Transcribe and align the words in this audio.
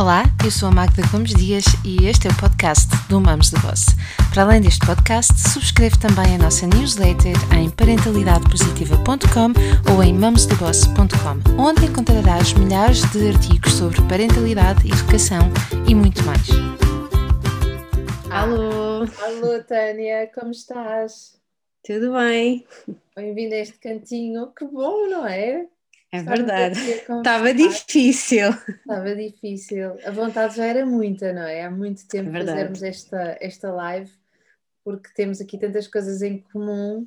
Olá, 0.00 0.22
eu 0.42 0.50
sou 0.50 0.70
a 0.70 0.72
Magda 0.72 1.02
Gomes 1.12 1.34
Dias 1.34 1.62
e 1.84 2.06
este 2.06 2.26
é 2.26 2.30
o 2.30 2.40
podcast 2.40 2.88
do 3.10 3.20
Mamos 3.20 3.50
de 3.50 3.60
Boss. 3.60 3.84
Para 4.32 4.44
além 4.44 4.62
deste 4.62 4.80
podcast, 4.86 5.38
subscreve 5.38 5.98
também 5.98 6.36
a 6.36 6.38
nossa 6.38 6.66
newsletter 6.66 7.36
em 7.54 7.68
parentalidadepositiva.com 7.68 9.92
ou 9.92 10.02
em 10.02 10.14
mamosdeboss.com, 10.14 11.62
onde 11.62 11.84
encontrarás 11.84 12.54
milhares 12.54 13.02
de 13.12 13.28
artigos 13.28 13.74
sobre 13.74 14.00
parentalidade, 14.08 14.88
educação 14.88 15.40
e 15.86 15.94
muito 15.94 16.24
mais. 16.24 16.48
Alô! 18.30 19.04
Alô, 19.22 19.62
Tânia, 19.68 20.30
como 20.34 20.50
estás? 20.50 21.38
Tudo 21.84 22.14
bem? 22.14 22.66
Bem-vinda 23.14 23.54
a 23.54 23.58
este 23.58 23.78
cantinho. 23.78 24.50
Que 24.56 24.64
bom, 24.64 25.10
não 25.10 25.26
é? 25.26 25.66
É 26.12 26.22
verdade. 26.22 26.80
Estava 26.80 27.54
difícil. 27.54 28.50
Estava 28.68 29.14
difícil. 29.14 29.96
A 30.04 30.10
vontade 30.10 30.56
já 30.56 30.66
era 30.66 30.84
muita, 30.84 31.32
não 31.32 31.42
é? 31.42 31.64
Há 31.64 31.70
muito 31.70 32.06
tempo 32.08 32.30
é 32.36 32.44
fazermos 32.44 32.82
esta, 32.82 33.38
esta 33.40 33.70
live, 33.70 34.10
porque 34.84 35.08
temos 35.14 35.40
aqui 35.40 35.56
tantas 35.56 35.86
coisas 35.86 36.20
em 36.22 36.38
comum. 36.38 37.06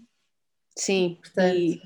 Sim, 0.75 1.17
Portanto, 1.21 1.55
e, 1.55 1.81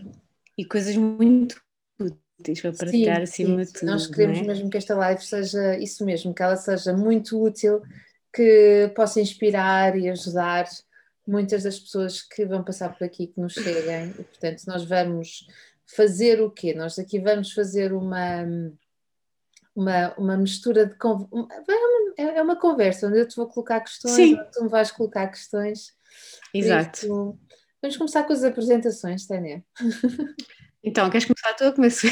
e 0.59 0.65
coisas 0.65 0.95
muito 0.95 1.59
úteis 1.99 2.61
para 2.61 2.71
partilhar 2.71 3.21
acima 3.21 3.65
sim. 3.65 3.71
de 3.71 3.79
tudo. 3.79 3.91
Nós 3.91 4.07
queremos 4.07 4.37
é? 4.37 4.43
mesmo 4.43 4.69
que 4.69 4.77
esta 4.77 4.95
live 4.95 5.21
seja 5.21 5.77
isso 5.77 6.05
mesmo, 6.05 6.33
que 6.33 6.43
ela 6.43 6.55
seja 6.55 6.93
muito 6.95 7.41
útil, 7.41 7.81
que 8.31 8.91
possa 8.95 9.19
inspirar 9.19 9.97
e 9.97 10.07
ajudar 10.09 10.67
muitas 11.27 11.63
das 11.63 11.79
pessoas 11.79 12.21
que 12.21 12.45
vão 12.45 12.63
passar 12.63 12.95
por 12.95 13.03
aqui, 13.03 13.27
que 13.27 13.41
nos 13.41 13.53
cheguem. 13.53 14.11
E, 14.11 14.23
portanto, 14.23 14.63
nós 14.67 14.85
vamos 14.85 15.47
fazer 15.95 16.41
o 16.41 16.51
quê? 16.51 16.73
Nós 16.73 16.99
aqui 16.99 17.19
vamos 17.19 17.53
fazer 17.53 17.93
uma, 17.93 18.45
uma, 19.75 20.13
uma 20.17 20.37
mistura 20.37 20.85
de. 20.85 20.95
É, 22.17 22.23
é 22.37 22.41
uma 22.41 22.59
conversa 22.59 23.07
onde 23.07 23.19
eu 23.19 23.27
te 23.27 23.35
vou 23.35 23.47
colocar 23.47 23.79
questões, 23.79 24.15
Sim. 24.15 24.37
tu 24.51 24.63
me 24.63 24.69
vais 24.69 24.91
colocar 24.91 25.27
questões. 25.27 25.93
Exato. 26.53 26.99
Isso, 26.99 27.39
vamos 27.81 27.97
começar 27.97 28.23
com 28.23 28.33
as 28.33 28.43
apresentações, 28.43 29.25
Tânia. 29.25 29.63
Então, 30.83 31.09
queres 31.09 31.25
começar 31.25 31.53
tu 31.53 31.65
ou 31.65 31.73
começo 31.73 32.07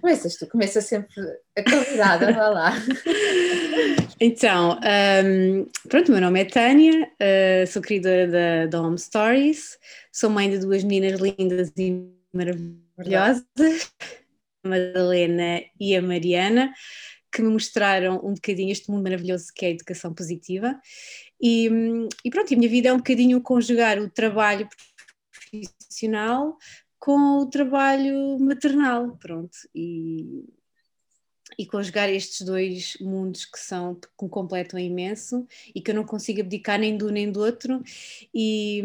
Começas 0.00 0.36
tu, 0.36 0.48
começa 0.48 0.80
sempre 0.80 1.14
a 1.56 1.62
convidada, 1.62 2.32
vá 2.32 2.48
lá. 2.48 2.72
Então, 4.18 4.78
um, 5.24 5.66
pronto, 5.88 6.08
o 6.08 6.12
meu 6.12 6.20
nome 6.20 6.40
é 6.40 6.44
Tânia, 6.44 7.08
uh, 7.20 7.66
sou 7.66 7.82
criadora 7.82 8.28
da, 8.28 8.66
da 8.66 8.80
Home 8.80 8.98
Stories, 8.98 9.78
sou 10.12 10.30
mãe 10.30 10.48
de 10.48 10.58
duas 10.58 10.84
meninas 10.84 11.20
lindas 11.20 11.72
e 11.76 12.08
maravilhosas 12.32 12.81
maravilhosas, 12.96 13.44
a 14.64 14.68
Madalena 14.68 15.62
e 15.78 15.96
a 15.96 16.02
Mariana, 16.02 16.72
que 17.32 17.42
me 17.42 17.48
mostraram 17.48 18.16
um 18.24 18.34
bocadinho 18.34 18.70
este 18.70 18.90
mundo 18.90 19.02
maravilhoso 19.02 19.52
que 19.54 19.64
é 19.64 19.68
a 19.68 19.72
educação 19.72 20.12
positiva. 20.12 20.78
E, 21.40 21.68
e 22.24 22.30
pronto, 22.30 22.52
a 22.52 22.56
minha 22.56 22.68
vida 22.68 22.88
é 22.90 22.92
um 22.92 22.98
bocadinho 22.98 23.40
conjugar 23.40 23.98
o 23.98 24.10
trabalho 24.10 24.68
profissional 25.50 26.56
com 26.98 27.38
o 27.38 27.46
trabalho 27.46 28.38
maternal, 28.38 29.16
pronto, 29.16 29.56
e, 29.74 30.44
e 31.58 31.66
conjugar 31.66 32.08
estes 32.08 32.46
dois 32.46 32.96
mundos 33.00 33.44
que 33.44 33.58
são 33.58 33.96
que 33.96 34.08
me 34.22 34.30
completam 34.30 34.78
imenso 34.78 35.44
e 35.74 35.80
que 35.80 35.90
eu 35.90 35.96
não 35.96 36.04
consigo 36.04 36.40
abdicar 36.40 36.78
nem 36.78 36.96
do 36.96 37.10
nem 37.10 37.32
do 37.32 37.40
outro. 37.40 37.82
E, 38.32 38.84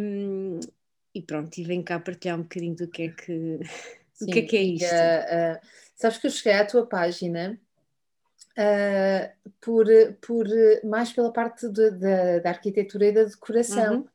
e 1.18 1.22
pronto, 1.22 1.58
e 1.58 1.64
venho 1.64 1.84
cá 1.84 2.00
partilhar 2.00 2.38
um 2.38 2.44
bocadinho 2.44 2.76
do 2.76 2.88
que 2.88 3.04
é 3.04 3.10
que 3.10 3.60
Sim, 4.14 4.26
o 4.26 4.34
que 4.34 4.40
é 4.40 4.42
que 4.44 4.58
é 4.58 4.62
isto? 4.62 4.86
Uh, 4.86 5.56
uh, 5.56 5.60
sabes 5.96 6.18
que 6.18 6.28
eu 6.28 6.32
cheguei 6.32 6.54
à 6.54 6.66
tua 6.66 6.86
página 6.88 7.60
uh, 8.58 9.52
por, 9.60 9.88
por, 10.22 10.48
mais 10.84 11.12
pela 11.12 11.34
parte 11.34 11.68
de, 11.70 11.92
de, 11.92 12.40
da 12.40 12.50
arquitetura 12.50 13.08
e 13.08 13.12
da 13.12 13.24
decoração. 13.24 13.96
Uhum. 13.96 14.08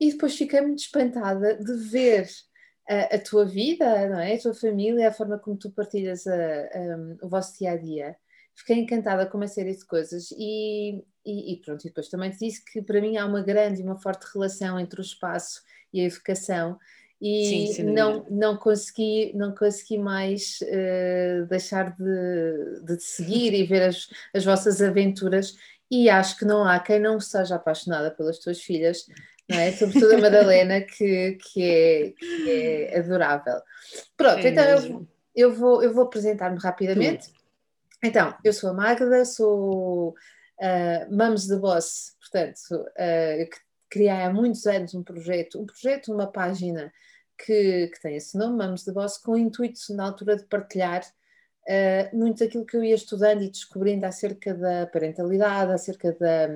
E 0.00 0.10
depois 0.10 0.36
fiquei 0.36 0.60
muito 0.60 0.80
espantada 0.80 1.56
de 1.56 1.74
ver 1.88 2.28
a, 2.88 3.14
a, 3.14 3.18
tua 3.18 3.44
vida, 3.44 4.08
não 4.08 4.18
é? 4.18 4.34
a 4.34 4.40
tua 4.40 4.54
família, 4.54 5.08
a 5.08 5.12
forma 5.12 5.38
como 5.38 5.56
tu 5.56 5.70
partilhas 5.70 6.26
a, 6.26 6.34
a, 6.34 7.24
o 7.24 7.28
vosso 7.28 7.56
dia 7.58 7.72
a 7.72 7.76
dia. 7.76 8.16
Fiquei 8.54 8.76
encantada 8.78 9.26
com 9.26 9.38
uma 9.38 9.48
série 9.48 9.74
de 9.74 9.84
coisas 9.86 10.30
e, 10.32 11.04
e, 11.24 11.52
e, 11.52 11.60
pronto. 11.60 11.82
E 11.84 11.88
depois 11.88 12.08
também 12.08 12.30
te 12.30 12.38
disse 12.38 12.64
que 12.64 12.82
para 12.82 13.00
mim 13.00 13.16
há 13.16 13.26
uma 13.26 13.42
grande 13.42 13.80
e 13.80 13.84
uma 13.84 13.98
forte 13.98 14.26
relação 14.32 14.78
entre 14.78 15.00
o 15.00 15.02
espaço 15.02 15.62
e 15.92 16.00
a 16.00 16.04
educação 16.04 16.78
e 17.22 17.72
Sim, 17.72 17.84
não, 17.84 18.26
não, 18.28 18.56
consegui, 18.56 19.32
não 19.36 19.54
consegui 19.54 19.96
mais 19.96 20.58
uh, 20.62 21.46
deixar 21.46 21.94
de, 21.96 22.84
de 22.84 22.96
te 22.96 23.04
seguir 23.04 23.54
e 23.54 23.64
ver 23.64 23.82
as, 23.82 24.08
as 24.34 24.44
vossas 24.44 24.82
aventuras 24.82 25.54
e 25.88 26.10
acho 26.10 26.36
que 26.36 26.44
não 26.44 26.64
há 26.64 26.80
quem 26.80 26.98
não 26.98 27.20
seja 27.20 27.54
apaixonada 27.54 28.10
pelas 28.10 28.40
tuas 28.40 28.60
filhas, 28.60 29.06
não 29.48 29.56
é? 29.56 29.70
sobretudo 29.70 30.16
a 30.16 30.18
Madalena, 30.18 30.80
que, 30.82 31.38
que, 31.40 31.62
é, 31.62 32.10
que 32.10 32.50
é 32.50 32.98
adorável. 32.98 33.60
Pronto, 34.16 34.44
é 34.44 34.48
então 34.48 34.64
eu, 34.64 35.08
eu, 35.32 35.54
vou, 35.54 35.80
eu 35.80 35.94
vou 35.94 36.02
apresentar-me 36.02 36.58
rapidamente. 36.58 37.30
Então, 38.02 38.34
eu 38.42 38.52
sou 38.52 38.70
a 38.70 38.74
Magda, 38.74 39.24
sou 39.24 40.08
uh, 40.08 41.14
Mums 41.14 41.46
the 41.46 41.56
Boss, 41.56 42.16
portanto, 42.18 42.58
uh, 42.72 43.48
criei 43.92 44.08
há 44.08 44.32
muitos 44.32 44.66
anos 44.66 44.94
um 44.94 45.02
projeto, 45.02 45.60
um 45.60 45.66
projeto, 45.66 46.10
uma 46.10 46.26
página 46.26 46.90
que, 47.36 47.88
que 47.88 48.00
tem 48.00 48.16
esse 48.16 48.38
nome, 48.38 48.56
Mamos 48.56 48.84
de 48.84 48.92
Boss, 48.92 49.18
com 49.18 49.32
o 49.32 49.36
intuito, 49.36 49.78
na 49.94 50.06
altura, 50.06 50.36
de 50.36 50.44
partilhar 50.44 51.02
uh, 51.68 52.16
muito 52.16 52.38
daquilo 52.38 52.64
que 52.64 52.74
eu 52.74 52.82
ia 52.82 52.94
estudando 52.94 53.42
e 53.42 53.50
descobrindo 53.50 54.06
acerca 54.06 54.54
da 54.54 54.86
parentalidade, 54.86 55.72
acerca 55.72 56.10
da. 56.12 56.48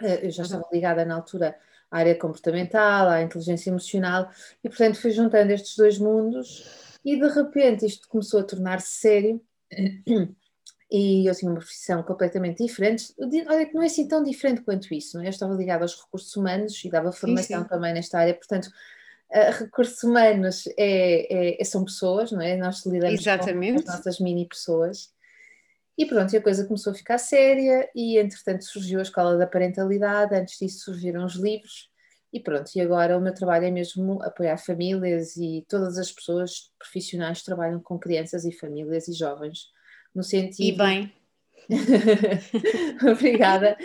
Uh, 0.00 0.04
eu 0.22 0.30
já 0.30 0.44
estava 0.44 0.64
ligada 0.72 1.04
na 1.04 1.16
altura 1.16 1.54
à 1.90 1.98
área 1.98 2.18
comportamental, 2.18 3.10
à 3.10 3.20
inteligência 3.20 3.68
emocional, 3.68 4.30
e 4.64 4.70
portanto 4.70 4.96
fui 4.96 5.10
juntando 5.10 5.52
estes 5.52 5.76
dois 5.76 5.98
mundos, 5.98 6.98
e 7.04 7.20
de 7.20 7.28
repente 7.28 7.84
isto 7.84 8.08
começou 8.08 8.40
a 8.40 8.44
tornar-se 8.44 8.88
sério. 8.88 9.38
E 10.92 11.26
eu 11.26 11.34
tinha 11.34 11.50
uma 11.50 11.58
profissão 11.58 12.02
completamente 12.02 12.62
diferente. 12.62 13.14
Olha 13.48 13.64
que 13.64 13.74
não 13.74 13.82
é 13.82 13.86
assim 13.86 14.06
tão 14.06 14.22
diferente 14.22 14.60
quanto 14.60 14.92
isso, 14.92 15.16
não 15.16 15.24
é? 15.24 15.28
Eu 15.28 15.30
estava 15.30 15.54
ligada 15.54 15.84
aos 15.84 15.98
recursos 15.98 16.36
humanos 16.36 16.84
e 16.84 16.90
dava 16.90 17.10
formação 17.10 17.58
sim, 17.58 17.62
sim. 17.62 17.68
também 17.68 17.94
nesta 17.94 18.18
área, 18.18 18.34
portanto, 18.34 18.68
recursos 19.58 20.02
humanos 20.02 20.66
é, 20.76 21.54
é, 21.56 21.62
é, 21.62 21.64
são 21.64 21.82
pessoas, 21.82 22.30
não 22.30 22.42
é? 22.42 22.56
Nós 22.56 22.84
lidamos 22.84 23.20
Exatamente. 23.20 23.82
com 23.82 23.90
as 23.90 23.96
nossas 23.96 24.20
mini 24.20 24.46
pessoas. 24.46 25.10
E 25.96 26.04
pronto, 26.04 26.32
e 26.34 26.36
a 26.36 26.42
coisa 26.42 26.66
começou 26.66 26.92
a 26.92 26.94
ficar 26.94 27.16
séria 27.16 27.88
e 27.94 28.18
entretanto 28.18 28.64
surgiu 28.64 28.98
a 28.98 29.02
escola 29.02 29.38
da 29.38 29.46
parentalidade, 29.46 30.34
antes 30.34 30.58
disso 30.58 30.84
surgiram 30.84 31.24
os 31.24 31.36
livros 31.36 31.90
e 32.32 32.40
pronto, 32.40 32.70
e 32.74 32.80
agora 32.80 33.16
o 33.16 33.20
meu 33.20 33.34
trabalho 33.34 33.66
é 33.66 33.70
mesmo 33.70 34.22
apoiar 34.22 34.56
famílias 34.56 35.36
e 35.36 35.66
todas 35.68 35.98
as 35.98 36.10
pessoas 36.10 36.70
profissionais 36.78 37.40
que 37.40 37.44
trabalham 37.44 37.78
com 37.80 37.98
crianças 37.98 38.46
e 38.46 38.52
famílias 38.52 39.06
e 39.06 39.12
jovens, 39.12 39.66
no 40.14 40.22
sentido... 40.22 40.62
E 40.62 40.72
bem... 40.76 41.12
Obrigada. 43.10 43.76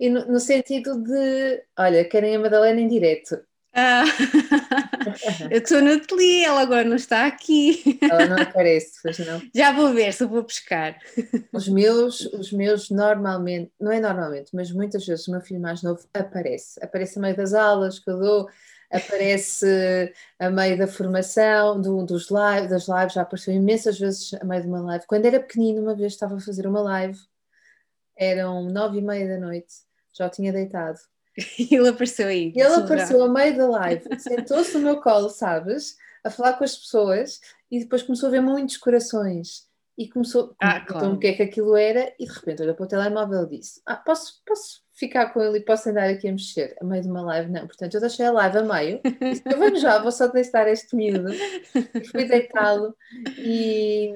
E 0.00 0.08
no, 0.08 0.26
no, 0.26 0.40
sentido 0.40 1.00
de, 1.02 1.62
olha, 1.78 2.04
querem 2.04 2.34
a 2.34 2.38
Madalena 2.38 2.80
em 2.80 2.88
direto, 2.88 3.38
ah, 3.78 4.04
eu 5.50 5.58
estou 5.58 5.82
no 5.82 5.92
ateliê, 5.92 6.44
ela 6.44 6.62
agora 6.62 6.82
não 6.82 6.96
está 6.96 7.26
aqui. 7.26 7.98
Ela 8.00 8.24
não 8.24 8.42
aparece, 8.42 8.98
pois 9.02 9.18
não. 9.18 9.42
Já 9.54 9.70
vou 9.70 9.92
ver 9.92 10.14
se 10.14 10.24
vou 10.24 10.42
pescar. 10.42 10.98
Os 11.52 11.68
meus, 11.68 12.20
os 12.32 12.50
meus 12.50 12.88
normalmente, 12.88 13.70
não 13.78 13.92
é 13.92 14.00
normalmente, 14.00 14.48
mas 14.54 14.72
muitas 14.72 15.04
vezes 15.04 15.28
o 15.28 15.30
meu 15.30 15.42
filho 15.42 15.60
mais 15.60 15.82
novo 15.82 16.00
aparece. 16.14 16.82
Aparece 16.82 17.18
a 17.18 17.22
meio 17.22 17.36
das 17.36 17.52
aulas 17.52 17.98
que 17.98 18.10
eu 18.10 18.18
dou, 18.18 18.48
aparece 18.90 20.12
a 20.38 20.50
meio 20.50 20.78
da 20.78 20.86
formação, 20.86 21.80
do, 21.80 22.04
dos 22.04 22.28
live, 22.28 22.68
das 22.68 22.88
lives, 22.88 23.14
já 23.14 23.22
apareceu 23.22 23.54
imensas 23.54 23.98
vezes 23.98 24.34
a 24.34 24.44
meio 24.44 24.62
de 24.62 24.68
uma 24.68 24.80
live. 24.80 25.06
Quando 25.06 25.26
era 25.26 25.40
pequenino, 25.40 25.82
uma 25.82 25.94
vez 25.94 26.12
estava 26.12 26.36
a 26.36 26.40
fazer 26.40 26.66
uma 26.66 26.80
live, 26.80 27.18
eram 28.16 28.64
nove 28.64 28.98
e 28.98 29.02
meia 29.02 29.28
da 29.28 29.38
noite, 29.38 29.74
já 30.12 30.26
o 30.26 30.30
tinha 30.30 30.52
deitado 30.52 30.98
E 31.58 31.74
ele 31.76 31.88
apareceu 31.88 32.28
aí. 32.28 32.52
Ele 32.54 32.62
apareceu 32.62 33.22
a 33.22 33.28
meio 33.28 33.56
da 33.56 33.68
live, 33.68 34.02
sentou-se 34.18 34.74
no 34.74 34.80
meu 34.80 35.00
colo, 35.00 35.28
sabes? 35.28 35.96
A 36.24 36.30
falar 36.30 36.54
com 36.54 36.64
as 36.64 36.76
pessoas 36.76 37.40
e 37.70 37.80
depois 37.80 38.02
começou 38.02 38.28
a 38.28 38.32
ver 38.32 38.40
muitos 38.40 38.76
corações. 38.76 39.66
E 39.98 40.08
começou 40.08 40.54
a 40.60 40.76
ah, 40.76 40.80
claro. 40.80 41.12
o 41.14 41.18
que 41.18 41.26
é 41.26 41.32
que 41.32 41.42
aquilo 41.42 41.74
era, 41.74 42.12
e 42.18 42.26
de 42.26 42.32
repente 42.32 42.60
olhou 42.62 42.74
para 42.74 42.84
o 42.84 42.88
telemóvel 42.88 43.44
e 43.44 43.58
disse: 43.58 43.80
Ah, 43.86 43.96
posso, 43.96 44.42
posso 44.44 44.82
ficar 44.96 45.32
com 45.32 45.42
ele 45.42 45.58
e 45.58 45.64
posso 45.64 45.88
andar 45.88 46.08
aqui 46.08 46.28
a 46.28 46.32
mexer? 46.32 46.76
A 46.80 46.84
meio 46.84 47.02
de 47.02 47.08
uma 47.08 47.22
live? 47.22 47.50
Não, 47.50 47.66
portanto, 47.66 47.94
eu 47.94 48.00
deixei 48.00 48.26
a 48.26 48.32
live 48.32 48.58
a 48.58 48.62
meio, 48.62 49.00
eu 49.44 49.58
venho 49.58 49.76
já, 49.78 49.98
vou 49.98 50.10
só 50.10 50.26
deitar 50.28 50.66
este 50.68 50.96
miúdo. 50.96 51.32
E 51.32 52.04
fui 52.10 52.24
deitá-lo 52.24 52.96
e, 53.38 54.12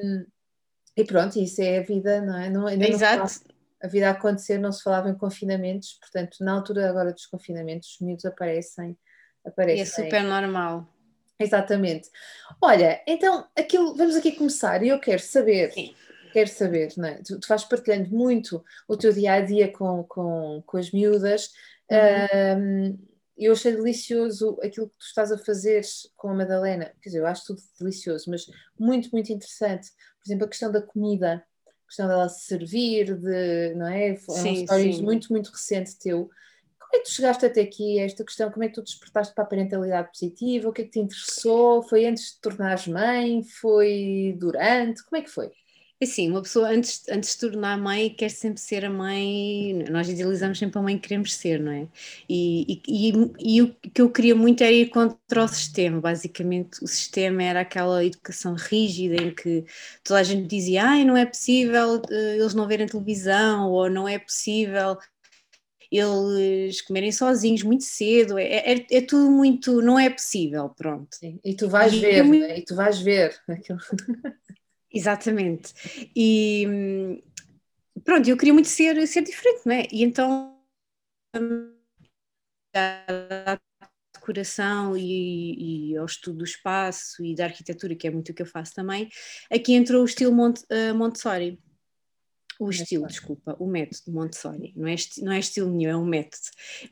e 0.96 1.04
pronto, 1.04 1.38
isso 1.38 1.60
é 1.62 1.78
a 1.78 1.82
vida, 1.82 2.20
não 2.20 2.36
é? 2.38 2.50
Não, 2.50 2.68
Exato 2.68 3.50
a 3.82 3.88
vida 3.88 4.08
a 4.08 4.12
acontecer, 4.12 4.58
não 4.58 4.70
se 4.70 4.82
falava 4.82 5.08
em 5.08 5.14
confinamentos, 5.14 5.94
portanto, 5.94 6.36
na 6.40 6.52
altura 6.52 6.88
agora 6.88 7.12
dos 7.12 7.26
confinamentos, 7.26 7.94
os 7.94 8.00
miúdos 8.00 8.24
aparecem. 8.26 8.96
aparecem 9.44 9.78
e 9.78 9.82
é 9.82 9.86
super 9.86 10.22
normal. 10.22 10.86
Exatamente. 11.38 12.10
Olha, 12.60 13.02
então, 13.06 13.46
aquilo, 13.56 13.96
vamos 13.96 14.14
aqui 14.14 14.32
começar 14.32 14.82
e 14.82 14.88
eu 14.88 15.00
quero 15.00 15.22
saber, 15.22 15.72
Sim. 15.72 15.94
Quero 16.30 16.48
saber, 16.48 16.92
não 16.96 17.08
é? 17.08 17.22
Tu, 17.22 17.38
tu 17.38 17.48
vais 17.48 17.64
partilhando 17.64 18.10
muito 18.10 18.64
o 18.88 18.96
teu 18.96 19.12
dia 19.12 19.34
a 19.34 19.40
dia 19.40 19.70
com, 19.72 20.04
com, 20.04 20.62
com 20.66 20.76
as 20.76 20.90
miúdas. 20.90 21.50
Uhum. 21.90 22.58
Um, 22.62 23.10
eu 23.40 23.52
achei 23.52 23.72
delicioso 23.72 24.58
aquilo 24.62 24.88
que 24.88 24.98
tu 24.98 25.06
estás 25.06 25.32
a 25.32 25.38
fazer 25.38 25.82
com 26.14 26.28
a 26.28 26.34
Madalena. 26.34 26.92
Quer 27.00 27.08
dizer, 27.08 27.18
eu 27.20 27.26
acho 27.26 27.46
tudo 27.46 27.62
delicioso, 27.78 28.30
mas 28.30 28.44
muito, 28.78 29.08
muito 29.12 29.32
interessante. 29.32 29.88
Por 29.88 30.28
exemplo, 30.28 30.44
a 30.44 30.48
questão 30.48 30.70
da 30.70 30.82
comida, 30.82 31.42
a 31.66 31.86
questão 31.86 32.06
dela 32.06 32.28
se 32.28 32.44
servir, 32.44 33.18
de, 33.18 33.74
não 33.74 33.88
é? 33.88 34.10
É 34.10 34.12
um 34.12 34.56
stories 34.56 35.00
muito, 35.00 35.32
muito 35.32 35.50
recente 35.50 35.98
teu. 35.98 36.28
Como 36.78 36.96
é 36.96 36.98
que 36.98 37.04
tu 37.04 37.14
chegaste 37.14 37.46
até 37.46 37.62
aqui, 37.62 37.98
esta 37.98 38.24
questão? 38.24 38.50
Como 38.50 38.64
é 38.64 38.68
que 38.68 38.74
tu 38.74 38.82
despertaste 38.82 39.32
para 39.34 39.44
a 39.44 39.46
parentalidade 39.46 40.10
positiva? 40.12 40.68
O 40.68 40.72
que 40.72 40.82
é 40.82 40.84
que 40.84 40.90
te 40.90 40.98
interessou? 40.98 41.82
Foi 41.84 42.04
antes 42.04 42.34
de 42.34 42.40
tornares 42.40 42.86
mãe? 42.88 43.42
Foi 43.42 44.36
durante? 44.38 45.02
Como 45.04 45.16
é 45.16 45.22
que 45.22 45.30
foi? 45.30 45.50
É 46.02 46.06
assim, 46.06 46.30
uma 46.30 46.40
pessoa 46.40 46.70
antes, 46.70 47.06
antes 47.10 47.34
de 47.34 47.40
tornar 47.40 47.76
mãe 47.76 48.08
quer 48.08 48.30
sempre 48.30 48.58
ser 48.58 48.86
a 48.86 48.90
mãe, 48.90 49.84
nós 49.90 50.08
idealizamos 50.08 50.58
sempre 50.58 50.78
a 50.78 50.82
mãe 50.82 50.96
que 50.96 51.06
queremos 51.06 51.34
ser, 51.34 51.60
não 51.60 51.70
é? 51.72 51.86
E, 52.26 52.82
e, 52.88 53.10
e, 53.10 53.56
e, 53.56 53.62
o 53.62 53.74
que 53.74 54.00
eu 54.00 54.10
queria 54.10 54.34
muito 54.34 54.62
era 54.62 54.72
ir 54.72 54.88
contra 54.88 55.44
o 55.44 55.48
sistema, 55.48 56.00
basicamente 56.00 56.82
o 56.82 56.86
sistema 56.86 57.42
era 57.42 57.60
aquela 57.60 58.02
educação 58.02 58.54
rígida 58.54 59.22
em 59.22 59.34
que 59.34 59.66
toda 60.02 60.20
a 60.20 60.22
gente 60.22 60.48
dizia, 60.48 60.84
ai, 60.84 61.04
não 61.04 61.18
é 61.18 61.26
possível 61.26 62.00
eh, 62.10 62.36
eles 62.38 62.54
não 62.54 62.66
verem 62.66 62.86
televisão, 62.86 63.70
ou 63.70 63.90
não 63.90 64.08
é 64.08 64.18
possível 64.18 64.96
eles 65.90 66.80
comerem 66.80 67.12
sozinhos 67.12 67.62
muito 67.62 67.84
cedo, 67.84 68.38
é, 68.38 68.44
é, 68.44 68.86
é 68.90 69.00
tudo 69.02 69.30
muito, 69.30 69.82
não 69.82 69.98
é 69.98 70.08
possível, 70.08 70.70
pronto. 70.70 71.10
E 71.44 71.54
tu 71.54 71.68
vais 71.68 71.92
e 71.92 72.00
ver, 72.00 72.22
muito... 72.22 72.46
né? 72.46 72.58
e 72.58 72.64
tu 72.64 72.74
vais 72.74 72.98
ver 73.00 73.38
aquilo. 73.48 73.80
Exatamente. 74.92 75.72
E 76.16 77.22
pronto, 78.04 78.28
eu 78.28 78.36
queria 78.36 78.52
muito 78.52 78.68
ser, 78.68 79.06
ser 79.06 79.22
diferente, 79.22 79.62
não 79.64 79.74
é? 79.74 79.86
E 79.92 80.02
então 80.02 80.56
a 82.74 83.58
decoração 84.14 84.96
e, 84.96 85.92
e, 85.92 85.96
ao 85.96 86.04
estudo 86.06 86.38
do 86.38 86.44
espaço 86.44 87.24
e 87.24 87.34
da 87.34 87.44
arquitetura, 87.44 87.94
que 87.94 88.06
é 88.06 88.10
muito 88.10 88.30
o 88.30 88.34
que 88.34 88.42
eu 88.42 88.46
faço 88.46 88.74
também, 88.74 89.08
aqui 89.50 89.74
entrou 89.74 90.02
o 90.02 90.04
estilo 90.04 90.32
Mont, 90.32 90.60
uh, 90.70 90.94
Montessori 90.94 91.58
o 92.60 92.70
estilo, 92.70 93.06
desculpa, 93.06 93.56
o 93.58 93.66
método 93.66 94.12
Montessori, 94.12 94.72
não 94.76 94.86
é, 94.86 94.94
não 95.22 95.32
é 95.32 95.38
estilo 95.38 95.70
nenhum, 95.70 95.90
é 95.90 95.96
um 95.96 96.04
método. 96.04 96.42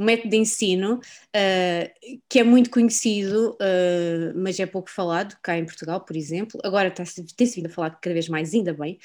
Um 0.00 0.04
método 0.04 0.30
de 0.30 0.36
ensino 0.38 0.94
uh, 0.94 2.18
que 2.28 2.38
é 2.38 2.42
muito 2.42 2.70
conhecido, 2.70 3.50
uh, 3.52 4.32
mas 4.34 4.58
é 4.58 4.64
pouco 4.64 4.90
falado 4.90 5.36
cá 5.42 5.58
em 5.58 5.66
Portugal, 5.66 6.00
por 6.00 6.16
exemplo. 6.16 6.58
Agora 6.64 6.90
tem-se 6.90 7.54
vindo 7.54 7.66
a 7.66 7.70
falar 7.70 7.90
cada 8.00 8.14
vez 8.14 8.28
mais, 8.28 8.54
ainda 8.54 8.72
bem. 8.72 8.98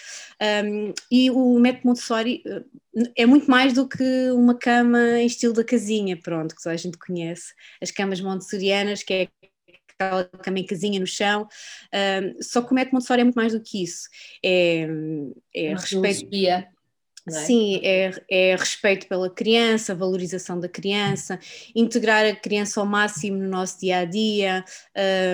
Um, 0.66 0.94
e 1.12 1.30
o 1.30 1.60
método 1.60 1.88
Montessori 1.88 2.42
uh, 2.48 3.12
é 3.16 3.26
muito 3.26 3.52
mais 3.52 3.74
do 3.74 3.88
que 3.88 4.32
uma 4.32 4.58
cama 4.58 5.20
em 5.20 5.26
estilo 5.26 5.54
da 5.54 5.66
casinha, 5.66 6.18
pronto, 6.18 6.56
que 6.56 6.64
toda 6.64 6.76
a 6.76 6.78
gente 6.78 6.98
conhece. 6.98 7.54
As 7.82 7.92
camas 7.92 8.22
montessorianas, 8.22 9.04
que 9.04 9.14
é 9.14 9.28
aquela 10.34 10.66
casinha 10.66 11.00
no 11.00 11.08
chão, 11.08 11.48
só 12.42 12.62
que 12.62 12.72
o 12.72 12.76
método 12.76 12.96
Montessori 12.96 13.22
é 13.22 13.24
muito 13.24 13.36
mais 13.36 13.54
do 13.54 13.62
que 13.62 13.84
isso. 13.84 14.08
É, 14.44 14.88
é 15.56 15.74
respeito. 15.74 16.28
É? 17.26 17.46
Sim, 17.46 17.80
é, 17.84 18.12
é 18.30 18.56
respeito 18.56 19.08
pela 19.08 19.30
criança, 19.30 19.96
valorização 19.96 20.60
da 20.60 20.68
criança, 20.68 21.40
integrar 21.74 22.26
a 22.26 22.36
criança 22.36 22.82
ao 22.82 22.86
máximo 22.86 23.38
no 23.38 23.48
nosso 23.48 23.80
dia 23.80 24.00
a 24.00 24.06
dia, 24.06 24.66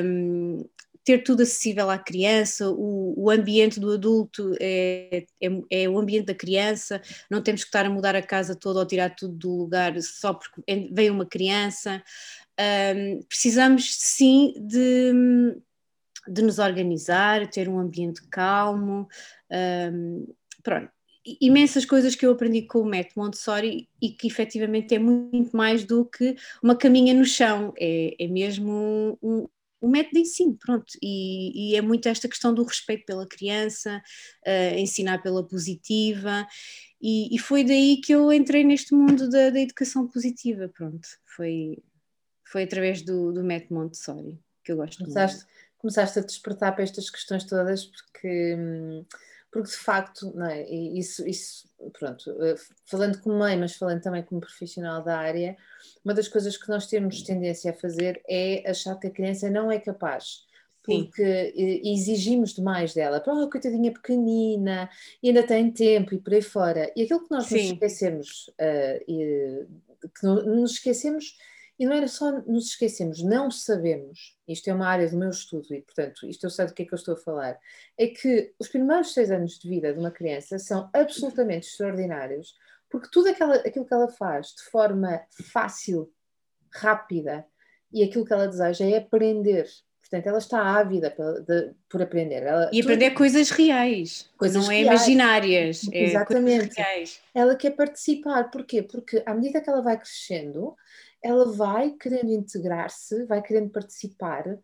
um, 0.04 0.64
ter 1.04 1.24
tudo 1.24 1.42
acessível 1.42 1.90
à 1.90 1.98
criança, 1.98 2.70
o, 2.70 3.16
o 3.18 3.32
ambiente 3.32 3.80
do 3.80 3.92
adulto 3.92 4.54
é, 4.60 5.26
é, 5.42 5.48
é, 5.72 5.90
o 5.90 5.98
ambiente 5.98 6.28
da 6.28 6.36
criança, 6.36 7.02
não 7.32 7.42
temos 7.42 7.64
que 7.64 7.70
estar 7.70 7.88
a 7.88 7.90
mudar 7.90 8.16
a 8.16 8.22
casa 8.22 8.56
toda 8.56 8.80
ou 8.80 8.86
tirar 8.86 9.16
tudo 9.16 9.34
do 9.34 9.56
lugar 9.56 10.00
só 10.04 10.36
porque 10.36 10.62
veio 10.92 11.12
uma 11.12 11.26
criança. 11.26 12.04
Um, 12.60 13.24
precisamos 13.24 13.96
sim 13.96 14.54
de, 14.60 15.14
de 16.28 16.42
nos 16.42 16.60
organizar, 16.60 17.48
ter 17.50 17.70
um 17.70 17.80
ambiente 17.80 18.22
calmo, 18.30 19.08
um, 19.94 20.28
pronto. 20.62 20.92
Imensas 21.40 21.86
coisas 21.86 22.16
que 22.16 22.26
eu 22.26 22.32
aprendi 22.32 22.64
com 22.64 22.80
o 22.80 22.86
método 22.86 23.22
Montessori 23.22 23.88
e 24.02 24.10
que 24.10 24.28
efetivamente 24.28 24.96
é 24.96 25.00
muito 25.00 25.56
mais 25.56 25.84
do 25.84 26.06
que 26.06 26.36
uma 26.64 26.76
caminha 26.76 27.14
no 27.14 27.26
chão, 27.26 27.74
é, 27.78 28.16
é 28.18 28.28
mesmo 28.28 29.18
um, 29.22 29.48
um 29.82 29.90
método 29.90 30.16
de 30.16 30.22
ensino, 30.22 30.58
pronto, 30.58 30.94
e, 31.02 31.72
e, 31.72 31.76
é 31.76 31.82
muito 31.82 32.08
esta 32.08 32.28
questão 32.28 32.54
do 32.54 32.64
respeito 32.64 33.06
pela 33.06 33.28
criança, 33.28 34.02
uh, 34.46 34.78
ensinar 34.78 35.22
pela 35.22 35.46
positiva, 35.46 36.48
e, 37.02 37.34
e, 37.34 37.40
foi 37.40 37.64
daí 37.64 38.02
que 38.02 38.14
eu 38.14 38.32
entrei 38.32 38.64
neste 38.64 38.94
mundo 38.94 39.30
da, 39.30 39.50
da 39.50 39.60
educação 39.60 40.08
positiva, 40.08 40.70
pronto, 40.70 41.08
foi, 41.36 41.78
foi 42.52 42.64
através 42.64 43.02
do, 43.04 43.32
do 43.32 43.44
método 43.44 43.76
Montessori, 43.76 44.40
que 44.64 44.72
eu 44.72 44.78
gosto 44.78 44.98
começaste, 45.00 45.38
muito. 45.38 45.60
Começaste 45.78 46.20
a 46.20 46.22
despertar 46.22 46.74
para 46.74 46.84
estas 46.84 47.10
questões 47.10 47.46
todas 47.46 47.86
porque, 47.86 48.58
porque 49.50 49.70
de 49.70 49.78
facto, 49.78 50.32
não 50.36 50.48
é? 50.48 50.70
isso, 50.70 51.26
isso, 51.26 51.70
pronto, 51.98 52.30
eh, 52.44 52.56
falando 52.86 53.22
como 53.22 53.38
mãe, 53.38 53.58
mas 53.58 53.76
falando 53.76 54.02
também 54.02 54.24
como 54.24 54.42
profissional 54.42 55.02
da 55.02 55.18
área, 55.18 55.56
uma 56.04 56.14
das 56.14 56.28
coisas 56.28 56.58
que 56.58 56.68
nós 56.68 56.88
temos 56.88 57.22
tendência 57.22 57.72
a 57.72 57.74
fazer 57.74 58.22
é 58.28 58.70
achar 58.70 59.00
que 59.00 59.08
a 59.08 59.12
criança 59.12 59.50
não 59.50 59.72
é 59.72 59.80
capaz 59.80 60.48
porque 60.82 61.54
Sim. 61.56 61.82
exigimos 61.94 62.54
demais 62.56 62.96
dela. 62.96 63.20
Pronto, 63.20 63.44
oh, 63.44 63.50
coitadinha 63.50 63.94
pequenina, 63.94 64.90
ainda 65.24 65.44
tem 65.44 65.70
tempo 65.72 66.16
e 66.16 66.18
por 66.18 66.34
aí 66.34 66.42
fora. 66.42 66.92
E 66.96 67.04
aquilo 67.04 67.24
que 67.24 67.32
nós 67.32 67.46
Sim. 67.46 67.58
nos 67.58 67.72
esquecemos, 67.74 68.48
uh, 68.60 69.04
e, 69.08 69.68
que 70.20 70.26
nos 70.26 70.72
esquecemos 70.72 71.38
e 71.80 71.86
não 71.86 71.96
era 71.96 72.10
só 72.10 72.32
nos 72.42 72.68
esquecemos, 72.68 73.24
não 73.24 73.50
sabemos, 73.50 74.38
isto 74.46 74.70
é 74.70 74.74
uma 74.74 74.88
área 74.88 75.10
do 75.10 75.18
meu 75.18 75.30
estudo 75.30 75.74
e, 75.74 75.82
portanto, 75.82 76.28
isto 76.28 76.46
eu 76.46 76.50
sei 76.50 76.66
do 76.66 76.74
que 76.74 76.84
é 76.84 76.86
que 76.86 76.94
eu 76.94 76.98
estou 76.98 77.14
a 77.14 77.18
falar, 77.18 77.58
é 77.98 78.08
que 78.08 78.54
os 78.60 78.68
primeiros 78.68 79.14
seis 79.14 79.32
anos 79.32 79.58
de 79.58 79.70
vida 79.70 79.94
de 79.94 80.00
uma 80.00 80.12
criança 80.12 80.60
são 80.60 80.90
absolutamente 80.94 81.68
extraordinários, 81.68 82.54
porque 82.90 83.08
tudo 83.10 83.30
aquela, 83.30 83.56
aquilo 83.56 83.86
que 83.86 83.94
ela 83.94 84.10
faz 84.10 84.48
de 84.48 84.64
forma 84.64 85.22
fácil, 85.54 86.12
rápida, 86.74 87.46
e 87.94 88.04
aquilo 88.04 88.26
que 88.26 88.34
ela 88.34 88.48
deseja 88.48 88.86
é 88.86 88.98
aprender. 88.98 89.66
Portanto, 90.02 90.26
ela 90.26 90.40
está 90.40 90.62
ávida 90.62 91.12
por, 91.12 91.42
de, 91.44 91.72
por 91.88 92.02
aprender. 92.02 92.42
Ela, 92.42 92.70
e 92.74 92.82
aprender 92.82 93.10
tudo, 93.10 93.18
coisas 93.18 93.52
reais, 93.52 94.28
coisas 94.38 94.64
não 94.64 94.72
é 94.72 94.82
reais. 94.82 94.88
imaginárias. 94.88 95.88
É 95.92 96.04
Exatamente. 96.04 96.76
Ela 97.34 97.56
quer 97.56 97.72
participar. 97.72 98.50
Porquê? 98.50 98.82
Porque 98.82 99.22
à 99.24 99.36
medida 99.36 99.62
que 99.62 99.70
ela 99.70 99.84
vai 99.84 100.00
crescendo, 100.00 100.76
ela 101.24 101.52
vai 101.52 101.92
querendo 101.92 102.32
integrar-se, 102.32 103.26
vai 103.26 103.42
querendo 103.42 103.70
participar, 103.70 104.58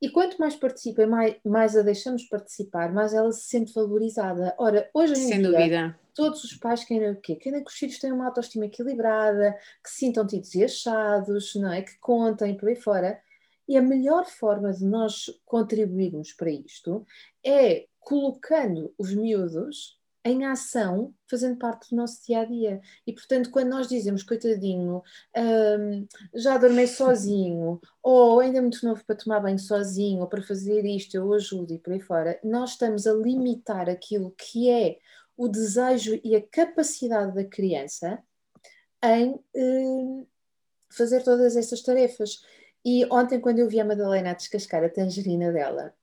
e 0.00 0.08
quanto 0.08 0.38
mais 0.38 0.54
participa, 0.54 1.06
mais, 1.06 1.36
mais 1.44 1.76
a 1.76 1.82
deixamos 1.82 2.22
participar, 2.24 2.92
mais 2.92 3.12
ela 3.12 3.32
se 3.32 3.48
sente 3.48 3.72
valorizada. 3.72 4.54
Ora, 4.56 4.88
hoje 4.94 5.14
em 5.14 5.16
Sem 5.16 5.38
dia, 5.40 5.50
dúvida. 5.50 5.98
todos 6.14 6.44
os 6.44 6.54
pais 6.54 6.84
querem 6.84 7.10
o 7.10 7.20
quê? 7.20 7.34
Querem 7.34 7.64
que 7.64 7.70
os 7.70 7.76
filhos 7.76 7.98
tenham 7.98 8.14
uma 8.14 8.26
autoestima 8.26 8.66
equilibrada, 8.66 9.58
que 9.82 9.90
se 9.90 9.96
sintam 9.96 10.24
tidos 10.26 10.54
e 10.54 10.64
achados, 10.64 11.54
não 11.56 11.72
é? 11.72 11.82
que 11.82 11.98
contem 11.98 12.56
por 12.56 12.68
aí 12.68 12.76
fora. 12.76 13.20
E 13.68 13.76
a 13.76 13.82
melhor 13.82 14.24
forma 14.26 14.72
de 14.72 14.84
nós 14.84 15.26
contribuirmos 15.44 16.32
para 16.32 16.50
isto 16.50 17.04
é 17.44 17.86
colocando 17.98 18.94
os 18.96 19.12
miúdos 19.12 19.97
em 20.28 20.44
ação, 20.44 21.14
fazendo 21.28 21.58
parte 21.58 21.90
do 21.90 21.96
nosso 21.96 22.24
dia 22.26 22.40
a 22.40 22.44
dia. 22.44 22.80
E 23.06 23.12
portanto, 23.12 23.50
quando 23.50 23.68
nós 23.68 23.88
dizemos, 23.88 24.22
coitadinho, 24.22 25.02
um, 25.36 26.06
já 26.34 26.58
dormi 26.58 26.86
sozinho, 26.86 27.80
ou 28.02 28.40
ainda 28.40 28.58
é 28.58 28.60
muito 28.60 28.84
novo 28.84 29.04
para 29.04 29.16
tomar 29.16 29.40
banho 29.40 29.58
sozinho, 29.58 30.20
ou 30.20 30.26
para 30.26 30.42
fazer 30.42 30.84
isto, 30.84 31.14
eu 31.14 31.32
ajudo 31.32 31.74
e 31.74 31.78
por 31.78 31.92
aí 31.92 32.00
fora, 32.00 32.38
nós 32.44 32.70
estamos 32.70 33.06
a 33.06 33.12
limitar 33.12 33.88
aquilo 33.88 34.30
que 34.32 34.70
é 34.70 34.98
o 35.36 35.48
desejo 35.48 36.20
e 36.24 36.36
a 36.36 36.42
capacidade 36.42 37.34
da 37.34 37.44
criança 37.44 38.22
em 39.02 39.38
um, 39.54 40.26
fazer 40.90 41.22
todas 41.22 41.56
essas 41.56 41.80
tarefas. 41.82 42.42
E 42.84 43.06
ontem, 43.10 43.40
quando 43.40 43.58
eu 43.60 43.68
vi 43.68 43.80
a 43.80 43.84
Madalena 43.84 44.30
a 44.30 44.34
descascar 44.34 44.84
a 44.84 44.88
tangerina 44.88 45.52
dela, 45.52 45.94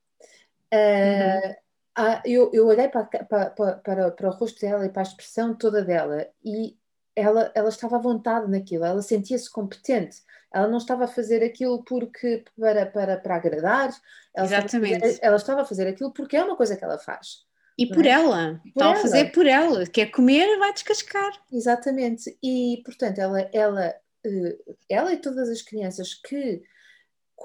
uh, 0.74 1.48
uhum 1.48 1.65
ah, 1.96 2.22
eu, 2.26 2.52
eu 2.54 2.68
olhei 2.68 2.90
para, 2.90 3.06
para, 3.06 3.50
para, 3.50 4.12
para 4.12 4.30
o 4.30 4.32
rosto 4.32 4.60
dela 4.60 4.86
e 4.86 4.90
para 4.90 5.02
a 5.02 5.04
expressão 5.04 5.56
toda 5.56 5.84
dela 5.84 6.28
e 6.44 6.78
ela, 7.16 7.50
ela 7.56 7.70
estava 7.70 7.96
à 7.96 8.00
vontade 8.00 8.52
naquilo, 8.52 8.84
ela 8.84 9.02
sentia-se 9.02 9.50
competente. 9.50 10.18
Ela 10.54 10.68
não 10.68 10.78
estava 10.78 11.06
a 11.06 11.08
fazer 11.08 11.44
aquilo 11.44 11.84
porque 11.84 12.44
para, 12.60 12.86
para, 12.86 13.18
para 13.18 13.36
agradar, 13.36 13.90
ela 14.34 14.46
Exatamente. 14.46 14.94
Estava 14.94 15.08
fazer, 15.08 15.20
ela 15.22 15.36
estava 15.38 15.62
a 15.62 15.66
fazer 15.66 15.88
aquilo 15.88 16.12
porque 16.12 16.36
é 16.36 16.44
uma 16.44 16.58
coisa 16.58 16.76
que 16.76 16.84
ela 16.84 16.98
faz. 16.98 17.46
E 17.78 17.88
por 17.88 18.06
é? 18.06 18.10
ela, 18.10 18.60
por 18.62 18.68
está 18.70 18.86
ela. 18.86 18.94
a 18.94 19.02
fazer 19.02 19.32
por 19.32 19.46
ela, 19.46 19.86
quer 19.86 20.08
comer, 20.08 20.58
vai 20.60 20.74
descascar. 20.74 21.32
Exatamente, 21.52 22.38
e 22.44 22.82
portanto 22.86 23.20
ela, 23.20 23.42
ela, 23.54 23.96
eh, 24.26 24.58
ela 24.90 25.14
e 25.14 25.18
todas 25.18 25.50
as 25.50 25.62
crianças 25.62 26.14
que 26.14 26.62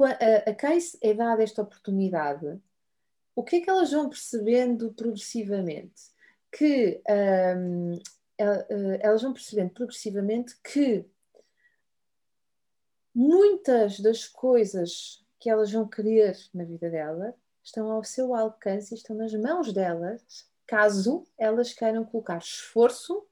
a, 0.02 0.50
a 0.50 0.54
quem 0.54 0.78
é 1.02 1.14
dada 1.14 1.42
esta 1.42 1.62
oportunidade 1.62 2.60
o 3.40 3.44
que 3.44 3.56
é 3.56 3.60
que 3.60 3.70
elas 3.70 3.90
vão 3.90 4.08
percebendo 4.08 4.92
progressivamente? 4.92 6.10
que 6.50 7.00
um, 7.08 7.98
elas 9.00 9.22
vão 9.22 9.32
percebendo 9.32 9.70
progressivamente 9.70 10.56
que 10.62 11.06
muitas 13.14 14.00
das 14.00 14.26
coisas 14.26 15.24
que 15.38 15.48
elas 15.48 15.70
vão 15.70 15.88
querer 15.88 16.36
na 16.52 16.64
vida 16.64 16.90
dela 16.90 17.34
estão 17.62 17.90
ao 17.90 18.04
seu 18.04 18.34
alcance 18.34 18.94
e 18.94 18.96
estão 18.96 19.16
nas 19.16 19.32
mãos 19.34 19.72
delas, 19.72 20.48
caso 20.66 21.26
elas 21.38 21.72
queiram 21.72 22.04
colocar 22.04 22.38
esforço 22.38 23.26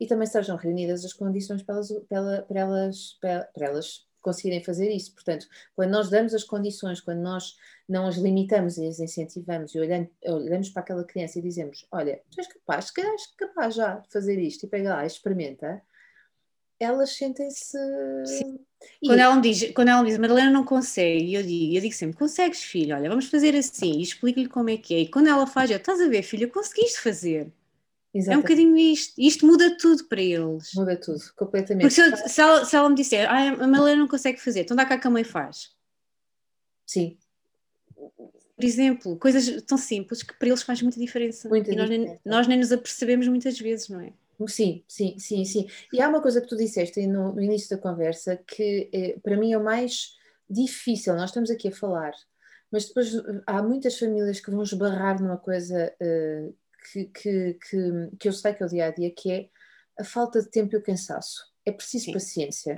e 0.00 0.06
também 0.06 0.26
sejam 0.26 0.56
reunidas 0.56 1.04
as 1.04 1.12
condições 1.12 1.62
para 1.62 1.76
elas, 1.76 1.92
para, 2.08 2.42
para 2.42 2.60
elas, 2.60 3.18
para 3.20 3.50
elas 3.56 4.06
conseguirem 4.24 4.64
fazer 4.64 4.90
isso. 4.90 5.12
Portanto, 5.12 5.46
quando 5.76 5.90
nós 5.90 6.10
damos 6.10 6.34
as 6.34 6.42
condições, 6.42 7.00
quando 7.00 7.20
nós 7.20 7.56
não 7.88 8.06
as 8.06 8.16
limitamos 8.16 8.78
e 8.78 8.86
as 8.86 8.98
incentivamos 8.98 9.74
e 9.74 9.78
olhamos, 9.78 10.08
olhamos 10.24 10.70
para 10.70 10.82
aquela 10.82 11.04
criança 11.04 11.38
e 11.38 11.42
dizemos: 11.42 11.86
Olha, 11.92 12.20
tu 12.30 12.40
és 12.40 12.48
capaz, 12.48 12.90
que 12.90 13.00
és 13.00 13.26
capaz 13.36 13.74
já 13.74 13.96
de 13.96 14.10
fazer 14.10 14.40
isto 14.40 14.64
e 14.64 14.68
pega 14.68 14.94
lá, 14.94 15.06
experimenta, 15.06 15.82
elas 16.80 17.10
sentem-se. 17.10 17.78
Quando 19.06 19.18
ela, 19.18 19.36
me 19.36 19.42
diz, 19.42 19.72
quando 19.72 19.88
ela 19.88 20.02
me 20.02 20.08
diz, 20.08 20.18
Madalena 20.18 20.50
não 20.50 20.64
consegue, 20.64 21.34
eu 21.34 21.42
digo, 21.42 21.74
eu 21.74 21.80
digo 21.80 21.94
sempre, 21.94 22.18
consegues, 22.18 22.62
filho, 22.62 22.94
olha, 22.94 23.08
vamos 23.08 23.26
fazer 23.26 23.54
assim, 23.56 23.98
e 23.98 24.02
explico-lhe 24.02 24.48
como 24.48 24.68
é 24.68 24.76
que 24.76 24.94
é. 24.94 24.98
E 25.00 25.08
quando 25.08 25.28
ela 25.28 25.46
faz, 25.46 25.70
eu, 25.70 25.78
estás 25.78 26.00
a 26.00 26.08
ver, 26.08 26.22
filha, 26.22 26.48
conseguiste 26.48 27.00
fazer. 27.00 27.50
Exatamente. 28.14 28.34
É 28.34 28.38
um 28.38 28.42
bocadinho 28.42 28.76
isto. 28.76 29.14
Isto 29.18 29.46
muda 29.46 29.76
tudo 29.76 30.04
para 30.04 30.22
eles. 30.22 30.70
Muda 30.74 30.96
tudo, 30.96 31.20
completamente. 31.36 31.82
Porque 31.82 31.94
se, 31.94 32.00
eu, 32.00 32.28
se, 32.28 32.40
ela, 32.40 32.64
se 32.64 32.76
ela, 32.76 32.88
me 32.88 32.94
disser, 32.94 33.28
ah, 33.28 33.48
a 33.48 33.66
Madalena 33.66 33.96
não 33.96 34.08
consegue 34.08 34.40
fazer, 34.40 34.60
então 34.60 34.76
dá 34.76 34.86
cá 34.86 34.96
que 34.96 35.06
a 35.06 35.10
mãe 35.10 35.24
faz. 35.24 35.70
Sim. 36.86 37.18
Por 37.96 38.64
exemplo, 38.64 39.16
coisas 39.16 39.62
tão 39.62 39.76
simples 39.76 40.22
que 40.22 40.32
para 40.38 40.48
eles 40.48 40.62
faz 40.62 40.80
muita 40.80 41.00
diferença. 41.00 41.48
Muita 41.48 41.72
e 41.72 41.76
nós 41.76 41.90
nem, 41.90 42.20
nós 42.24 42.46
nem 42.46 42.58
nos 42.58 42.70
apercebemos 42.70 43.26
muitas 43.26 43.58
vezes, 43.58 43.88
não 43.88 44.00
é? 44.00 44.12
Sim, 44.46 44.84
sim, 44.86 45.18
sim, 45.18 45.44
sim. 45.44 45.66
E 45.92 46.00
há 46.00 46.08
uma 46.08 46.22
coisa 46.22 46.40
que 46.40 46.48
tu 46.48 46.56
disseste 46.56 47.04
no, 47.06 47.32
no 47.32 47.42
início 47.42 47.68
da 47.76 47.82
conversa 47.82 48.36
que 48.36 48.90
é, 48.92 49.18
para 49.20 49.36
mim 49.36 49.52
é 49.52 49.58
o 49.58 49.64
mais 49.64 50.16
difícil. 50.48 51.14
Nós 51.16 51.30
estamos 51.30 51.50
aqui 51.50 51.68
a 51.68 51.72
falar, 51.72 52.12
mas 52.70 52.86
depois 52.86 53.12
há 53.46 53.62
muitas 53.62 53.98
famílias 53.98 54.40
que 54.40 54.50
vão 54.50 54.62
esbarrar 54.62 55.20
numa 55.20 55.36
coisa 55.36 55.92
uh, 56.00 56.54
que, 56.90 57.06
que, 57.06 57.54
que, 57.54 58.16
que 58.18 58.28
eu 58.28 58.32
sei 58.32 58.54
que 58.54 58.62
é 58.62 58.66
o 58.66 58.68
dia 58.68 58.86
a 58.86 58.90
dia, 58.90 59.10
que 59.10 59.30
é 59.30 59.48
a 59.98 60.04
falta 60.04 60.42
de 60.42 60.50
tempo 60.50 60.74
e 60.74 60.78
o 60.78 60.82
cansaço. 60.82 61.52
É 61.64 61.72
preciso 61.72 62.06
Sim. 62.06 62.12
paciência. 62.12 62.74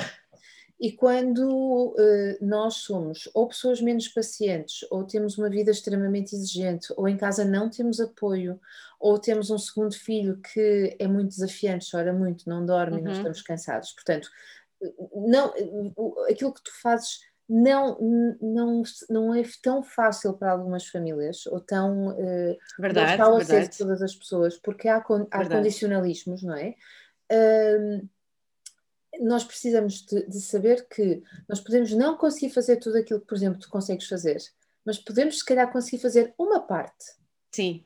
E 0.78 0.92
quando 0.92 1.48
uh, 1.48 2.36
nós 2.44 2.75
somos 2.75 3.30
ou 3.32 3.48
pessoas 3.48 3.80
menos 3.80 4.08
pacientes, 4.08 4.86
ou 4.90 5.04
temos 5.04 5.38
uma 5.38 5.48
vida 5.48 5.70
extremamente 5.70 6.34
exigente, 6.34 6.92
ou 6.96 7.08
em 7.08 7.16
casa 7.16 7.44
não 7.44 7.70
temos 7.70 7.98
apoio, 7.98 8.60
ou 9.00 9.18
temos 9.18 9.50
um 9.50 9.58
segundo 9.58 9.94
filho 9.94 10.38
que 10.40 10.94
é 10.98 11.08
muito 11.08 11.28
desafiante, 11.28 11.90
chora 11.90 12.12
muito, 12.12 12.48
não 12.48 12.64
dorme, 12.64 12.98
uhum. 12.98 13.04
nós 13.04 13.16
estamos 13.16 13.40
cansados. 13.40 13.92
Portanto, 13.92 14.28
não, 15.14 15.54
aquilo 16.30 16.52
que 16.52 16.62
tu 16.62 16.70
fazes 16.82 17.20
não, 17.48 17.98
não, 18.40 18.82
não 19.08 19.34
é 19.34 19.42
tão 19.62 19.82
fácil 19.82 20.34
para 20.34 20.52
algumas 20.52 20.86
famílias, 20.86 21.46
ou 21.46 21.60
tão 21.60 22.08
uh, 22.08 22.56
verdade, 22.78 23.18
não 23.18 23.38
está 23.38 23.54
verdade. 23.54 23.78
todas 23.78 24.02
as 24.02 24.14
pessoas, 24.14 24.56
porque 24.56 24.88
há, 24.88 24.96
há 24.96 25.48
condicionalismos, 25.48 26.42
não 26.42 26.54
é? 26.54 26.74
Uh, 27.32 28.08
nós 29.20 29.44
precisamos 29.44 30.04
de, 30.04 30.26
de, 30.26 30.40
saber 30.40 30.86
que 30.88 31.22
nós 31.48 31.60
podemos 31.60 31.92
não 31.92 32.16
conseguir 32.16 32.50
fazer 32.50 32.76
tudo 32.76 32.98
aquilo 32.98 33.20
que, 33.20 33.26
por 33.26 33.36
exemplo, 33.36 33.58
tu 33.58 33.68
consegues 33.70 34.06
fazer, 34.06 34.38
mas 34.84 34.98
podemos, 34.98 35.38
se 35.38 35.44
calhar, 35.44 35.70
conseguir 35.72 36.02
fazer 36.02 36.34
uma 36.38 36.60
parte. 36.60 37.16
Sim 37.52 37.84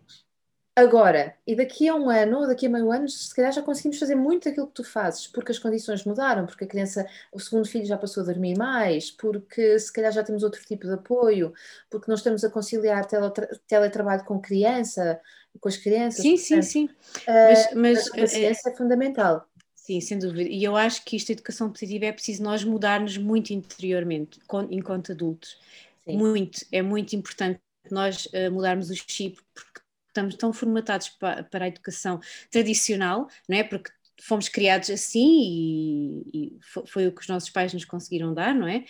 agora 0.81 1.35
e 1.47 1.55
daqui 1.55 1.89
a 1.89 1.95
um 1.95 2.11
ano 2.11 2.41
ou 2.41 2.47
daqui 2.47 2.67
a 2.67 2.69
meio 2.69 2.91
ano, 2.91 3.09
se 3.09 3.35
calhar 3.35 3.53
já 3.53 3.63
conseguimos 3.63 3.99
fazer 3.99 4.15
muito 4.15 4.49
daquilo 4.49 4.67
que 4.67 4.75
tu 4.75 4.85
fazes, 4.85 5.27
porque 5.27 5.53
as 5.53 5.59
condições 5.59 6.05
mudaram, 6.05 6.47
porque 6.47 6.65
a 6.65 6.67
criança, 6.67 7.07
o 7.33 7.39
segundo 7.39 7.69
filho 7.69 7.87
já 7.87 7.97
passou 7.97 8.23
a 8.23 8.27
dormir 8.27 8.57
mais, 8.57 9.11
porque 9.11 9.79
se 9.79 9.93
calhar 9.93 10.13
já 10.13 10.23
temos 10.23 10.43
outro 10.43 10.61
tipo 10.65 10.87
de 10.87 10.95
apoio, 10.95 11.53
porque 11.89 12.07
não 12.09 12.17
estamos 12.17 12.43
a 12.45 12.51
conciliar 12.51 13.07
teletra 13.07 13.49
teletrabalho 13.67 14.25
com 14.25 14.41
criança, 14.41 15.21
com 15.61 15.69
as 15.69 15.77
crianças. 15.77 16.23
Sim, 16.23 16.37
portanto, 16.37 16.63
sim, 16.63 16.63
sim. 16.63 16.85
Uh, 16.87 17.27
mas, 17.27 17.75
mas 17.75 18.09
a 18.09 18.17
paciência 18.17 18.69
é, 18.69 18.73
é 18.73 18.77
fundamental. 18.77 19.47
Sim, 19.75 20.01
sem 20.01 20.19
dúvida. 20.19 20.43
E 20.43 20.63
eu 20.63 20.77
acho 20.77 21.05
que 21.05 21.17
isto, 21.17 21.31
a 21.31 21.33
educação 21.33 21.71
positiva, 21.71 22.05
é 22.07 22.13
preciso 22.13 22.43
nós 22.43 22.63
mudarmos 22.63 23.17
muito 23.17 23.51
interiormente, 23.51 24.39
enquanto 24.71 25.13
adultos. 25.13 25.59
Sim. 26.05 26.17
Muito, 26.17 26.65
é 26.71 26.83
muito 26.83 27.15
importante 27.17 27.61
nós 27.91 28.27
uh, 28.27 28.51
mudarmos 28.53 28.91
o 28.91 28.95
chip, 28.95 29.39
porque 29.55 29.70
estamos 30.11 30.35
tão 30.35 30.52
formatados 30.52 31.09
para, 31.09 31.45
para 31.45 31.64
a 31.64 31.69
educação 31.69 32.21
tradicional, 32.50 33.29
não 33.49 33.57
é? 33.57 33.64
Porque 33.64 33.90
fomos 34.21 34.49
criados 34.49 34.90
assim 34.90 36.23
e, 36.33 36.52
e 36.52 36.59
foi, 36.87 37.07
o 37.07 37.12
que 37.12 37.23
os 37.23 37.29
nossos 37.29 37.50
pais 37.50 37.73
nos 37.73 37.85
conseguiram 37.85 38.35
dar, 38.35 38.55
não 38.55 38.69
é? 38.69 38.85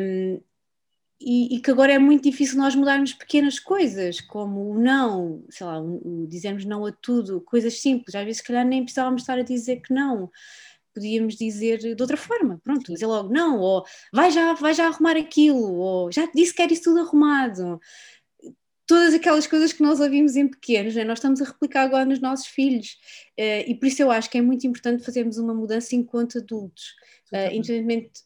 Um, 0.00 0.40
e, 1.20 1.56
e, 1.56 1.60
que 1.60 1.70
agora 1.70 1.92
é 1.92 1.98
muito 1.98 2.22
difícil 2.22 2.56
nós 2.56 2.76
mudarmos 2.76 3.12
pequenas 3.12 3.58
coisas, 3.58 4.20
como 4.20 4.70
o 4.70 4.78
não, 4.80 5.44
sei 5.50 5.66
lá, 5.66 5.80
o, 5.80 6.22
o 6.22 6.26
dizermos 6.28 6.64
não 6.64 6.86
a 6.86 6.92
tudo, 6.92 7.40
coisas 7.40 7.80
simples, 7.80 8.14
às 8.14 8.24
vezes 8.24 8.38
se 8.38 8.44
calhar 8.44 8.64
nem 8.64 8.84
precisávamos 8.84 9.22
estar 9.22 9.36
a 9.36 9.42
dizer 9.42 9.80
que 9.80 9.92
não, 9.92 10.30
podíamos 10.94 11.36
dizer 11.36 11.78
de 11.78 12.00
outra 12.00 12.16
forma, 12.16 12.60
pronto, 12.62 12.92
dizer 12.92 13.06
logo 13.06 13.32
não, 13.32 13.58
ou 13.58 13.84
vai 14.12 14.30
já, 14.30 14.52
vai 14.54 14.74
já 14.74 14.86
arrumar 14.86 15.16
aquilo, 15.16 15.74
ou 15.74 16.12
já 16.12 16.26
te 16.26 16.34
disse 16.34 16.52
que 16.52 16.62
queres 16.62 16.80
tudo 16.80 17.00
arrumado 17.00 17.80
todas 18.88 19.12
aquelas 19.12 19.46
coisas 19.46 19.70
que 19.70 19.82
nós 19.82 20.00
ouvimos 20.00 20.34
em 20.34 20.48
pequenos, 20.48 20.94
né? 20.94 21.04
nós 21.04 21.18
estamos 21.18 21.42
a 21.42 21.44
replicar 21.44 21.82
agora 21.82 22.06
nos 22.06 22.20
nossos 22.20 22.46
filhos. 22.46 22.96
Uh, 23.38 23.68
e 23.68 23.74
por 23.74 23.86
isso 23.86 24.02
eu 24.02 24.10
acho 24.10 24.30
que 24.30 24.38
é 24.38 24.42
muito 24.42 24.66
importante 24.66 25.04
fazermos 25.04 25.36
uma 25.36 25.54
mudança 25.54 25.94
enquanto 25.94 26.38
adultos, 26.38 26.94
uh, 27.30 27.52
independentemente, 27.52 28.22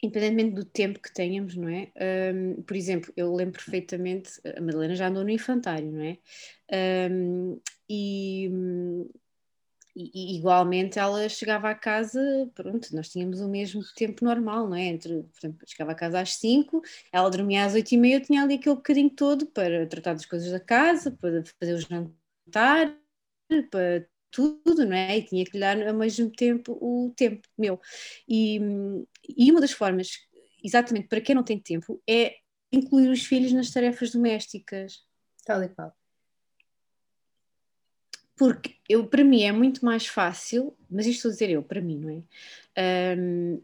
independentemente 0.00 0.54
do 0.54 0.64
tempo 0.64 1.00
que 1.02 1.12
tenhamos, 1.12 1.56
não 1.56 1.68
é? 1.68 1.92
Um, 2.32 2.62
por 2.62 2.76
exemplo, 2.76 3.12
eu 3.16 3.34
lembro 3.34 3.54
perfeitamente, 3.54 4.30
a 4.56 4.60
Madalena 4.60 4.94
já 4.94 5.08
andou 5.08 5.24
no 5.24 5.30
infantário, 5.30 5.90
não 5.90 6.02
é? 6.02 6.18
Um, 7.10 7.60
e 7.90 8.48
e, 9.94 10.36
igualmente 10.36 10.98
ela 10.98 11.28
chegava 11.28 11.70
a 11.70 11.74
casa, 11.74 12.20
pronto, 12.54 12.94
nós 12.94 13.08
tínhamos 13.08 13.40
o 13.40 13.48
mesmo 13.48 13.82
tempo 13.94 14.24
normal, 14.24 14.68
não 14.68 14.76
é? 14.76 14.86
Entre, 14.86 15.22
portanto, 15.24 15.64
chegava 15.66 15.92
a 15.92 15.94
casa 15.94 16.20
às 16.20 16.36
5, 16.36 16.82
ela 17.12 17.30
dormia 17.30 17.64
às 17.64 17.74
8 17.74 17.92
e 17.92 17.98
meia, 17.98 18.16
eu 18.16 18.22
tinha 18.22 18.42
ali 18.42 18.54
aquele 18.54 18.76
bocadinho 18.76 19.10
todo 19.10 19.46
para 19.46 19.86
tratar 19.86 20.14
das 20.14 20.26
coisas 20.26 20.50
da 20.50 20.60
casa, 20.60 21.10
para 21.10 21.44
fazer 21.60 21.74
o 21.74 21.78
jantar, 21.78 22.96
para 23.70 24.06
tudo, 24.30 24.86
não 24.86 24.94
é? 24.96 25.18
E 25.18 25.24
tinha 25.24 25.44
que 25.44 25.52
lhe 25.52 25.60
dar 25.60 25.86
ao 25.86 25.94
mesmo 25.94 26.30
tempo 26.30 26.72
o 26.80 27.12
tempo 27.14 27.46
meu. 27.58 27.80
E, 28.28 28.58
e 29.28 29.50
uma 29.50 29.60
das 29.60 29.72
formas, 29.72 30.08
exatamente 30.64 31.08
para 31.08 31.20
quem 31.20 31.34
não 31.34 31.44
tem 31.44 31.60
tempo, 31.60 32.02
é 32.08 32.36
incluir 32.72 33.10
os 33.10 33.24
filhos 33.24 33.52
nas 33.52 33.70
tarefas 33.70 34.10
domésticas. 34.10 35.04
Tal 35.44 35.62
e 35.62 35.68
qual 35.68 35.94
porque 38.42 38.74
eu, 38.88 39.06
para 39.06 39.22
mim 39.22 39.44
é 39.44 39.52
muito 39.52 39.84
mais 39.84 40.04
fácil, 40.04 40.76
mas 40.90 41.06
isto 41.06 41.18
estou 41.18 41.28
a 41.28 41.32
dizer 41.32 41.50
eu, 41.50 41.62
para 41.62 41.80
mim, 41.80 41.96
não 41.96 42.10
é? 42.10 43.16
Um, 43.16 43.62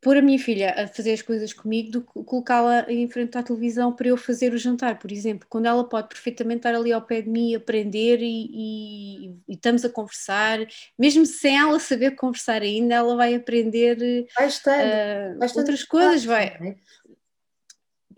pôr 0.00 0.16
a 0.16 0.22
minha 0.22 0.38
filha 0.38 0.74
a 0.76 0.88
fazer 0.88 1.12
as 1.12 1.20
coisas 1.20 1.52
comigo 1.52 1.90
do 1.90 2.00
que 2.00 2.24
colocá-la 2.24 2.86
em 2.90 3.06
frente 3.10 3.36
à 3.36 3.42
televisão 3.42 3.92
para 3.92 4.08
eu 4.08 4.16
fazer 4.16 4.54
o 4.54 4.58
jantar, 4.58 4.98
por 4.98 5.12
exemplo, 5.12 5.46
quando 5.50 5.66
ela 5.66 5.86
pode 5.86 6.08
perfeitamente 6.08 6.60
estar 6.60 6.74
ali 6.74 6.92
ao 6.94 7.02
pé 7.02 7.20
de 7.20 7.28
mim, 7.28 7.54
aprender 7.54 8.20
e, 8.22 8.50
e, 8.52 9.26
e 9.48 9.52
estamos 9.54 9.84
a 9.84 9.90
conversar, 9.90 10.60
mesmo 10.98 11.26
sem 11.26 11.58
ela 11.58 11.78
saber 11.78 12.12
conversar 12.12 12.62
ainda, 12.62 12.94
ela 12.94 13.16
vai 13.16 13.34
aprender 13.34 14.26
vai 14.34 14.46
estando, 14.46 14.80
uh, 14.80 15.38
vai 15.38 15.46
estando 15.46 15.60
outras 15.60 15.84
coisas, 15.84 16.24
vai. 16.24 16.76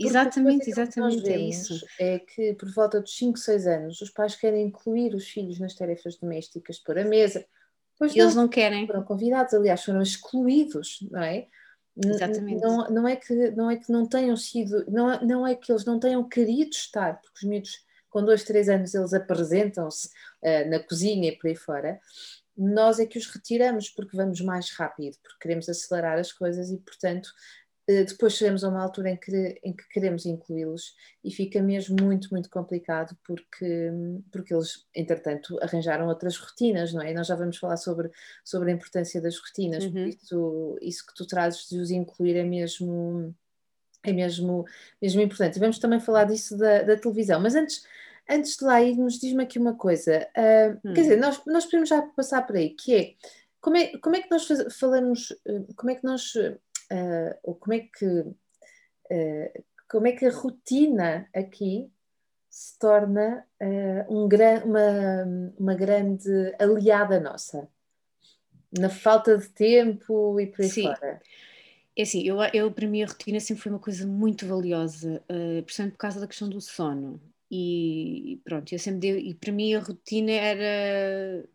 É? 0.00 0.06
Exatamente, 0.06 0.68
exatamente, 0.68 1.28
é 1.28 1.38
isso. 1.38 1.86
É 1.98 2.18
que 2.18 2.54
por 2.54 2.70
volta 2.72 3.00
dos 3.00 3.16
5, 3.16 3.38
6 3.38 3.66
anos 3.66 4.00
os 4.00 4.10
pais 4.10 4.34
querem 4.34 4.66
incluir 4.66 5.14
os 5.14 5.28
filhos 5.28 5.58
nas 5.58 5.74
tarefas 5.74 6.16
domésticas, 6.16 6.78
pôr 6.78 6.98
a 6.98 7.04
mesa. 7.04 7.44
Pois 7.98 8.14
Eles 8.14 8.34
não, 8.34 8.42
não 8.42 8.48
querem. 8.48 8.86
Foram 8.86 9.02
convidados, 9.02 9.54
aliás, 9.54 9.82
foram 9.82 10.02
excluídos, 10.02 10.98
não 11.10 11.22
é? 11.22 11.46
Exatamente. 12.04 12.60
Não, 12.60 12.90
não, 12.90 13.08
é 13.08 13.16
que, 13.16 13.50
não 13.52 13.70
é 13.70 13.76
que 13.76 13.90
não 13.90 14.06
tenham 14.06 14.36
sido, 14.36 14.84
não, 14.90 15.18
não 15.22 15.46
é 15.46 15.54
que 15.54 15.72
eles 15.72 15.84
não 15.84 15.98
tenham 15.98 16.28
querido 16.28 16.70
estar, 16.70 17.20
porque 17.20 17.38
os 17.38 17.48
miúdos 17.48 17.86
com 18.10 18.22
2, 18.22 18.44
3 18.44 18.68
anos 18.68 18.94
eles 18.94 19.14
apresentam-se 19.14 20.08
uh, 20.42 20.70
na 20.70 20.78
cozinha 20.78 21.28
e 21.28 21.36
por 21.36 21.48
aí 21.48 21.56
fora, 21.56 22.00
nós 22.56 22.98
é 22.98 23.06
que 23.06 23.18
os 23.18 23.26
retiramos 23.26 23.90
porque 23.90 24.16
vamos 24.16 24.40
mais 24.40 24.70
rápido, 24.70 25.16
porque 25.22 25.38
queremos 25.40 25.68
acelerar 25.68 26.18
as 26.18 26.32
coisas 26.32 26.70
e, 26.70 26.78
portanto, 26.78 27.28
depois 27.86 28.32
chegamos 28.32 28.64
a 28.64 28.68
uma 28.68 28.82
altura 28.82 29.10
em 29.10 29.16
que, 29.16 29.60
em 29.62 29.72
que 29.72 29.88
queremos 29.90 30.26
incluí-los 30.26 30.96
e 31.22 31.30
fica 31.30 31.62
mesmo 31.62 31.96
muito, 32.02 32.28
muito 32.32 32.50
complicado 32.50 33.16
porque, 33.24 33.90
porque 34.32 34.52
eles, 34.52 34.84
entretanto, 34.92 35.56
arranjaram 35.62 36.08
outras 36.08 36.36
rotinas, 36.36 36.92
não 36.92 37.00
é? 37.00 37.12
E 37.12 37.14
nós 37.14 37.28
já 37.28 37.36
vamos 37.36 37.58
falar 37.58 37.76
sobre, 37.76 38.10
sobre 38.44 38.72
a 38.72 38.74
importância 38.74 39.20
das 39.20 39.38
rotinas, 39.38 39.84
uhum. 39.84 40.06
isso, 40.06 40.78
isso 40.82 41.06
que 41.06 41.14
tu 41.14 41.24
trazes 41.26 41.68
de 41.68 41.78
os 41.78 41.92
incluir 41.92 42.36
é 42.36 42.42
mesmo, 42.44 43.32
é 44.02 44.12
mesmo, 44.12 44.64
mesmo 45.00 45.20
importante. 45.20 45.56
E 45.56 45.60
vamos 45.60 45.78
também 45.78 46.00
falar 46.00 46.24
disso 46.24 46.58
da, 46.58 46.82
da 46.82 46.96
televisão, 46.96 47.40
mas 47.40 47.54
antes, 47.54 47.86
antes 48.28 48.56
de 48.56 48.64
lá 48.64 48.82
irmos, 48.82 49.20
diz-me 49.20 49.44
aqui 49.44 49.60
uma 49.60 49.76
coisa. 49.76 50.26
Uh, 50.36 50.88
hum. 50.88 50.92
Quer 50.92 51.02
dizer, 51.02 51.16
nós, 51.18 51.40
nós 51.46 51.64
podemos 51.66 51.88
já 51.88 52.02
passar 52.02 52.42
por 52.44 52.56
aí, 52.56 52.70
que 52.70 52.94
é 52.96 53.14
como 53.66 53.76
é, 53.76 53.98
como 53.98 54.14
é 54.14 54.22
que 54.22 54.30
nós 54.30 54.46
faz, 54.46 54.76
falamos, 54.76 55.34
como 55.74 55.90
é 55.90 55.96
que 55.96 56.04
nós, 56.04 56.34
uh, 56.92 57.38
ou 57.42 57.54
como 57.54 57.74
é 57.74 57.80
que, 57.80 58.06
uh, 58.06 59.64
como 59.88 60.06
é 60.06 60.12
que 60.12 60.26
a 60.26 60.32
rotina 60.32 61.28
aqui 61.34 61.90
se 62.48 62.78
torna 62.78 63.46
um 64.08 64.26
gran, 64.26 64.64
uma, 64.64 65.52
uma 65.58 65.74
grande 65.74 66.54
aliada 66.58 67.20
nossa? 67.20 67.68
Na 68.78 68.88
falta 68.88 69.36
de 69.36 69.48
tempo 69.48 70.40
e 70.40 70.46
por 70.46 70.62
aí 70.62 70.70
Sim. 70.70 70.82
fora. 70.84 71.20
É 71.96 72.02
assim, 72.02 72.22
eu, 72.22 72.36
eu 72.52 72.70
para 72.70 72.86
mim 72.86 73.02
a 73.02 73.06
rotina 73.06 73.40
sempre 73.40 73.62
foi 73.62 73.72
uma 73.72 73.78
coisa 73.78 74.06
muito 74.06 74.46
valiosa, 74.46 75.22
uh, 75.30 75.62
principalmente 75.62 75.92
por 75.92 75.98
causa 75.98 76.20
da 76.20 76.26
questão 76.26 76.48
do 76.48 76.60
sono. 76.60 77.20
E 77.50 78.40
pronto, 78.44 78.72
eu 78.72 78.78
sempre 78.78 79.00
dei, 79.00 79.18
e 79.30 79.34
para 79.34 79.52
mim 79.52 79.74
a 79.74 79.80
rotina 79.80 80.32
era 80.32 81.48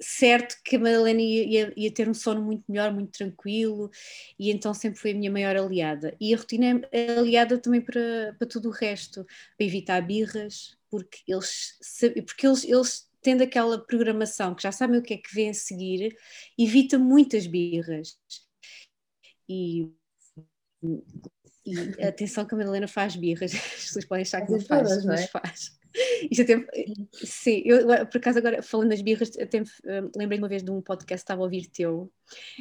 certo 0.00 0.56
que 0.64 0.76
a 0.76 0.78
Madalena 0.78 1.20
ia, 1.20 1.72
ia, 1.76 1.92
ter 1.92 2.08
um 2.08 2.14
sono 2.14 2.42
muito 2.42 2.64
melhor, 2.68 2.92
muito 2.92 3.12
tranquilo, 3.12 3.90
e 4.38 4.50
então 4.50 4.72
sempre 4.72 4.98
foi 4.98 5.12
a 5.12 5.14
minha 5.14 5.30
maior 5.30 5.56
aliada. 5.56 6.16
E 6.18 6.34
a 6.34 6.36
rotina 6.38 6.80
é 6.90 7.18
aliada 7.18 7.58
também 7.58 7.80
para, 7.80 8.34
para 8.38 8.48
tudo 8.48 8.68
o 8.68 8.72
resto, 8.72 9.24
para 9.56 9.66
evitar 9.66 10.00
birras, 10.00 10.76
porque 10.90 11.18
eles, 11.28 11.78
porque 12.26 12.46
eles, 12.46 12.64
eles 12.64 13.10
tendo 13.22 13.42
aquela 13.42 13.78
programação 13.78 14.54
que 14.54 14.62
já 14.62 14.72
sabem 14.72 14.98
o 14.98 15.02
que 15.02 15.14
é 15.14 15.18
que 15.18 15.34
vem 15.34 15.50
a 15.50 15.54
seguir, 15.54 16.16
evita 16.58 16.98
muitas 16.98 17.46
birras. 17.46 18.18
E, 19.48 19.90
e 21.66 22.02
atenção 22.02 22.46
que 22.46 22.54
a 22.54 22.58
Madalena 22.58 22.88
faz 22.88 23.16
birras, 23.16 23.52
as 23.54 23.60
pessoas 23.60 24.04
podem 24.06 24.22
achar 24.22 24.46
que 24.46 24.52
não 24.52 24.60
faz, 24.60 25.04
mas 25.04 25.20
é? 25.20 25.26
faz. 25.26 25.79
Isto 26.30 26.42
até, 26.42 26.66
sim, 27.12 27.62
eu 27.64 27.86
por 28.06 28.18
acaso 28.18 28.38
agora 28.38 28.62
falando 28.62 28.90
das 28.90 29.02
birras, 29.02 29.30
até 29.38 29.62
lembrei 30.16 30.38
uma 30.38 30.48
vez 30.48 30.62
de 30.62 30.70
um 30.70 30.80
podcast 30.80 31.20
que 31.20 31.24
estava 31.24 31.42
a 31.42 31.44
ouvir 31.44 31.66
teu, 31.66 32.10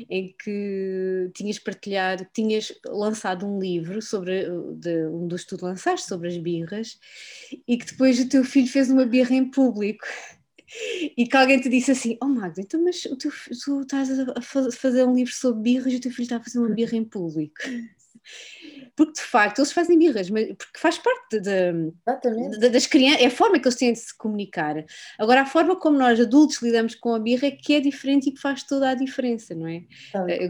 em 0.10 0.36
que 0.38 1.30
tinhas 1.36 1.60
partilhado, 1.60 2.28
tinhas 2.34 2.74
lançado 2.86 3.46
um 3.46 3.60
livro 3.60 4.02
sobre 4.02 4.46
de, 4.76 5.06
um 5.08 5.28
dos 5.28 5.44
que 5.44 5.56
tu 5.56 5.66
lançaste 5.66 6.08
sobre 6.08 6.28
as 6.28 6.38
birras 6.38 7.00
e 7.68 7.78
que 7.78 7.86
depois 7.86 8.20
o 8.20 8.28
teu 8.28 8.44
filho 8.44 8.68
fez 8.68 8.90
uma 8.90 9.06
birra 9.06 9.36
em 9.36 9.50
público. 9.50 10.06
E 11.18 11.26
que 11.26 11.36
alguém 11.36 11.60
te 11.60 11.68
disse 11.68 11.90
assim: 11.90 12.16
Oh 12.22 12.28
Magda, 12.28 12.62
então, 12.62 12.84
mas 12.84 13.04
o 13.06 13.16
teu, 13.16 13.32
tu 13.66 13.82
estás 13.82 14.08
a 14.12 14.72
fazer 14.72 15.04
um 15.04 15.16
livro 15.16 15.34
sobre 15.34 15.64
birras 15.64 15.92
e 15.92 15.96
o 15.96 16.00
teu 16.00 16.12
filho 16.12 16.24
está 16.24 16.38
a 16.38 16.44
fazer 16.44 16.60
uma 16.60 16.70
birra 16.70 16.96
em 16.96 17.04
público. 17.04 17.60
Porque 19.00 19.14
de 19.14 19.22
facto 19.22 19.60
eles 19.60 19.72
fazem 19.72 19.98
birras, 19.98 20.30
mas, 20.30 20.48
porque 20.48 20.78
faz 20.78 20.98
parte 20.98 21.40
de, 21.40 21.72
de, 22.60 22.70
das 22.70 22.86
crianças, 22.86 23.22
é 23.22 23.28
a 23.28 23.32
forma 23.32 23.58
que 23.58 23.66
eles 23.66 23.78
têm 23.78 23.94
de 23.94 24.00
se 24.00 24.18
comunicar. 24.18 24.76
Agora, 25.18 25.44
a 25.44 25.46
forma 25.46 25.80
como 25.80 25.98
nós 25.98 26.20
adultos 26.20 26.62
lidamos 26.62 26.96
com 26.96 27.16
a 27.16 27.20
birra 27.20 27.48
é 27.48 27.52
que 27.52 27.76
é 27.76 27.80
diferente 27.80 28.28
e 28.28 28.34
que 28.34 28.42
faz 28.42 28.64
toda 28.64 28.90
a 28.90 28.96
diferença, 28.96 29.56
não 29.56 29.68
é? 29.68 29.86
eu, 30.28 30.50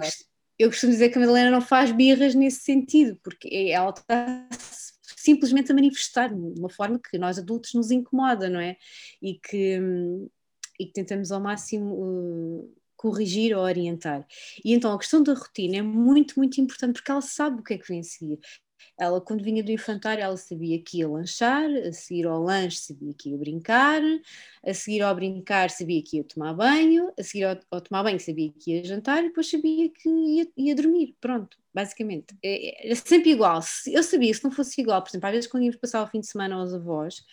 eu 0.58 0.70
costumo 0.70 0.92
dizer 0.92 1.10
que 1.10 1.20
a 1.20 1.22
Madalena 1.22 1.52
não 1.52 1.62
faz 1.62 1.92
birras 1.92 2.34
nesse 2.34 2.62
sentido, 2.62 3.20
porque 3.24 3.70
ela 3.72 3.92
está 3.92 4.50
simplesmente 5.16 5.72
a 5.72 5.76
manifestar 5.76 6.30
de 6.30 6.60
uma 6.60 6.72
forma 6.72 7.00
que 7.00 7.20
nós 7.20 7.38
adultos 7.38 7.76
nos 7.76 7.92
incomoda, 7.92 8.50
não 8.50 8.60
é? 8.60 8.78
E 9.22 9.36
que, 9.36 9.80
e 10.80 10.88
que 10.88 10.92
tentamos 10.94 11.32
ao 11.32 11.40
máximo 11.40 11.94
uh, 11.94 12.79
corrigir 13.00 13.56
ou 13.56 13.64
orientar. 13.64 14.28
E 14.64 14.74
então 14.74 14.92
a 14.94 15.00
questão 15.00 15.24
da 15.24 15.34
rotina 15.34 15.78
é 15.78 15.82
muito, 15.82 16.38
muito 16.38 16.60
importante 16.60 16.96
porque 16.96 17.10
ela 17.10 17.22
sabe 17.22 17.62
o 17.62 17.64
que 17.64 17.74
é 17.76 17.78
que 17.78 17.88
vem 17.88 18.02
a 18.02 18.04
seguir. 18.04 18.40
Ela, 18.98 19.22
quando 19.22 19.42
vinha 19.42 19.64
do 19.64 19.72
infantário, 19.72 20.22
ela 20.22 20.36
sabia 20.36 20.82
que 20.84 20.98
ia 21.00 21.08
lanchar, 21.08 21.70
a 21.88 21.94
seguir 21.94 22.28
ao 22.28 22.42
lanche 22.42 22.78
sabia 22.78 23.14
que 23.18 23.30
ia 23.30 23.38
brincar, 23.38 24.02
a 24.66 24.74
seguir 24.74 25.02
ao 25.02 25.16
brincar 25.16 25.70
sabia 25.70 26.04
que 26.04 26.18
ia 26.18 26.24
tomar 26.26 26.54
banho, 26.54 27.10
a 27.18 27.24
seguir 27.24 27.46
ao, 27.46 27.58
ao 27.72 27.80
tomar 27.80 28.04
banho 28.04 28.20
sabia 28.20 28.52
que 28.52 28.72
ia 28.74 28.84
jantar 28.84 29.24
e 29.24 29.30
depois 29.30 29.50
sabia 29.50 29.90
que 29.90 30.10
ia, 30.10 30.48
ia 30.58 30.76
dormir. 30.76 31.16
Pronto, 31.22 31.58
basicamente. 31.74 32.36
É, 32.44 32.88
era 32.88 32.96
sempre 32.96 33.32
igual. 33.32 33.62
Eu 33.88 34.04
sabia, 34.04 34.34
se 34.34 34.44
não 34.44 34.52
fosse 34.52 34.82
igual, 34.82 35.02
por 35.02 35.10
exemplo, 35.10 35.28
às 35.28 35.34
vezes 35.34 35.50
quando 35.50 35.64
íamos 35.64 35.80
passar 35.80 36.04
o 36.04 36.08
fim 36.08 36.20
de 36.20 36.28
semana 36.28 36.56
aos 36.56 36.74
avós, 36.74 37.24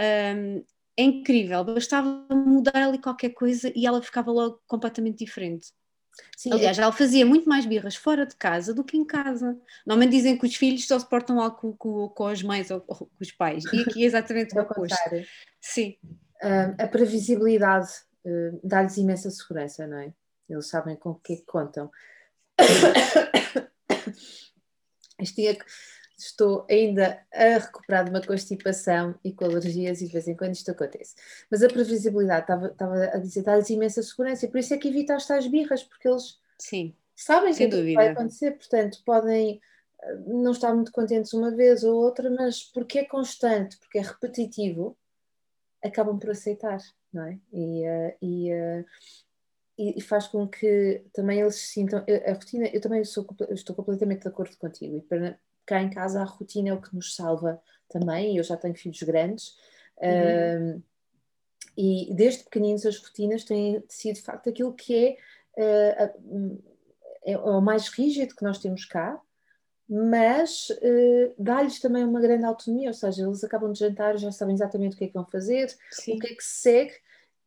um, 0.00 0.64
é 0.96 1.02
incrível, 1.02 1.64
bastava 1.64 2.26
mudar 2.30 2.76
ali 2.76 2.98
qualquer 2.98 3.30
coisa 3.30 3.72
e 3.74 3.86
ela 3.86 4.02
ficava 4.02 4.30
logo 4.30 4.60
completamente 4.66 5.24
diferente. 5.24 5.68
Sim, 6.36 6.52
Aliás, 6.52 6.78
é... 6.78 6.82
ela 6.82 6.92
fazia 6.92 7.24
muito 7.24 7.48
mais 7.48 7.64
birras 7.64 7.96
fora 7.96 8.26
de 8.26 8.36
casa 8.36 8.74
do 8.74 8.84
que 8.84 8.96
em 8.96 9.04
casa. 9.04 9.58
Normalmente 9.86 10.12
dizem 10.12 10.36
que 10.36 10.46
os 10.46 10.54
filhos 10.54 10.86
só 10.86 10.98
se 10.98 11.08
portam 11.08 11.36
mal 11.36 11.52
com, 11.52 11.72
com, 11.74 12.08
com 12.08 12.26
as 12.26 12.42
mães 12.42 12.70
ou, 12.70 12.84
ou, 12.86 12.96
com 12.96 13.08
os 13.20 13.32
pais. 13.32 13.64
E 13.72 13.80
aqui 13.80 14.02
é 14.02 14.06
exatamente 14.06 14.54
o 14.58 14.60
oposto. 14.60 14.96
Sim. 15.60 15.96
Uh, 16.42 16.74
a 16.78 16.86
previsibilidade 16.86 17.88
uh, 18.26 18.60
dá-lhes 18.62 18.96
imensa 18.98 19.30
segurança, 19.30 19.86
não 19.86 19.98
é? 19.98 20.12
Eles 20.48 20.68
sabem 20.68 20.96
com 20.96 21.10
o 21.10 21.14
que 21.14 21.34
é 21.34 21.36
que 21.36 21.46
contam. 21.46 21.90
Este 25.18 25.42
dia 25.42 25.56
estou 26.24 26.66
ainda 26.70 27.24
a 27.32 27.58
recuperar 27.58 28.04
de 28.04 28.10
uma 28.10 28.22
constipação 28.24 29.14
e 29.24 29.32
com 29.32 29.44
alergias 29.44 30.00
e 30.00 30.06
de 30.06 30.12
vez 30.12 30.28
em 30.28 30.36
quando 30.36 30.54
isto 30.54 30.70
acontece. 30.70 31.14
Mas 31.50 31.62
a 31.62 31.68
previsibilidade, 31.68 32.42
estava, 32.42 32.66
estava 32.68 33.04
a 33.04 33.18
dizer, 33.18 33.42
dá-lhes 33.42 33.70
imensa 33.70 34.02
segurança 34.02 34.46
e 34.46 34.48
por 34.48 34.58
isso 34.58 34.74
é 34.74 34.78
que 34.78 34.88
evita 34.88 35.14
as 35.14 35.26
tais 35.26 35.46
birras, 35.46 35.82
porque 35.82 36.08
eles 36.08 36.38
Sim, 36.58 36.94
sabem 37.14 37.54
que 37.54 37.66
dúvida. 37.66 37.94
vai 37.94 38.08
acontecer, 38.08 38.52
portanto 38.52 39.02
podem 39.04 39.60
eh, 40.02 40.14
não 40.26 40.52
estar 40.52 40.74
muito 40.74 40.92
contentes 40.92 41.32
uma 41.32 41.50
vez 41.50 41.84
ou 41.84 41.94
outra, 41.94 42.30
mas 42.30 42.62
porque 42.62 43.00
é 43.00 43.04
constante, 43.04 43.78
porque 43.78 43.98
é 43.98 44.02
repetitivo, 44.02 44.96
acabam 45.82 46.18
por 46.18 46.30
aceitar, 46.30 46.78
não 47.12 47.24
é? 47.24 47.38
E, 47.52 47.88
uh, 47.88 48.16
e, 48.22 48.52
uh, 48.52 48.84
e, 49.78 50.00
faz 50.00 50.28
com 50.28 50.46
que 50.46 51.04
também 51.12 51.40
eles 51.40 51.56
sintam 51.56 52.04
a 52.26 52.32
rotina. 52.32 52.68
Eu 52.68 52.80
também 52.80 53.04
sou, 53.04 53.26
estou 53.50 53.74
completamente 53.74 54.22
de 54.22 54.28
acordo 54.28 54.56
contigo. 54.56 54.96
E 54.96 55.00
para, 55.02 55.38
cá 55.66 55.82
em 55.82 55.90
casa 55.90 56.20
a 56.20 56.24
rotina 56.24 56.70
é 56.70 56.74
o 56.74 56.80
que 56.80 56.94
nos 56.94 57.14
salva 57.14 57.60
também. 57.88 58.36
Eu 58.36 58.44
já 58.44 58.56
tenho 58.56 58.74
filhos 58.74 59.02
grandes. 59.02 59.56
Uhum. 60.00 60.76
Uh, 60.76 60.82
e 61.76 62.12
desde 62.14 62.44
pequeninos 62.44 62.84
as 62.84 62.98
rotinas 62.98 63.44
têm 63.44 63.82
sido 63.88 64.16
de 64.16 64.22
facto 64.22 64.48
aquilo 64.48 64.74
que 64.74 65.16
é, 65.56 66.12
uh, 66.14 66.62
é, 67.24 67.38
o 67.38 67.60
mais 67.60 67.88
rígido 67.88 68.34
que 68.34 68.44
nós 68.44 68.58
temos 68.58 68.84
cá, 68.84 69.20
mas 69.88 70.68
uh, 70.70 71.34
dá-lhes 71.38 71.80
também 71.80 72.04
uma 72.04 72.20
grande 72.20 72.44
autonomia, 72.44 72.88
ou 72.88 72.94
seja, 72.94 73.24
eles 73.24 73.42
acabam 73.42 73.72
de 73.72 73.78
jantar, 73.78 74.16
já 74.18 74.30
sabem 74.30 74.54
exatamente 74.54 74.94
o 74.94 74.98
que 74.98 75.04
é 75.04 75.08
que 75.08 75.14
vão 75.14 75.26
fazer, 75.26 75.74
Sim. 75.90 76.16
o 76.16 76.18
que 76.18 76.28
é 76.28 76.34
que 76.34 76.44
se 76.44 76.60
segue, 76.62 76.94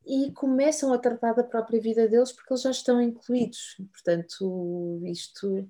e 0.05 0.31
começam 0.31 0.93
a 0.93 0.97
tratar 0.99 1.33
da 1.33 1.43
própria 1.43 1.79
vida 1.79 2.07
deles 2.07 2.31
porque 2.31 2.53
eles 2.53 2.61
já 2.61 2.69
estão 2.69 3.01
incluídos. 3.01 3.75
Portanto, 3.91 5.01
isto 5.05 5.67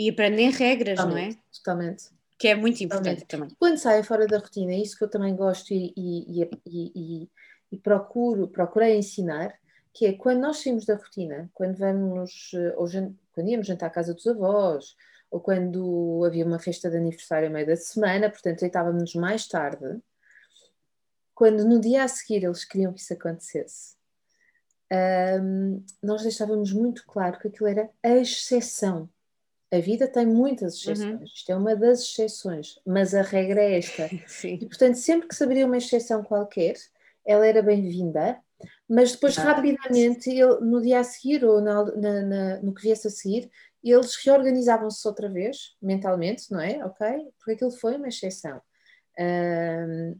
e 0.00 0.08
aprendem 0.08 0.50
regras, 0.50 0.96
totalmente, 0.96 1.34
não 1.34 1.42
é? 1.42 1.44
Totalmente. 1.54 2.04
Que 2.38 2.48
é 2.48 2.54
muito 2.54 2.82
importante 2.82 3.20
totalmente. 3.20 3.28
também. 3.28 3.56
Quando 3.58 3.76
saem 3.76 4.02
fora 4.02 4.26
da 4.26 4.38
rotina, 4.38 4.72
é 4.72 4.78
isso 4.78 4.96
que 4.96 5.04
eu 5.04 5.10
também 5.10 5.36
gosto 5.36 5.74
e, 5.74 5.92
e, 5.94 6.50
e, 6.66 7.28
e, 7.70 7.78
procuro, 7.78 8.48
procurei 8.48 8.96
ensinar, 8.96 9.52
que 9.92 10.06
é 10.06 10.14
quando 10.14 10.40
nós 10.40 10.62
saímos 10.62 10.86
da 10.86 10.94
rotina, 10.94 11.50
quando 11.52 11.76
vamos, 11.76 12.50
eh, 12.54 12.74
ou 12.78 12.88
quando 13.34 13.48
íamos 13.50 13.66
jantar 13.66 13.88
à 13.88 13.90
casa 13.90 14.14
dos 14.14 14.26
avós, 14.26 14.96
ou 15.30 15.38
quando 15.38 16.24
havia 16.24 16.46
uma 16.46 16.58
festa 16.58 16.88
de 16.88 16.96
aniversário 16.96 17.48
ao 17.48 17.52
meio 17.52 17.66
da 17.66 17.76
semana, 17.76 18.30
portanto 18.30 18.60
deitávamos 18.60 19.14
mais 19.14 19.46
tarde, 19.46 20.00
quando 21.34 21.62
no 21.66 21.78
dia 21.78 22.04
a 22.04 22.08
seguir 22.08 22.42
eles 22.42 22.64
queriam 22.64 22.94
que 22.94 23.00
isso 23.00 23.12
acontecesse, 23.12 23.96
um, 25.42 25.84
nós 26.02 26.22
deixávamos 26.22 26.72
muito 26.72 27.04
claro 27.06 27.38
que 27.38 27.48
aquilo 27.48 27.68
era 27.68 27.90
a 28.02 28.16
exceção 28.16 29.10
a 29.72 29.78
vida 29.78 30.08
tem 30.08 30.26
muitas 30.26 30.74
exceções, 30.74 31.20
uhum. 31.20 31.24
isto 31.24 31.52
é 31.52 31.56
uma 31.56 31.76
das 31.76 32.00
exceções, 32.00 32.80
mas 32.84 33.14
a 33.14 33.22
regra 33.22 33.62
é 33.62 33.78
esta. 33.78 34.08
Sim. 34.26 34.58
E, 34.60 34.66
portanto, 34.66 34.96
sempre 34.96 35.28
que 35.28 35.34
se 35.34 35.44
abria 35.44 35.66
uma 35.66 35.78
exceção 35.78 36.24
qualquer, 36.24 36.74
ela 37.24 37.46
era 37.46 37.62
bem-vinda, 37.62 38.40
mas 38.88 39.12
depois, 39.12 39.38
ah. 39.38 39.42
rapidamente, 39.42 40.28
ele, 40.28 40.60
no 40.60 40.80
dia 40.82 41.00
a 41.00 41.04
seguir 41.04 41.44
ou 41.44 41.60
na, 41.60 41.84
na, 41.96 42.22
na, 42.22 42.62
no 42.62 42.74
que 42.74 42.82
viesse 42.82 43.06
a 43.06 43.10
seguir, 43.10 43.50
eles 43.82 44.16
reorganizavam-se 44.16 45.06
outra 45.06 45.28
vez, 45.28 45.76
mentalmente, 45.80 46.50
não 46.50 46.60
é? 46.60 46.84
Ok? 46.84 47.06
Porque 47.38 47.52
aquilo 47.52 47.70
foi 47.70 47.96
uma 47.96 48.08
exceção. 48.08 48.60
Um, 49.18 50.18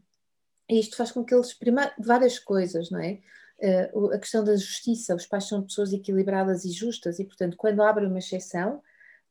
e 0.69 0.79
isto 0.79 0.95
faz 0.95 1.11
com 1.11 1.23
que 1.23 1.33
eles, 1.33 1.53
primeiro, 1.53 1.91
várias 1.99 2.39
coisas, 2.39 2.89
não 2.89 2.99
é? 2.99 3.19
Uh, 3.59 4.11
a 4.13 4.17
questão 4.17 4.43
da 4.43 4.55
justiça, 4.55 5.13
os 5.13 5.27
pais 5.27 5.47
são 5.47 5.61
pessoas 5.61 5.93
equilibradas 5.93 6.65
e 6.65 6.71
justas, 6.71 7.19
e, 7.19 7.25
portanto, 7.25 7.55
quando 7.57 7.83
abrem 7.83 8.07
uma 8.07 8.19
exceção, 8.19 8.81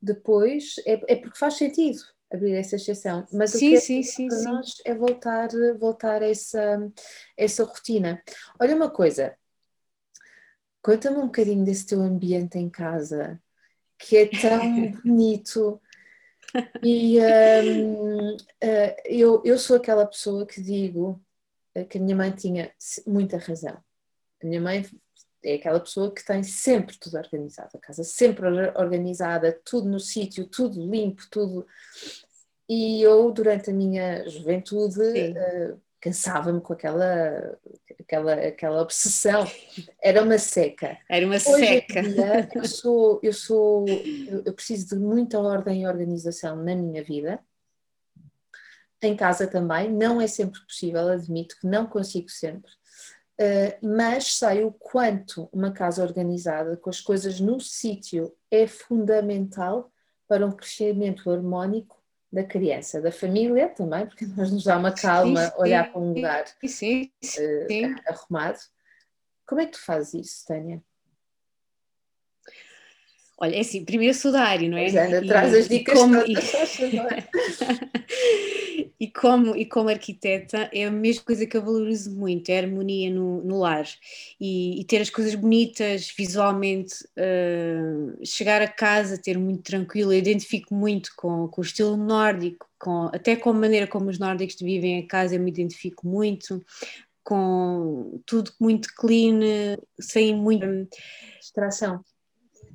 depois 0.00 0.76
é, 0.86 1.00
é 1.12 1.16
porque 1.16 1.38
faz 1.38 1.54
sentido 1.54 2.00
abrir 2.32 2.54
essa 2.54 2.76
exceção, 2.76 3.26
mas 3.32 3.50
sim, 3.50 3.56
o 3.56 3.70
que 3.70 3.76
é 3.76 3.80
sim, 3.80 4.02
sim, 4.02 4.28
para 4.28 4.36
sim. 4.36 4.44
nós 4.44 4.74
é 4.84 4.94
voltar, 4.94 5.48
voltar 5.78 6.22
a 6.22 6.28
essa, 6.28 6.90
essa 7.36 7.64
rotina. 7.64 8.22
Olha 8.60 8.76
uma 8.76 8.88
coisa, 8.88 9.36
conta-me 10.80 11.18
um 11.18 11.26
bocadinho 11.26 11.64
desse 11.64 11.86
teu 11.86 12.00
ambiente 12.00 12.56
em 12.56 12.70
casa, 12.70 13.40
que 13.98 14.16
é 14.16 14.26
tão 14.26 14.92
bonito. 15.02 15.80
E 16.82 17.18
um, 17.20 18.34
uh, 18.36 18.38
eu, 19.04 19.42
eu 19.44 19.58
sou 19.58 19.76
aquela 19.76 20.06
pessoa 20.06 20.46
que 20.46 20.60
digo 20.60 21.20
que 21.88 21.98
a 21.98 22.00
minha 22.00 22.16
mãe 22.16 22.30
tinha 22.32 22.72
muita 23.06 23.38
razão. 23.38 23.76
A 24.42 24.46
minha 24.46 24.60
mãe 24.60 24.84
é 25.42 25.54
aquela 25.54 25.80
pessoa 25.80 26.12
que 26.12 26.24
tem 26.24 26.42
sempre 26.42 26.98
tudo 26.98 27.16
organizado, 27.16 27.70
a 27.74 27.78
casa 27.78 28.04
sempre 28.04 28.46
organizada, 28.76 29.58
tudo 29.64 29.88
no 29.88 30.00
sítio, 30.00 30.46
tudo 30.46 30.84
limpo, 30.84 31.22
tudo. 31.30 31.66
E 32.68 33.02
eu, 33.02 33.30
durante 33.32 33.70
a 33.70 33.72
minha 33.72 34.28
juventude, 34.28 35.00
uh, 35.00 35.80
cansava-me 36.00 36.60
com 36.60 36.72
aquela, 36.72 37.58
aquela, 37.98 38.34
aquela 38.34 38.82
obsessão. 38.82 39.44
Era 40.02 40.22
uma 40.22 40.38
seca. 40.38 40.98
Era 41.08 41.26
uma 41.26 41.36
Hoje 41.36 41.44
seca. 41.44 42.02
Dia, 42.02 42.48
eu 42.54 42.64
sou, 42.64 43.20
eu 43.22 43.32
sou, 43.32 43.86
eu 44.44 44.52
preciso 44.52 44.94
de 44.94 44.96
muita 44.96 45.38
ordem 45.38 45.82
e 45.82 45.86
organização 45.86 46.56
na 46.56 46.74
minha 46.74 47.02
vida. 47.02 47.40
Em 49.02 49.16
casa 49.16 49.46
também, 49.46 49.90
não 49.90 50.20
é 50.20 50.26
sempre 50.26 50.60
possível, 50.60 51.08
admito 51.08 51.56
que 51.58 51.66
não 51.66 51.86
consigo 51.86 52.28
sempre. 52.28 52.70
Uh, 53.40 53.72
mas 53.96 54.34
sei 54.34 54.64
o 54.64 54.70
quanto 54.70 55.48
uma 55.50 55.72
casa 55.72 56.02
organizada, 56.02 56.76
com 56.76 56.90
as 56.90 57.00
coisas 57.00 57.40
no 57.40 57.58
sítio, 57.58 58.36
é 58.50 58.66
fundamental 58.66 59.90
para 60.28 60.46
um 60.46 60.52
crescimento 60.52 61.30
harmónico 61.30 61.98
da 62.30 62.44
criança, 62.44 63.00
da 63.00 63.10
família 63.10 63.70
também, 63.70 64.06
porque 64.06 64.26
nós 64.36 64.52
nos 64.52 64.64
dá 64.64 64.76
uma 64.76 64.92
calma 64.92 65.46
sim, 65.46 65.52
olhar 65.56 65.90
para 65.90 66.00
um 66.00 66.12
lugar 66.12 66.44
sim, 66.66 67.10
sim, 67.22 67.86
uh, 67.86 67.94
arrumado. 68.06 68.58
Como 69.46 69.62
é 69.62 69.64
que 69.64 69.72
tu 69.72 69.80
fazes 69.80 70.26
isso, 70.26 70.46
Tânia? 70.46 70.82
Olha, 73.38 73.56
é 73.56 73.60
assim, 73.60 73.86
primeiro 73.86 74.12
sou 74.12 74.30
da 74.30 74.42
área, 74.42 74.68
não 74.68 74.76
é? 74.76 74.88
Ana, 74.88 75.26
traz 75.26 75.54
as 75.54 75.66
dicas 75.66 75.98
como, 75.98 76.20
todas, 76.20 76.52
e, 79.00 79.10
como, 79.10 79.56
e 79.56 79.64
como 79.64 79.88
arquiteta 79.88 80.68
é 80.74 80.84
a 80.84 80.90
mesma 80.90 81.24
coisa 81.24 81.46
que 81.46 81.56
eu 81.56 81.64
valorizo 81.64 82.14
muito, 82.14 82.50
é 82.50 82.60
a 82.60 82.62
harmonia 82.64 83.10
no, 83.10 83.42
no 83.42 83.60
lar. 83.60 83.86
E, 84.38 84.78
e, 84.78 84.84
ter 84.84 85.00
as 85.00 85.08
coisas 85.08 85.34
bonitas 85.34 86.12
visualmente, 86.14 86.94
uh, 87.16 88.20
chegar 88.22 88.60
a 88.60 88.68
casa, 88.68 89.16
ter 89.16 89.38
muito 89.38 89.62
tranquilo, 89.62 90.12
eu 90.12 90.18
identifico 90.18 90.74
muito 90.74 91.12
com, 91.16 91.48
com 91.48 91.62
o 91.62 91.64
estilo 91.64 91.96
nórdico, 91.96 92.68
com, 92.78 93.06
até 93.06 93.34
com 93.36 93.48
a 93.48 93.54
maneira 93.54 93.86
como 93.86 94.10
os 94.10 94.18
nórdicos 94.18 94.56
vivem 94.60 94.98
a 94.98 95.06
casa, 95.06 95.34
eu 95.34 95.40
me 95.40 95.50
identifico 95.50 96.06
muito, 96.06 96.62
com 97.24 98.20
tudo 98.26 98.52
muito 98.60 98.90
clean, 98.94 99.78
sem 99.98 100.36
muita 100.36 100.66
distração. 101.40 102.04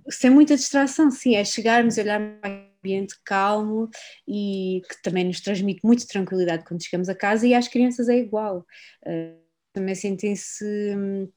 Sem 0.09 0.31
muita 0.31 0.55
distração, 0.55 1.11
sim, 1.11 1.35
é 1.35 1.43
chegarmos, 1.43 1.97
olhar 1.97 2.19
para 2.39 2.51
um 2.51 2.74
ambiente 2.85 3.15
calmo 3.23 3.89
e 4.27 4.81
que 4.87 5.01
também 5.01 5.23
nos 5.23 5.41
transmite 5.41 5.81
muita 5.83 6.05
tranquilidade 6.05 6.63
quando 6.65 6.83
chegamos 6.83 7.09
a 7.09 7.15
casa 7.15 7.47
e 7.47 7.53
às 7.53 7.67
crianças 7.67 8.07
é 8.07 8.17
igual. 8.17 8.65
Uh, 9.05 9.43
também 9.73 9.95
sentem-se 9.95 10.63
hum, 10.95 11.27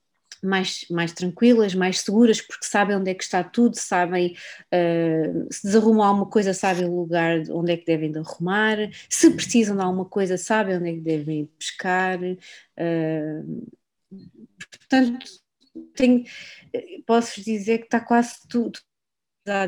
mais, 0.43 0.85
mais 0.91 1.13
tranquilas, 1.13 1.75
mais 1.75 2.01
seguras, 2.01 2.41
porque 2.41 2.65
sabem 2.65 2.97
onde 2.97 3.11
é 3.11 3.15
que 3.15 3.25
está 3.25 3.43
tudo, 3.43 3.77
sabem 3.77 4.37
uh, 4.73 5.49
se 5.51 5.65
desarrumam 5.65 6.05
alguma 6.05 6.27
coisa, 6.27 6.55
sabem 6.55 6.85
o 6.85 6.95
lugar 6.95 7.41
onde 7.51 7.73
é 7.73 7.77
que 7.77 7.87
devem 7.87 8.13
de 8.13 8.19
arrumar, 8.19 8.77
se 9.09 9.31
precisam 9.31 9.77
de 9.77 9.83
alguma 9.83 10.05
coisa, 10.05 10.37
sabem 10.37 10.77
onde 10.77 10.91
é 10.91 10.93
que 10.93 11.01
devem 11.01 11.51
buscar. 11.59 12.19
Uh, 12.23 13.67
portanto, 14.59 15.27
tenho, 15.95 16.25
posso 17.07 17.43
dizer 17.43 17.79
que 17.79 17.85
está 17.85 18.01
quase 18.01 18.47
tudo 18.49 18.79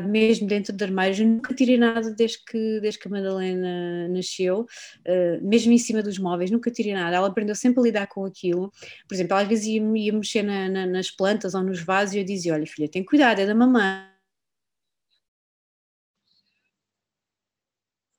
mesmo 0.01 0.47
dentro 0.47 0.73
de 0.73 0.83
armários, 0.83 1.19
eu 1.19 1.27
nunca 1.27 1.53
tirei 1.53 1.77
nada 1.77 2.13
desde 2.13 2.43
que, 2.45 2.79
desde 2.81 2.99
que 2.99 3.07
a 3.07 3.11
Madalena 3.11 4.07
nasceu, 4.09 4.61
uh, 4.61 5.47
mesmo 5.47 5.71
em 5.71 5.77
cima 5.77 6.01
dos 6.03 6.17
móveis, 6.19 6.51
nunca 6.51 6.71
tirei 6.71 6.93
nada, 6.93 7.15
ela 7.15 7.27
aprendeu 7.27 7.55
sempre 7.55 7.79
a 7.81 7.83
lidar 7.83 8.07
com 8.07 8.25
aquilo, 8.25 8.71
por 9.07 9.13
exemplo, 9.15 9.33
ela 9.33 9.41
às 9.43 9.47
vezes 9.47 9.65
ia, 9.65 9.81
ia 9.81 10.13
mexer 10.13 10.43
na, 10.43 10.69
na, 10.69 10.85
nas 10.85 11.11
plantas 11.11 11.53
ou 11.53 11.63
nos 11.63 11.81
vasos 11.81 12.15
e 12.15 12.19
eu 12.19 12.23
dizia, 12.23 12.53
olha 12.53 12.65
filha, 12.67 12.89
tem 12.89 13.03
cuidado, 13.03 13.39
é 13.39 13.45
da 13.45 13.55
mamãe, 13.55 14.11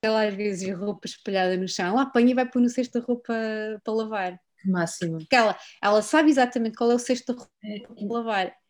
ela 0.03 0.27
às 0.27 0.33
vezes 0.33 0.69
roupa 0.77 1.07
espalhada 1.07 1.57
no 1.57 1.67
chão, 1.67 1.87
ela 1.87 2.03
apanha 2.03 2.31
e 2.31 2.33
vai 2.33 2.49
pôr 2.49 2.61
no 2.61 2.69
cesto 2.69 2.99
da 2.99 3.05
roupa 3.05 3.33
para 3.83 3.93
lavar. 3.93 4.39
Máximo. 4.65 5.17
Porque 5.17 5.35
ela, 5.35 5.57
ela 5.81 6.01
sabe 6.01 6.29
exatamente 6.29 6.77
qual 6.77 6.91
é 6.91 6.95
o 6.95 6.99
cesto 6.99 7.33
da 7.33 7.39
roupa 7.39 7.51
é, 7.63 7.79
para 7.79 8.13
lavar. 8.13 8.62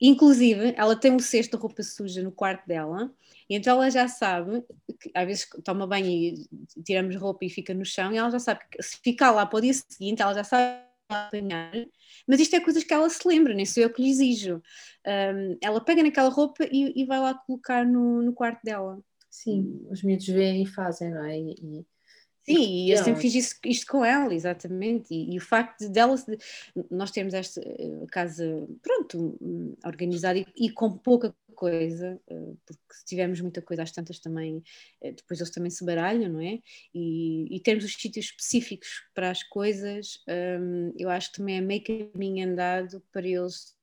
Inclusive, 0.00 0.74
ela 0.76 0.96
tem 0.96 1.12
um 1.12 1.18
cesto 1.18 1.56
de 1.56 1.62
roupa 1.62 1.82
suja 1.82 2.22
no 2.22 2.32
quarto 2.32 2.66
dela, 2.66 3.12
e 3.48 3.56
então 3.56 3.74
ela 3.74 3.90
já 3.90 4.08
sabe, 4.08 4.62
que 5.00 5.10
às 5.14 5.26
vezes 5.26 5.48
toma 5.64 5.86
banho 5.86 6.06
e 6.06 6.48
tiramos 6.84 7.16
roupa 7.16 7.44
e 7.44 7.50
fica 7.50 7.74
no 7.74 7.84
chão, 7.84 8.12
e 8.12 8.16
ela 8.16 8.30
já 8.30 8.38
sabe 8.38 8.60
que 8.70 8.82
se 8.82 8.98
ficar 9.02 9.30
lá 9.30 9.44
para 9.46 9.58
o 9.58 9.60
dia 9.60 9.72
seguinte, 9.74 10.22
ela 10.22 10.34
já 10.34 10.44
sabe 10.44 10.84
apanhar, 11.08 11.72
mas 12.26 12.40
isto 12.40 12.56
é 12.56 12.60
coisas 12.60 12.84
que 12.84 12.92
ela 12.94 13.08
se 13.08 13.26
lembra, 13.26 13.54
nem 13.54 13.66
sou 13.66 13.82
eu 13.82 13.90
que 13.90 14.02
lhe 14.02 14.10
exijo. 14.10 14.62
Um, 15.06 15.58
ela 15.60 15.80
pega 15.80 16.02
naquela 16.02 16.30
roupa 16.30 16.64
e, 16.70 17.02
e 17.02 17.04
vai 17.04 17.20
lá 17.20 17.34
colocar 17.34 17.84
no, 17.84 18.22
no, 18.22 18.32
quarto 18.32 18.62
dela. 18.64 18.98
Sim, 19.30 19.86
os 19.90 20.02
miúdos 20.02 20.26
veem 20.26 20.62
e 20.62 20.66
fazem, 20.66 21.10
não 21.10 21.24
é? 21.24 21.38
E, 21.38 21.86
Sim, 22.44 22.86
e 22.86 22.90
eu 22.90 23.02
sempre 23.02 23.22
fiz 23.22 23.34
isso, 23.34 23.54
isto 23.64 23.86
com 23.90 24.04
ela, 24.04 24.34
exatamente. 24.34 25.14
E, 25.14 25.34
e 25.34 25.38
o 25.38 25.40
facto 25.40 25.80
de 25.80 25.88
dela, 25.88 26.14
de, 26.14 26.38
nós 26.90 27.10
temos 27.10 27.32
esta 27.32 27.60
eh, 27.60 28.06
casa, 28.10 28.44
pronto, 28.82 29.38
hum, 29.40 29.74
organizada 29.84 30.38
e, 30.38 30.46
e, 30.54 30.70
com 30.70 30.92
pouca 30.92 31.34
coisa, 31.54 32.20
eh, 32.28 32.52
porque 32.66 32.82
se 32.92 33.04
tivermos 33.06 33.40
muita 33.40 33.62
coisa, 33.62 33.82
às 33.82 33.90
tantas 33.92 34.18
também, 34.18 34.62
eh, 35.00 35.12
depois 35.12 35.40
eles 35.40 35.50
também 35.50 35.70
se 35.70 35.84
baralham, 35.86 36.30
não 36.30 36.40
é? 36.40 36.60
E, 36.94 37.56
e 37.56 37.60
termos 37.60 37.84
os 37.84 37.94
sítios 37.94 38.26
específicos 38.26 38.88
para 39.14 39.30
as 39.30 39.42
coisas, 39.42 40.22
um, 40.60 40.92
eu 40.98 41.08
acho 41.08 41.32
que 41.32 41.38
também 41.38 41.56
é 41.56 41.60
meio 41.62 41.82
caminho 42.12 42.46
andado 42.46 43.02
para 43.10 43.26
eles 43.26 43.73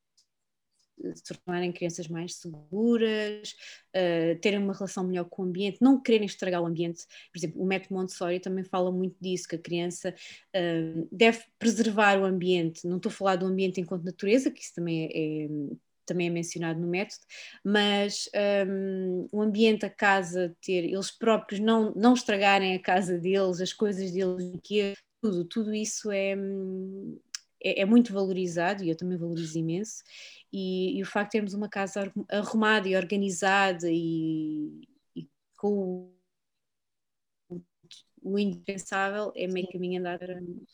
se 1.15 1.23
tornarem 1.23 1.71
crianças 1.71 2.07
mais 2.07 2.35
seguras, 2.35 3.55
uh, 3.95 4.39
terem 4.41 4.59
uma 4.59 4.73
relação 4.73 5.03
melhor 5.03 5.25
com 5.25 5.43
o 5.43 5.45
ambiente, 5.45 5.79
não 5.81 6.01
quererem 6.01 6.25
estragar 6.25 6.61
o 6.61 6.65
ambiente. 6.65 7.05
Por 7.31 7.39
exemplo, 7.39 7.61
o 7.61 7.65
método 7.65 7.95
Montessori 7.95 8.39
também 8.39 8.63
fala 8.63 8.91
muito 8.91 9.15
disso, 9.21 9.47
que 9.47 9.55
a 9.55 9.59
criança 9.59 10.13
uh, 10.55 11.07
deve 11.11 11.39
preservar 11.59 12.19
o 12.19 12.25
ambiente. 12.25 12.87
Não 12.87 12.97
estou 12.97 13.09
a 13.09 13.13
falar 13.13 13.35
do 13.35 13.45
ambiente 13.45 13.79
enquanto 13.79 14.03
natureza, 14.03 14.51
que 14.51 14.61
isso 14.61 14.75
também 14.75 15.05
é, 15.05 15.45
é 15.45 15.49
também 16.05 16.27
é 16.27 16.29
mencionado 16.29 16.79
no 16.79 16.87
método, 16.87 17.21
mas 17.63 18.29
um, 18.67 19.27
o 19.31 19.41
ambiente, 19.41 19.85
a 19.85 19.89
casa, 19.89 20.53
ter 20.61 20.83
eles 20.83 21.11
próprios 21.11 21.61
não, 21.61 21.93
não 21.95 22.13
estragarem 22.13 22.75
a 22.75 22.81
casa 22.81 23.17
deles, 23.17 23.61
as 23.61 23.71
coisas 23.71 24.11
deles, 24.11 24.51
que 24.63 24.93
tudo, 25.21 25.45
tudo 25.45 25.73
isso 25.73 26.11
é, 26.11 26.35
hum, 26.35 27.17
é, 27.63 27.81
é, 27.81 27.85
muito 27.85 28.11
valorizado 28.11 28.83
e 28.83 28.89
eu 28.89 28.97
também 28.97 29.17
valorizo 29.17 29.57
imenso. 29.57 30.03
E, 30.51 30.97
e, 30.97 31.01
o 31.01 31.05
facto 31.05 31.31
de 31.31 31.37
termos 31.37 31.53
uma 31.53 31.69
casa 31.69 32.11
arrumada 32.29 32.87
e 32.87 32.95
organizada 32.95 33.87
e, 33.89 34.87
e 35.15 35.27
com 35.57 36.11
o, 37.49 37.61
o, 38.21 38.37
indispensável 38.37 39.31
é 39.35 39.47
meio 39.47 39.71
caminho 39.71 39.99
andar 39.99 40.19
para, 40.19 40.33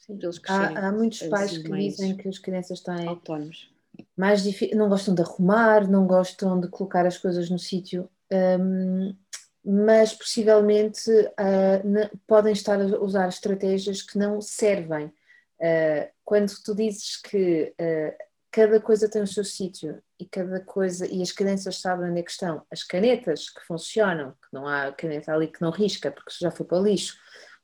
eles 0.09 0.39
crescerem. 0.39 0.77
Há, 0.77 0.87
há 0.87 0.91
muitos 0.91 1.21
pais 1.23 1.51
assim, 1.51 1.63
que 1.63 1.71
dizem 1.71 2.17
que 2.17 2.27
as 2.27 2.39
crianças 2.39 2.81
têm 2.81 3.07
autónomos. 3.07 3.71
Mais 4.15 4.43
não 4.73 4.89
gostam 4.89 5.13
de 5.13 5.21
arrumar, 5.21 5.87
não 5.87 6.07
gostam 6.07 6.59
de 6.59 6.67
colocar 6.69 7.05
as 7.05 7.17
coisas 7.17 7.49
no 7.49 7.59
sítio. 7.59 8.09
Um, 8.31 9.15
mas 9.63 10.13
possivelmente 10.13 11.11
uh, 11.11 12.17
podem 12.25 12.53
estar 12.53 12.79
a 12.79 12.99
usar 12.99 13.27
estratégias 13.27 14.01
que 14.01 14.17
não 14.17 14.41
servem 14.41 15.11
Uh, 15.59 16.07
quando 16.23 16.53
tu 16.63 16.75
dizes 16.75 17.17
que 17.19 17.73
uh, 17.81 18.26
cada 18.51 18.79
coisa 18.79 19.09
tem 19.09 19.21
o 19.21 19.27
seu 19.27 19.43
sítio 19.43 20.01
e 20.19 20.25
cada 20.25 20.59
coisa 20.61 21.05
e 21.05 21.21
as 21.21 21.31
crianças 21.31 21.79
sabem 21.79 22.09
onde 22.09 22.19
é 22.19 22.23
que 22.23 22.31
estão, 22.31 22.65
as 22.71 22.83
canetas 22.83 23.49
que 23.49 23.61
funcionam, 23.65 24.31
que 24.31 24.53
não 24.53 24.67
há 24.67 24.91
caneta 24.91 25.33
ali 25.33 25.47
que 25.47 25.61
não 25.61 25.69
risca 25.69 26.11
porque 26.11 26.31
já 26.39 26.49
foi 26.51 26.65
para 26.65 26.79
o 26.79 26.83
lixo, 26.83 27.17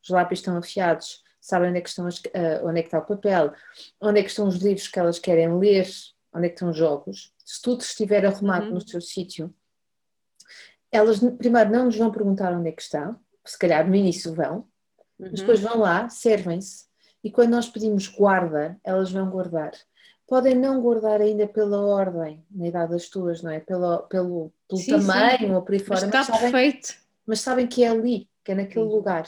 os 0.03 0.09
lápis 0.09 0.39
estão 0.39 0.57
afiados, 0.57 1.21
sabem 1.39 1.69
onde 1.69 1.79
é 1.79 1.81
que 1.81 1.89
estão 1.89 2.05
as, 2.05 2.19
uh, 2.19 2.65
onde 2.65 2.79
é 2.79 2.83
que 2.83 2.87
está 2.87 2.99
o 2.99 3.05
papel, 3.05 3.53
onde 4.01 4.19
é 4.19 4.23
que 4.23 4.29
estão 4.29 4.47
os 4.47 4.57
livros 4.57 4.87
que 4.87 4.99
elas 4.99 5.19
querem 5.19 5.57
ler, 5.57 5.87
onde 6.33 6.45
é 6.45 6.49
que 6.49 6.55
estão 6.55 6.69
os 6.69 6.77
jogos, 6.77 7.33
se 7.45 7.61
tudo 7.61 7.81
estiver 7.81 8.25
arrumado 8.25 8.67
uhum. 8.67 8.73
no 8.73 8.87
seu 8.87 9.01
sítio, 9.01 9.53
elas 10.91 11.19
primeiro 11.37 11.71
não 11.71 11.85
nos 11.85 11.97
vão 11.97 12.11
perguntar 12.11 12.53
onde 12.53 12.69
é 12.69 12.71
que 12.71 12.81
está, 12.81 13.15
se 13.45 13.57
calhar 13.57 13.87
no 13.87 13.95
início 13.95 14.33
vão, 14.33 14.57
uhum. 14.57 15.29
mas 15.31 15.39
depois 15.39 15.59
vão 15.59 15.79
lá, 15.79 16.09
servem-se 16.09 16.85
e 17.23 17.31
quando 17.31 17.51
nós 17.51 17.69
pedimos 17.69 18.07
guarda, 18.07 18.77
elas 18.83 19.11
vão 19.11 19.29
guardar. 19.29 19.71
Podem 20.33 20.55
não 20.55 20.81
guardar 20.81 21.21
ainda 21.21 21.45
pela 21.45 21.79
ordem, 21.79 22.43
na 22.49 22.67
idade 22.67 22.91
das 22.91 23.07
tuas, 23.07 23.43
não 23.43 23.51
é? 23.51 23.59
Pelo, 23.59 23.99
pelo, 24.07 24.51
pelo 24.67 24.81
sim, 24.81 24.89
tamanho 24.89 25.37
sim. 25.37 25.53
ou 25.53 25.61
por 25.61 25.73
aí 25.73 25.79
fora. 25.79 26.01
Mas 26.01 26.03
está 26.05 26.17
mas 26.17 26.25
sabem, 26.25 26.51
perfeito. 26.51 26.95
Mas 27.23 27.39
sabem 27.41 27.67
que 27.67 27.83
é 27.83 27.89
ali, 27.89 28.27
que 28.43 28.51
é 28.51 28.55
naquele 28.55 28.85
sim. 28.85 28.91
lugar. 28.91 29.25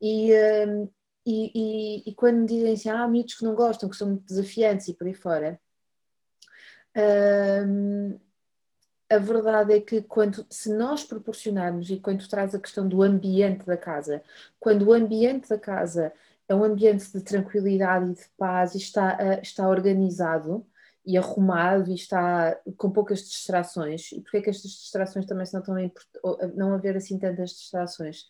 E, 0.00 0.32
um, 0.68 0.88
e, 1.26 1.50
e, 1.52 2.10
e, 2.10 2.14
quando 2.14 2.36
me 2.42 2.46
dizem 2.46 2.74
assim, 2.74 2.88
há 2.88 3.08
miúdos 3.08 3.34
que 3.34 3.42
não 3.42 3.56
gostam, 3.56 3.88
que 3.88 3.96
são 3.96 4.06
muito 4.06 4.24
desafiantes 4.24 4.86
e 4.86 4.94
por 4.94 5.08
aí 5.08 5.14
fora, 5.14 5.58
um, 7.66 8.16
a 9.10 9.18
verdade 9.18 9.74
é 9.74 9.80
que 9.80 10.00
quando, 10.02 10.46
se 10.48 10.72
nós 10.72 11.02
proporcionarmos, 11.02 11.90
e 11.90 11.98
quando 11.98 12.24
traz 12.28 12.54
a 12.54 12.60
questão 12.60 12.86
do 12.86 13.02
ambiente 13.02 13.66
da 13.66 13.76
casa, 13.76 14.22
quando 14.60 14.86
o 14.86 14.92
ambiente 14.92 15.48
da 15.48 15.58
casa 15.58 16.12
é 16.48 16.54
um 16.54 16.64
ambiente 16.64 17.10
de 17.12 17.20
tranquilidade 17.22 18.10
e 18.10 18.14
de 18.14 18.28
paz 18.36 18.74
e 18.74 18.78
está, 18.78 19.16
uh, 19.16 19.42
está 19.42 19.68
organizado 19.68 20.66
e 21.04 21.16
arrumado 21.16 21.90
e 21.90 21.94
está 21.94 22.58
com 22.76 22.90
poucas 22.90 23.20
distrações. 23.20 24.10
E 24.12 24.20
porquê 24.20 24.38
é 24.38 24.42
que 24.42 24.50
estas 24.50 24.72
distrações 24.72 25.24
também 25.24 25.46
são 25.46 25.62
tão 25.62 25.78
importantes? 25.78 26.56
Não 26.56 26.74
haver 26.74 26.96
assim 26.96 27.18
tantas 27.18 27.50
distrações? 27.50 28.26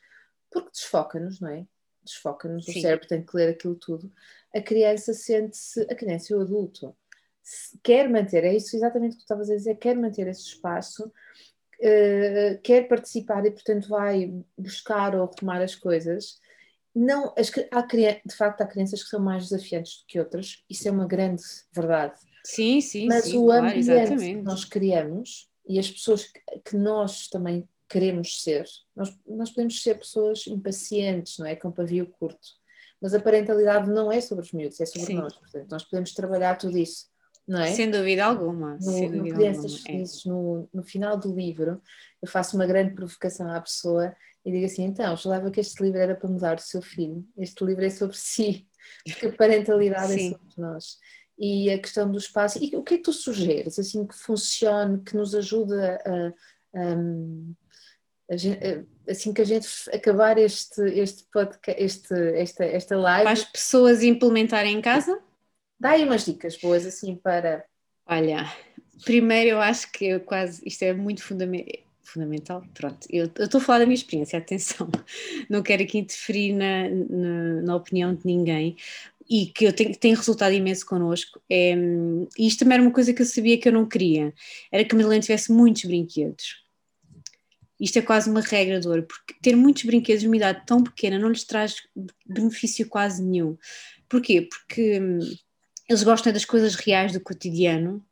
Porque 0.51 0.71
desfoca-nos, 0.71 1.41
não 1.41 1.49
é? 1.49 1.67
Desfoca-nos, 2.05 2.69
o 2.69 2.73
cérebro 2.73 3.09
tem 3.09 3.25
que 3.25 3.37
ler 3.37 3.49
aquilo 3.49 3.75
tudo. 3.75 4.13
A 4.55 4.61
criança 4.61 5.13
sente-se, 5.13 5.83
a 5.91 5.95
criança 5.95 6.33
e 6.33 6.37
o 6.37 6.41
adulto, 6.43 6.95
quer 7.83 8.09
manter, 8.09 8.45
é 8.45 8.55
isso 8.55 8.77
exatamente 8.77 9.13
o 9.13 9.15
que 9.15 9.19
tu 9.19 9.23
estavas 9.23 9.51
a 9.51 9.57
dizer, 9.57 9.77
quer 9.77 9.97
manter 9.97 10.27
esse 10.29 10.43
espaço, 10.43 11.05
uh, 11.07 12.61
quer 12.63 12.89
participar 12.89 13.45
e, 13.47 13.51
portanto, 13.51 13.89
vai 13.89 14.33
buscar 14.57 15.17
ou 15.17 15.25
arrumar 15.25 15.63
as 15.63 15.75
coisas 15.75 16.39
não, 16.97 17.35
as, 17.37 17.51
há, 17.71 17.83
de 17.83 18.35
facto, 18.35 18.63
há 18.63 18.67
crianças 18.67 19.03
que 19.03 19.11
são 19.11 19.21
mais 19.21 19.51
desafiantes 19.51 20.01
do 20.01 20.07
que 20.07 20.19
outras, 20.19 20.65
isso 20.69 20.89
é 20.89 20.91
uma 20.91 21.07
grande 21.07 21.43
verdade. 21.71 22.19
Sim, 22.43 22.81
sim, 22.81 23.07
Mas 23.07 23.27
sim, 23.27 23.37
o 23.37 23.45
claro, 23.45 23.67
ambiente 23.67 23.79
exatamente. 23.91 24.35
que 24.37 24.43
nós 24.43 24.65
criamos 24.65 25.51
e 25.69 25.79
as 25.79 25.91
pessoas 25.91 26.25
que, 26.25 26.41
que 26.65 26.77
nós 26.77 27.29
também 27.29 27.69
queremos 27.89 28.43
ser, 28.43 28.65
nós, 28.95 29.15
nós 29.27 29.51
podemos 29.51 29.83
ser 29.83 29.99
pessoas 29.99 30.47
impacientes, 30.47 31.39
não 31.39 31.47
é? 31.47 31.55
Com 31.55 31.71
pavio 31.71 32.07
curto. 32.07 32.49
Mas 33.01 33.13
a 33.13 33.21
parentalidade 33.21 33.91
não 33.91 34.11
é 34.11 34.21
sobre 34.21 34.45
os 34.45 34.53
miúdos, 34.53 34.81
é 34.81 34.87
sobre 34.87 35.07
sim. 35.07 35.15
nós. 35.17 35.35
Portanto, 35.35 35.71
nós 35.71 35.85
podemos 35.85 36.15
trabalhar 36.15 36.57
tudo 36.57 36.79
isso. 36.79 37.07
Não 37.47 37.61
é? 37.61 37.73
Sem 37.73 37.91
dúvida 37.91 38.25
alguma. 38.25 38.75
No, 38.75 38.83
sem 38.83 39.11
dúvida 39.11 39.35
no 39.35 39.35
Crianças 39.35 39.65
alguma. 39.65 39.79
É. 39.79 39.93
Felizes, 39.93 40.27
é. 40.27 40.29
no, 40.29 40.69
no 40.75 40.83
final 40.83 41.17
do 41.17 41.35
livro, 41.35 41.81
eu 42.21 42.29
faço 42.29 42.57
uma 42.57 42.67
grande 42.67 42.95
provocação 42.95 43.51
à 43.51 43.61
pessoa 43.61 44.15
e 44.45 44.51
digo 44.51 44.67
assim: 44.67 44.85
então, 44.85 45.17
julgava 45.17 45.51
que 45.51 45.61
este 45.61 45.83
livro 45.83 45.99
era 45.99 46.15
para 46.15 46.29
mudar 46.29 46.57
o 46.57 46.61
seu 46.61 46.83
filho, 46.83 47.25
este 47.37 47.65
livro 47.65 47.85
é 47.85 47.91
sobre 47.91 48.17
si, 48.17 48.67
porque 49.05 49.27
a 49.27 49.33
parentalidade 49.33 50.13
é 50.15 50.31
sobre 50.31 50.55
nós. 50.57 50.99
E 51.39 51.71
a 51.71 51.79
questão 51.79 52.11
do 52.11 52.17
espaço, 52.17 52.59
e 52.63 52.75
o 52.77 52.83
que 52.83 52.95
é 52.95 52.97
que 52.97 53.03
tu 53.03 53.13
sugeres, 53.13 53.79
assim, 53.79 54.07
que 54.07 54.15
funcione, 54.15 55.03
que 55.03 55.15
nos 55.15 55.35
ajuda 55.35 56.01
a, 56.05 56.81
a, 56.81 56.95
a 58.33 59.11
assim 59.11 59.33
que 59.33 59.43
a 59.43 59.45
gente 59.45 59.69
acabar 59.93 60.39
este, 60.39 60.81
este 60.99 61.25
podcast, 61.31 61.83
este, 61.83 62.15
esta, 62.37 62.65
esta 62.65 62.97
live. 62.97 63.25
Para 63.25 63.33
as 63.33 63.45
pessoas 63.45 64.03
implementarem 64.03 64.79
em 64.79 64.81
casa? 64.81 65.21
Dá 65.79 65.91
aí 65.91 66.05
umas 66.05 66.25
dicas 66.25 66.57
boas, 66.57 66.87
assim, 66.87 67.15
para. 67.17 67.65
Olha, 68.07 68.51
primeiro 69.05 69.51
eu 69.51 69.61
acho 69.61 69.91
que 69.93 70.05
eu 70.07 70.21
quase, 70.21 70.63
isto 70.65 70.83
é 70.83 70.93
muito 70.93 71.23
fundamental 71.23 71.87
fundamental. 72.07 72.65
Pronto, 72.73 73.07
eu 73.11 73.27
estou 73.27 73.61
a 73.61 73.65
falar 73.65 73.81
da 73.81 73.87
minha 73.87 73.97
experiência, 73.97 74.39
atenção, 74.39 74.89
não 75.51 75.63
quero 75.63 75.83
aqui 75.83 75.99
interferir 75.99 76.53
na, 76.53 76.89
na, 76.89 77.63
na 77.63 77.77
opinião 77.77 78.15
de 78.15 78.25
ninguém 78.25 78.77
e 79.29 79.47
que 79.47 79.65
eu 79.65 79.73
tenho, 79.73 79.95
tem 79.97 80.15
resultado 80.15 80.55
imenso 80.55 80.87
connosco. 80.87 81.41
É, 81.51 81.75
e 82.39 82.47
isto 82.47 82.61
também 82.61 82.75
era 82.75 82.83
uma 82.83 82.93
coisa 82.93 83.13
que 83.13 83.23
eu 83.23 83.27
sabia 83.27 83.59
que 83.59 83.69
eu 83.69 83.73
não 83.73 83.87
queria, 83.87 84.33
era 84.71 84.85
que 84.85 84.95
a 84.95 84.99
Madalena 84.99 85.21
tivesse 85.21 85.53
muitos 85.53 85.85
brinquedos. 85.85 86.65
Isto 87.79 87.99
é 87.99 88.03
quase 88.03 88.31
uma 88.31 88.41
regra 88.41 88.81
de 88.81 88.89
ouro, 88.89 89.03
porque 89.03 89.35
ter 89.43 89.55
muitos 89.55 89.83
brinquedos 89.83 90.23
numa 90.25 90.37
idade 90.37 90.63
tão 90.65 90.83
pequena 90.83 91.19
não 91.19 91.29
lhes 91.29 91.45
traz 91.45 91.77
benefício 92.25 92.89
quase 92.89 93.23
nenhum. 93.23 93.59
Porquê? 94.09 94.43
Porque 94.43 94.99
hum, 94.99 95.19
eles 95.89 96.03
gostam 96.03 96.33
das 96.33 96.45
coisas 96.45 96.75
reais 96.75 97.13
do 97.13 97.21
cotidiano, 97.21 98.05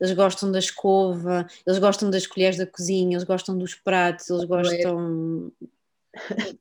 eles 0.00 0.14
gostam 0.14 0.50
da 0.50 0.58
escova, 0.58 1.46
eles 1.66 1.78
gostam 1.78 2.10
das 2.10 2.26
colheres 2.26 2.56
da 2.56 2.66
cozinha, 2.66 3.16
eles 3.16 3.24
gostam 3.24 3.56
dos 3.56 3.74
pratos, 3.74 4.30
eles 4.30 4.44
gostam. 4.44 5.52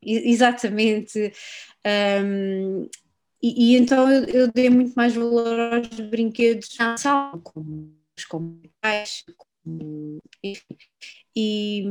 Exatamente. 0.01 1.31
Um, 1.85 2.89
e, 3.41 3.73
e, 3.73 3.77
então 3.77 4.09
eu, 4.09 4.23
eu, 4.25 4.51
dei 4.51 4.69
muito 4.69 4.93
mais 4.93 5.13
valor 5.13 5.59
aos 5.59 5.99
brinquedos 5.99 6.75
na 6.79 6.95
sala, 6.97 7.37
como 7.39 7.93
os 8.17 8.25
enfim. 10.43 10.77
E, 11.35 11.83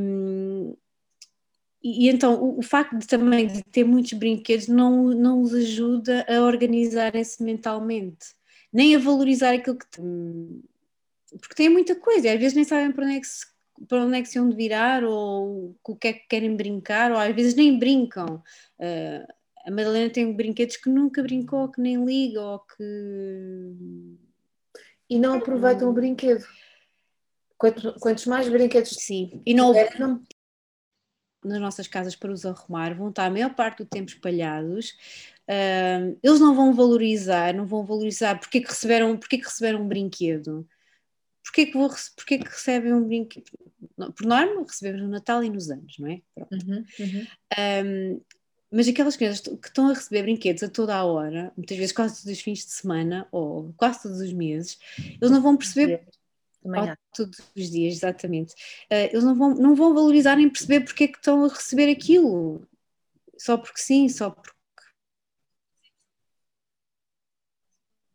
e, 1.82 2.08
então 2.08 2.42
o, 2.42 2.58
o, 2.58 2.62
facto 2.62 2.96
de 2.96 3.06
também 3.06 3.46
de 3.46 3.62
ter 3.64 3.84
muitos 3.84 4.12
brinquedos 4.14 4.68
não, 4.68 5.08
não 5.08 5.42
os 5.42 5.52
ajuda 5.52 6.24
a 6.28 6.40
organizarem-se 6.42 7.42
mentalmente, 7.42 8.34
nem 8.72 8.96
a 8.96 8.98
valorizar 8.98 9.52
aquilo 9.52 9.78
que 9.78 9.86
tem 9.90 10.62
porque 11.38 11.54
têm 11.54 11.68
muita 11.68 11.94
coisa, 11.96 12.26
e 12.26 12.30
às 12.30 12.38
vezes 12.38 12.54
nem 12.54 12.64
sabem 12.64 12.92
para 12.92 13.04
onde 13.04 13.16
é 13.16 13.20
que 13.20 13.26
se, 13.26 13.46
para 13.88 14.04
onde 14.04 14.18
é 14.18 14.22
que 14.22 14.28
se 14.28 14.38
onde 14.38 14.56
virar 14.56 15.04
ou 15.04 15.74
com 15.82 15.92
o 15.92 15.96
que 15.96 16.08
é 16.08 16.12
que 16.12 16.26
querem 16.28 16.56
brincar, 16.56 17.10
ou 17.10 17.18
às 17.18 17.34
vezes 17.34 17.54
nem 17.54 17.78
brincam. 17.78 18.42
Uh, 18.78 19.32
a 19.64 19.70
Madalena 19.70 20.10
tem 20.10 20.32
brinquedos 20.32 20.76
que 20.76 20.90
nunca 20.90 21.22
brincou, 21.22 21.70
que 21.70 21.80
nem 21.80 22.04
liga, 22.04 22.40
ou 22.40 22.58
que. 22.58 22.84
E 25.08 25.18
não 25.18 25.34
aproveitam 25.34 25.88
o 25.88 25.92
brinquedo. 25.92 26.44
Quantos, 27.56 27.94
quantos 28.00 28.26
mais 28.26 28.48
brinquedos. 28.48 28.90
Sim, 28.90 29.40
e 29.46 29.54
não, 29.54 29.72
não 29.98 30.22
nas 31.44 31.60
nossas 31.60 31.88
casas 31.88 32.14
para 32.14 32.32
os 32.32 32.46
arrumar, 32.46 32.94
vão 32.94 33.08
estar 33.08 33.26
a 33.26 33.30
maior 33.30 33.54
parte 33.54 33.78
do 33.78 33.86
tempo 33.86 34.10
espalhados. 34.10 34.96
Uh, 35.48 36.18
eles 36.22 36.40
não 36.40 36.54
vão 36.54 36.72
valorizar, 36.72 37.52
não 37.52 37.66
vão 37.66 37.84
valorizar 37.84 38.38
porque 38.38 38.58
é 38.58 38.60
que 38.60 38.68
receberam, 38.68 39.16
porque 39.16 39.36
é 39.36 39.38
que 39.38 39.44
receberam 39.44 39.82
um 39.82 39.88
brinquedo 39.88 40.66
porquê 41.42 41.66
que, 41.66 41.72
vou, 41.76 41.90
porquê 42.16 42.38
que 42.38 42.48
recebem 42.48 42.94
um 42.94 43.04
brinquedo? 43.04 43.44
Por 43.96 44.26
norma, 44.26 44.62
recebemos 44.62 45.02
no 45.02 45.08
Natal 45.08 45.44
e 45.44 45.50
nos 45.50 45.70
anos, 45.70 45.98
não 45.98 46.08
é? 46.08 46.22
Uhum, 46.36 46.84
uhum. 46.98 47.26
Um, 47.58 48.20
mas 48.70 48.88
aquelas 48.88 49.16
crianças 49.16 49.40
que 49.40 49.68
estão 49.68 49.88
a 49.88 49.92
receber 49.92 50.22
brinquedos 50.22 50.62
a 50.62 50.68
toda 50.68 50.96
a 50.96 51.04
hora, 51.04 51.52
muitas 51.56 51.76
vezes 51.76 51.92
quase 51.92 52.14
todos 52.14 52.38
os 52.38 52.40
fins 52.40 52.64
de 52.64 52.70
semana 52.70 53.28
ou 53.30 53.72
quase 53.76 54.02
todos 54.02 54.20
os 54.20 54.32
meses, 54.32 54.78
eles 54.98 55.30
não 55.30 55.42
vão 55.42 55.56
perceber. 55.56 56.06
todos 57.14 57.38
os 57.54 57.70
dias, 57.70 57.94
exatamente. 57.94 58.54
Uh, 58.90 59.10
eles 59.10 59.24
não 59.24 59.34
vão, 59.34 59.54
não 59.54 59.74
vão 59.74 59.92
valorizar 59.92 60.36
nem 60.36 60.48
perceber 60.48 60.80
porque 60.80 61.04
é 61.04 61.08
que 61.08 61.18
estão 61.18 61.44
a 61.44 61.48
receber 61.48 61.90
aquilo. 61.90 62.66
Só 63.36 63.58
porque 63.58 63.80
sim, 63.80 64.08
só 64.08 64.30
porque 64.30 64.52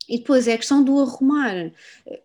E 0.08 0.18
depois 0.18 0.48
é 0.48 0.54
a 0.54 0.58
questão 0.58 0.84
do 0.84 1.00
arrumar. 1.00 1.72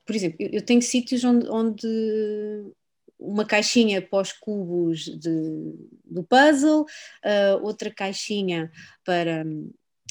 Por 0.06 0.14
exemplo, 0.14 0.36
eu 0.40 0.62
tenho 0.62 0.82
sítios 0.82 1.24
onde, 1.24 1.48
onde 1.48 2.72
uma 3.18 3.44
caixinha 3.44 4.02
para 4.02 4.20
os 4.20 4.32
cubos 4.32 5.04
de, 5.04 5.30
do 6.04 6.24
puzzle, 6.24 6.82
uh, 6.82 7.62
outra 7.62 7.90
caixinha 7.90 8.70
para, 9.04 9.44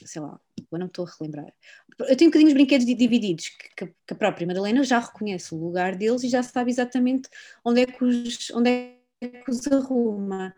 sei 0.06 0.22
lá, 0.22 0.40
agora 0.60 0.80
não 0.80 0.88
estou 0.88 1.06
a 1.06 1.12
relembrar. 1.20 1.54
Eu 2.00 2.16
tenho 2.16 2.30
um 2.30 2.32
bocadinho 2.32 2.50
de 2.50 2.54
brinquedos 2.54 2.86
divididos, 2.86 3.50
que, 3.50 3.86
que, 3.86 3.94
a 4.14 4.16
própria 4.16 4.48
Madalena 4.48 4.84
já 4.84 5.00
reconhece 5.00 5.54
o 5.54 5.58
lugar 5.58 5.96
deles 5.96 6.24
e 6.24 6.30
já 6.30 6.42
sabe 6.42 6.72
exatamente 6.72 7.30
onde 7.64 7.82
é 7.82 7.86
que 7.86 8.04
os, 8.04 8.50
onde 8.52 8.70
é 8.70 9.01
que 9.30 9.52
os 9.52 9.68
arruma 9.68 10.56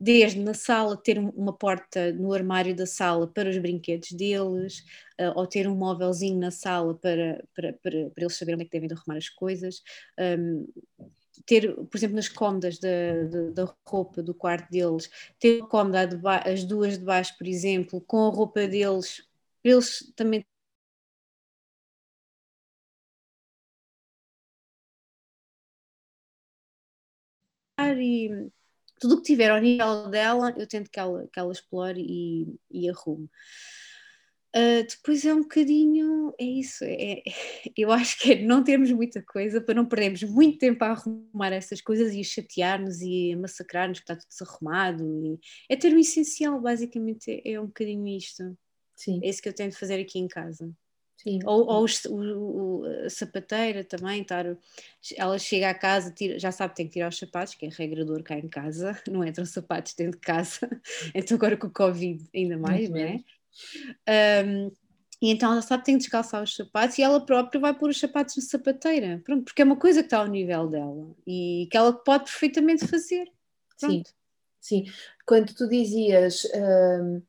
desde 0.00 0.40
na 0.40 0.54
sala 0.54 0.96
ter 0.96 1.18
uma 1.18 1.52
porta 1.52 2.12
no 2.12 2.32
armário 2.32 2.74
da 2.74 2.86
sala 2.86 3.26
para 3.26 3.50
os 3.50 3.58
brinquedos 3.58 4.12
deles, 4.12 4.84
uh, 5.20 5.32
ou 5.34 5.46
ter 5.46 5.68
um 5.68 5.74
móvelzinho 5.74 6.38
na 6.38 6.50
sala 6.50 6.94
para, 6.94 7.44
para, 7.54 7.72
para, 7.74 8.10
para, 8.10 8.24
eles 8.24 8.36
saberem 8.36 8.56
onde 8.56 8.64
é 8.64 8.66
que 8.66 8.80
devem 8.80 8.96
arrumar 8.96 9.18
as 9.18 9.28
coisas. 9.28 9.82
Um, 10.18 10.66
ter, 11.44 11.74
por 11.74 11.96
exemplo, 11.96 12.16
nas 12.16 12.28
cômodas 12.28 12.78
da, 12.78 13.24
da, 13.24 13.64
da, 13.64 13.74
roupa 13.86 14.22
do 14.22 14.34
quarto 14.34 14.70
deles, 14.70 15.10
ter 15.38 15.60
uma 15.60 15.68
cômoda, 15.68 16.08
as 16.44 16.64
duas 16.64 16.98
de 16.98 17.04
baixo, 17.04 17.36
por 17.36 17.46
exemplo, 17.46 18.00
com 18.00 18.26
a 18.26 18.30
roupa 18.30 18.66
deles, 18.66 19.22
para 19.62 19.72
eles 19.72 20.12
também 20.16 20.44
e 28.00 28.50
tudo 29.00 29.14
o 29.14 29.16
que 29.18 29.32
tiver 29.32 29.50
ao 29.50 29.60
nível 29.60 30.08
dela, 30.08 30.54
eu 30.56 30.66
tento 30.66 30.90
que 30.90 30.98
ela, 30.98 31.28
que 31.32 31.38
ela 31.38 31.52
explore 31.52 32.00
e, 32.00 32.58
e 32.70 32.88
arrume. 32.88 33.28
Uh, 34.56 34.82
depois 34.88 35.26
é 35.26 35.34
um 35.34 35.42
bocadinho, 35.42 36.34
é 36.40 36.44
isso, 36.44 36.82
é, 36.82 37.18
é, 37.18 37.22
eu 37.76 37.92
acho 37.92 38.18
que 38.18 38.32
é 38.32 38.42
não 38.42 38.64
termos 38.64 38.90
muita 38.90 39.22
coisa 39.22 39.60
para 39.60 39.74
não 39.74 39.84
perdermos 39.86 40.22
muito 40.22 40.58
tempo 40.58 40.82
a 40.84 40.88
arrumar 40.88 41.52
essas 41.52 41.82
coisas 41.82 42.14
e 42.14 42.20
a 42.20 42.24
chatear-nos 42.24 43.02
e 43.02 43.34
a 43.34 43.36
massacrar-nos 43.36 43.98
que 43.98 44.04
está 44.04 44.16
tudo 44.16 44.28
desarrumado. 44.28 45.38
É 45.68 45.76
ter 45.76 45.92
o 45.92 45.98
essencial, 45.98 46.60
basicamente, 46.60 47.30
é, 47.30 47.52
é 47.52 47.60
um 47.60 47.66
bocadinho 47.66 48.06
isto. 48.08 48.56
Sim. 48.96 49.20
É 49.22 49.28
isso 49.28 49.42
que 49.42 49.48
eu 49.48 49.54
tento 49.54 49.78
fazer 49.78 50.00
aqui 50.00 50.18
em 50.18 50.26
casa. 50.26 50.74
Sim. 51.18 51.40
Ou, 51.44 51.66
ou 51.66 51.84
o, 51.84 52.12
o, 52.12 52.84
a 53.04 53.10
sapateira 53.10 53.82
também, 53.82 54.22
estar, 54.22 54.46
ela 55.16 55.36
chega 55.36 55.68
a 55.68 55.74
casa, 55.74 56.12
tira, 56.12 56.38
já 56.38 56.52
sabe 56.52 56.70
que 56.70 56.76
tem 56.76 56.86
que 56.86 56.92
tirar 56.92 57.08
os 57.08 57.18
sapatos, 57.18 57.54
que 57.54 57.66
é 57.66 57.68
regrador 57.68 58.22
cá 58.22 58.38
em 58.38 58.48
casa, 58.48 58.96
não 59.10 59.24
entram 59.24 59.44
sapatos 59.44 59.94
dentro 59.94 60.20
de 60.20 60.24
casa, 60.24 60.60
então 61.12 61.36
agora 61.36 61.56
com 61.56 61.66
o 61.66 61.72
Covid 61.72 62.24
ainda 62.32 62.56
mais, 62.56 62.88
não 62.88 62.98
é? 62.98 63.20
Um, 64.46 64.70
e 65.20 65.32
então 65.32 65.50
ela 65.50 65.60
sabe 65.60 65.82
que 65.82 65.86
tem 65.86 65.96
que 65.96 66.02
descalçar 66.02 66.40
os 66.40 66.54
sapatos 66.54 66.96
e 66.96 67.02
ela 67.02 67.20
própria 67.20 67.60
vai 67.60 67.74
pôr 67.74 67.90
os 67.90 67.98
sapatos 67.98 68.36
na 68.36 68.42
sapateira, 68.44 69.20
pronto, 69.24 69.42
porque 69.42 69.60
é 69.60 69.64
uma 69.64 69.76
coisa 69.76 70.02
que 70.02 70.06
está 70.06 70.18
ao 70.18 70.28
nível 70.28 70.68
dela 70.68 71.16
e 71.26 71.66
que 71.68 71.76
ela 71.76 71.92
pode 71.92 72.24
perfeitamente 72.24 72.86
fazer. 72.86 73.28
Pronto. 73.80 74.08
Sim, 74.60 74.84
sim. 74.84 74.92
Quando 75.26 75.52
tu 75.52 75.68
dizias. 75.68 76.46
Um 76.54 77.22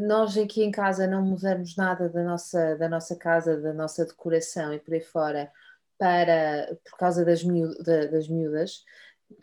nós 0.00 0.36
aqui 0.36 0.62
em 0.62 0.70
casa 0.70 1.06
não 1.06 1.22
mudamos 1.22 1.76
nada 1.76 2.08
da 2.08 2.22
nossa, 2.22 2.76
da 2.76 2.88
nossa 2.88 3.16
casa, 3.16 3.60
da 3.60 3.72
nossa 3.72 4.04
decoração 4.04 4.72
e 4.72 4.78
por 4.78 4.94
aí 4.94 5.00
fora, 5.00 5.50
para, 5.98 6.76
por 6.84 6.98
causa 6.98 7.24
das, 7.24 7.44
miú 7.44 7.68
das 7.84 8.28
miúdas. 8.28 8.84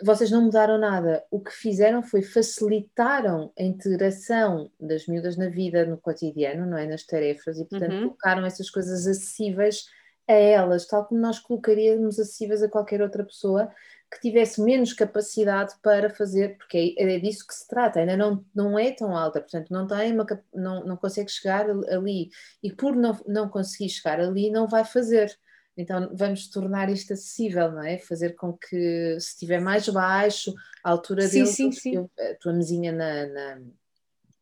Vocês 0.03 0.29
não 0.29 0.43
mudaram 0.43 0.77
nada. 0.77 1.23
O 1.31 1.39
que 1.39 1.51
fizeram 1.51 2.03
foi 2.03 2.21
facilitaram 2.21 3.51
a 3.57 3.63
integração 3.63 4.71
das 4.79 5.07
miúdas 5.07 5.35
na 5.35 5.49
vida, 5.49 5.85
no 5.85 5.97
cotidiano, 5.97 6.65
não 6.65 6.77
é? 6.77 6.85
Nas 6.85 7.03
tarefas, 7.05 7.57
e 7.59 7.65
portanto 7.65 7.93
uhum. 7.93 8.01
colocaram 8.09 8.45
essas 8.45 8.69
coisas 8.69 9.07
acessíveis 9.07 9.85
a 10.27 10.33
elas, 10.33 10.85
tal 10.85 11.05
como 11.05 11.19
nós 11.19 11.39
colocaríamos 11.39 12.19
acessíveis 12.19 12.61
a 12.61 12.69
qualquer 12.69 13.01
outra 13.01 13.23
pessoa 13.23 13.71
que 14.11 14.19
tivesse 14.19 14.61
menos 14.61 14.91
capacidade 14.93 15.75
para 15.83 16.09
fazer, 16.09 16.57
porque 16.57 16.95
é, 16.97 17.15
é 17.15 17.19
disso 17.19 17.45
que 17.45 17.53
se 17.53 17.67
trata, 17.67 17.99
ainda 17.99 18.17
não, 18.17 18.43
não 18.55 18.77
é 18.77 18.91
tão 18.91 19.15
alta, 19.15 19.39
portanto 19.39 19.69
não, 19.69 19.85
tem 19.85 20.13
uma, 20.13 20.25
não, 20.53 20.83
não 20.83 20.97
consegue 20.97 21.29
chegar 21.29 21.69
ali 21.69 22.29
e 22.63 22.71
por 22.71 22.95
não, 22.95 23.19
não 23.27 23.47
conseguir 23.47 23.89
chegar 23.89 24.19
ali 24.19 24.49
não 24.49 24.67
vai 24.67 24.83
fazer. 24.83 25.31
Então 25.77 26.11
vamos 26.13 26.49
tornar 26.49 26.89
isto 26.89 27.13
acessível, 27.13 27.71
não 27.71 27.83
é? 27.83 27.97
Fazer 27.99 28.35
com 28.35 28.51
que 28.51 29.17
se 29.19 29.29
estiver 29.29 29.61
mais 29.61 29.87
baixo, 29.87 30.53
a 30.83 30.89
altura 30.89 31.21
sim, 31.21 31.37
deles, 31.37 31.49
sim, 31.49 31.71
sim. 31.71 31.95
Eu, 31.95 32.11
a 32.19 32.35
tua 32.35 32.51
mesinha 32.51 32.91
na, 32.91 33.27
na, 33.27 33.61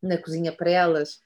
na 0.01 0.17
cozinha 0.17 0.51
para 0.51 0.71
elas, 0.71 1.19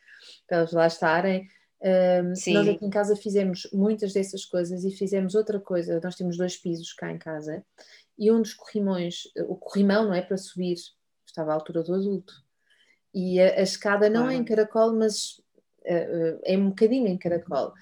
para 0.48 0.58
elas 0.58 0.74
lá 0.74 0.88
estarem, 0.88 1.48
um, 1.84 2.54
nós 2.54 2.68
aqui 2.68 2.86
em 2.86 2.90
casa 2.92 3.16
fizemos 3.16 3.68
muitas 3.74 4.14
dessas 4.14 4.46
coisas 4.46 4.84
e 4.84 4.92
fizemos 4.92 5.34
outra 5.34 5.60
coisa. 5.60 6.00
Nós 6.04 6.16
temos 6.16 6.38
dois 6.38 6.56
pisos 6.56 6.94
cá 6.94 7.12
em 7.12 7.18
casa 7.18 7.66
e 8.18 8.32
um 8.32 8.42
dos 8.42 8.54
corrimões, 8.54 9.24
o 9.48 9.56
corrimão, 9.56 10.06
não 10.06 10.14
é? 10.14 10.22
Para 10.22 10.38
subir, 10.38 10.78
estava 11.26 11.52
à 11.52 11.54
altura 11.56 11.84
do 11.84 11.94
adulto. 11.94 12.34
E 13.14 13.40
a, 13.40 13.60
a 13.60 13.62
escada 13.62 14.10
não 14.10 14.30
é 14.30 14.36
em 14.36 14.44
caracol, 14.44 14.94
mas 14.94 15.40
uh, 15.82 16.40
é 16.44 16.58
um 16.58 16.70
bocadinho 16.70 17.08
em 17.08 17.18
caracol. 17.18 17.74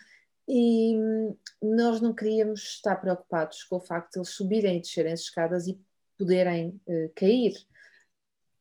E 0.48 0.96
hum, 0.98 1.36
nós 1.62 2.02
não 2.02 2.14
queríamos 2.14 2.62
estar 2.62 2.96
preocupados 2.96 3.64
com 3.64 3.76
o 3.76 3.82
facto 3.82 4.14
de 4.14 4.20
eles 4.20 4.30
subirem 4.30 4.78
e 4.78 4.82
descerem 4.82 5.14
as 5.14 5.22
escadas 5.22 5.68
e 5.68 5.80
poderem 6.18 6.82
uh, 6.88 7.12
cair. 7.16 7.54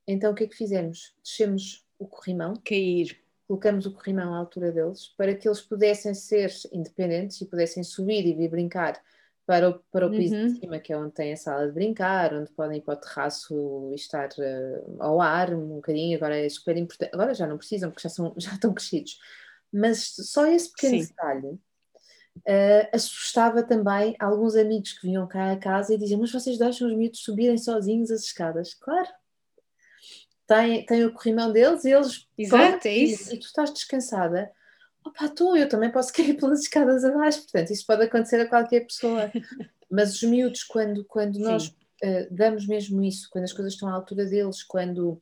Então 0.06 0.32
o 0.32 0.34
que 0.34 0.44
é 0.44 0.46
que 0.46 0.56
fizemos? 0.56 1.14
Descemos 1.22 1.86
o 1.98 2.06
corrimão. 2.06 2.54
Cair 2.64 3.18
colocamos 3.48 3.86
o 3.86 3.92
corrimão 3.92 4.34
à 4.34 4.36
altura 4.36 4.70
deles 4.70 5.08
para 5.16 5.34
que 5.34 5.48
eles 5.48 5.62
pudessem 5.62 6.12
ser 6.12 6.52
independentes 6.70 7.40
e 7.40 7.46
pudessem 7.46 7.82
subir 7.82 8.26
e 8.26 8.34
vir 8.34 8.50
brincar 8.50 9.02
para 9.48 9.70
o, 9.70 9.80
para 9.90 10.06
o 10.06 10.10
piso 10.10 10.34
uhum. 10.34 10.46
de 10.46 10.60
cima, 10.60 10.78
que 10.78 10.92
é 10.92 10.98
onde 10.98 11.14
tem 11.14 11.32
a 11.32 11.36
sala 11.36 11.66
de 11.66 11.72
brincar, 11.72 12.34
onde 12.34 12.52
podem 12.52 12.76
ir 12.76 12.82
para 12.82 12.98
o 12.98 13.00
terraço 13.00 13.88
e 13.92 13.94
estar 13.94 14.28
uh, 14.28 14.96
ao 15.02 15.22
ar 15.22 15.54
um 15.54 15.76
bocadinho. 15.76 16.18
Agora 16.18 16.36
é 16.36 16.46
super 16.50 16.76
importante. 16.76 17.14
Agora 17.14 17.32
já 17.32 17.46
não 17.46 17.56
precisam, 17.56 17.90
porque 17.90 18.06
já, 18.06 18.10
são, 18.10 18.34
já 18.36 18.52
estão 18.52 18.74
crescidos. 18.74 19.18
Mas 19.72 20.14
só 20.16 20.46
esse 20.46 20.70
pequeno 20.70 21.02
Sim. 21.02 21.08
detalhe 21.08 21.46
uh, 21.46 22.88
assustava 22.92 23.62
também 23.62 24.14
alguns 24.20 24.54
amigos 24.54 24.92
que 24.92 25.06
vinham 25.06 25.26
cá 25.26 25.50
a 25.50 25.56
casa 25.56 25.94
e 25.94 25.98
diziam: 25.98 26.20
Mas 26.20 26.30
vocês 26.30 26.58
deixam 26.58 26.86
os 26.86 26.94
miúdos 26.94 27.20
subirem 27.20 27.56
sozinhos 27.56 28.10
as 28.10 28.24
escadas? 28.24 28.74
Claro, 28.74 29.08
tem, 30.46 30.84
tem 30.84 31.06
o 31.06 31.12
corrimão 31.14 31.50
deles 31.50 31.86
e 31.86 31.90
eles. 31.90 32.28
Exato, 32.36 32.86
é 32.86 32.92
isso. 32.94 33.32
E, 33.32 33.36
e 33.36 33.40
tu 33.40 33.46
estás 33.46 33.72
descansada. 33.72 34.52
Opa, 35.08 35.28
tu, 35.28 35.56
eu 35.56 35.68
também 35.68 35.90
posso 35.90 36.12
cair 36.12 36.36
pelas 36.36 36.60
escadas 36.60 37.04
abaixo, 37.04 37.42
portanto, 37.42 37.70
isso 37.70 37.86
pode 37.86 38.02
acontecer 38.04 38.40
a 38.40 38.48
qualquer 38.48 38.80
pessoa. 38.80 39.30
Mas 39.90 40.14
os 40.14 40.22
miúdos, 40.22 40.62
quando, 40.64 41.02
quando 41.04 41.38
nós 41.38 41.68
uh, 41.68 42.26
damos 42.30 42.66
mesmo 42.66 43.02
isso, 43.02 43.28
quando 43.30 43.44
as 43.44 43.52
coisas 43.52 43.72
estão 43.72 43.88
à 43.88 43.92
altura 43.92 44.26
deles, 44.26 44.62
quando. 44.62 45.20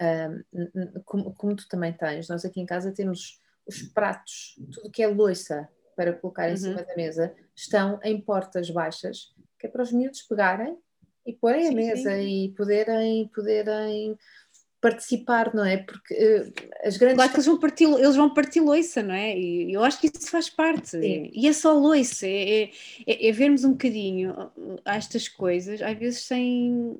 Uh, 0.00 1.02
como, 1.04 1.34
como, 1.34 1.56
tu 1.56 1.68
também 1.68 1.92
tens, 1.92 2.28
nós 2.28 2.44
aqui 2.44 2.60
em 2.60 2.66
casa 2.66 2.90
temos 2.90 3.38
os 3.66 3.82
pratos, 3.82 4.58
tudo 4.72 4.90
que 4.90 5.02
é 5.02 5.06
louça 5.06 5.68
para 5.94 6.14
colocar 6.14 6.48
em 6.48 6.52
uhum. 6.52 6.56
cima 6.56 6.82
da 6.82 6.96
mesa, 6.96 7.34
estão 7.54 8.00
em 8.02 8.18
portas 8.18 8.70
baixas, 8.70 9.34
que 9.58 9.66
é 9.66 9.70
para 9.70 9.82
os 9.82 9.92
miúdos 9.92 10.22
pegarem 10.22 10.78
e 11.26 11.34
porem 11.34 11.68
a 11.68 11.72
mesa 11.72 12.16
sim. 12.16 12.44
e 12.44 12.54
poderem, 12.54 13.28
poderem 13.28 14.18
participar, 14.80 15.54
não 15.54 15.64
é? 15.64 15.76
Porque 15.76 16.14
uh, 16.14 16.52
as 16.84 16.96
grandes. 16.96 17.16
Claro 17.16 17.30
que 17.30 17.36
eles 17.36 17.46
vão 17.46 17.58
partir, 17.58 17.84
eles 17.84 18.16
vão 18.16 18.34
partir 18.34 18.60
loiça, 18.60 19.02
não 19.02 19.14
é? 19.14 19.36
E 19.36 19.72
eu 19.72 19.84
acho 19.84 20.00
que 20.00 20.06
isso 20.06 20.30
faz 20.30 20.48
parte. 20.48 20.90
Sim. 20.90 21.30
E 21.32 21.46
é 21.46 21.52
só 21.52 21.72
loiça, 21.72 22.26
é, 22.26 22.70
é, 23.06 23.28
é, 23.28 23.32
vermos 23.32 23.64
um 23.64 23.72
bocadinho 23.72 24.50
estas 24.84 25.28
coisas, 25.28 25.82
às 25.82 25.98
vezes 25.98 26.22
sem. 26.22 26.98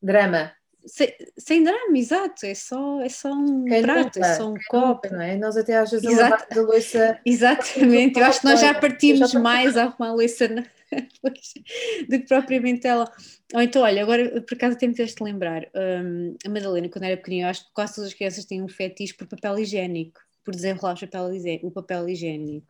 Drama. 0.00 0.52
Sem, 0.86 1.12
sem 1.36 1.62
drama, 1.62 1.98
exato, 1.98 2.46
é 2.46 2.54
só, 2.54 3.02
é 3.02 3.08
só 3.10 3.30
um 3.30 3.66
Quem 3.66 3.82
prato, 3.82 4.18
é 4.18 4.34
só 4.34 4.50
um 4.50 4.54
copo. 4.66 5.12
não 5.12 5.20
é? 5.20 5.36
Nós 5.36 5.54
até 5.54 5.76
às 5.76 5.90
vezes 5.90 6.08
Exato. 6.08 6.58
a 6.58 6.62
louça. 6.62 7.20
Exatamente, 7.26 8.18
eu 8.18 8.24
acho 8.24 8.40
que 8.40 8.46
nós 8.46 8.60
já 8.60 8.72
partimos 8.72 9.34
mais 9.34 9.76
a 9.76 9.84
arrumar 9.84 10.08
a 10.08 10.14
louça 10.14 10.48
do 12.08 12.18
que 12.20 12.26
propriamente 12.26 12.86
ela. 12.86 13.10
Ou 13.54 13.60
então, 13.60 13.82
olha, 13.82 14.02
agora 14.02 14.40
por 14.42 14.54
acaso 14.54 14.76
me 14.82 14.94
fizeste 14.94 15.22
lembrar, 15.22 15.68
um, 15.74 16.36
a 16.44 16.48
Madalena, 16.48 16.88
quando 16.88 17.04
era 17.04 17.16
pequenina, 17.16 17.50
acho 17.50 17.66
que 17.66 17.72
quase 17.72 17.94
todas 17.94 18.10
as 18.10 18.14
crianças 18.14 18.44
têm 18.44 18.62
um 18.62 18.68
fetiche 18.68 19.14
por 19.14 19.26
papel 19.26 19.58
higiênico, 19.58 20.20
por 20.44 20.54
desenrolar 20.54 20.94
o 20.94 21.00
papel, 21.00 21.60
o 21.62 21.70
papel 21.70 22.08
higiênico. 22.08 22.66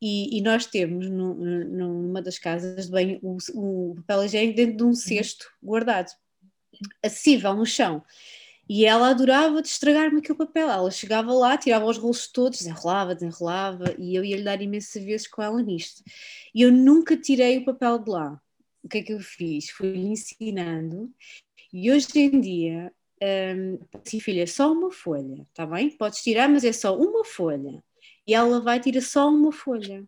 E, 0.00 0.38
e, 0.38 0.42
nós 0.42 0.66
temos 0.66 1.08
no, 1.08 1.34
numa 1.34 2.20
das 2.20 2.38
casas 2.38 2.86
de 2.86 2.92
banho 2.92 3.18
o, 3.22 3.38
o, 3.54 3.94
papel 3.96 4.24
higiênico 4.24 4.56
dentro 4.56 4.76
de 4.76 4.84
um 4.84 4.94
cesto 4.94 5.46
guardado, 5.62 6.10
acessível 7.02 7.54
no 7.54 7.64
chão. 7.64 8.04
E 8.68 8.84
ela 8.84 9.10
adorava 9.10 9.60
estragar-me 9.60 10.18
aquele 10.18 10.38
papel. 10.38 10.68
Ela 10.68 10.90
chegava 10.90 11.32
lá, 11.32 11.56
tirava 11.56 11.86
os 11.86 11.98
rolos 11.98 12.26
todos, 12.26 12.58
desenrolava, 12.58 13.14
desenrolava, 13.14 13.94
e 13.98 14.14
eu 14.14 14.24
ia 14.24 14.36
lhe 14.36 14.42
dar 14.42 14.60
imensas 14.60 15.02
vezes 15.04 15.28
com 15.28 15.42
ela 15.42 15.62
nisto. 15.62 16.02
E 16.54 16.62
eu 16.62 16.72
nunca 16.72 17.16
tirei 17.16 17.58
o 17.58 17.64
papel 17.64 17.98
de 17.98 18.10
lá. 18.10 18.40
O 18.82 18.88
que 18.88 18.98
é 18.98 19.02
que 19.02 19.12
eu 19.12 19.20
fiz? 19.20 19.70
Fui-lhe 19.70 20.06
ensinando, 20.06 21.12
e 21.72 21.90
hoje 21.90 22.08
em 22.16 22.40
dia, 22.40 22.92
hum, 23.22 23.78
assim, 24.04 24.20
filha, 24.20 24.46
só 24.46 24.72
uma 24.72 24.90
folha, 24.90 25.46
está 25.48 25.66
bem? 25.66 25.90
Podes 25.90 26.22
tirar, 26.22 26.48
mas 26.48 26.64
é 26.64 26.72
só 26.72 26.96
uma 26.96 27.24
folha. 27.24 27.82
E 28.26 28.34
ela 28.34 28.60
vai 28.60 28.80
tirar 28.80 29.02
só 29.02 29.28
uma 29.28 29.52
folha. 29.52 30.06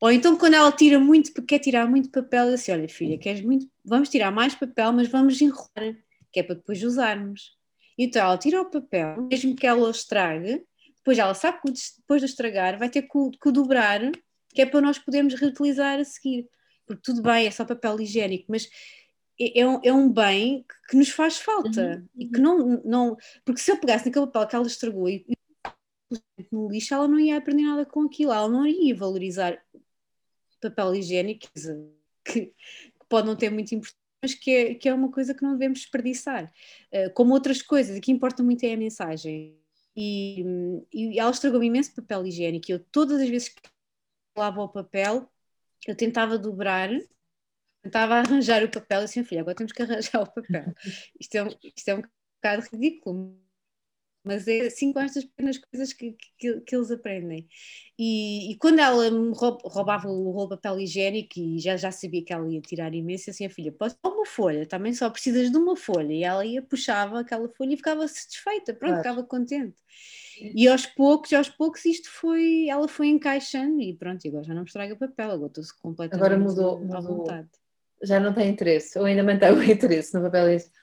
Ou 0.00 0.10
então, 0.10 0.36
quando 0.36 0.54
ela 0.54 0.72
tira 0.72 0.98
muito, 0.98 1.32
quer 1.44 1.58
tirar 1.58 1.88
muito 1.88 2.10
papel, 2.10 2.54
assim: 2.54 2.72
olha, 2.72 2.88
filha, 2.88 3.18
queres 3.18 3.42
muito, 3.42 3.68
vamos 3.84 4.08
tirar 4.08 4.30
mais 4.30 4.54
papel, 4.54 4.92
mas 4.92 5.08
vamos 5.08 5.40
enrolar 5.40 5.96
que 6.32 6.40
é 6.40 6.42
para 6.42 6.56
depois 6.56 6.82
usarmos. 6.82 7.56
Então 7.98 8.22
ela 8.22 8.38
tira 8.38 8.60
o 8.60 8.70
papel, 8.70 9.28
mesmo 9.30 9.54
que 9.54 9.66
ela 9.66 9.86
o 9.86 9.90
estrague, 9.90 10.64
depois 10.96 11.18
ela 11.18 11.34
sabe 11.34 11.60
que 11.60 11.72
depois 11.98 12.20
de 12.20 12.26
estragar 12.26 12.78
vai 12.78 12.88
ter 12.88 13.02
que 13.02 13.18
o, 13.18 13.30
dobrar, 13.52 14.00
que 14.50 14.62
é 14.62 14.66
para 14.66 14.80
nós 14.80 14.98
podermos 14.98 15.34
reutilizar 15.34 15.98
a 15.98 16.04
seguir. 16.04 16.48
Porque 16.86 17.02
tudo 17.02 17.22
bem, 17.22 17.46
é 17.46 17.50
só 17.50 17.64
papel 17.64 18.00
higiênico, 18.00 18.46
mas 18.48 18.68
é, 19.38 19.60
é 19.60 19.66
um, 19.66 19.80
é 19.82 19.92
um 19.92 20.12
bem 20.12 20.64
que, 20.68 20.90
que, 20.90 20.96
nos 20.96 21.08
faz 21.08 21.38
falta. 21.38 21.96
Uhum, 21.96 22.08
E 22.16 22.28
que 22.28 22.40
não, 22.40 22.82
não. 22.84 23.16
Porque 23.44 23.60
se 23.60 23.70
eu 23.70 23.78
pegasse 23.78 24.06
naquele 24.06 24.26
papel 24.26 24.46
que 24.46 24.56
ela 24.56 24.66
estragou 24.66 25.08
e, 25.08 25.24
no 26.50 26.68
lixo, 26.68 26.94
ela 26.94 27.08
não 27.08 27.18
ia 27.18 27.36
aprender 27.38 27.62
nada 27.62 27.86
com 27.86 28.02
aquilo, 28.02 28.32
ela 28.32 28.48
não 28.48 28.66
iria 28.66 28.94
valorizar 28.94 29.62
papel 30.60 30.94
higiênico 30.94 31.46
que, 32.24 32.46
que 32.46 32.52
pode 33.08 33.26
não 33.26 33.36
ter 33.36 33.50
muito 33.50 33.74
importância 33.74 33.99
mas 34.22 34.34
que 34.34 34.50
é, 34.50 34.74
que 34.74 34.88
é 34.88 34.94
uma 34.94 35.10
coisa 35.10 35.34
que 35.34 35.42
não 35.42 35.52
devemos 35.52 35.80
desperdiçar. 35.80 36.52
Uh, 36.92 37.12
como 37.14 37.32
outras 37.32 37.62
coisas, 37.62 37.96
o 37.96 38.00
que 38.00 38.12
importa 38.12 38.42
muito 38.42 38.64
é 38.64 38.74
a 38.74 38.76
mensagem. 38.76 39.58
E, 39.96 40.44
e 40.92 41.18
ela 41.18 41.30
estragou-me 41.30 41.66
imenso 41.66 41.94
papel 41.94 42.26
higiênico. 42.26 42.70
Eu, 42.70 42.80
todas 42.80 43.20
as 43.20 43.28
vezes 43.28 43.48
que 43.48 43.60
lavo 44.36 44.62
o 44.62 44.68
papel, 44.68 45.28
eu 45.86 45.96
tentava 45.96 46.38
dobrar, 46.38 46.90
tentava 47.82 48.16
arranjar 48.16 48.62
o 48.64 48.70
papel, 48.70 49.00
assim, 49.02 49.24
filha, 49.24 49.40
agora 49.40 49.56
temos 49.56 49.72
que 49.72 49.82
arranjar 49.82 50.22
o 50.22 50.32
papel. 50.32 50.74
Isto 51.18 51.34
é, 51.36 51.58
isto 51.76 51.88
é 51.88 51.94
um 51.96 52.02
bocado 52.36 52.68
ridículo, 52.72 53.40
mas 54.22 54.46
é 54.46 54.66
assim 54.66 54.92
com 54.92 55.00
estas 55.00 55.24
pequenas 55.24 55.58
coisas 55.58 55.92
que, 55.92 56.16
que, 56.38 56.60
que 56.60 56.76
eles 56.76 56.90
aprendem. 56.90 57.48
E, 57.98 58.52
e, 58.52 58.56
quando 58.56 58.78
ela 58.78 59.10
me 59.10 59.32
roubava 59.34 60.08
o 60.08 60.48
papel 60.48 60.80
higiênico 60.80 61.38
e 61.38 61.58
já, 61.58 61.76
já 61.76 61.90
sabia 61.90 62.24
que 62.24 62.32
ela 62.32 62.48
ia 62.50 62.60
tirar 62.60 62.94
imenso, 62.94 63.30
assim, 63.30 63.46
a 63.46 63.50
filha, 63.50 63.72
posso 63.72 63.96
uma 64.04 64.26
folha, 64.26 64.66
também 64.66 64.92
só 64.92 65.08
precisas 65.10 65.50
de 65.50 65.56
uma 65.56 65.76
folha. 65.76 66.12
E 66.12 66.22
ela 66.22 66.44
ia, 66.44 66.62
puxava 66.62 67.20
aquela 67.20 67.48
folha 67.48 67.74
e 67.74 67.76
ficava 67.76 68.06
satisfeita, 68.06 68.74
pronto, 68.74 68.92
claro. 68.92 69.02
ficava 69.02 69.22
contente. 69.24 69.76
E 70.40 70.68
aos 70.68 70.86
poucos, 70.86 71.32
aos 71.32 71.48
poucos, 71.48 71.84
isto 71.84 72.08
foi, 72.10 72.68
ela 72.68 72.88
foi 72.88 73.08
encaixando 73.08 73.80
e 73.80 73.94
pronto, 73.94 74.26
agora 74.26 74.44
já 74.44 74.54
não 74.54 74.62
me 74.62 74.66
estraga 74.66 74.96
papel, 74.96 75.30
agora 75.32 75.48
estou-se 75.48 75.78
completamente 75.78 76.24
agora 76.24 76.38
mudou, 76.38 76.76
à 76.76 76.80
mudou. 76.80 77.02
vontade. 77.02 77.48
Já 78.02 78.18
não 78.18 78.32
tem 78.32 78.48
interesse, 78.48 78.98
ou 78.98 79.04
ainda 79.04 79.22
mantém 79.22 79.52
o 79.52 79.60
interesse 79.62 80.14
no 80.14 80.22
papel 80.22 80.48
higiênico? 80.48 80.80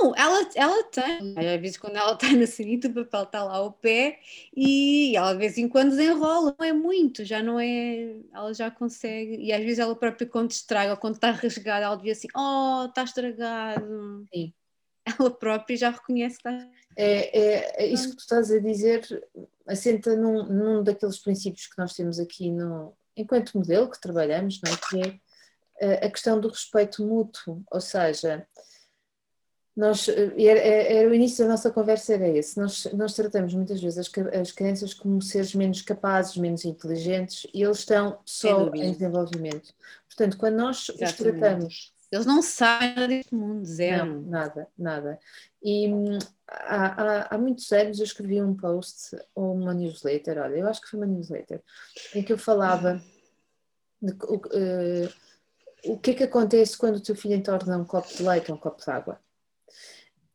Não, 0.00 0.14
ela, 0.16 0.48
ela 0.54 0.84
tem. 0.84 1.34
Às 1.36 1.60
vezes, 1.60 1.76
quando 1.76 1.96
ela 1.96 2.12
está 2.14 2.30
na 2.32 2.46
sanita, 2.46 2.88
o 2.88 2.94
papel 2.94 3.22
está 3.22 3.44
lá 3.44 3.56
ao 3.56 3.72
pé 3.72 4.20
e 4.56 5.16
ela 5.16 5.32
de 5.32 5.38
vez 5.38 5.58
em 5.58 5.68
quando 5.68 5.90
desenrola. 5.90 6.54
Não 6.58 6.66
é 6.66 6.72
muito, 6.72 7.24
já 7.24 7.42
não 7.42 7.58
é. 7.58 8.16
Ela 8.32 8.54
já 8.54 8.70
consegue. 8.70 9.36
E 9.36 9.52
às 9.52 9.62
vezes 9.62 9.78
ela 9.78 9.96
própria, 9.96 10.26
quando 10.26 10.50
estraga, 10.50 10.96
quando 10.96 11.14
está 11.16 11.30
rasgada, 11.30 11.84
ela 11.84 11.96
devia 11.96 12.12
assim: 12.12 12.28
Oh, 12.36 12.86
está 12.88 13.04
estragado. 13.04 14.24
Sim. 14.32 14.52
ela 15.18 15.30
própria 15.30 15.76
já 15.76 15.90
reconhece 15.90 16.38
que 16.38 16.48
está. 16.48 16.68
É, 16.96 17.38
é, 17.38 17.84
é 17.84 17.86
isso 17.86 18.10
que 18.10 18.16
tu 18.16 18.20
estás 18.20 18.50
a 18.50 18.58
dizer, 18.58 19.06
assenta 19.66 20.16
num, 20.16 20.44
num 20.44 20.82
daqueles 20.82 21.18
princípios 21.18 21.66
que 21.66 21.78
nós 21.78 21.94
temos 21.94 22.18
aqui 22.18 22.50
no, 22.50 22.92
enquanto 23.16 23.56
modelo 23.56 23.90
que 23.90 24.00
trabalhamos, 24.00 24.60
não 24.64 24.72
é? 24.72 24.76
que 24.76 25.08
é 25.08 25.20
eh, 25.80 26.06
a 26.06 26.10
questão 26.10 26.40
do 26.40 26.48
respeito 26.48 27.04
mútuo, 27.04 27.62
ou 27.70 27.80
seja, 27.80 28.46
nós, 29.78 30.08
eh, 30.08 30.32
era, 30.36 30.58
era, 30.58 31.08
o 31.08 31.14
início 31.14 31.44
da 31.44 31.52
nossa 31.52 31.70
conversa 31.70 32.14
era 32.14 32.26
esse, 32.26 32.58
nós, 32.58 32.84
nós 32.94 33.14
tratamos 33.14 33.54
muitas 33.54 33.80
vezes 33.80 33.96
as, 33.96 34.10
as 34.34 34.50
crianças 34.50 34.92
como 34.92 35.22
seres 35.22 35.54
menos 35.54 35.82
capazes, 35.82 36.36
menos 36.36 36.64
inteligentes 36.64 37.46
e 37.54 37.62
eles 37.62 37.78
estão 37.78 38.18
só 38.24 38.68
em 38.74 38.90
desenvolvimento. 38.90 39.72
Portanto, 40.08 40.36
quando 40.36 40.56
nós 40.56 40.88
Exatamente. 40.88 41.04
os 41.04 41.16
tratamos... 41.16 41.94
Eles 42.10 42.26
não 42.26 42.42
sabem 42.42 42.88
nada 42.88 43.06
deste 43.06 43.34
mundo, 43.34 43.64
zero. 43.64 44.06
Não, 44.06 44.22
nada, 44.22 44.66
nada. 44.76 45.18
E 45.62 45.86
há, 46.48 46.86
há, 46.86 47.34
há, 47.34 47.38
muitos 47.38 47.70
anos 47.70 48.00
eu 48.00 48.04
escrevi 48.04 48.42
um 48.42 48.56
post 48.56 49.16
ou 49.32 49.54
uma 49.54 49.74
newsletter, 49.74 50.38
olha, 50.38 50.56
eu 50.56 50.66
acho 50.66 50.80
que 50.80 50.88
foi 50.88 50.98
uma 50.98 51.06
newsletter, 51.06 51.62
em 52.16 52.22
que 52.24 52.32
eu 52.32 52.38
falava 52.38 53.00
de, 54.02 54.12
uh, 54.12 55.12
o 55.84 55.96
que 55.98 56.10
é 56.10 56.14
que 56.14 56.24
acontece 56.24 56.76
quando 56.76 56.96
o 56.96 57.00
teu 57.00 57.14
filho 57.14 57.34
entorna 57.34 57.78
um 57.78 57.84
copo 57.84 58.08
de 58.08 58.24
leite 58.24 58.50
ou 58.50 58.56
um 58.56 58.60
copo 58.60 58.82
de 58.82 58.90
água? 58.90 59.20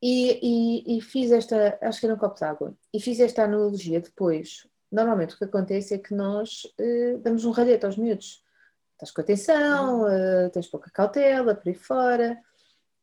E, 0.06 0.38
e, 0.43 0.97
e, 0.97 1.01
fiz 1.01 1.32
esta, 1.32 1.80
acho 1.82 2.01
que 2.01 2.06
era 2.06 2.14
um 2.14 2.18
copo 2.18 2.36
de 2.36 2.43
água, 2.43 2.76
e 2.93 2.99
fiz 2.99 3.22
esta 3.22 3.45
analogia 3.45 4.01
depois. 4.01 4.68
Normalmente 4.91 5.34
o 5.34 5.38
que 5.38 5.45
acontece 5.45 5.93
é 5.93 5.97
que 5.97 6.14
nós 6.14 6.66
uh, 6.78 7.20
damos 7.20 7.45
um 7.45 7.51
ralhete 7.51 7.86
aos 7.86 7.95
miúdos. 7.95 8.43
Estás 8.91 9.12
com 9.12 9.22
atenção, 9.22 10.01
uh, 10.01 10.49
tens 10.51 10.68
pouca 10.68 10.91
cautela, 10.91 11.56
por 11.56 11.70
aí 11.70 11.74
fora, 11.74 12.38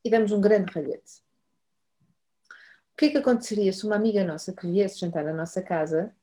e 0.04 0.10
damos 0.10 0.30
um 0.30 0.42
grande 0.42 0.70
ralhete. 0.70 1.22
O 2.92 2.96
que 2.98 3.06
é 3.06 3.10
que 3.12 3.16
aconteceria 3.16 3.72
se 3.72 3.86
uma 3.86 3.96
amiga 3.96 4.22
nossa 4.22 4.52
que 4.52 4.66
viesse 4.70 5.00
jantar 5.00 5.24
na 5.24 5.32
nossa 5.32 5.62
casa 5.62 6.14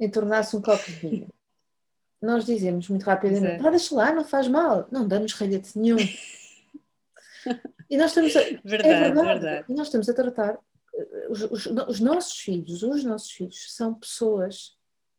entornasse 0.00 0.56
um 0.56 0.60
copo 0.60 0.84
de 0.84 0.92
vinho? 0.94 1.28
nós 2.20 2.44
dizemos 2.44 2.88
muito 2.88 3.04
rapidamente, 3.04 3.64
ah, 3.64 3.70
deixa 3.70 3.94
lá, 3.94 4.12
não 4.12 4.24
faz 4.24 4.48
mal, 4.48 4.88
não 4.90 5.06
damos 5.06 5.32
ralhete 5.34 5.78
nenhum. 5.78 5.98
e 7.90 7.96
nós 7.96 8.10
estamos 8.10 8.36
a, 8.36 8.40
verdade, 8.40 8.88
é 8.88 9.00
verdade, 9.00 9.26
verdade. 9.26 9.64
E 9.68 9.74
nós 9.74 9.86
estamos 9.86 10.08
a 10.08 10.14
tratar 10.14 10.58
eh, 10.94 11.26
os, 11.30 11.42
os, 11.42 11.66
os, 11.66 12.00
nossos 12.00 12.38
filhos, 12.38 12.82
os 12.82 13.04
nossos 13.04 13.30
filhos 13.30 13.74
são 13.74 13.94
pessoas 13.94 14.76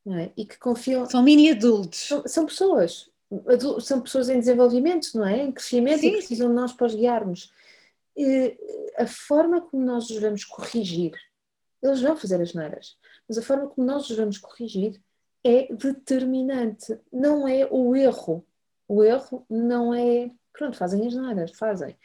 é? 0.08 0.32
e 0.38 0.46
que 0.46 0.58
confiam. 0.58 1.10
São 1.10 1.24
mini 1.24 1.52
adultos. 1.52 2.08
São, 2.08 2.28
são 2.28 2.46
pessoas, 2.46 3.10
são 3.82 4.02
pessoas 4.02 4.30
em 4.30 4.40
desenvolvimento, 4.40 5.12
não 5.16 5.26
é? 5.26 5.44
Em 5.44 5.52
crescimento 5.52 6.02
Sim. 6.02 6.08
e 6.08 6.12
precisam 6.12 6.50
de 6.50 6.56
nós 6.56 6.74
para 6.74 6.88
os 6.88 6.96
guiarmos. 6.96 7.52
E 8.16 8.58
a 8.98 9.08
forma 9.08 9.62
como 9.62 9.84
nós 9.84 10.10
os 10.10 10.20
vamos 10.20 10.44
corrigir, 10.44 11.14
eles 11.82 12.02
vão 12.02 12.18
fazer 12.18 12.42
as 12.42 12.54
neiras, 12.54 12.98
mas 13.28 13.38
a 13.38 13.42
forma 13.42 13.68
como 13.68 13.88
nós 13.88 14.10
os 14.10 14.18
vamos 14.18 14.38
corrigir 14.38 15.02
é 15.44 15.74
determinante, 15.74 17.00
não 17.12 17.48
é 17.48 17.66
o 17.70 17.96
erro. 17.96 18.46
O 18.88 19.04
erro 19.04 19.46
não 19.50 19.94
é. 19.94 20.32
Pronto, 20.54 20.78
fazem 20.78 21.06
as 21.08 21.14
neiras, 21.14 21.52
fazem. 21.52 21.96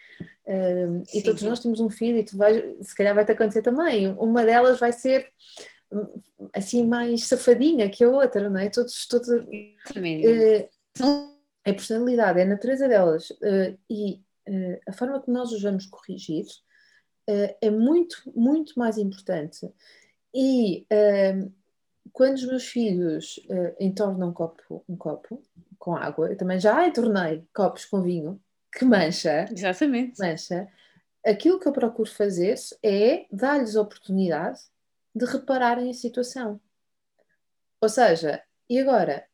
Uh, 0.47 1.03
e 1.13 1.23
todos 1.23 1.43
nós 1.43 1.61
temos 1.61 1.81
um 1.81 1.91
filho 1.91 2.19
e 2.19 2.25
tu 2.25 2.37
vais, 2.37 2.63
se 2.87 2.95
calhar 2.95 3.15
vai-te 3.15 3.33
acontecer 3.33 3.63
também. 3.63 4.09
Uma 4.13 4.45
delas 4.45 4.79
vai 4.79 4.93
ser 4.93 5.29
hum, 5.91 6.23
assim 6.53 6.87
mais 6.87 7.25
safadinha 7.25 7.91
que 7.91 8.05
a 8.05 8.09
outra, 8.09 8.49
não 8.49 8.61
é? 8.61 8.69
Todos, 8.69 9.07
todos 9.07 9.29
uh, 9.29 9.49
é 9.97 11.71
a 11.71 11.75
personalidade, 11.75 12.39
é 12.39 12.43
a 12.43 12.47
natureza 12.47 12.87
delas 12.87 13.31
uh, 13.31 13.79
e 13.89 14.23
uh, 14.49 14.81
a 14.87 14.93
forma 14.93 15.21
como 15.21 15.37
nós 15.37 15.51
os 15.51 15.63
vamos 15.63 15.87
corrigir 15.87 16.45
é 17.27 17.71
muito, 17.71 18.17
muito 18.37 18.79
mais 18.79 18.99
importante. 18.99 19.67
E 20.35 20.87
quando 22.13 22.37
os 22.37 22.47
meus 22.47 22.67
filhos 22.67 23.39
uh, 23.49 23.75
entornam 23.81 24.29
um 24.29 24.33
copo, 24.33 24.85
um 24.89 24.97
copo 24.97 25.43
com 25.79 25.97
água, 25.97 26.31
eu 26.31 26.37
também 26.37 26.59
já 26.61 26.87
entornei 26.87 27.47
copos 27.53 27.85
com 27.85 28.03
vinho, 28.03 28.41
que 28.73 28.85
mancha. 28.85 29.47
Exatamente. 29.51 30.19
Mancha. 30.19 30.69
Aquilo 31.25 31.59
que 31.59 31.67
eu 31.67 31.73
procuro 31.73 32.09
fazer 32.09 32.55
é 32.83 33.27
dar-lhes 33.33 33.77
a 33.77 33.81
oportunidade 33.81 34.61
de 35.15 35.25
repararem 35.25 35.91
a 35.91 35.95
situação. 35.95 36.61
Ou 37.81 37.89
seja, 37.89 38.43
e 38.69 38.79
agora? 38.79 39.27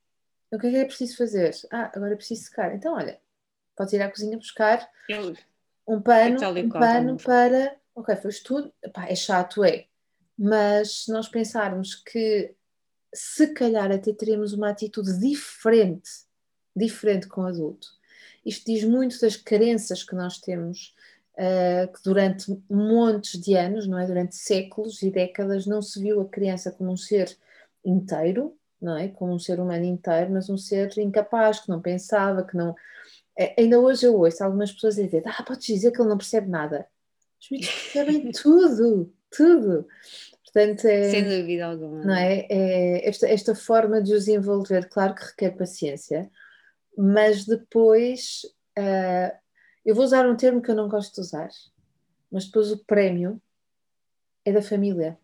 O 0.53 0.59
que 0.59 0.66
é 0.66 0.71
que 0.71 0.77
é 0.79 0.85
preciso 0.85 1.16
fazer? 1.16 1.53
Ah, 1.71 1.91
agora 1.95 2.12
é 2.12 2.16
preciso 2.16 2.45
secar. 2.45 2.75
Então, 2.75 2.95
olha, 2.95 3.21
podes 3.77 3.93
ir 3.93 4.03
à 4.03 4.11
cozinha 4.11 4.37
buscar 4.37 4.89
eu... 5.09 5.35
um 5.87 6.01
pano, 6.01 6.37
um 6.59 6.68
pano 6.68 7.16
para. 7.16 7.77
Ok, 7.95 8.16
foi 8.16 8.33
tudo. 8.45 8.73
Epá, 8.83 9.07
é 9.07 9.14
chato, 9.14 9.64
é. 9.64 9.87
Mas 10.37 11.05
se 11.05 11.12
nós 11.12 11.29
pensarmos 11.29 11.95
que 11.95 12.55
se 13.13 13.49
calhar 13.49 13.91
até 13.91 14.13
teremos 14.13 14.53
uma 14.53 14.71
atitude 14.71 15.19
diferente, 15.19 16.11
diferente 16.75 17.27
com 17.27 17.43
o 17.43 17.47
adulto. 17.47 17.89
Isto 18.45 18.67
diz 18.67 18.85
muito 18.85 19.21
das 19.21 19.37
crenças 19.37 20.03
que 20.03 20.15
nós 20.15 20.39
temos, 20.39 20.95
uh, 21.35 21.93
que 21.93 22.03
durante 22.03 22.57
montes 22.71 23.41
de 23.41 23.55
anos, 23.55 23.87
não 23.87 23.99
é? 23.99 24.07
Durante 24.07 24.37
séculos 24.37 25.03
e 25.03 25.11
décadas 25.11 25.67
não 25.67 25.83
se 25.83 26.01
viu 26.01 26.21
a 26.21 26.29
criança 26.29 26.71
como 26.71 26.93
um 26.93 26.97
ser 26.97 27.37
inteiro, 27.85 28.57
não 28.81 28.97
é? 28.97 29.09
Como 29.09 29.35
um 29.35 29.39
ser 29.39 29.61
humano 29.61 29.85
inteiro, 29.85 30.33
mas 30.33 30.49
um 30.49 30.57
ser 30.57 30.97
incapaz, 30.99 31.61
que 31.61 31.69
não 31.69 31.81
pensava, 31.81 32.45
que 32.45 32.57
não. 32.57 32.75
É, 33.39 33.55
ainda 33.59 33.79
hoje 33.79 34.07
eu 34.07 34.17
ouço 34.17 34.43
algumas 34.43 34.73
pessoas 34.73 34.97
dizer: 34.97 35.23
Ah, 35.27 35.43
podes 35.43 35.67
dizer 35.67 35.91
que 35.93 36.01
ele 36.01 36.09
não 36.09 36.19
percebe 36.19 36.49
nada. 36.49 36.87
Os 37.41 37.51
miúdos 37.51 37.71
percebem 37.71 38.33
tudo, 38.33 39.13
tudo. 39.31 39.87
Portanto, 40.53 40.85
é, 40.87 41.11
Sem 41.11 41.23
dúvida 41.25 41.67
alguma. 41.67 42.05
Não 42.05 42.15
é? 42.15 42.47
é 42.51 43.09
esta, 43.09 43.29
esta 43.29 43.55
forma 43.55 44.03
de 44.03 44.13
os 44.13 44.27
envolver, 44.27 44.89
claro 44.89 45.15
que 45.15 45.25
requer 45.25 45.51
paciência, 45.53 46.31
mas 46.97 47.47
depois 47.47 48.43
uh, 48.77 49.37
eu 49.85 49.95
vou 49.95 50.05
usar 50.05 50.29
um 50.29 50.37
termo 50.37 50.61
que 50.61 50.71
eu 50.71 50.75
não 50.75 50.89
gosto 50.89 51.15
de 51.15 51.21
usar, 51.21 51.49
mas 52.31 52.47
depois 52.47 52.73
o 52.73 52.85
prémio 52.85 53.41
é 54.45 54.53
da 54.53 54.63
família, 54.63 55.17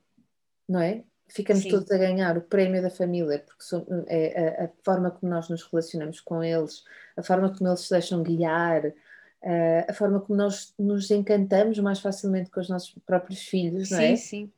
não 0.69 0.81
é? 0.81 1.03
Ficamos 1.29 1.65
Sim. 1.65 1.71
todos 1.71 1.91
a 1.91 1.99
ganhar 1.99 2.39
o 2.39 2.43
prémio 2.43 2.81
da 2.81 2.91
família, 2.91 3.45
porque 3.45 3.65
é 4.09 4.65
a, 4.65 4.71
forma 4.85 5.11
como 5.11 5.33
nós 5.33 5.49
nos 5.49 5.65
relacionamos 5.65 6.21
com 6.21 6.43
eles, 6.43 6.85
a 7.17 7.23
forma 7.23 7.53
como 7.53 7.69
eles 7.69 7.81
se 7.81 7.91
deixam 7.91 8.23
guiar, 8.23 8.87
uh, 8.87 9.85
a 9.89 9.93
forma 9.93 10.21
como 10.21 10.39
nós 10.39 10.73
nos 10.79 11.11
encantamos 11.11 11.81
mais 11.81 11.99
facilmente 11.99 12.49
com 12.49 12.61
os 12.61 12.69
nossos 12.69 12.95
próprios 13.05 13.41
filhos, 13.41 13.91
não 13.91 13.99
é? 13.99 14.15
Sim, 14.15 14.17
sim. 14.17 14.53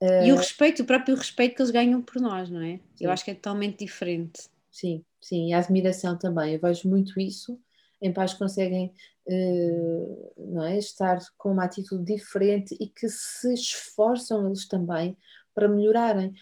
Uh, 0.00 0.24
e 0.24 0.32
o 0.32 0.36
respeito, 0.36 0.82
o 0.82 0.86
próprio 0.86 1.14
respeito 1.14 1.54
que 1.54 1.62
eles 1.62 1.70
ganham 1.70 2.00
por 2.00 2.20
nós, 2.20 2.48
não 2.48 2.62
é? 2.62 2.80
Sim. 2.94 3.04
Eu 3.04 3.10
acho 3.10 3.24
que 3.24 3.30
é 3.30 3.34
totalmente 3.34 3.84
diferente. 3.84 4.48
Sim, 4.70 5.04
sim, 5.20 5.48
e 5.48 5.52
a 5.52 5.58
admiração 5.58 6.16
também. 6.16 6.54
Eu 6.54 6.60
vejo 6.60 6.88
muito 6.88 7.20
isso. 7.20 7.60
Em 8.00 8.12
pais 8.12 8.32
conseguem 8.32 8.94
uh, 9.26 10.32
não 10.38 10.64
é, 10.64 10.78
estar 10.78 11.18
com 11.36 11.52
uma 11.52 11.64
atitude 11.64 12.04
diferente 12.14 12.74
e 12.80 12.86
que 12.86 13.08
se 13.08 13.52
esforçam 13.52 14.46
eles 14.46 14.66
também 14.66 15.16
para 15.54 15.68
melhorarem. 15.68 16.32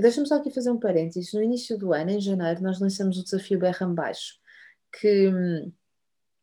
Deixa-me 0.00 0.26
só 0.26 0.36
aqui 0.36 0.50
fazer 0.50 0.70
um 0.70 0.80
parênteses. 0.80 1.32
No 1.34 1.42
início 1.42 1.76
do 1.76 1.92
ano, 1.92 2.10
em 2.10 2.20
janeiro, 2.20 2.62
nós 2.62 2.80
lançamos 2.80 3.18
o 3.18 3.24
desafio 3.24 3.58
Berram 3.58 3.94
Baixo, 3.94 4.38
que, 4.98 5.28
uh, 5.28 5.72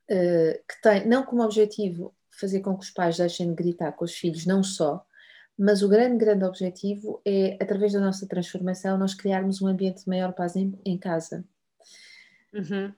que 0.10 0.82
tem 0.84 1.08
não 1.08 1.24
como 1.24 1.44
objetivo 1.44 2.14
fazer 2.40 2.60
com 2.62 2.78
que 2.78 2.84
os 2.84 2.92
pais 2.92 3.18
deixem 3.18 3.50
de 3.50 3.56
gritar 3.56 3.92
com 3.94 4.06
os 4.06 4.14
filhos, 4.14 4.46
não 4.46 4.64
só, 4.64 5.04
mas 5.64 5.84
o 5.84 5.88
grande, 5.88 6.18
grande 6.18 6.44
objetivo 6.44 7.22
é, 7.24 7.56
através 7.62 7.94
da 7.94 8.00
nossa 8.00 8.26
transformação, 8.26 8.98
nós 8.98 9.14
criarmos 9.14 9.62
um 9.62 9.68
ambiente 9.68 10.02
de 10.04 10.10
maior 10.10 10.34
paz 10.34 10.56
em, 10.56 10.74
em 10.84 10.98
casa. 10.98 11.46
Uhum. 12.52 12.92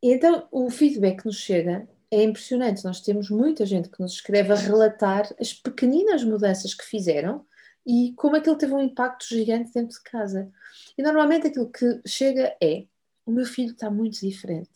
E 0.00 0.12
então, 0.12 0.46
o 0.52 0.70
feedback 0.70 1.18
que 1.18 1.26
nos 1.26 1.36
chega 1.36 1.88
é 2.08 2.22
impressionante. 2.22 2.84
Nós 2.84 3.00
temos 3.00 3.28
muita 3.28 3.66
gente 3.66 3.88
que 3.88 4.00
nos 4.00 4.12
escreve 4.12 4.52
a 4.52 4.56
relatar 4.56 5.28
as 5.40 5.52
pequeninas 5.52 6.22
mudanças 6.22 6.74
que 6.74 6.84
fizeram 6.84 7.44
e 7.84 8.12
como 8.16 8.36
aquilo 8.36 8.56
teve 8.56 8.72
um 8.72 8.80
impacto 8.80 9.26
gigante 9.28 9.72
dentro 9.74 9.96
de 9.96 10.02
casa. 10.04 10.48
E 10.96 11.02
normalmente 11.02 11.48
aquilo 11.48 11.68
que 11.68 12.00
chega 12.06 12.56
é: 12.62 12.84
o 13.24 13.32
meu 13.32 13.44
filho 13.44 13.72
está 13.72 13.90
muito 13.90 14.20
diferente. 14.20 14.70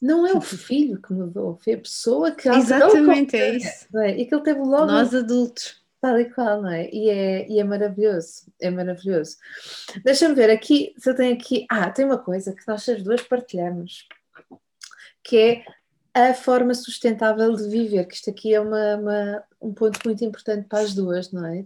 Não 0.00 0.24
é 0.24 0.32
o 0.32 0.40
filho 0.40 1.02
que 1.02 1.12
mudou, 1.12 1.56
foi 1.56 1.72
a 1.72 1.78
pessoa 1.78 2.30
que 2.30 2.48
Exatamente, 2.48 3.34
é 3.34 3.56
isso. 3.56 3.98
É? 3.98 4.16
E 4.16 4.26
que 4.26 4.32
ele 4.32 4.44
teve 4.44 4.60
logo. 4.60 4.86
Nós 4.86 5.12
adultos. 5.12 5.82
Tal 6.04 6.20
e 6.20 6.26
qual, 6.26 6.60
não 6.60 6.70
é? 6.70 6.90
E 6.92 7.08
é, 7.08 7.48
e 7.48 7.58
é 7.58 7.64
maravilhoso, 7.64 8.52
é 8.60 8.68
maravilhoso. 8.70 9.38
Deixa-me 10.04 10.34
ver 10.34 10.50
aqui, 10.50 10.92
se 10.98 11.08
eu 11.08 11.16
tenho 11.16 11.32
aqui. 11.32 11.64
Ah, 11.70 11.90
tem 11.90 12.04
uma 12.04 12.18
coisa 12.18 12.54
que 12.54 12.62
nós 12.68 12.86
as 12.86 13.02
duas 13.02 13.22
partilhamos, 13.22 14.06
que 15.22 15.38
é 15.38 15.64
a 16.12 16.34
forma 16.34 16.74
sustentável 16.74 17.56
de 17.56 17.70
viver, 17.70 18.04
que 18.04 18.16
isto 18.16 18.28
aqui 18.28 18.52
é 18.52 18.60
uma, 18.60 18.96
uma 18.96 19.44
um 19.62 19.72
ponto 19.72 19.98
muito 20.04 20.22
importante 20.22 20.68
para 20.68 20.80
as 20.80 20.92
duas, 20.92 21.32
não 21.32 21.46
é? 21.46 21.64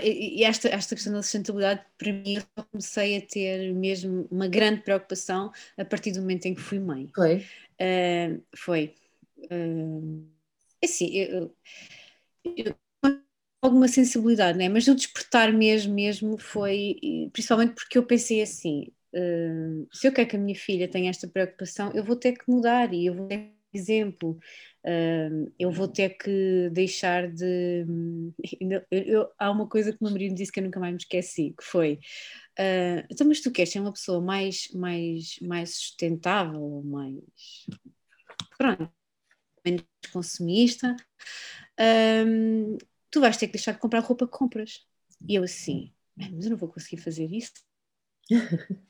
E 0.00 0.44
esta, 0.44 0.68
esta 0.68 0.94
questão 0.94 1.12
da 1.12 1.24
sustentabilidade, 1.24 1.84
para 1.98 2.12
mim, 2.12 2.36
eu 2.36 2.64
comecei 2.70 3.16
a 3.16 3.20
ter 3.20 3.74
mesmo 3.74 4.28
uma 4.30 4.46
grande 4.46 4.82
preocupação 4.82 5.50
a 5.76 5.84
partir 5.84 6.12
do 6.12 6.20
momento 6.20 6.46
em 6.46 6.54
que 6.54 6.60
fui 6.60 6.78
mãe. 6.78 7.10
Foi? 7.12 7.44
Uh, 7.80 8.40
foi. 8.54 8.94
Uh, 9.38 10.24
é 10.80 10.86
assim, 10.86 11.10
eu, 11.16 11.52
eu, 12.44 12.76
alguma 13.62 13.88
sensibilidade, 13.88 14.58
né? 14.58 14.68
mas 14.68 14.88
o 14.88 14.94
despertar 14.94 15.52
mesmo, 15.52 15.94
mesmo 15.94 16.36
foi, 16.38 16.96
principalmente 17.32 17.74
porque 17.74 17.96
eu 17.96 18.04
pensei 18.04 18.42
assim, 18.42 18.88
uh, 19.14 19.86
se 19.92 20.06
eu 20.08 20.12
quero 20.12 20.28
que 20.28 20.36
a 20.36 20.38
minha 20.38 20.56
filha 20.58 20.88
tenha 20.88 21.10
esta 21.10 21.28
preocupação, 21.28 21.92
eu 21.94 22.04
vou 22.04 22.16
ter 22.16 22.32
que 22.32 22.50
mudar 22.50 22.92
e 22.92 23.06
eu 23.06 23.14
vou 23.14 23.28
ter 23.28 23.38
que 23.38 23.78
exemplo, 23.78 24.38
uh, 24.84 25.52
eu 25.58 25.70
vou 25.72 25.88
ter 25.88 26.10
que 26.10 26.68
deixar 26.72 27.30
de. 27.30 27.86
Eu, 28.60 28.82
eu, 28.90 29.32
há 29.38 29.50
uma 29.50 29.66
coisa 29.66 29.92
que 29.92 29.98
o 30.00 30.04
meu 30.04 30.12
marido 30.12 30.34
disse 30.34 30.52
que 30.52 30.60
eu 30.60 30.64
nunca 30.64 30.78
mais 30.80 30.92
me 30.92 30.98
esqueci, 30.98 31.54
que 31.56 31.64
foi. 31.64 31.94
Uh, 32.58 33.06
então, 33.10 33.26
mas 33.26 33.40
tu 33.40 33.50
queres 33.50 33.72
ser 33.72 33.80
uma 33.80 33.92
pessoa 33.92 34.20
mais, 34.20 34.68
mais, 34.74 35.38
mais 35.40 35.74
sustentável, 35.76 36.82
mais. 36.84 37.16
Pronto, 38.58 38.90
menos 39.64 39.84
consumista, 40.12 40.96
um, 42.26 42.76
tu 43.12 43.20
vais 43.20 43.36
ter 43.36 43.46
que 43.46 43.52
deixar 43.52 43.72
de 43.72 43.78
comprar 43.78 44.00
roupa 44.00 44.26
que 44.26 44.32
compras. 44.32 44.84
E 45.28 45.36
eu 45.36 45.44
assim, 45.44 45.92
mas 46.16 46.44
eu 46.44 46.50
não 46.50 46.56
vou 46.56 46.68
conseguir 46.68 47.00
fazer 47.00 47.30
isso. 47.30 47.52
uh, 48.32 48.82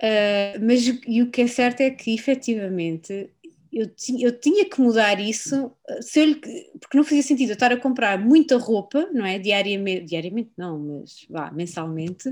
mas 0.60 0.86
e 1.06 1.22
o 1.22 1.30
que 1.30 1.42
é 1.42 1.46
certo 1.46 1.82
é 1.82 1.90
que 1.90 2.12
efetivamente 2.12 3.30
eu, 3.72 3.86
tinha, 3.94 4.26
eu 4.26 4.40
tinha 4.40 4.68
que 4.68 4.80
mudar 4.80 5.20
isso, 5.20 5.70
se 6.00 6.20
eu, 6.20 6.40
porque 6.80 6.96
não 6.96 7.04
fazia 7.04 7.22
sentido 7.22 7.50
eu 7.50 7.54
estar 7.54 7.70
a 7.70 7.76
comprar 7.76 8.18
muita 8.18 8.56
roupa, 8.56 9.08
não 9.12 9.24
é? 9.24 9.38
Diariamente, 9.38 10.06
diariamente 10.06 10.50
não, 10.56 10.78
mas 10.78 11.26
vá, 11.28 11.52
mensalmente, 11.52 12.28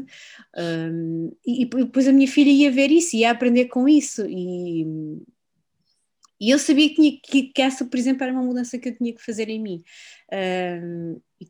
um, 0.56 1.30
e, 1.46 1.62
e 1.62 1.66
depois 1.66 2.08
a 2.08 2.12
minha 2.12 2.26
filha 2.26 2.50
ia 2.50 2.70
ver 2.70 2.90
isso, 2.90 3.14
ia 3.16 3.30
aprender 3.30 3.66
com 3.66 3.86
isso, 3.86 4.26
e, 4.26 4.86
e 6.40 6.50
eu 6.50 6.58
sabia 6.58 6.88
que, 6.88 6.94
tinha, 6.94 7.20
que, 7.22 7.42
que, 7.52 7.62
essa, 7.62 7.84
por 7.84 7.98
exemplo, 7.98 8.22
era 8.22 8.32
uma 8.32 8.42
mudança 8.42 8.78
que 8.78 8.88
eu 8.88 8.96
tinha 8.96 9.14
que 9.14 9.24
fazer 9.24 9.48
em 9.48 9.60
mim. 9.60 9.82
E, 11.40 11.46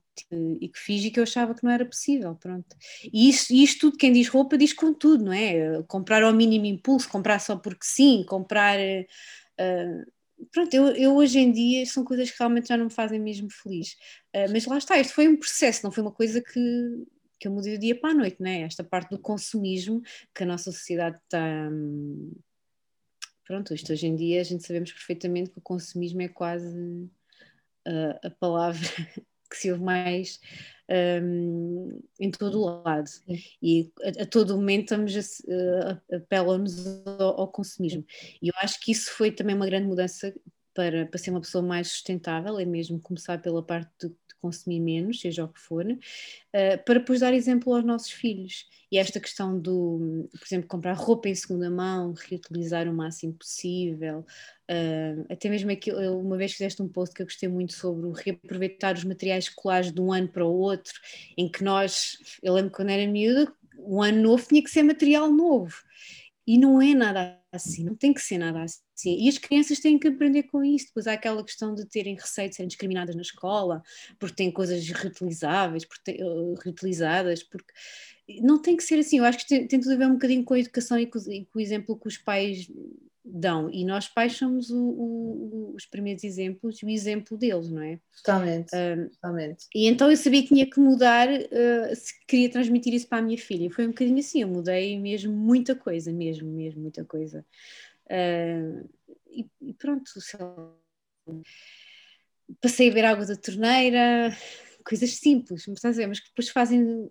e, 0.61 0.68
que 0.68 0.78
fiz 0.78 1.05
e 1.05 1.11
que 1.11 1.18
eu 1.18 1.24
achava 1.24 1.55
que 1.55 1.62
não 1.62 1.70
era 1.70 1.84
possível, 1.84 2.34
pronto. 2.34 2.76
E 3.12 3.28
isto, 3.28 3.53
isto 3.53 3.80
tudo, 3.80 3.99
quem 3.99 4.12
diz 4.12 4.28
roupa, 4.28 4.59
diz 4.59 4.72
com 4.72 4.93
tudo, 4.93 5.24
não 5.24 5.32
é? 5.32 5.82
Comprar 5.84 6.22
ao 6.22 6.32
mínimo 6.32 6.66
impulso, 6.66 7.09
comprar 7.09 7.39
só 7.41 7.57
porque 7.57 7.84
sim, 7.84 8.24
comprar... 8.26 8.78
Uh, 8.78 10.12
pronto, 10.53 10.74
eu, 10.74 10.89
eu, 10.89 11.14
hoje 11.14 11.39
em 11.39 11.53
dia 11.53 11.87
são 11.87 12.05
coisas 12.05 12.30
que 12.30 12.37
realmente 12.39 12.68
já 12.68 12.76
não 12.76 12.87
me 12.87 12.93
fazem 12.93 13.20
mesmo 13.20 13.49
feliz. 13.51 13.93
Uh, 14.34 14.51
mas 14.53 14.66
lá 14.66 14.78
está, 14.78 14.99
isto 14.99 15.14
foi 15.14 15.28
um 15.28 15.37
processo, 15.37 15.80
não 15.84 15.91
foi 15.93 16.03
uma 16.03 16.12
coisa 16.12 16.41
que, 16.41 17.07
que 17.39 17.49
eu 17.49 17.53
mudei 17.53 17.76
do 17.76 17.80
dia 17.80 17.99
para 17.99 18.11
a 18.11 18.14
noite, 18.14 18.37
não 18.41 18.51
é? 18.51 18.62
Esta 18.62 18.82
parte 18.84 19.11
do 19.11 19.18
consumismo 19.18 20.03
que 20.34 20.43
a 20.43 20.47
nossa 20.47 20.72
sociedade 20.72 21.18
está... 21.18 21.68
Hum, 21.70 22.32
pronto, 23.47 23.72
isto 23.72 23.92
hoje 23.92 24.07
em 24.07 24.16
dia 24.16 24.40
a 24.40 24.44
gente 24.44 24.66
sabemos 24.66 24.92
perfeitamente 24.92 25.51
que 25.51 25.59
o 25.59 25.62
consumismo 25.62 26.20
é 26.22 26.28
quase 26.28 27.09
uh, 27.86 28.18
a 28.26 28.30
palavra 28.30 28.80
que 29.51 29.57
se 29.57 29.70
ouve 29.70 29.82
mais 29.82 30.40
um, 31.22 32.01
em 32.20 32.30
todo 32.30 32.61
o 32.61 32.82
lado. 32.82 33.09
E 33.62 33.90
a, 34.03 34.22
a, 34.22 34.26
todo 34.26 34.57
momento 34.57 34.82
estamos 34.82 35.42
a, 36.11 36.16
apelam-nos 36.16 36.86
ao, 37.07 37.40
ao, 37.40 37.49
consumismo. 37.49 38.05
E 38.42 38.49
eu 38.49 38.55
acho 38.62 38.80
que 38.80 38.92
isso 38.92 39.11
foi 39.12 39.30
também 39.30 39.55
uma 39.55 39.66
grande 39.66 39.86
mudança 39.86 40.34
para, 40.77 41.07
para 41.07 41.18
ser 41.18 41.31
uma 41.31 41.41
pessoa 41.41 41.64
mais 41.64 41.89
sustentável, 41.89 42.59
é 42.61 42.64
mesmo 42.66 43.01
começar 43.01 43.41
pela 43.41 43.62
parte 43.62 43.91
de, 43.99 44.09
de 44.11 44.35
consumir 44.43 44.79
menos, 44.79 45.20
seja 45.20 45.45
o 45.45 45.49
que 45.49 45.59
for, 45.59 45.87
uh, 45.87 46.85
para 46.85 46.99
depois 46.99 47.20
dar 47.20 47.33
exemplo 47.33 47.74
aos 47.74 47.83
nossos 47.83 48.11
filhos. 48.11 48.66
E 48.93 48.99
esta 48.99 49.18
questão 49.18 49.59
do, 49.59 50.29
por 50.31 50.47
exemplo, 50.47 50.68
comprar 50.68 50.93
roupa 50.93 51.29
em 51.29 51.35
segunda 51.35 51.70
mão, 51.70 52.12
reutilizar 52.12 52.87
o 52.89 52.93
máximo 52.93 53.33
possível, 53.33 54.20
uh, 54.20 55.27
até 55.33 55.49
mesmo 55.49 55.70
aquilo, 55.72 56.20
uma 56.20 56.37
vez 56.37 56.53
fizeste 56.53 56.83
um 56.83 56.89
post 56.89 57.14
que 57.14 57.22
eu 57.22 57.27
gostei 57.27 57.49
muito 57.49 57.72
sobre 57.72 58.07
o 58.07 58.12
reaproveitar 58.12 58.95
os 58.95 59.05
materiais 59.05 59.45
escolares 59.45 59.91
de 59.91 60.01
um 60.01 60.12
ano 60.12 60.29
para 60.29 60.45
o 60.45 60.53
outro, 60.53 60.93
em 61.39 61.49
que 61.51 61.64
nós, 61.64 62.18
eu 62.43 62.53
lembro 62.53 62.70
quando 62.70 62.91
era 62.91 63.11
miúda, 63.11 63.51
um 63.79 64.03
ano 64.03 64.20
novo 64.22 64.47
tinha 64.47 64.62
que 64.62 64.70
ser 64.70 64.83
material 64.83 65.33
novo. 65.33 65.74
E 66.47 66.59
não 66.59 66.80
é 66.80 66.94
nada 66.94 67.40
assim, 67.53 67.84
não 67.84 67.97
tem 67.97 68.14
que 68.14 68.20
ser 68.20 68.38
nada 68.38 68.62
assim. 68.62 69.24
E 69.24 69.28
as 69.28 69.36
crianças 69.36 69.80
têm 69.80 69.99
que 69.99 70.07
aprender 70.07 70.44
com 70.44 70.62
isso. 70.62 70.86
Depois 70.86 71.07
há 71.07 71.14
aquela 71.14 71.44
questão 71.44 71.74
de 71.74 71.84
terem 71.86 72.14
receio 72.14 72.49
de 72.49 72.57
serem 72.57 72.68
discriminadas 72.68 73.16
na 73.16 73.22
escola, 73.22 73.82
porque 74.18 74.36
têm 74.36 74.53
coisas 74.53 74.88
reutilizáveis, 74.88 75.84
porque 75.84 76.22
uh, 76.22 76.55
reutilizadas, 76.62 77.42
porque 77.42 77.72
não 78.42 78.61
tem 78.61 78.76
que 78.76 78.84
ser 78.84 78.99
assim. 79.01 79.18
Eu 79.18 79.24
acho 79.24 79.38
que 79.38 79.49
tem, 79.49 79.66
tem 79.66 79.80
tudo 79.80 79.94
a 79.94 79.97
ver 79.97 80.07
um 80.07 80.12
bocadinho 80.14 80.44
com 80.44 80.55
a 80.55 80.61
educação 80.61 80.99
e 80.99 81.07
com, 81.07 81.18
e 81.30 81.47
com 81.47 81.59
o 81.59 81.62
exemplo 81.62 81.99
que 81.99 82.09
os 82.09 82.18
pais 82.18 82.68
dão. 83.37 83.70
E 83.70 83.84
nós 83.84 84.09
pais 84.09 84.37
somos 84.37 84.70
o, 84.70 84.78
o, 84.78 85.72
os 85.74 85.87
primeiros 85.87 86.24
exemplos 86.24 86.82
e 86.82 86.87
o 86.87 86.91
exemplo 86.91 87.37
deles, 87.37 87.70
não 87.70 87.82
é? 87.82 88.01
Totalmente, 88.16 88.70
um, 88.74 89.09
totalmente. 89.09 89.66
E 89.74 89.87
então 89.87 90.11
eu 90.11 90.16
sabia 90.16 90.43
que 90.43 90.49
tinha 90.49 90.68
que 90.68 90.80
mudar 90.80 91.28
uh, 91.28 91.95
se 91.95 92.12
queria 92.26 92.51
transmitir 92.51 92.95
isso 92.95 93.09
para 93.09 93.18
a 93.18 93.22
minha 93.22 93.39
filha. 93.39 93.70
Foi 93.70 93.84
um 93.84 93.91
bocadinho 93.91 94.18
assim, 94.18 94.43
eu 94.43 94.49
mudei 94.49 94.99
mesmo 94.99 95.32
muita 95.32 95.74
coisa, 95.74 96.12
mesmo, 96.12 96.51
mesmo, 96.51 96.82
muita 96.82 97.05
coisa. 97.05 97.45
Uh, 98.07 98.89
e, 99.28 99.47
e, 99.61 99.74
pronto, 99.74 100.11
passei 102.61 102.91
a 102.91 102.93
ver 102.93 103.05
água 103.05 103.26
da 103.26 103.37
torneira, 103.37 104.34
coisas 104.84 105.11
simples, 105.16 105.64
mas, 105.66 105.82
mas 105.99 106.20
que 106.20 106.28
depois 106.28 106.49
fazem 106.49 107.09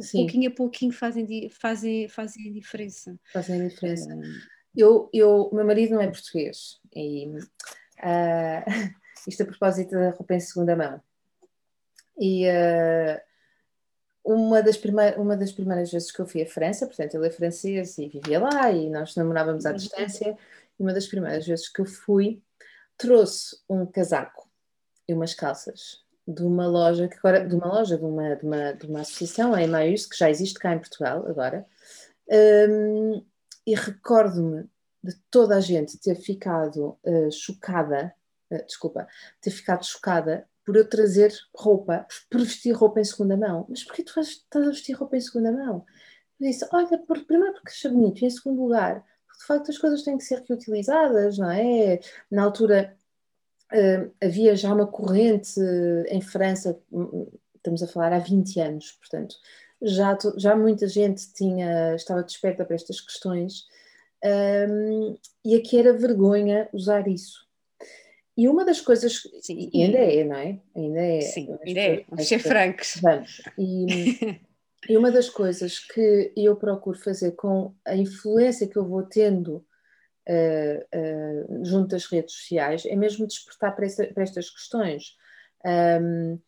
Sim. 0.00 0.18
pouquinho 0.18 0.50
a 0.50 0.54
pouquinho 0.54 0.92
fazem, 0.92 1.48
fazem, 1.50 2.08
fazem 2.08 2.52
diferença. 2.52 3.18
Fazem 3.32 3.68
diferença. 3.68 4.08
Eu, 4.76 5.08
eu, 5.12 5.50
meu 5.52 5.64
marido 5.64 5.94
não 5.94 6.00
é 6.00 6.06
português 6.06 6.78
e 6.94 7.26
uh, 7.28 8.64
isto 9.26 9.42
a 9.42 9.46
propósito 9.46 9.92
da 9.92 10.10
roupa 10.10 10.34
em 10.34 10.40
segunda 10.40 10.76
mão. 10.76 11.00
E 12.18 12.46
uh, 12.46 13.20
uma, 14.24 14.62
das 14.62 14.78
uma 15.16 15.36
das 15.36 15.52
primeiras 15.52 15.90
vezes 15.90 16.10
que 16.10 16.20
eu 16.20 16.26
fui 16.26 16.42
à 16.42 16.46
França, 16.46 16.86
portanto, 16.86 17.14
ele 17.14 17.26
é 17.26 17.30
francês 17.30 17.96
e 17.98 18.08
vivia 18.08 18.40
lá 18.40 18.70
e 18.70 18.90
nós 18.90 19.14
namorávamos 19.16 19.64
à 19.64 19.70
uhum. 19.70 19.76
distância, 19.76 20.36
e 20.78 20.82
uma 20.82 20.92
das 20.92 21.06
primeiras 21.06 21.46
vezes 21.46 21.68
que 21.68 21.80
eu 21.80 21.86
fui, 21.86 22.42
trouxe 22.96 23.56
um 23.68 23.86
casaco 23.86 24.48
e 25.08 25.14
umas 25.14 25.34
calças 25.34 26.04
de 26.26 26.42
uma 26.42 26.66
loja 26.66 27.08
que 27.08 27.16
agora, 27.16 27.46
de 27.48 27.54
uma 27.54 27.68
loja, 27.68 27.96
de 27.96 28.04
uma, 28.04 28.36
de 28.36 28.44
uma, 28.44 28.72
de 28.74 28.86
uma 28.86 29.00
associação, 29.00 29.54
a 29.54 29.62
Emmaüs, 29.62 30.04
que 30.04 30.18
já 30.18 30.28
existe 30.28 30.58
cá 30.58 30.74
em 30.74 30.78
Portugal 30.78 31.24
agora, 31.26 31.66
um, 32.68 33.24
e 33.68 33.74
recordo-me 33.74 34.64
de 35.02 35.14
toda 35.30 35.54
a 35.54 35.60
gente 35.60 35.98
ter 35.98 36.14
ficado 36.14 36.98
uh, 37.04 37.30
chocada, 37.30 38.14
uh, 38.50 38.64
desculpa, 38.64 39.06
ter 39.42 39.50
ficado 39.50 39.84
chocada 39.84 40.48
por 40.64 40.74
eu 40.74 40.88
trazer 40.88 41.34
roupa, 41.54 42.06
por 42.30 42.40
vestir 42.40 42.72
roupa 42.72 42.98
em 42.98 43.04
segunda 43.04 43.36
mão. 43.36 43.66
Mas 43.68 43.84
porquê 43.84 44.02
tu 44.02 44.18
estás 44.18 44.66
a 44.66 44.70
vestir 44.70 44.94
roupa 44.94 45.18
em 45.18 45.20
segunda 45.20 45.52
mão? 45.52 45.84
Eu 46.40 46.46
disse, 46.46 46.66
olha, 46.72 46.98
por, 47.06 47.22
primeiro 47.26 47.52
porque 47.52 47.68
achei 47.68 47.90
bonito, 47.90 48.22
e 48.22 48.26
em 48.26 48.30
segundo 48.30 48.62
lugar, 48.62 49.04
porque 49.26 49.40
de 49.40 49.46
facto 49.46 49.70
as 49.70 49.76
coisas 49.76 50.02
têm 50.02 50.16
que 50.16 50.24
ser 50.24 50.42
reutilizadas, 50.48 51.36
não 51.36 51.50
é? 51.50 52.00
Na 52.30 52.44
altura 52.44 52.96
uh, 53.70 54.14
havia 54.18 54.56
já 54.56 54.72
uma 54.72 54.86
corrente 54.86 55.60
em 56.08 56.22
França, 56.22 56.80
hum, 56.90 57.02
hum, 57.12 57.32
estamos 57.54 57.82
a 57.82 57.86
falar 57.86 58.14
há 58.14 58.18
20 58.18 58.60
anos, 58.60 58.92
portanto, 58.92 59.36
já, 59.82 60.16
já 60.36 60.56
muita 60.56 60.88
gente 60.88 61.32
tinha, 61.32 61.94
estava 61.94 62.22
desperta 62.22 62.64
para 62.64 62.74
estas 62.74 63.00
questões 63.00 63.66
um, 64.24 65.16
e 65.44 65.56
aqui 65.56 65.78
era 65.78 65.92
vergonha 65.92 66.68
usar 66.72 67.06
isso. 67.06 67.46
E 68.36 68.48
uma 68.48 68.64
das 68.64 68.80
coisas, 68.80 69.22
Sim. 69.40 69.70
e 69.72 69.82
ainda 69.82 69.98
é, 69.98 70.24
não 70.24 70.36
é? 70.36 70.60
Ainda 70.76 71.00
é. 71.00 71.20
Sim, 71.22 71.58
ainda 71.64 71.80
é, 71.80 72.04
vamos 72.08 72.28
ser 72.28 72.38
francos. 72.38 72.98
Vamos. 73.02 73.42
E, 73.58 74.40
e 74.88 74.96
uma 74.96 75.10
das 75.10 75.28
coisas 75.28 75.78
que 75.78 76.32
eu 76.36 76.54
procuro 76.56 76.98
fazer 76.98 77.32
com 77.32 77.74
a 77.84 77.96
influência 77.96 78.68
que 78.68 78.76
eu 78.76 78.86
vou 78.86 79.02
tendo 79.02 79.64
Uh, 80.30 80.84
uh, 80.94 81.64
junto 81.64 81.88
das 81.88 82.04
redes 82.04 82.34
sociais 82.34 82.84
é 82.84 82.94
mesmo 82.94 83.26
despertar 83.26 83.74
para, 83.74 83.86
essa, 83.86 84.06
para 84.08 84.22
estas 84.22 84.50
questões. 84.50 85.16
Um, 85.64 86.38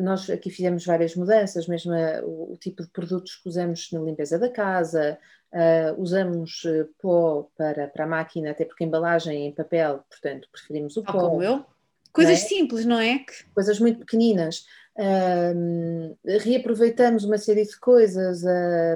nós 0.00 0.28
aqui 0.28 0.50
fizemos 0.50 0.84
várias 0.84 1.14
mudanças, 1.14 1.66
mesmo 1.66 1.92
a, 1.92 2.22
o, 2.24 2.52
o, 2.52 2.56
tipo 2.56 2.82
de 2.82 2.88
produtos 2.90 3.36
que 3.36 3.48
usamos 3.48 3.90
na 3.92 4.00
limpeza 4.00 4.38
da 4.38 4.48
casa, 4.48 5.18
uh, 5.52 6.00
usamos 6.00 6.64
uh, 6.64 6.88
pó 7.00 7.48
para, 7.56 7.88
para 7.88 8.04
a 8.04 8.08
máquina, 8.08 8.50
até 8.50 8.64
porque 8.64 8.84
a 8.84 8.86
embalagem 8.86 9.46
em 9.46 9.52
papel, 9.52 10.04
portanto, 10.08 10.48
preferimos 10.50 10.96
o 10.96 11.02
pó. 11.02 11.12
Como 11.12 11.42
eu. 11.42 11.64
Coisas 12.12 12.40
não 12.40 12.44
é? 12.44 12.48
simples, 12.48 12.84
não 12.84 12.98
é? 12.98 13.24
Coisas 13.54 13.78
muito 13.78 14.00
pequeninas. 14.00 14.64
Uh, 14.96 16.18
reaproveitamos 16.42 17.24
uma 17.24 17.38
série 17.38 17.64
de 17.64 17.78
coisas, 17.78 18.42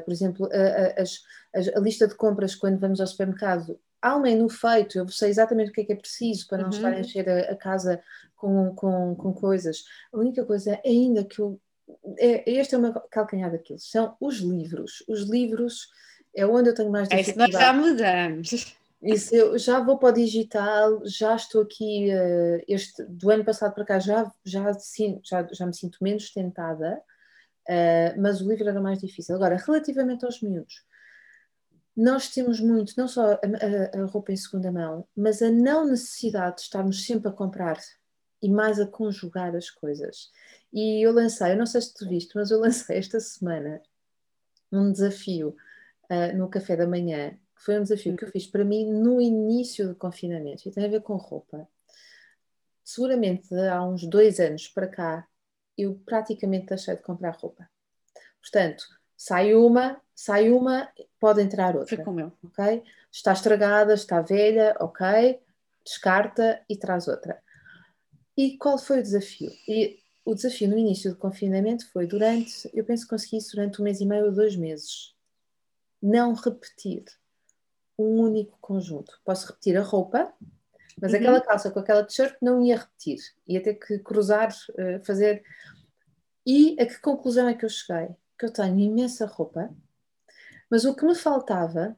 por 0.05 0.13
exemplo, 0.13 0.49
a, 0.53 1.01
a, 1.01 1.79
a, 1.79 1.81
lista 1.81 2.09
de 2.09 2.17
compras 2.17 2.57
quando 2.57 2.81
vamos 2.81 3.01
ao 3.01 3.07
supermercado 3.07 3.79
há 4.05 4.17
um 4.17 4.21
menu 4.21 4.51
feito, 4.51 4.99
eu 4.99 5.09
sei 5.09 5.31
exatamente 5.31 5.71
o 5.71 5.73
que 5.73 5.81
é 5.81 5.85
que 5.85 5.93
é 5.95 5.97
preciso 5.97 6.47
para 6.47 6.59
não 6.59 6.67
uhum. 6.67 6.71
estar 6.71 6.93
a 6.93 7.01
encher 7.01 7.27
a, 7.27 7.53
a, 7.53 7.57
casa 7.57 7.99
com, 8.45 8.75
com, 8.75 9.15
com 9.15 9.33
coisas. 9.33 9.85
A 10.13 10.19
única 10.19 10.45
coisa 10.45 10.79
ainda 10.85 11.25
que 11.25 11.41
eu. 11.41 11.59
É, 12.19 12.51
este 12.51 12.75
é 12.75 12.79
o 12.79 12.81
meu 12.81 12.93
calcanhar 13.11 13.51
daquilo, 13.51 13.79
são 13.79 14.17
os 14.21 14.39
livros. 14.39 15.05
Os 15.09 15.23
livros 15.23 15.89
é 16.35 16.47
onde 16.47 16.71
eu 16.71 16.75
tenho 16.75 16.91
mais 16.91 17.09
dificuldade. 17.09 17.41
É 17.41 17.49
isso 17.49 17.59
nós 17.59 17.67
já 17.67 17.73
mudamos. 17.73 18.77
Isso, 19.03 19.35
eu 19.35 19.59
já 19.59 19.81
vou 19.81 19.99
para 19.99 20.09
o 20.09 20.13
digital, 20.13 21.03
já 21.05 21.37
estou 21.37 21.61
aqui, 21.61 22.09
uh, 22.11 22.65
este, 22.67 23.03
do 23.05 23.31
ano 23.31 23.45
passado 23.45 23.75
para 23.75 23.85
cá 23.85 23.99
já, 23.99 24.33
já, 24.43 24.73
já, 25.23 25.47
já 25.53 25.67
me 25.67 25.77
sinto 25.77 25.99
menos 26.01 26.33
tentada, 26.33 27.03
uh, 27.69 28.21
mas 28.21 28.41
o 28.41 28.49
livro 28.49 28.67
era 28.67 28.81
mais 28.81 29.01
difícil. 29.01 29.35
Agora, 29.35 29.57
relativamente 29.57 30.25
aos 30.25 30.41
miúdos, 30.41 30.87
nós 31.95 32.31
temos 32.31 32.61
muito, 32.61 32.95
não 32.97 33.07
só 33.07 33.33
a, 33.33 33.35
a, 33.35 34.01
a, 34.01 34.07
roupa 34.07 34.33
em 34.33 34.37
segunda 34.37 34.73
mão, 34.73 35.07
mas 35.15 35.43
a 35.43 35.51
não 35.51 35.87
necessidade 35.87 36.57
de 36.57 36.63
estarmos 36.63 37.05
sempre 37.05 37.29
a 37.29 37.33
comprar 37.33 37.79
e 38.43 38.49
mais 38.49 38.79
a 38.81 38.87
conjugar 38.87 39.55
as 39.55 39.71
coisas. 39.71 40.31
E 40.73 41.05
eu 41.07 41.13
lancei, 41.13 41.53
eu 41.53 41.57
não 41.57 41.67
sei 41.67 41.81
se 41.81 41.95
tu 41.95 42.09
viste, 42.09 42.33
mas 42.35 42.51
eu 42.51 42.61
lancei 42.61 42.99
esta 42.99 43.21
semana 43.21 43.81
um 44.73 44.91
desafio 44.91 45.57
uh, 46.11 46.37
no 46.37 46.49
café 46.49 46.77
da 46.77 46.87
manhã, 46.87 47.31
que 47.57 47.63
foi 47.63 47.79
um 47.79 47.83
desafio 47.83 48.17
que 48.17 48.25
eu 48.25 48.31
fiz 48.31 48.47
para 48.47 48.65
mim 48.65 48.91
no 48.93 49.21
início 49.21 49.89
do 49.89 49.95
confinamento, 49.95 50.69
e 50.69 50.73
tem 50.73 50.85
a 50.85 50.89
ver 50.89 51.03
com 51.03 51.17
roupa. 51.17 51.69
Seguramente 52.83 53.55
há 53.55 53.83
uns 53.85 54.07
dois 54.07 54.41
anos 54.41 54.69
para 54.69 54.89
cá, 54.89 55.27
eu 55.77 55.95
praticamente 56.05 56.67
deixei 56.67 56.97
de 56.97 57.03
comprar 57.03 57.35
roupa. 57.37 57.69
Portanto, 58.41 58.85
sai 59.17 59.55
uma, 59.55 60.01
sai 60.15 60.51
uma, 60.51 60.89
pode 61.19 61.41
entrar 61.41 61.77
outra. 61.77 61.97
Foi 61.97 62.05
como 62.05 62.21
eu. 62.21 62.33
Ok? 62.45 62.83
Está 63.11 63.33
estragada, 63.33 63.95
está 63.95 64.21
velha, 64.21 64.77
ok, 64.81 65.41
descarta 65.85 66.63
e 66.69 66.77
traz 66.77 67.09
outra. 67.09 67.43
E 68.37 68.57
qual 68.59 68.79
foi 68.79 69.01
o 69.01 69.03
desafio? 69.03 69.51
E 69.69 69.99
o 70.25 70.35
desafio 70.35 70.69
no 70.69 70.79
início 70.79 71.11
do 71.11 71.17
confinamento 71.17 71.89
foi 71.91 72.07
durante, 72.07 72.69
eu 72.73 72.85
penso 72.85 73.05
que 73.05 73.11
consegui 73.11 73.37
isso 73.37 73.55
durante 73.55 73.81
um 73.81 73.85
mês 73.85 74.01
e 74.01 74.07
meio 74.07 74.27
ou 74.27 74.33
dois 74.33 74.57
meses, 74.57 75.15
não 76.03 76.33
repetir 76.35 77.05
um 77.99 78.21
único 78.21 78.59
conjunto. 78.61 79.21
Posso 79.25 79.47
repetir 79.47 79.77
a 79.77 79.83
roupa, 79.83 80.33
mas 81.01 81.13
uhum. 81.13 81.19
aquela 81.19 81.41
calça 81.41 81.71
com 81.71 81.79
aquela 81.79 82.05
t-shirt 82.05 82.37
não 82.41 82.63
ia 82.63 82.79
repetir, 82.79 83.19
ia 83.47 83.63
ter 83.63 83.75
que 83.75 83.99
cruzar, 83.99 84.51
uh, 84.51 85.05
fazer. 85.05 85.45
E 86.47 86.77
a 86.81 86.87
que 86.87 86.99
conclusão 87.01 87.49
é 87.49 87.55
que 87.55 87.65
eu 87.65 87.71
cheguei? 87.71 88.09
Que 88.39 88.47
eu 88.47 88.53
tenho 88.53 88.79
imensa 88.79 89.27
roupa, 89.27 89.71
mas 90.71 90.85
o 90.85 90.95
que 90.95 91.05
me 91.05 91.15
faltava, 91.15 91.97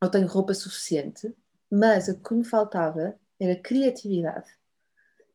eu 0.00 0.10
tenho 0.10 0.26
roupa 0.26 0.54
suficiente, 0.54 1.34
mas 1.70 2.08
o 2.08 2.18
que 2.18 2.34
me 2.34 2.44
faltava 2.44 3.18
era 3.38 3.56
criatividade. 3.56 4.48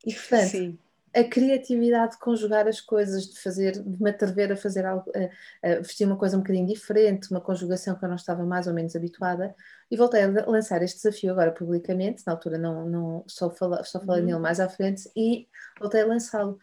E 0.06 0.12
portanto, 0.12 0.48
Sim 0.48 0.78
a 1.14 1.24
criatividade 1.24 2.12
de 2.12 2.18
conjugar 2.18 2.66
as 2.66 2.80
coisas, 2.80 3.26
de 3.28 3.38
fazer, 3.38 3.72
de 3.72 4.02
me 4.02 4.10
atrever 4.10 4.50
a 4.50 4.56
fazer 4.56 4.86
algo, 4.86 5.10
a, 5.14 5.68
a 5.68 5.74
vestir 5.76 6.06
uma 6.06 6.16
coisa 6.16 6.36
um 6.36 6.40
bocadinho 6.40 6.66
diferente, 6.66 7.30
uma 7.30 7.40
conjugação 7.40 7.94
que 7.94 8.04
eu 8.04 8.08
não 8.08 8.16
estava 8.16 8.44
mais 8.44 8.66
ou 8.66 8.72
menos 8.72 8.96
habituada, 8.96 9.54
e 9.90 9.96
voltei 9.96 10.22
a 10.22 10.46
lançar 10.46 10.82
este 10.82 10.96
desafio 10.96 11.32
agora 11.32 11.52
publicamente, 11.52 12.22
na 12.26 12.32
altura 12.32 12.56
não, 12.56 12.88
não 12.88 13.24
só, 13.26 13.50
fala, 13.50 13.84
só 13.84 14.00
falei 14.00 14.22
uhum. 14.22 14.28
nele 14.28 14.38
mais 14.38 14.58
à 14.58 14.68
frente, 14.68 15.10
e 15.14 15.46
voltei 15.78 16.00
a 16.00 16.06
lançá-lo. 16.06 16.58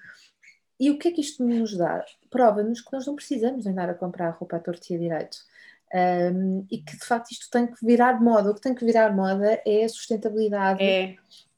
E 0.79 0.89
o 0.89 0.97
que 0.97 1.09
é 1.09 1.11
que 1.11 1.21
isto 1.21 1.43
nos 1.43 1.77
dá? 1.77 2.03
Prova-nos 2.29 2.81
que 2.81 2.91
nós 2.91 3.05
não 3.05 3.15
precisamos 3.15 3.67
andar 3.67 3.89
a 3.89 3.93
comprar 3.93 4.31
roupa 4.31 4.55
à 4.55 4.59
torta 4.59 4.97
direito. 4.97 5.37
Um, 5.93 6.65
e 6.71 6.77
que 6.77 6.97
de 6.97 7.03
facto 7.03 7.31
isto 7.31 7.49
tem 7.49 7.67
que 7.67 7.83
virar 7.85 8.21
moda. 8.21 8.51
O 8.51 8.55
que 8.55 8.61
tem 8.61 8.75
que 8.75 8.85
virar 8.85 9.13
moda 9.13 9.59
é 9.65 9.83
a 9.83 9.89
sustentabilidade, 9.89 10.81
é. 10.81 11.17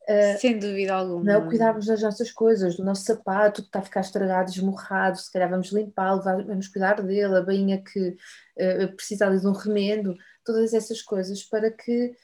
Uh, 0.09 0.39
Sem 0.39 0.57
dúvida 0.57 0.95
alguma. 0.95 1.23
Não, 1.23 1.47
cuidarmos 1.47 1.85
das 1.85 2.01
nossas 2.01 2.31
coisas, 2.31 2.75
do 2.75 2.83
nosso 2.83 3.03
sapato 3.03 3.61
que 3.61 3.67
está 3.67 3.79
a 3.79 3.83
ficar 3.83 4.01
estragado, 4.01 4.49
esmorrado, 4.49 5.17
se 5.17 5.31
calhar 5.31 5.49
vamos 5.49 5.71
limpá-lo, 5.71 6.23
vamos 6.23 6.67
cuidar 6.67 7.01
dele, 7.01 7.35
a 7.35 7.41
bainha 7.41 7.81
que 7.81 8.09
uh, 8.09 8.95
precisa 8.95 9.29
de 9.29 9.47
um 9.47 9.51
remendo, 9.51 10.15
todas 10.43 10.73
essas 10.73 11.01
coisas 11.01 11.43
para 11.43 11.69
que, 11.69 12.15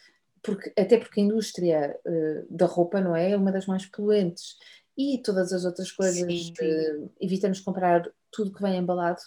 porque, 0.41 0.73
até 0.77 0.97
porque 0.97 1.21
a 1.21 1.23
indústria 1.23 1.95
uh, 2.05 2.47
da 2.49 2.65
roupa 2.65 2.99
não 2.99 3.15
é? 3.15 3.31
é 3.31 3.37
uma 3.37 3.51
das 3.51 3.67
mais 3.67 3.85
poluentes 3.85 4.57
e 4.97 5.19
todas 5.19 5.53
as 5.53 5.63
outras 5.63 5.91
coisas, 5.91 6.49
uh, 6.49 7.11
evitamos 7.21 7.59
comprar 7.59 8.09
tudo 8.31 8.51
que 8.51 8.61
vem 8.61 8.77
embalado 8.77 9.21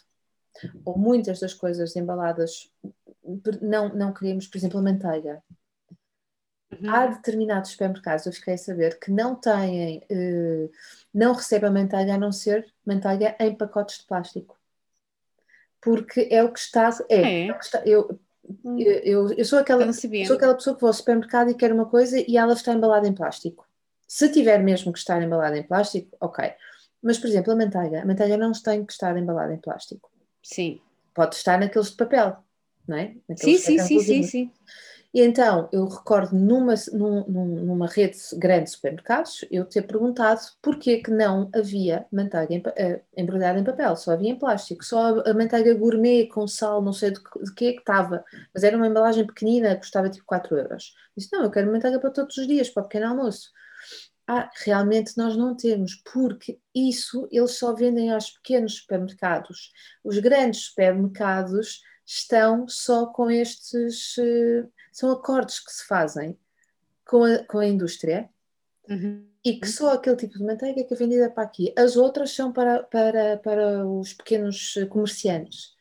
ou 0.84 0.98
muitas 0.98 1.38
das 1.38 1.54
coisas 1.54 1.94
embaladas 1.94 2.68
não, 3.62 3.94
não 3.94 4.12
queremos, 4.12 4.48
por 4.48 4.58
exemplo, 4.58 4.80
a 4.80 4.82
manteiga 4.82 5.40
Uhum. 6.72 6.90
Há 6.90 7.06
determinados 7.06 7.70
supermercados, 7.70 8.26
eu 8.26 8.32
fiquei 8.32 8.54
a 8.54 8.58
saber, 8.58 8.98
que 8.98 9.10
não 9.10 9.34
têm, 9.34 10.04
uh, 10.10 10.70
não 11.12 11.34
recebem 11.34 11.68
a 11.68 11.72
manteiga 11.72 12.14
a 12.14 12.18
não 12.18 12.30
ser 12.30 12.72
manteiga 12.86 13.36
em 13.40 13.54
pacotes 13.54 13.98
de 13.98 14.06
plástico. 14.06 14.56
Porque 15.80 16.28
é 16.30 16.42
o 16.44 16.52
que 16.52 16.58
está. 16.58 16.90
É, 17.08 17.16
é. 17.16 17.48
é 17.48 17.52
que 17.52 17.64
está, 17.64 17.82
eu, 17.84 18.20
hum. 18.64 18.78
eu, 18.78 18.92
eu, 18.92 19.32
eu, 19.32 19.44
sou 19.44 19.58
aquela, 19.58 19.92
sou 19.92 20.36
aquela 20.36 20.54
pessoa 20.54 20.76
que 20.76 20.80
vou 20.80 20.88
ao 20.88 20.94
supermercado 20.94 21.50
e 21.50 21.54
quer 21.54 21.72
uma 21.72 21.86
coisa 21.86 22.22
e 22.26 22.36
ela 22.36 22.52
está 22.52 22.72
embalada 22.72 23.08
em 23.08 23.14
plástico. 23.14 23.66
Se 24.06 24.28
tiver 24.28 24.62
mesmo 24.62 24.92
que 24.92 24.98
estar 24.98 25.22
embalada 25.22 25.56
em 25.56 25.62
plástico, 25.62 26.16
ok. 26.20 26.52
Mas, 27.02 27.18
por 27.18 27.28
exemplo, 27.28 27.52
a 27.52 27.56
manteiga, 27.56 28.02
a 28.02 28.04
manteiga 28.04 28.36
não 28.36 28.52
tem 28.52 28.84
que 28.84 28.92
estar 28.92 29.16
embalada 29.16 29.54
em 29.54 29.58
plástico. 29.58 30.10
Sim. 30.42 30.80
Pode 31.14 31.34
estar 31.36 31.58
naqueles 31.58 31.90
de 31.90 31.96
papel, 31.96 32.36
não 32.86 32.96
é? 32.96 33.14
Naqueles 33.28 33.62
sim, 33.62 33.78
sim, 33.78 33.98
sim, 33.98 34.00
sim, 34.00 34.22
sim. 34.22 34.52
E 35.12 35.22
então 35.22 35.68
eu 35.72 35.86
recordo 35.86 36.36
numa, 36.36 36.74
numa 36.92 37.88
rede 37.88 38.16
grande 38.34 38.64
de 38.64 38.70
supermercados 38.70 39.44
eu 39.50 39.64
ter 39.64 39.82
perguntado 39.82 40.40
porquê 40.62 40.98
que 40.98 41.10
não 41.10 41.50
havia 41.52 42.06
manteiga 42.12 42.54
em, 42.54 42.58
uh, 42.60 43.00
embrulhada 43.16 43.58
em 43.58 43.64
papel, 43.64 43.96
só 43.96 44.12
havia 44.12 44.30
em 44.30 44.38
plástico, 44.38 44.84
só 44.84 45.18
a, 45.18 45.30
a 45.30 45.34
manteiga 45.34 45.74
gourmet 45.74 46.28
com 46.28 46.46
sal, 46.46 46.80
não 46.80 46.92
sei 46.92 47.10
de, 47.10 47.18
de 47.18 47.54
que 47.54 47.66
é 47.66 47.72
que 47.72 47.80
estava, 47.80 48.24
mas 48.54 48.62
era 48.62 48.76
uma 48.76 48.86
embalagem 48.86 49.26
pequenina, 49.26 49.76
custava 49.76 50.08
tipo 50.08 50.24
4 50.26 50.56
euros. 50.56 50.94
Disse, 51.16 51.28
não, 51.32 51.42
eu 51.42 51.50
quero 51.50 51.72
manteiga 51.72 51.98
para 51.98 52.10
todos 52.10 52.36
os 52.36 52.46
dias, 52.46 52.70
para 52.70 52.82
o 52.82 52.86
pequeno 52.86 53.08
almoço. 53.08 53.50
Ah, 54.28 54.48
realmente 54.64 55.18
nós 55.18 55.36
não 55.36 55.56
temos, 55.56 55.96
porque 56.12 56.60
isso 56.72 57.26
eles 57.32 57.58
só 57.58 57.74
vendem 57.74 58.12
aos 58.12 58.30
pequenos 58.30 58.76
supermercados. 58.76 59.72
Os 60.04 60.20
grandes 60.20 60.66
supermercados 60.66 61.80
estão 62.06 62.68
só 62.68 63.06
com 63.06 63.28
estes. 63.28 64.14
São 64.92 65.10
acordos 65.10 65.60
que 65.60 65.72
se 65.72 65.86
fazem 65.86 66.36
com 67.06 67.24
a, 67.24 67.44
com 67.44 67.58
a 67.58 67.66
indústria 67.66 68.28
uhum. 68.88 69.26
e 69.44 69.54
que 69.54 69.66
só 69.66 69.92
aquele 69.92 70.16
tipo 70.16 70.38
de 70.38 70.44
manteiga 70.44 70.84
que 70.84 70.94
é 70.94 70.96
vendida 70.96 71.30
para 71.30 71.44
aqui. 71.44 71.72
As 71.76 71.96
outras 71.96 72.30
são 72.32 72.52
para, 72.52 72.82
para, 72.84 73.36
para 73.38 73.86
os 73.86 74.12
pequenos 74.12 74.74
comerciantes. 74.88 75.74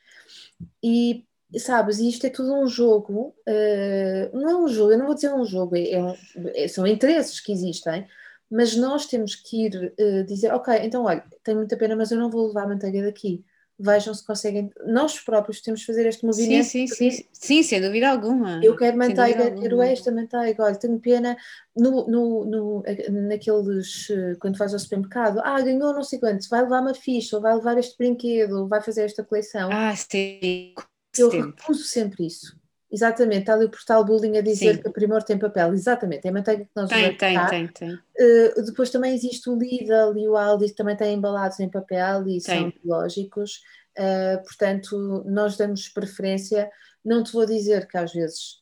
E 0.84 1.26
sabes, 1.57 1.99
isto 1.99 2.26
é 2.28 2.30
tudo 2.30 2.53
um 2.53 2.68
jogo, 2.68 3.36
uh, 3.47 4.38
não 4.38 4.49
é 4.49 4.55
um 4.57 4.68
jogo, 4.68 4.91
eu 4.91 4.97
não 4.97 5.05
vou 5.07 5.16
dizer 5.16 5.34
um 5.34 5.45
jogo, 5.45 5.76
é, 5.76 5.91
é, 5.91 6.64
é 6.64 6.68
são 6.68 6.86
interesses 6.86 7.39
que 7.39 7.51
existem, 7.51 8.07
mas 8.51 8.76
nós 8.76 9.07
temos 9.07 9.36
que 9.36 9.66
ir 9.66 9.93
uh, 9.99 10.24
dizer, 10.26 10.53
ok, 10.53 10.74
então 10.84 11.05
olha, 11.05 11.24
tem 11.43 11.55
muita 11.55 11.76
pena, 11.78 11.95
mas 11.95 12.12
eu 12.12 12.20
não 12.20 12.30
vou 12.30 12.47
levar 12.47 12.64
a 12.64 12.68
manteiga 12.68 13.03
daqui 13.03 13.43
vejam 13.80 14.13
se 14.13 14.25
conseguem. 14.25 14.69
Nós 14.86 15.19
próprios 15.19 15.61
temos 15.61 15.80
de 15.80 15.86
fazer 15.86 16.05
este 16.05 16.25
movimento. 16.25 16.65
Sim, 16.65 16.88
sim, 16.88 17.11
sim, 17.11 17.25
sim, 17.32 17.63
sem 17.63 17.82
dúvida 17.82 18.09
alguma. 18.09 18.59
Eu 18.61 18.75
quero 18.75 18.97
manteiga, 18.97 19.51
quero 19.51 19.82
esta 19.82 20.11
manteiga, 20.11 20.63
olha, 20.63 20.75
tenho 20.75 20.99
pena 20.99 21.38
no, 21.75 22.05
no, 22.07 22.45
no, 22.45 22.84
naqueles, 23.27 24.09
eh, 24.09 24.36
quando 24.39 24.57
faz 24.57 24.73
ao 24.73 24.80
supermercado, 24.80 25.39
ah, 25.43 25.61
ganhou 25.61 25.93
não 25.93 26.03
sei 26.03 26.19
quantos, 26.19 26.49
vai 26.49 26.61
levar 26.61 26.82
uma 26.82 26.93
ficha, 26.93 27.38
ou 27.38 27.41
vai 27.41 27.55
levar 27.55 27.77
este 27.77 27.97
brinquedo, 27.97 28.59
ou 28.59 28.67
vai 28.67 28.82
fazer 28.82 29.03
esta 29.05 29.23
coleção. 29.23 29.69
Ah, 29.71 29.95
sim. 29.95 30.73
Eu 31.17 31.30
recuso 31.30 31.84
sempre 31.84 32.25
isso. 32.25 32.59
Exatamente, 32.92 33.42
está 33.42 33.54
ali 33.54 33.66
o 33.66 33.70
portal 33.70 34.04
bullying 34.04 34.38
a 34.38 34.42
dizer 34.42 34.76
Sim. 34.76 34.82
que 34.82 34.88
a 34.88 34.92
Primor 34.92 35.22
tem 35.22 35.38
papel, 35.38 35.74
exatamente, 35.74 36.26
é 36.26 36.30
a 36.30 36.34
manteiga 36.34 36.64
que 36.66 36.72
nós 36.76 36.90
tem, 36.90 37.16
tem, 37.16 37.48
tem, 37.48 37.68
tem. 37.68 37.94
Uh, 37.94 38.66
depois 38.66 38.90
também 38.90 39.14
existe 39.14 39.48
o 39.48 39.56
Lidl 39.56 40.18
e 40.18 40.28
o 40.28 40.36
Aldi 40.36 40.70
que 40.70 40.76
também 40.76 40.96
têm 40.96 41.16
embalados 41.16 41.60
em 41.60 41.70
papel 41.70 42.28
e 42.28 42.42
tem. 42.42 42.42
são 42.42 42.74
biológicos, 42.84 43.62
uh, 43.96 44.44
portanto 44.44 45.24
nós 45.28 45.56
damos 45.56 45.88
preferência, 45.88 46.68
não 47.06 47.24
te 47.24 47.32
vou 47.32 47.46
dizer 47.46 47.88
que 47.88 47.96
às 47.96 48.12
vezes, 48.12 48.60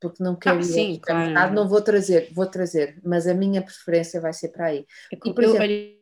porque 0.00 0.22
não 0.22 0.36
quero 0.36 0.58
ah, 0.58 0.60
ir 0.60 0.64
sim, 0.64 1.00
claro. 1.02 1.52
não 1.52 1.68
vou 1.68 1.82
trazer, 1.82 2.30
vou 2.32 2.46
trazer, 2.46 2.96
mas 3.02 3.26
a 3.26 3.34
minha 3.34 3.60
preferência 3.60 4.20
vai 4.20 4.32
ser 4.32 4.50
para 4.50 4.66
aí. 4.66 4.86
É 5.12 5.16
e, 5.16 5.34
por 5.34 5.42
exemplo, 5.42 5.64
eu, 5.64 5.97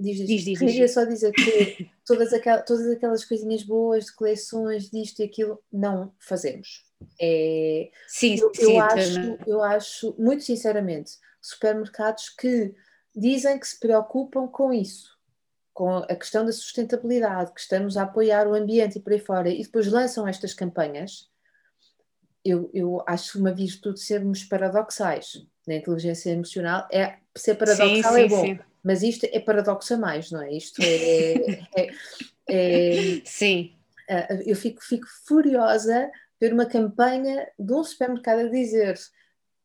Diz, 0.00 0.16
diz, 0.26 0.44
diz, 0.44 0.58
Queria 0.58 0.88
só 0.88 1.04
dizer 1.04 1.30
que 1.32 1.90
todas, 2.06 2.32
aquelas, 2.32 2.64
todas 2.64 2.86
aquelas 2.88 3.24
coisinhas 3.24 3.62
boas 3.62 4.06
de 4.06 4.14
coleções, 4.14 4.90
disto 4.90 5.20
e 5.20 5.24
aquilo, 5.24 5.62
não 5.70 6.14
fazemos. 6.18 6.86
É, 7.20 7.90
sim, 8.08 8.38
eu, 8.38 8.50
sim, 8.54 8.62
eu 8.62 8.80
acho, 8.80 9.38
eu 9.46 9.62
acho, 9.62 10.14
muito 10.18 10.42
sinceramente, 10.42 11.12
supermercados 11.40 12.30
que 12.30 12.74
dizem 13.14 13.58
que 13.58 13.68
se 13.68 13.78
preocupam 13.78 14.46
com 14.48 14.72
isso, 14.72 15.18
com 15.74 15.96
a 15.96 16.16
questão 16.16 16.46
da 16.46 16.52
sustentabilidade, 16.52 17.52
que 17.52 17.60
estamos 17.60 17.96
a 17.96 18.02
apoiar 18.02 18.46
o 18.46 18.54
ambiente 18.54 18.96
e 18.96 19.00
por 19.00 19.12
aí 19.12 19.18
fora, 19.18 19.50
e 19.50 19.62
depois 19.62 19.86
lançam 19.86 20.26
estas 20.26 20.54
campanhas, 20.54 21.28
eu, 22.42 22.70
eu 22.72 23.02
acho 23.06 23.38
uma 23.38 23.52
virtude 23.52 24.00
sermos 24.00 24.44
paradoxais 24.44 25.46
na 25.66 25.74
inteligência 25.74 26.30
emocional. 26.30 26.88
É, 26.90 27.18
ser 27.36 27.54
paradoxal 27.54 28.14
sim, 28.14 28.22
é 28.22 28.28
sim, 28.28 28.54
bom. 28.54 28.69
Mas 28.82 29.02
isto 29.02 29.26
é 29.30 29.40
paradoxo 29.40 29.94
a 29.94 29.96
mais, 29.96 30.30
não 30.30 30.42
é? 30.42 30.52
Isto 30.52 30.80
é. 30.82 31.66
é, 31.76 31.90
é 32.48 33.22
Sim. 33.24 33.74
eu 34.46 34.56
fico, 34.56 34.82
fico 34.82 35.06
furiosa 35.26 36.10
ver 36.40 36.52
uma 36.52 36.66
campanha 36.66 37.46
de 37.58 37.72
um 37.72 37.84
supermercado 37.84 38.40
a 38.40 38.48
dizer 38.48 38.98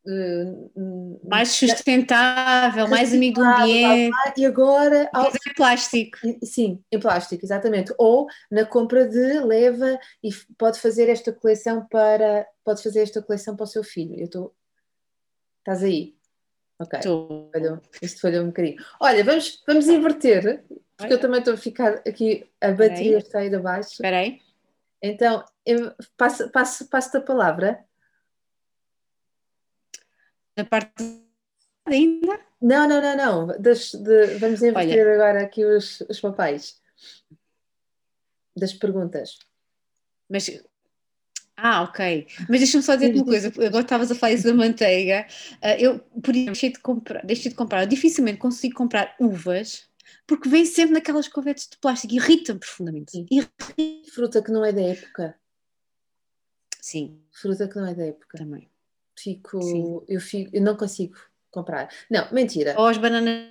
uh, 0.05 1.19
mais 1.27 1.49
sustentável, 1.51 2.87
mais 2.87 3.13
amigo 3.13 3.41
do 3.41 3.45
ambiente. 3.45 4.13
E 4.37 4.45
agora. 4.45 5.09
Ao... 5.13 5.27
É 5.27 5.53
plástico. 5.55 6.17
Sim, 6.43 6.83
em 6.91 6.99
plástico, 6.99 7.45
exatamente. 7.45 7.93
Ou 7.97 8.27
na 8.51 8.65
compra 8.65 9.07
de 9.07 9.39
leva 9.39 9.97
e 10.23 10.29
pode 10.57 10.79
fazer 10.79 11.09
esta 11.09 11.31
coleção 11.31 11.87
para. 11.89 12.45
Pode 12.63 12.83
fazer 12.83 13.01
esta 13.01 13.21
coleção 13.21 13.55
para 13.55 13.63
o 13.63 13.67
seu 13.67 13.83
filho. 13.83 14.15
Eu 14.19 14.25
estou. 14.25 14.55
Estás 15.59 15.83
aí? 15.83 16.15
Ok. 16.79 16.99
Falhou. 17.01 17.81
Isto 18.01 18.21
falhou 18.21 18.43
um 18.43 18.47
bocadinho. 18.47 18.83
Olha, 18.99 19.23
vamos, 19.23 19.63
vamos 19.65 19.87
inverter, 19.87 20.65
porque 20.97 21.13
Olha. 21.13 21.13
eu 21.13 21.19
também 21.19 21.39
estou 21.39 21.53
a 21.53 21.57
ficar 21.57 21.95
aqui, 22.07 22.49
a 22.59 22.71
bateria 22.71 23.17
está 23.17 23.39
aí 23.39 23.53
abaixo. 23.53 23.93
Espera 23.93 24.19
aí. 24.19 24.41
Então, 25.01 25.43
eu 25.65 25.93
passo, 26.17 26.49
passo, 26.49 27.17
a 27.17 27.21
palavra. 27.21 27.85
Da 30.55 30.65
parte 30.65 30.93
ainda? 31.85 32.39
Não, 32.61 32.87
não, 32.87 33.01
não, 33.01 33.15
não. 33.15 33.47
De, 33.59 33.73
vamos 34.39 34.63
inverter 34.63 35.05
Olha. 35.05 35.13
agora 35.13 35.43
aqui 35.43 35.63
os, 35.63 36.01
os 36.01 36.19
papéis 36.19 36.81
das 38.55 38.73
perguntas. 38.73 39.37
Mas 40.29 40.49
ah, 41.57 41.83
ok. 41.83 42.27
Mas 42.49 42.59
deixa-me 42.59 42.83
só 42.83 42.95
dizer 42.95 43.13
uma 43.15 43.25
coisa, 43.25 43.47
agora 43.47 43.81
estavas 43.81 44.11
a 44.11 44.15
falar 44.15 44.33
isso 44.33 44.43
da 44.45 44.53
manteiga. 44.53 45.25
Uh, 45.63 45.79
eu, 45.79 45.99
por 46.21 46.35
isso, 46.35 46.45
deixei 46.47 46.71
de 46.71 46.79
comprar, 46.79 47.25
deixei 47.25 47.49
de 47.49 47.55
comprar. 47.55 47.83
Eu 47.83 47.87
dificilmente 47.87 48.37
consigo 48.37 48.75
comprar 48.75 49.15
uvas 49.19 49.87
porque 50.27 50.49
vem 50.49 50.65
sempre 50.65 50.93
naquelas 50.93 51.27
covetes 51.27 51.67
de 51.69 51.77
plástico, 51.77 52.13
irrita-me 52.13 52.59
profundamente. 52.59 53.25
Irrita 53.31 54.11
Fruta 54.13 54.41
que 54.41 54.51
não 54.51 54.65
é 54.65 54.71
da 54.71 54.81
época. 54.81 55.35
Sim. 56.81 57.21
Fruta 57.31 57.67
que 57.67 57.75
não 57.75 57.87
é 57.87 57.93
da 57.93 58.05
época. 58.05 58.37
Também. 58.37 58.69
Fico, 59.17 59.61
Sim. 59.61 60.01
eu 60.07 60.19
fico, 60.19 60.55
eu 60.55 60.61
não 60.61 60.75
consigo 60.75 61.15
comprar. 61.51 61.89
Não, 62.09 62.31
mentira. 62.31 62.75
Ou 62.77 62.87
as 62.87 62.97
bananas, 62.97 63.49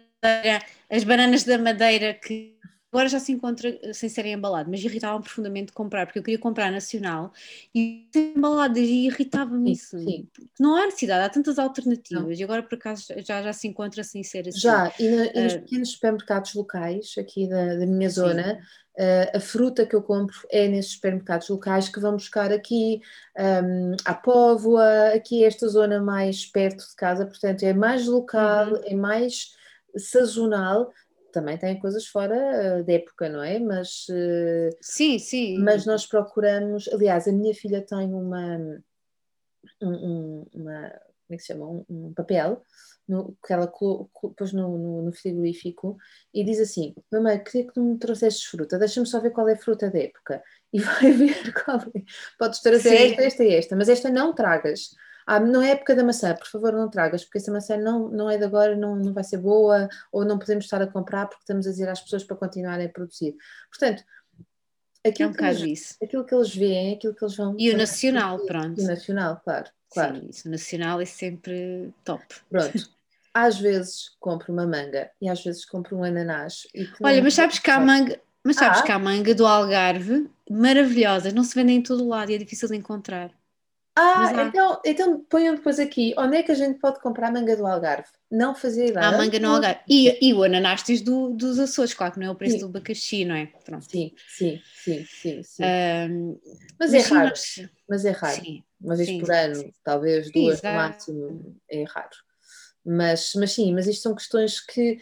as 0.91 1.05
bananas 1.05 1.45
da 1.45 1.59
madeira 1.59 2.15
que 2.15 2.59
Agora 2.95 3.09
já 3.09 3.19
se 3.19 3.33
encontra 3.33 3.77
eh, 3.83 3.93
sem 3.93 4.09
serem 4.09 4.35
embaladas, 4.35 4.71
mas 4.71 4.85
irritava-me 4.85 5.25
profundamente 5.25 5.73
comprar, 5.73 6.07
porque 6.07 6.21
eu 6.21 6.23
queria 6.23 6.39
comprar 6.39 6.71
nacional 6.71 7.33
e 7.75 8.09
embaladas 8.15 8.79
e 8.79 9.07
irritava-me 9.07 9.73
isso. 9.73 9.99
Sim. 9.99 10.29
Não 10.61 10.77
há 10.77 10.85
necessidade, 10.85 11.25
há 11.25 11.29
tantas 11.29 11.59
alternativas 11.59 12.23
não. 12.23 12.33
e 12.33 12.45
agora 12.45 12.63
por 12.63 12.77
acaso 12.77 13.07
já, 13.17 13.43
já 13.43 13.53
se 13.53 13.67
encontra 13.67 14.05
sem 14.05 14.23
ser 14.23 14.47
assim. 14.47 14.61
Já, 14.61 14.93
e, 15.01 15.09
na, 15.09 15.25
e 15.27 15.43
nos 15.43 15.55
uh, 15.55 15.61
pequenos 15.63 15.91
supermercados 15.91 16.55
locais 16.55 17.15
aqui 17.19 17.49
da, 17.49 17.75
da 17.75 17.85
minha 17.85 18.09
zona, 18.09 18.61
uh, 18.97 19.39
a 19.39 19.41
fruta 19.41 19.85
que 19.85 19.97
eu 19.97 20.03
compro 20.03 20.37
é 20.49 20.69
nesses 20.69 20.93
supermercados 20.93 21.49
locais 21.49 21.89
que 21.89 21.99
vão 21.99 22.13
buscar 22.13 22.53
aqui 22.53 23.01
um, 23.37 23.97
à 24.05 24.15
Póvoa, 24.15 25.09
aqui 25.09 25.43
esta 25.43 25.67
zona 25.67 26.01
mais 26.01 26.47
perto 26.47 26.89
de 26.89 26.95
casa, 26.95 27.27
portanto 27.27 27.65
é 27.65 27.73
mais 27.73 28.07
local, 28.07 28.69
uhum. 28.69 28.83
é 28.85 28.95
mais 28.95 29.53
sazonal 29.97 30.93
também 31.35 31.59
tem 31.59 31.79
coisas 31.79 32.07
fora 32.07 32.37
eh, 32.37 32.83
da 32.85 32.93
época, 32.93 33.29
não 33.29 33.43
é? 33.43 33.59
Mas, 33.59 34.07
eh, 34.11 34.71
sim, 34.81 35.19
sim. 35.19 35.59
Mas 35.59 35.85
nós 35.85 36.07
procuramos, 36.07 36.89
aliás, 36.89 37.27
a 37.27 37.33
minha 37.33 37.53
filha 37.53 37.85
tem 37.85 38.15
uma, 38.15 38.81
um, 39.83 40.47
uma 40.55 40.91
como 41.27 41.35
é 41.35 41.37
que 41.37 41.43
se 41.43 41.47
chama? 41.49 41.67
Um, 41.67 41.85
um 41.89 42.15
papel 42.15 42.63
no, 43.09 43.37
que 43.45 43.53
ela 43.53 43.67
pôs 43.67 44.53
no, 44.53 44.79
no, 44.79 45.03
no, 45.03 45.13
frigorífico 45.13 45.97
e 46.33 46.45
diz 46.45 46.61
assim: 46.61 46.95
Mamãe, 47.11 47.43
queria 47.43 47.67
que 47.67 47.75
tu 47.75 47.83
me 47.83 47.99
trouxesses 47.99 48.45
fruta, 48.45 48.79
deixa-me 48.79 49.07
só 49.07 49.21
ver 49.21 49.31
qual 49.31 49.49
é 49.49 49.55
a 49.55 49.59
fruta 49.59 49.91
da 49.91 49.99
época. 49.99 50.43
E 50.75 50.81
vai 50.81 51.13
ver 51.13 51.53
qual 51.53 51.79
é. 51.79 52.03
Podes 52.37 52.61
trazer 52.61 52.97
Sim. 52.97 53.05
esta, 53.05 53.23
esta 53.23 53.45
e 53.45 53.55
esta, 53.55 53.77
mas 53.77 53.89
esta 53.89 54.11
não 54.11 54.35
tragas 54.35 54.91
ah, 55.27 55.41
não 55.41 55.63
é 55.63 55.71
época 55.71 55.95
da 55.95 56.05
maçã, 56.05 56.35
por 56.35 56.47
favor 56.47 56.73
não 56.73 56.89
tragas, 56.89 57.25
porque 57.25 57.39
essa 57.39 57.51
maçã 57.51 57.77
não, 57.77 58.09
não 58.09 58.31
é 58.31 58.37
de 58.37 58.45
agora, 58.45 58.77
não, 58.77 58.97
não 58.97 59.13
vai 59.13 59.25
ser 59.25 59.39
boa, 59.39 59.89
ou 60.13 60.25
não 60.25 60.39
podemos 60.39 60.65
estar 60.65 60.83
a 60.83 60.87
comprar 60.87 61.27
porque 61.27 61.43
estamos 61.43 61.67
a 61.67 61.71
dizer 61.71 61.89
às 61.89 62.01
pessoas 62.01 62.25
para 62.25 62.37
continuarem 62.37 62.87
a 62.87 62.89
produzir. 62.89 63.35
Portanto, 63.71 64.05
aquilo, 65.07 65.31
é 65.31 65.33
um 65.33 65.35
que, 65.35 65.45
eles, 65.45 65.97
aquilo 66.03 66.25
que 66.25 66.35
eles 66.35 66.55
veem, 66.55 66.95
aquilo 66.95 67.15
que 67.15 67.25
eles 67.25 67.37
vão... 67.37 67.57
E 67.59 67.71
o 67.71 67.77
nacional, 67.77 68.39
pronto. 68.45 68.81
E 68.81 68.85
o 68.85 68.87
nacional, 68.87 69.41
claro, 69.43 69.71
claro. 69.91 70.17
Sim, 70.17 70.29
isso, 70.29 70.49
o 70.49 70.51
nacional 70.51 71.01
é 71.01 71.07
sempre 71.07 71.93
top. 72.05 72.25
Pronto. 72.51 72.91
Às 73.33 73.59
vezes 73.59 74.11
compro 74.21 74.53
uma 74.53 74.67
manga 74.67 75.11
e 75.21 75.29
às 75.29 75.43
vezes 75.43 75.65
compro 75.65 75.97
um 75.97 76.05
ananás. 76.05 76.69
Olha, 77.03 77.23
mas 77.23 77.35
sabes 77.35 77.59
que 77.59 77.71
há 77.71 77.81
manga... 77.81 78.21
Mas 78.47 78.57
sabes 78.57 78.81
ah. 78.81 78.83
que 78.83 78.93
há 78.93 78.99
manga 78.99 79.35
do 79.35 79.47
Algarve 79.47 80.29
maravilhosas, 80.51 81.33
não 81.33 81.43
se 81.43 81.55
vendem 81.55 81.79
em 81.79 81.83
todo 81.83 82.07
lado 82.07 82.31
e 82.31 82.35
é 82.35 82.39
difícil 82.39 82.69
de 82.69 82.77
encontrar. 82.77 83.31
Ah, 83.97 84.33
então, 84.49 84.81
então 84.85 85.21
ponham 85.31 85.55
depois 85.55 85.79
aqui, 85.79 86.15
onde 86.19 86.37
é 86.37 86.43
que 86.43 86.51
a 86.51 86.55
gente 86.55 86.81
pode 86.81 87.01
comprar 87.01 87.33
manga 87.33 87.57
do 87.57 87.65
Algarve? 87.65 88.09
Não 88.29 88.53
fazia 88.53 88.87
ideia. 88.87 89.07
Há 89.07 89.13
manga 89.13 89.39
no 89.39 89.51
Algarve. 89.51 89.81
E, 89.89 90.19
e 90.21 90.35
o 90.35 90.43
ananástis 90.43 91.01
do, 91.01 91.31
dos 91.31 91.61
Açores, 91.61 91.95
claro 91.95 92.13
que 92.13 92.19
não 92.19 92.27
é 92.27 92.31
o 92.31 92.35
preço 92.35 92.55
sim. 92.55 92.61
do 92.61 92.67
abacaxi, 92.67 93.25
não 93.25 93.37
é? 93.37 93.47
Pronto. 93.65 93.85
Sim, 93.89 94.13
sim, 94.29 94.61
sim, 94.75 95.05
sim. 95.05 95.43
sim. 95.45 95.63
Mas, 96.79 96.93
é 96.93 97.01
raro. 97.03 97.31
Mas, 97.31 97.69
mas 97.89 98.05
é 98.05 98.11
raro. 98.11 98.45
Sim, 98.45 98.65
Uma 98.81 98.97
vez 98.97 99.09
sim, 99.09 99.21
por 99.21 99.31
ano, 99.31 99.73
talvez 99.85 100.33
duas 100.33 100.61
no 100.61 100.73
máximo, 100.73 101.57
é 101.71 101.85
raro. 101.85 102.17
Mas, 102.85 103.33
mas 103.37 103.53
sim, 103.53 103.73
mas 103.73 103.87
isto 103.87 104.03
são 104.03 104.15
questões 104.15 104.61
que 104.61 104.99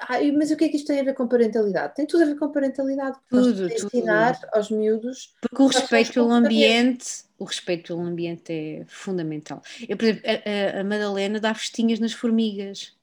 ah, 0.00 0.18
mas 0.36 0.50
o 0.50 0.56
que 0.56 0.64
é 0.64 0.68
que 0.68 0.76
isto 0.76 0.86
tem 0.86 1.00
a 1.00 1.04
ver 1.04 1.14
com 1.14 1.28
parentalidade? 1.28 1.94
Tem 1.94 2.06
tudo 2.06 2.22
a 2.22 2.26
ver 2.26 2.36
com 2.36 2.50
parentalidade, 2.50 3.18
tudo, 3.28 3.62
nós 3.62 3.84
ensinar 3.84 4.40
tudo. 4.40 4.48
aos 4.52 4.70
miúdos. 4.70 5.34
Porque 5.40 5.62
o 5.62 5.66
respeito 5.66 6.12
pelo 6.12 6.30
ambiente, 6.30 7.24
o 7.38 7.44
respeito 7.44 7.88
pelo 7.88 8.00
ambiente 8.00 8.52
é 8.52 8.84
fundamental. 8.86 9.62
Eu, 9.88 9.96
por 9.96 10.04
exemplo, 10.04 10.22
a, 10.26 10.80
a 10.80 10.84
Madalena 10.84 11.38
dá 11.38 11.54
festinhas 11.54 12.00
nas 12.00 12.12
formigas. 12.12 12.96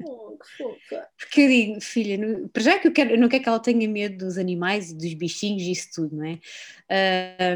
Que 0.00 0.56
fofa. 0.56 1.08
Porque 1.18 1.78
filha, 1.80 2.18
para 2.52 2.62
já 2.62 2.78
que 2.78 2.88
eu, 2.88 2.92
quero, 2.92 3.10
eu 3.10 3.18
não 3.18 3.28
quero 3.28 3.42
que 3.42 3.48
ela 3.48 3.60
tenha 3.60 3.88
medo 3.88 4.24
dos 4.24 4.38
animais 4.38 4.90
e 4.90 4.94
dos 4.96 5.12
bichinhos 5.14 5.62
e 5.62 5.72
isso 5.72 5.88
tudo, 5.94 6.16
não 6.16 6.24
é? 6.24 6.38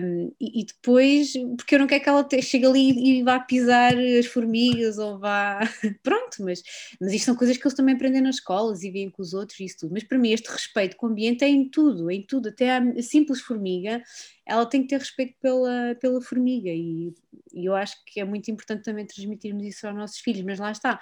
Um, 0.03 0.33
e, 0.41 0.61
e, 0.61 0.65
depois, 0.65 1.33
porque 1.57 1.75
eu 1.75 1.79
não 1.79 1.87
quero 1.87 2.03
que 2.03 2.09
ela 2.09 2.23
te, 2.23 2.41
chegue 2.43 2.67
ali 2.67 3.19
e 3.19 3.23
vá 3.23 3.41
pisar 3.41 3.95
as 3.97 4.27
formigas 4.27 4.99
ou 4.99 5.19
vá. 5.19 5.61
Pronto, 6.03 6.45
mas, 6.45 6.63
mas 7.01 7.13
isto 7.13 7.25
são 7.25 7.35
coisas 7.37 7.57
que 7.57 7.67
eles 7.67 7.77
também 7.77 7.95
aprendem 7.95 8.21
nas 8.21 8.37
escolas 8.37 8.83
e 8.83 8.91
veem 8.91 9.11
com 9.11 9.23
os 9.23 9.33
outros 9.33 9.59
e 9.61 9.65
isso 9.65 9.79
tudo. 9.81 9.93
Mas 9.93 10.05
para 10.05 10.19
mim, 10.19 10.33
este 10.33 10.51
respeito 10.51 10.97
com 10.97 11.07
o 11.07 11.11
ambiente 11.11 11.45
é 11.45 11.49
em 11.49 11.69
tudo, 11.69 12.11
em 12.11 12.23
tudo. 12.23 12.51
Até 12.51 12.77
a 12.77 13.03
simples 13.03 13.41
formiga, 13.41 14.03
ela 14.47 14.67
tem 14.67 14.83
que 14.83 14.89
ter 14.89 14.99
respeito 14.99 15.35
pela, 15.41 15.95
pela 16.01 16.21
formiga 16.21 16.71
e, 16.71 17.15
e 17.53 17.65
eu 17.65 17.75
acho 17.75 17.97
que 18.05 18.21
é 18.21 18.25
muito 18.25 18.51
importante 18.51 18.85
também 18.85 19.07
transmitirmos 19.07 19.65
isso 19.65 19.87
aos 19.87 19.97
nossos 19.97 20.19
filhos. 20.19 20.43
Mas 20.43 20.59
lá 20.59 20.71
está, 20.71 21.01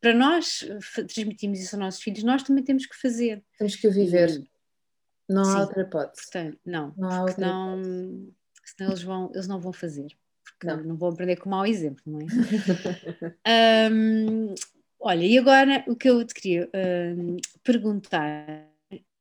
para 0.00 0.14
nós 0.14 0.64
transmitirmos 0.90 1.60
isso 1.60 1.76
aos 1.76 1.84
nossos 1.84 2.02
filhos, 2.02 2.22
nós 2.22 2.42
também 2.42 2.64
temos 2.64 2.86
que 2.86 2.96
fazer. 2.96 3.44
Temos 3.58 3.76
que 3.76 3.88
o 3.88 3.92
viver. 3.92 4.42
Não 5.28 5.44
há 5.44 5.60
outra 5.60 5.82
hipótese. 5.82 6.22
Portanto, 6.22 6.58
não, 6.64 6.94
não 6.96 7.10
há 7.10 7.20
outra 7.20 7.34
senão, 7.34 7.80
hipótese. 7.80 8.34
senão 8.76 8.90
eles, 8.90 9.02
vão, 9.02 9.30
eles 9.34 9.48
não 9.48 9.60
vão 9.60 9.72
fazer. 9.72 10.08
Porque 10.44 10.66
não. 10.66 10.84
não 10.84 10.96
vão 10.96 11.10
aprender 11.10 11.36
com 11.36 11.50
mau 11.50 11.66
exemplo, 11.66 12.02
não 12.06 12.20
é? 12.20 13.90
um, 13.90 14.54
olha, 15.00 15.24
e 15.24 15.38
agora 15.38 15.84
o 15.88 15.96
que 15.96 16.08
eu 16.08 16.24
te 16.24 16.34
queria 16.34 16.70
um, 17.16 17.36
perguntar 17.62 18.68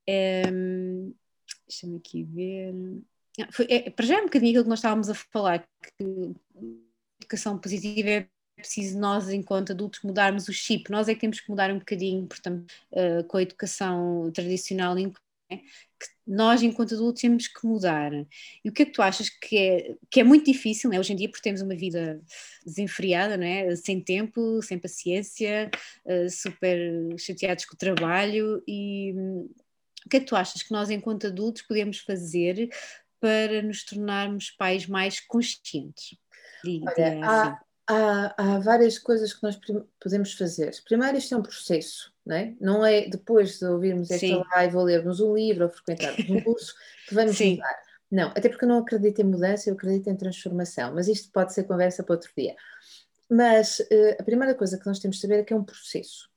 é. 0.08 0.44
Deixa-me 1.68 1.98
aqui 1.98 2.24
ver. 2.24 2.74
Ah, 3.40 3.48
foi, 3.50 3.66
é, 3.70 3.90
para 3.90 4.06
já 4.06 4.18
é 4.18 4.22
um 4.22 4.26
bocadinho 4.26 4.52
aquilo 4.52 4.66
que 4.66 4.70
nós 4.70 4.80
estávamos 4.80 5.10
a 5.10 5.14
falar, 5.14 5.66
que 5.98 6.34
educação 7.22 7.58
positiva 7.58 8.10
é 8.10 8.28
preciso 8.62 9.00
nós, 9.00 9.30
enquanto 9.30 9.72
adultos, 9.72 10.02
mudarmos 10.04 10.48
o 10.48 10.54
chip. 10.54 10.90
Nós 10.90 11.08
é 11.08 11.14
que 11.14 11.22
temos 11.22 11.40
que 11.40 11.50
mudar 11.50 11.72
um 11.72 11.80
bocadinho, 11.80 12.26
portanto, 12.28 12.72
uh, 12.94 13.24
com 13.26 13.38
a 13.38 13.42
educação 13.42 14.32
tradicional, 14.34 14.96
é? 14.98 15.58
que 15.58 16.08
nós, 16.26 16.64
enquanto 16.64 16.96
adultos, 16.96 17.22
temos 17.22 17.48
que 17.48 17.68
mudar. 17.68 18.12
E 18.64 18.70
o 18.70 18.72
que 18.72 18.84
é 18.84 18.86
que 18.86 18.92
tu 18.92 19.02
achas 19.02 19.30
que 19.30 19.58
é, 19.58 19.96
que 20.10 20.22
é 20.22 20.24
muito 20.24 20.46
difícil, 20.46 20.90
né? 20.90 21.00
hoje 21.00 21.14
em 21.14 21.16
dia, 21.16 21.30
porque 21.30 21.44
temos 21.44 21.62
uma 21.62 21.76
vida 21.76 22.22
desenfreada, 22.66 23.36
não 23.36 23.46
é? 23.46 23.76
sem 23.76 24.00
tempo, 24.00 24.62
sem 24.62 24.80
paciência, 24.80 25.70
uh, 26.06 26.30
super 26.30 26.80
chateados 27.18 27.66
com 27.66 27.76
o 27.76 27.78
trabalho, 27.78 28.64
e 28.68 29.14
o 30.06 30.10
que 30.10 30.18
é 30.18 30.20
que 30.20 30.26
tu 30.26 30.36
achas 30.36 30.64
que 30.64 30.72
nós, 30.72 30.90
enquanto 30.90 31.28
adultos, 31.28 31.64
podemos 31.64 32.00
fazer 32.00 32.70
para 33.20 33.62
nos 33.62 33.84
tornarmos 33.84 34.50
pais 34.52 34.88
mais 34.88 35.20
conscientes? 35.20 36.18
Olha, 36.66 37.26
há, 37.26 37.60
há, 37.92 38.34
há, 38.38 38.60
várias 38.60 38.98
coisas 38.98 39.34
que 39.34 39.44
nós 39.44 39.60
podemos 40.00 40.34
fazer. 40.34 40.72
Primeiro, 40.86 41.18
isto 41.18 41.34
é 41.34 41.38
um 41.38 41.42
processo, 41.42 42.14
não 42.26 42.36
é? 42.36 42.56
Não 42.60 42.86
é 42.86 43.08
depois 43.08 43.60
de 43.60 43.66
ouvirmos 43.66 44.10
esta 44.10 44.26
Sim. 44.26 44.42
live 44.56 44.76
ou 44.78 44.84
lermos 44.84 45.20
um 45.20 45.36
livro 45.36 45.66
ou 45.66 45.70
frequentarmos 45.70 46.30
um 46.30 46.40
curso 46.42 46.74
que 47.08 47.14
vamos 47.14 47.38
Sim. 47.38 47.56
mudar. 47.56 47.80
Não, 48.10 48.28
até 48.30 48.50
porque 48.50 48.66
eu 48.66 48.70
não 48.70 48.80
acredito 48.80 49.20
em 49.20 49.26
mudança, 49.26 49.70
eu 49.70 49.74
acredito 49.74 50.10
em 50.10 50.16
transformação, 50.16 50.94
mas 50.94 51.08
isto 51.08 51.32
pode 51.32 51.54
ser 51.54 51.64
conversa 51.64 52.04
para 52.04 52.16
outro 52.16 52.32
dia. 52.36 52.56
Mas 53.30 53.80
uh, 53.80 54.16
a 54.20 54.24
primeira 54.24 54.54
coisa 54.54 54.78
que 54.78 54.86
nós 54.86 55.00
temos 55.00 55.16
de 55.16 55.22
saber 55.22 55.40
é 55.40 55.44
que 55.44 55.54
é 55.54 55.56
um 55.56 55.64
processo. 55.64 56.30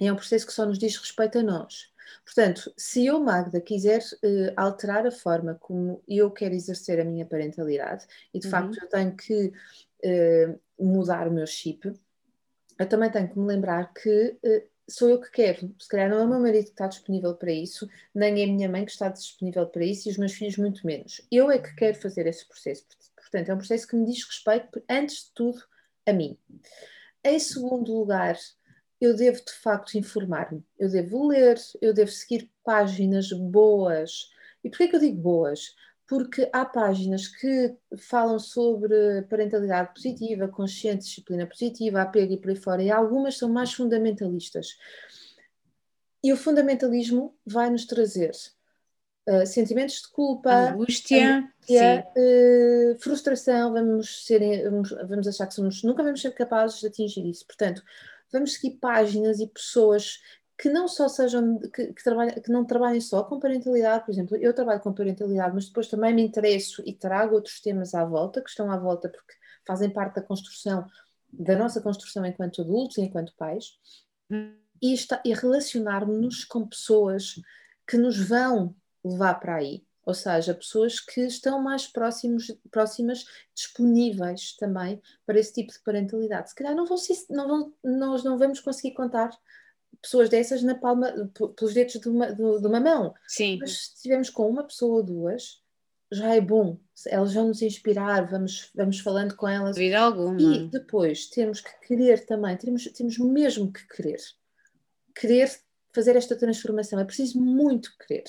É 0.00 0.12
um 0.12 0.16
processo 0.16 0.46
que 0.46 0.52
só 0.52 0.64
nos 0.64 0.78
diz 0.78 0.96
respeito 0.96 1.38
a 1.38 1.42
nós. 1.42 1.92
Portanto, 2.24 2.72
se 2.76 3.06
eu, 3.06 3.18
Magda, 3.20 3.60
quiser 3.60 4.00
uh, 4.00 4.52
alterar 4.56 5.06
a 5.06 5.10
forma 5.10 5.56
como 5.56 6.02
eu 6.06 6.30
quero 6.30 6.54
exercer 6.54 7.00
a 7.00 7.04
minha 7.04 7.26
parentalidade, 7.26 8.06
e 8.32 8.38
de 8.38 8.46
uhum. 8.46 8.50
facto 8.50 8.78
eu 8.80 8.88
tenho 8.88 9.16
que 9.16 9.52
uh, 10.04 10.60
mudar 10.78 11.28
o 11.28 11.32
meu 11.32 11.46
chip, 11.46 11.92
eu 12.78 12.88
também 12.88 13.10
tenho 13.10 13.28
que 13.28 13.38
me 13.38 13.46
lembrar 13.46 13.92
que 13.92 14.38
uh, 14.44 14.68
sou 14.88 15.08
eu 15.08 15.20
que 15.20 15.30
quero. 15.30 15.74
Se 15.78 15.88
calhar 15.88 16.10
não 16.10 16.18
é 16.18 16.24
o 16.24 16.28
meu 16.28 16.40
marido 16.40 16.64
que 16.64 16.70
está 16.70 16.86
disponível 16.86 17.34
para 17.34 17.52
isso, 17.52 17.88
nem 18.14 18.40
é 18.40 18.44
a 18.44 18.52
minha 18.52 18.68
mãe 18.68 18.84
que 18.84 18.90
está 18.90 19.08
disponível 19.08 19.66
para 19.66 19.84
isso, 19.84 20.08
e 20.08 20.12
os 20.12 20.18
meus 20.18 20.32
filhos 20.32 20.56
muito 20.56 20.86
menos. 20.86 21.20
Eu 21.30 21.50
é 21.50 21.58
que 21.58 21.74
quero 21.74 21.98
fazer 21.98 22.26
esse 22.26 22.46
processo. 22.46 22.84
Portanto, 23.16 23.48
é 23.48 23.54
um 23.54 23.58
processo 23.58 23.86
que 23.86 23.96
me 23.96 24.06
diz 24.06 24.24
respeito, 24.24 24.82
antes 24.88 25.26
de 25.26 25.32
tudo, 25.34 25.62
a 26.06 26.12
mim. 26.12 26.38
Em 27.24 27.38
segundo 27.38 27.92
lugar, 27.96 28.36
eu 29.00 29.14
devo 29.16 29.38
de 29.44 29.52
facto 29.52 29.96
informar-me, 29.96 30.62
eu 30.78 30.90
devo 30.90 31.28
ler, 31.28 31.58
eu 31.80 31.92
devo 31.92 32.10
seguir 32.10 32.50
páginas 32.62 33.30
boas. 33.30 34.30
E 34.62 34.68
porquê 34.68 34.88
que 34.88 34.96
eu 34.96 35.00
digo 35.00 35.20
boas? 35.20 35.74
Porque 36.06 36.50
há 36.52 36.64
páginas 36.64 37.28
que 37.28 37.74
falam 37.96 38.38
sobre 38.38 39.22
parentalidade 39.22 39.94
positiva, 39.94 40.48
consciente, 40.48 41.04
disciplina 41.04 41.46
positiva, 41.46 42.02
apego 42.02 42.34
e 42.34 42.36
por 42.36 42.50
aí 42.50 42.56
fora, 42.56 42.82
e 42.82 42.90
algumas 42.90 43.38
são 43.38 43.48
mais 43.48 43.72
fundamentalistas. 43.72 44.76
E 46.22 46.32
o 46.32 46.36
fundamentalismo 46.36 47.34
vai 47.46 47.70
nos 47.70 47.86
trazer 47.86 48.32
uh, 49.28 49.46
sentimentos 49.46 50.02
de 50.02 50.08
culpa, 50.08 50.70
angústia, 50.70 51.38
angústia 51.38 52.06
uh, 52.16 52.98
frustração, 52.98 53.72
vamos, 53.72 54.26
ser, 54.26 54.70
vamos, 54.70 54.90
vamos 54.90 55.28
achar 55.28 55.46
que 55.46 55.54
somos, 55.54 55.82
nunca 55.82 56.02
vamos 56.02 56.20
ser 56.20 56.32
capazes 56.32 56.80
de 56.80 56.86
atingir 56.86 57.26
isso. 57.26 57.46
Portanto, 57.46 57.82
vamos 58.32 58.54
seguir 58.54 58.78
páginas 58.78 59.40
e 59.40 59.46
pessoas 59.46 60.20
que 60.56 60.68
não 60.68 60.86
só 60.86 61.08
sejam, 61.08 61.58
que, 61.58 61.92
que, 61.92 62.40
que 62.40 62.50
não 62.50 62.64
trabalhem 62.64 63.00
só 63.00 63.24
com 63.24 63.40
parentalidade, 63.40 64.04
por 64.04 64.12
exemplo, 64.12 64.36
eu 64.36 64.54
trabalho 64.54 64.80
com 64.80 64.92
parentalidade, 64.92 65.54
mas 65.54 65.66
depois 65.66 65.88
também 65.88 66.14
me 66.14 66.22
interesso 66.22 66.82
e 66.86 66.92
trago 66.92 67.34
outros 67.34 67.60
temas 67.60 67.94
à 67.94 68.04
volta, 68.04 68.40
que 68.40 68.50
estão 68.50 68.70
à 68.70 68.76
volta 68.76 69.08
porque 69.08 69.34
fazem 69.66 69.90
parte 69.90 70.16
da 70.16 70.22
construção, 70.22 70.86
da 71.32 71.56
nossa 71.56 71.80
construção 71.80 72.24
enquanto 72.24 72.62
adultos 72.62 72.98
e 72.98 73.02
enquanto 73.02 73.34
pais, 73.36 73.78
e, 74.80 74.94
e 75.24 75.34
relacionar-nos 75.34 76.44
com 76.44 76.66
pessoas 76.66 77.40
que 77.86 77.96
nos 77.96 78.16
vão 78.28 78.74
levar 79.04 79.34
para 79.34 79.56
aí. 79.56 79.84
Ou 80.06 80.12
seja, 80.12 80.54
pessoas 80.54 81.00
que 81.00 81.22
estão 81.22 81.62
mais 81.62 81.86
próximos, 81.86 82.54
próximas, 82.70 83.24
disponíveis 83.54 84.54
também 84.56 85.00
para 85.24 85.38
esse 85.38 85.52
tipo 85.52 85.72
de 85.72 85.80
parentalidade. 85.80 86.50
Se 86.50 86.54
calhar 86.54 86.74
não 86.74 86.84
vão, 86.84 86.98
nós 87.82 88.22
não 88.22 88.36
vamos 88.36 88.60
conseguir 88.60 88.94
contar 88.94 89.30
pessoas 90.00 90.28
dessas 90.28 90.62
na 90.62 90.74
palma, 90.74 91.12
pelos 91.56 91.74
dedos 91.74 91.94
de 91.94 92.08
uma, 92.08 92.32
de, 92.32 92.36
de 92.36 92.66
uma 92.66 92.80
mão. 92.80 93.14
Sim. 93.26 93.58
Mas 93.60 93.72
se 93.72 93.94
estivermos 93.96 94.30
com 94.30 94.48
uma 94.48 94.64
pessoa 94.64 94.96
ou 94.96 95.02
duas, 95.02 95.62
já 96.12 96.34
é 96.34 96.40
bom. 96.40 96.78
Elas 97.06 97.34
vão 97.34 97.48
nos 97.48 97.62
inspirar, 97.62 98.28
vamos, 98.30 98.70
vamos 98.74 99.00
falando 99.00 99.34
com 99.34 99.48
elas. 99.48 99.76
Vida 99.76 99.98
alguma. 99.98 100.40
E 100.40 100.68
depois 100.68 101.26
temos 101.26 101.60
que 101.60 101.86
querer 101.86 102.24
também, 102.26 102.56
temos, 102.56 102.84
temos 102.84 103.18
mesmo 103.18 103.72
que 103.72 103.86
querer. 103.88 104.20
Querer 105.14 105.50
fazer 105.92 106.16
esta 106.16 106.36
transformação. 106.36 106.98
É 106.98 107.04
preciso 107.04 107.40
muito 107.40 107.90
querer 108.06 108.24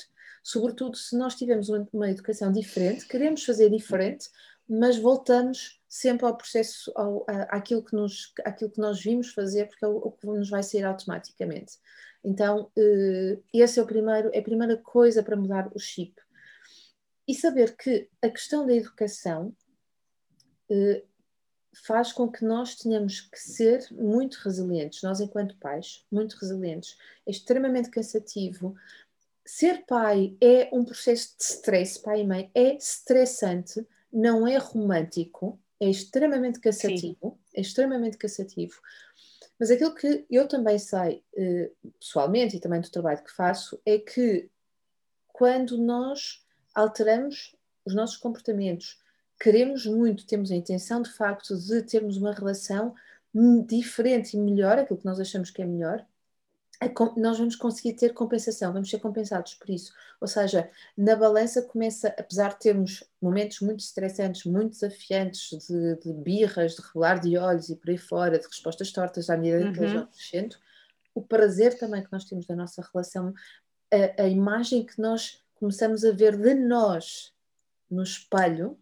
sobretudo 0.46 0.96
se 0.96 1.18
nós 1.18 1.34
tivermos 1.34 1.68
uma 1.68 2.08
educação 2.08 2.52
diferente, 2.52 3.08
queremos 3.08 3.42
fazer 3.44 3.68
diferente, 3.68 4.28
mas 4.68 4.96
voltamos 4.96 5.80
sempre 5.88 6.26
ao 6.26 6.36
processo, 6.36 6.92
ao, 6.94 7.24
àquilo, 7.48 7.82
que 7.82 7.94
nos, 7.94 8.32
àquilo 8.44 8.70
que 8.70 8.80
nós 8.80 9.00
vimos 9.00 9.32
fazer, 9.32 9.68
porque 9.68 9.84
é 9.84 9.88
o, 9.88 9.96
o 9.96 10.12
que 10.12 10.26
nos 10.26 10.50
vai 10.50 10.62
sair 10.62 10.84
automaticamente. 10.84 11.78
Então, 12.24 12.70
uh, 12.76 13.44
esse 13.54 13.78
é, 13.78 13.82
o 13.82 13.86
primeiro, 13.86 14.30
é 14.32 14.38
a 14.38 14.42
primeira 14.42 14.76
coisa 14.76 15.22
para 15.22 15.36
mudar 15.36 15.70
o 15.74 15.78
chip. 15.78 16.14
E 17.28 17.34
saber 17.34 17.76
que 17.76 18.08
a 18.20 18.28
questão 18.28 18.66
da 18.66 18.74
educação 18.74 19.54
uh, 20.70 21.06
faz 21.84 22.12
com 22.12 22.30
que 22.30 22.44
nós 22.44 22.74
tenhamos 22.74 23.20
que 23.20 23.38
ser 23.38 23.86
muito 23.92 24.36
resilientes, 24.36 25.02
nós 25.02 25.20
enquanto 25.20 25.56
pais, 25.58 26.04
muito 26.10 26.34
resilientes. 26.34 26.96
É 27.26 27.30
extremamente 27.30 27.90
cansativo, 27.90 28.74
ser 29.44 29.84
pai 29.86 30.36
é 30.40 30.68
um 30.72 30.84
processo 30.84 31.36
de 31.38 31.44
stress, 31.44 32.00
pai 32.00 32.22
e 32.22 32.26
mãe, 32.26 32.50
é 32.54 32.76
estressante, 32.76 33.86
não 34.16 34.46
é 34.46 34.56
romântico, 34.56 35.60
é 35.78 35.90
extremamente 35.90 36.58
cansativo, 36.58 37.18
Sim. 37.20 37.38
é 37.54 37.60
extremamente 37.60 38.16
cansativo. 38.16 38.80
Mas 39.58 39.70
aquilo 39.70 39.94
que 39.94 40.26
eu 40.30 40.48
também 40.48 40.78
sei, 40.78 41.22
eh, 41.36 41.70
pessoalmente, 42.00 42.56
e 42.56 42.60
também 42.60 42.80
do 42.80 42.90
trabalho 42.90 43.22
que 43.22 43.30
faço, 43.30 43.78
é 43.84 43.98
que 43.98 44.50
quando 45.28 45.76
nós 45.76 46.42
alteramos 46.74 47.54
os 47.84 47.94
nossos 47.94 48.16
comportamentos, 48.16 48.98
queremos 49.38 49.84
muito, 49.84 50.26
temos 50.26 50.50
a 50.50 50.56
intenção 50.56 51.02
de 51.02 51.10
facto 51.10 51.54
de 51.54 51.82
termos 51.82 52.16
uma 52.16 52.32
relação 52.32 52.94
diferente 53.66 54.34
e 54.34 54.40
melhor, 54.40 54.78
aquilo 54.78 54.98
que 54.98 55.04
nós 55.04 55.20
achamos 55.20 55.50
que 55.50 55.60
é 55.60 55.66
melhor, 55.66 56.06
nós 57.16 57.38
vamos 57.38 57.56
conseguir 57.56 57.94
ter 57.94 58.12
compensação, 58.12 58.72
vamos 58.72 58.90
ser 58.90 58.98
compensados 58.98 59.54
por 59.54 59.70
isso. 59.70 59.92
Ou 60.20 60.28
seja, 60.28 60.70
na 60.96 61.16
balança 61.16 61.62
começa, 61.62 62.08
apesar 62.18 62.50
de 62.50 62.60
termos 62.60 63.02
momentos 63.20 63.60
muito 63.60 63.80
estressantes, 63.80 64.44
muito 64.44 64.72
desafiantes, 64.72 65.50
de, 65.66 65.96
de 65.96 66.12
birras, 66.12 66.74
de 66.74 66.82
revelar 66.82 67.20
de 67.20 67.38
olhos 67.38 67.70
e 67.70 67.76
por 67.76 67.90
aí 67.90 67.98
fora, 67.98 68.38
de 68.38 68.46
respostas 68.46 68.92
tortas 68.92 69.30
à 69.30 69.36
medida 69.36 69.66
uhum. 69.66 69.72
que 69.72 69.78
eles 69.80 69.92
vão 69.92 70.06
crescendo, 70.06 70.56
o 71.14 71.22
prazer 71.22 71.78
também 71.78 72.02
que 72.02 72.12
nós 72.12 72.24
temos 72.24 72.46
da 72.46 72.54
nossa 72.54 72.86
relação, 72.92 73.32
a, 73.90 74.22
a 74.22 74.28
imagem 74.28 74.84
que 74.84 75.00
nós 75.00 75.42
começamos 75.54 76.04
a 76.04 76.12
ver 76.12 76.36
de 76.36 76.54
nós 76.54 77.32
no 77.90 78.02
espelho 78.02 78.78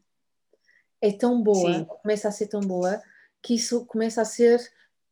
é 1.01 1.13
tão 1.13 1.41
boa, 1.43 1.75
Sim. 1.75 1.85
começa 1.85 2.29
a 2.29 2.33
ser 2.33 2.49
tão 2.49 2.61
boa, 2.61 3.01
que 3.41 3.55
isso 3.55 3.85
começa 3.85 4.23
a 4.23 4.25
ser 4.25 4.61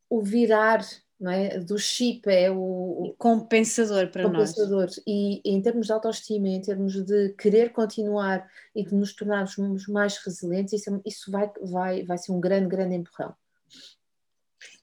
o 0.09 0.21
virar 0.21 0.83
não 1.23 1.31
é? 1.31 1.57
do 1.57 1.79
chip 1.79 2.29
é 2.29 2.51
o, 2.51 3.15
compensador 3.17 4.09
para 4.11 4.23
compensador. 4.23 4.81
nós. 4.81 5.01
E 5.07 5.41
em 5.45 5.61
termos 5.61 5.87
de 5.87 5.93
autoestima, 5.93 6.49
em 6.49 6.61
termos 6.61 7.01
de 7.01 7.29
querer 7.37 7.71
continuar 7.71 8.45
e 8.75 8.83
de 8.83 8.93
nos 8.93 9.13
tornarmos 9.15 9.87
mais 9.87 10.17
resilientes, 10.17 10.73
isso, 10.73 10.93
é, 10.93 11.01
isso 11.05 11.31
vai, 11.31 11.49
vai, 11.61 12.03
vai 12.03 12.17
ser 12.17 12.33
um 12.33 12.41
grande, 12.41 12.67
grande 12.67 12.95
empurrão. 12.95 13.33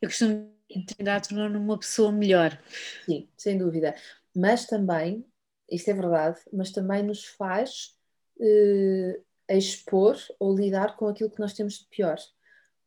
Eu 0.00 0.08
costumo 0.08 0.50
tentar 0.96 1.20
tornar-me 1.20 1.58
uma 1.58 1.78
pessoa 1.78 2.10
melhor. 2.10 2.58
Sim, 3.04 3.28
sem 3.36 3.58
dúvida. 3.58 3.94
Mas 4.34 4.64
também, 4.64 5.26
isto 5.70 5.90
é 5.90 5.94
verdade, 5.94 6.40
mas 6.50 6.70
também 6.70 7.02
nos 7.02 7.26
faz 7.26 7.98
eh, 8.40 9.20
expor 9.50 10.16
ou 10.38 10.56
lidar 10.56 10.96
com 10.96 11.06
aquilo 11.06 11.30
que 11.30 11.40
nós 11.40 11.52
temos 11.52 11.80
de 11.80 11.86
pior 11.90 12.16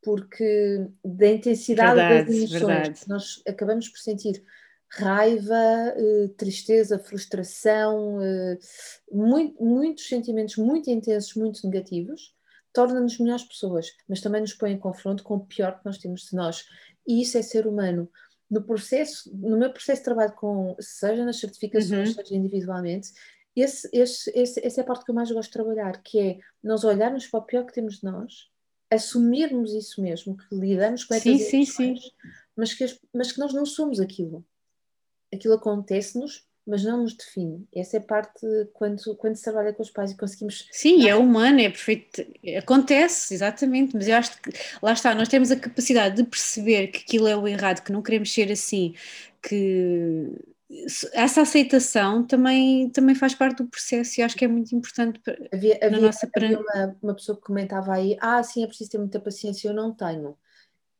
porque 0.03 0.87
da 1.03 1.27
intensidade 1.27 1.95
verdade, 1.95 2.41
das 2.41 2.51
emoções 2.51 3.07
nós 3.07 3.41
acabamos 3.47 3.87
por 3.89 3.99
sentir 3.99 4.43
raiva, 4.89 5.55
eh, 5.55 6.27
tristeza, 6.37 6.99
frustração, 6.99 8.21
eh, 8.21 8.59
muito, 9.11 9.63
muitos 9.63 10.07
sentimentos 10.07 10.57
muito 10.57 10.89
intensos, 10.89 11.33
muito 11.33 11.65
negativos, 11.65 12.35
torna-nos 12.71 13.17
melhores 13.17 13.43
pessoas, 13.43 13.87
mas 14.07 14.21
também 14.21 14.41
nos 14.41 14.53
põe 14.53 14.71
em 14.71 14.79
confronto 14.79 15.23
com 15.23 15.35
o 15.35 15.45
pior 15.45 15.79
que 15.79 15.85
nós 15.85 15.97
temos 15.97 16.27
de 16.29 16.35
nós. 16.35 16.65
E 17.07 17.21
isso 17.21 17.37
é 17.37 17.41
ser 17.41 17.65
humano. 17.65 18.09
No 18.49 18.61
processo, 18.61 19.31
no 19.35 19.57
meu 19.57 19.71
processo 19.71 20.01
de 20.01 20.05
trabalho 20.05 20.33
com, 20.33 20.75
seja 20.79 21.25
nas 21.25 21.39
certificações, 21.39 22.09
uhum. 22.09 22.15
seja 22.15 22.35
individualmente, 22.35 23.09
esse, 23.55 23.89
esse, 23.91 24.31
esse, 24.35 24.65
essa 24.65 24.81
é 24.81 24.83
a 24.83 24.85
parte 24.85 25.05
que 25.05 25.11
eu 25.11 25.15
mais 25.15 25.31
gosto 25.31 25.49
de 25.49 25.53
trabalhar, 25.53 26.01
que 26.03 26.19
é 26.19 26.39
nós 26.63 26.83
olharmos 26.83 27.27
para 27.27 27.39
o 27.39 27.43
pior 27.43 27.65
que 27.65 27.73
temos 27.73 27.99
de 27.99 28.03
nós 28.03 28.52
assumirmos 28.93 29.73
isso 29.73 30.01
mesmo, 30.01 30.37
que 30.37 30.55
lidamos 30.55 31.03
com 31.03 31.13
essas 31.13 31.41
sim, 31.41 31.65
sim, 31.65 31.65
sim. 31.65 31.95
Mas, 32.55 32.73
que, 32.73 32.85
mas 33.13 33.31
que 33.31 33.39
nós 33.39 33.53
não 33.53 33.65
somos 33.65 33.99
aquilo. 33.99 34.45
Aquilo 35.33 35.55
acontece-nos, 35.55 36.45
mas 36.65 36.83
não 36.83 37.03
nos 37.03 37.13
define. 37.13 37.67
Essa 37.75 37.97
é 37.97 37.99
parte 37.99 38.45
quando, 38.73 39.15
quando 39.15 39.35
se 39.35 39.43
trabalha 39.43 39.73
com 39.73 39.81
os 39.81 39.89
pais 39.89 40.11
e 40.11 40.17
conseguimos. 40.17 40.67
Sim, 40.71 41.07
é 41.07 41.15
humano, 41.15 41.59
é 41.59 41.69
perfeito. 41.69 42.25
Acontece, 42.57 43.33
exatamente, 43.33 43.95
mas 43.95 44.07
eu 44.07 44.15
acho 44.15 44.41
que 44.41 44.51
lá 44.81 44.93
está, 44.93 45.13
nós 45.13 45.27
temos 45.27 45.51
a 45.51 45.59
capacidade 45.59 46.15
de 46.15 46.23
perceber 46.23 46.87
que 46.87 46.99
aquilo 46.99 47.27
é 47.27 47.35
o 47.35 47.47
errado, 47.47 47.83
que 47.83 47.91
não 47.91 48.01
queremos 48.01 48.31
ser 48.31 48.51
assim, 48.51 48.93
que 49.41 50.31
essa 51.13 51.41
aceitação 51.41 52.25
também, 52.25 52.89
também 52.89 53.15
faz 53.15 53.35
parte 53.35 53.57
do 53.57 53.67
processo 53.67 54.19
e 54.19 54.23
acho 54.23 54.35
que 54.35 54.45
é 54.45 54.47
muito 54.47 54.75
importante 54.75 55.21
havia, 55.51 55.77
na 55.79 55.87
havia, 55.87 56.01
nossa 56.01 56.29
havia 56.35 56.59
uma, 56.59 56.97
uma 57.01 57.13
pessoa 57.13 57.37
que 57.37 57.43
comentava 57.43 57.93
aí, 57.93 58.17
ah, 58.19 58.41
sim, 58.43 58.63
é 58.63 58.67
preciso 58.67 58.91
ter 58.91 58.97
muita 58.97 59.19
paciência, 59.19 59.67
eu 59.67 59.73
não 59.73 59.93
tenho. 59.93 60.37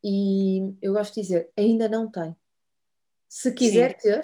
E 0.03 0.73
eu 0.81 0.93
gosto 0.93 1.15
de 1.15 1.21
dizer, 1.21 1.49
ainda 1.57 1.87
não 1.87 2.09
tenho. 2.09 2.35
Se 3.29 3.51
quiser 3.51 3.97
sim. 3.99 4.09
ter, 4.09 4.21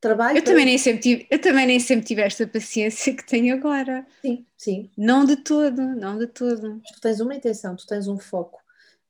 trabalhe. 0.00 0.38
Eu 0.38 0.44
também, 0.44 0.64
nem 0.64 0.76
sempre 0.76 1.00
tive, 1.00 1.26
eu 1.30 1.40
também 1.40 1.66
nem 1.66 1.80
sempre 1.80 2.06
tive 2.06 2.22
esta 2.22 2.46
paciência 2.46 3.14
que 3.14 3.24
tenho 3.24 3.54
agora. 3.54 4.06
Sim, 4.20 4.44
sim. 4.56 4.90
Não 4.96 5.24
de 5.24 5.36
todo, 5.36 5.80
não 5.80 6.18
de 6.18 6.26
todo. 6.26 6.80
Tu 6.80 7.00
tens 7.00 7.20
uma 7.20 7.34
intenção, 7.34 7.76
tu 7.76 7.86
tens 7.86 8.08
um 8.08 8.18
foco. 8.18 8.57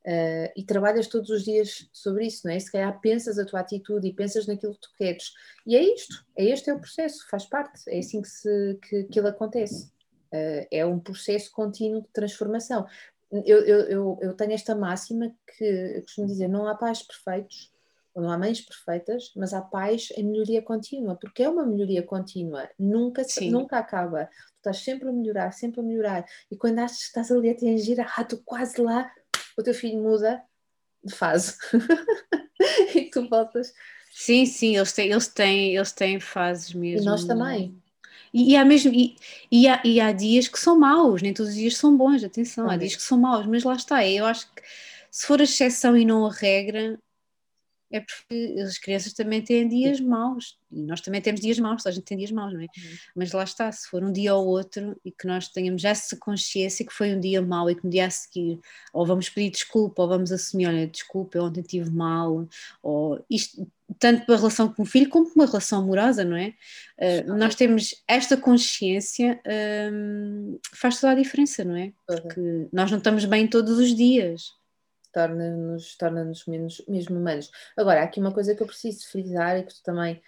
Uh, 0.08 0.48
e 0.56 0.64
trabalhas 0.64 1.06
todos 1.06 1.28
os 1.28 1.44
dias 1.44 1.86
sobre 1.92 2.26
isso, 2.26 2.46
não 2.46 2.54
é? 2.54 2.58
Se 2.58 2.72
calhar 2.72 2.98
pensas 2.98 3.38
a 3.38 3.44
tua 3.44 3.60
atitude 3.60 4.08
e 4.08 4.14
pensas 4.14 4.46
naquilo 4.46 4.72
que 4.72 4.80
tu 4.80 4.88
queres. 4.96 5.34
E 5.66 5.76
é 5.76 5.82
isto, 5.82 6.24
é 6.34 6.46
este 6.46 6.70
é 6.70 6.74
o 6.74 6.80
processo, 6.80 7.28
faz 7.28 7.44
parte, 7.44 7.82
é 7.88 7.98
assim 7.98 8.22
que, 8.22 8.28
se, 8.28 8.78
que, 8.88 9.04
que 9.04 9.18
ele 9.18 9.28
acontece. 9.28 9.92
Uh, 10.32 10.64
é 10.70 10.86
um 10.86 10.98
processo 10.98 11.52
contínuo 11.52 12.00
de 12.00 12.08
transformação. 12.08 12.86
Eu, 13.30 13.58
eu, 13.58 13.80
eu, 13.80 14.18
eu, 14.22 14.34
tenho 14.34 14.52
esta 14.52 14.74
máxima 14.74 15.30
que 15.58 15.64
eu 15.64 16.00
costumo 16.00 16.26
dizer: 16.26 16.48
não 16.48 16.66
há 16.66 16.74
pais 16.74 17.02
perfeitos, 17.02 17.70
ou 18.14 18.22
não 18.22 18.30
há 18.30 18.38
mães 18.38 18.62
perfeitas, 18.62 19.30
mas 19.36 19.52
há 19.52 19.60
pais 19.60 20.08
em 20.16 20.24
melhoria 20.24 20.62
contínua, 20.62 21.16
porque 21.16 21.42
é 21.42 21.48
uma 21.50 21.66
melhoria 21.66 22.02
contínua, 22.02 22.66
nunca, 22.78 23.22
nunca 23.42 23.78
acaba. 23.78 24.24
Tu 24.24 24.56
estás 24.56 24.78
sempre 24.78 25.10
a 25.10 25.12
melhorar, 25.12 25.52
sempre 25.52 25.80
a 25.80 25.82
melhorar. 25.82 26.24
E 26.50 26.56
quando 26.56 26.78
achas 26.78 26.98
que 26.98 27.04
estás 27.04 27.30
ali 27.30 27.50
a 27.50 27.52
atingir, 27.52 28.00
ah, 28.00 28.24
tu 28.24 28.42
quase 28.44 28.80
lá, 28.80 29.10
o 29.60 29.64
teu 29.64 29.74
filho 29.74 30.02
muda 30.02 30.42
de 31.04 31.14
fase 31.14 31.56
e 32.94 33.10
tu 33.10 33.28
voltas. 33.28 33.72
Sim, 34.10 34.46
sim, 34.46 34.76
eles 34.76 34.92
têm, 34.92 35.10
eles 35.10 35.28
têm, 35.28 35.76
eles 35.76 35.92
têm 35.92 36.20
fases 36.20 36.74
mesmo. 36.74 37.02
E 37.02 37.10
nós 37.10 37.24
também. 37.24 37.80
E, 38.32 38.52
e, 38.52 38.56
há 38.56 38.64
mesmo, 38.64 38.92
e, 38.92 39.16
e, 39.50 39.68
há, 39.68 39.80
e 39.84 40.00
há 40.00 40.12
dias 40.12 40.48
que 40.48 40.58
são 40.58 40.78
maus, 40.78 41.22
nem 41.22 41.32
todos 41.32 41.52
os 41.52 41.58
dias 41.58 41.76
são 41.76 41.96
bons, 41.96 42.22
atenção, 42.22 42.68
há 42.68 42.76
dias 42.76 42.94
que 42.94 43.02
são 43.02 43.18
maus, 43.18 43.46
mas 43.46 43.64
lá 43.64 43.74
está, 43.74 44.06
eu 44.06 44.26
acho 44.26 44.52
que 44.52 44.62
se 45.10 45.26
for 45.26 45.40
a 45.40 45.44
exceção 45.44 45.96
e 45.96 46.04
não 46.04 46.26
a 46.26 46.32
regra, 46.32 46.98
é 47.90 48.00
porque 48.00 48.56
as 48.60 48.78
crianças 48.78 49.12
também 49.12 49.42
têm 49.42 49.68
dias 49.68 50.00
maus 50.00 50.58
e 50.70 50.82
nós 50.82 51.00
também 51.00 51.20
temos 51.20 51.40
dias 51.40 51.58
maus, 51.58 51.86
a 51.86 51.90
gente 51.90 52.04
tem 52.04 52.18
dias 52.18 52.30
maus, 52.30 52.52
não 52.52 52.60
é? 52.60 52.64
Uhum. 52.64 52.96
Mas 53.16 53.32
lá 53.32 53.42
está, 53.42 53.72
se 53.72 53.88
for 53.88 54.04
um 54.04 54.12
dia 54.12 54.34
ou 54.34 54.46
outro 54.46 54.98
e 55.04 55.10
que 55.10 55.26
nós 55.26 55.48
tenhamos 55.48 55.84
essa 55.84 56.16
consciência 56.16 56.84
que 56.84 56.92
foi 56.92 57.14
um 57.14 57.20
dia 57.20 57.40
mau 57.40 57.70
e 57.70 57.74
que 57.74 57.84
no 57.84 57.90
dia 57.90 58.06
a 58.06 58.10
seguir 58.10 58.60
ou 58.92 59.06
vamos 59.06 59.30
pedir 59.30 59.50
desculpa 59.50 60.02
ou 60.02 60.08
vamos 60.08 60.30
assumir, 60.30 60.66
olha, 60.66 60.86
desculpa, 60.86 61.38
eu 61.38 61.44
ontem 61.44 61.62
tive 61.62 61.90
mal, 61.90 62.46
ou 62.82 63.24
isto, 63.30 63.66
tanto 63.98 64.26
para 64.26 64.34
a 64.34 64.38
relação 64.38 64.70
com 64.70 64.82
o 64.82 64.86
filho 64.86 65.08
como 65.08 65.26
com 65.26 65.40
uma 65.40 65.46
relação 65.46 65.80
amorosa, 65.80 66.22
não 66.22 66.36
é? 66.36 66.52
Uh, 66.98 67.34
nós 67.34 67.54
temos 67.54 67.94
esta 68.06 68.36
consciência, 68.36 69.40
um, 69.90 70.58
faz 70.74 71.00
toda 71.00 71.12
a 71.12 71.16
diferença, 71.16 71.64
não 71.64 71.76
é? 71.76 71.92
Porque 72.06 72.68
nós 72.70 72.90
não 72.90 72.98
estamos 72.98 73.24
bem 73.24 73.46
todos 73.46 73.78
os 73.78 73.94
dias 73.94 74.58
torna-nos 75.12 75.96
torna 75.96 76.30
menos 76.46 76.82
mesmo 76.88 77.18
humanos. 77.18 77.50
Agora, 77.76 78.00
há 78.00 78.04
aqui 78.04 78.20
uma 78.20 78.32
coisa 78.32 78.54
que 78.54 78.62
eu 78.62 78.66
preciso 78.66 79.08
frisar 79.08 79.58
e 79.58 79.64
que 79.64 79.74
tu 79.74 79.82
também 79.82 80.20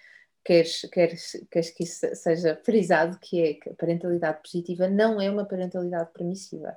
queres, 0.43 0.81
queres, 0.91 1.45
queres 1.49 1.69
que 1.71 1.83
isso 1.83 2.07
seja 2.15 2.59
frisado, 2.63 3.17
que 3.19 3.41
é 3.41 3.53
que 3.53 3.69
a 3.69 3.73
parentalidade 3.73 4.41
positiva 4.41 4.87
não 4.87 5.21
é 5.21 5.29
uma 5.29 5.45
parentalidade 5.45 6.11
permissiva. 6.13 6.75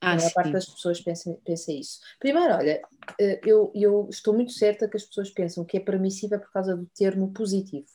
Ah, 0.00 0.12
a 0.12 0.16
maior 0.16 0.32
parte 0.34 0.52
das 0.52 0.66
pessoas 0.66 1.00
pensa, 1.00 1.38
pensa 1.44 1.72
isso. 1.72 2.00
Primeiro, 2.20 2.54
olha, 2.54 2.82
eh, 3.18 3.40
eu, 3.46 3.72
eu 3.74 4.06
estou 4.10 4.34
muito 4.34 4.52
certa 4.52 4.86
que 4.88 4.96
as 4.96 5.04
pessoas 5.04 5.30
pensam 5.30 5.64
que 5.64 5.78
é 5.78 5.80
permissiva 5.80 6.38
por 6.38 6.52
causa 6.52 6.76
do 6.76 6.86
termo 6.94 7.32
positivo. 7.32 7.86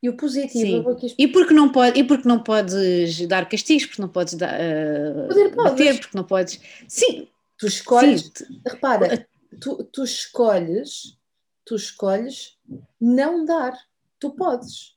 E 0.00 0.08
o 0.08 0.16
positivo. 0.16 0.96
Sim. 0.98 1.14
E 1.18 1.26
porque 1.26 1.52
não 1.52 1.72
pode, 1.72 1.98
e 1.98 2.04
porque 2.04 2.28
não 2.28 2.40
podes 2.40 3.26
dar 3.26 3.48
castigos, 3.48 3.86
porque 3.86 4.00
não 4.00 4.08
podes 4.08 4.34
dar 4.34 4.54
uh, 4.54 5.26
Poder, 5.26 5.54
bater, 5.56 6.00
porque 6.00 6.16
não 6.16 6.24
podes. 6.24 6.60
Sim, 6.86 7.28
Tu 7.58 7.66
escolhes, 7.66 8.30
Sim. 8.34 8.60
repara, 8.64 9.28
tu, 9.60 9.82
tu 9.84 10.04
escolhes, 10.04 11.18
tu 11.64 11.74
escolhes 11.74 12.56
não 13.00 13.44
dar. 13.44 13.76
Tu 14.20 14.30
podes. 14.30 14.96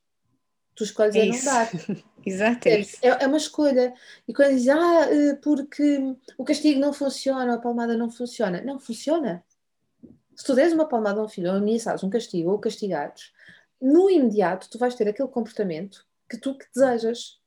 Tu 0.75 0.83
escolhes 0.83 1.15
é, 1.15 1.27
é 1.27 1.29
não 1.29 1.43
dar. 1.43 1.69
Exato, 2.23 2.67
é, 2.67 2.81
é, 2.81 3.23
é, 3.23 3.27
uma 3.27 3.37
escolha. 3.37 3.93
E 4.27 4.33
quando 4.33 4.51
dizes, 4.51 4.69
ah, 4.69 5.07
eh, 5.11 5.35
porque 5.37 6.15
o 6.37 6.43
castigo 6.43 6.79
não 6.79 6.93
funciona, 6.93 7.55
a 7.55 7.57
palmada 7.57 7.97
não 7.97 8.11
funciona. 8.11 8.61
Não 8.61 8.79
funciona. 8.79 9.43
Se 10.35 10.45
tu 10.45 10.53
deres 10.53 10.71
uma 10.71 10.87
palmada 10.87 11.19
a 11.19 11.23
um 11.23 11.27
filho, 11.27 11.49
ou 11.49 11.57
ameaçares 11.57 12.03
um 12.03 12.09
castigo, 12.11 12.51
ou 12.51 12.59
castigares, 12.59 13.31
no 13.81 14.09
imediato 14.09 14.69
tu 14.69 14.77
vais 14.77 14.93
ter 14.93 15.07
aquele 15.07 15.29
comportamento 15.29 16.05
que 16.29 16.37
tu 16.37 16.55
que 16.55 16.65
desejas. 16.73 17.39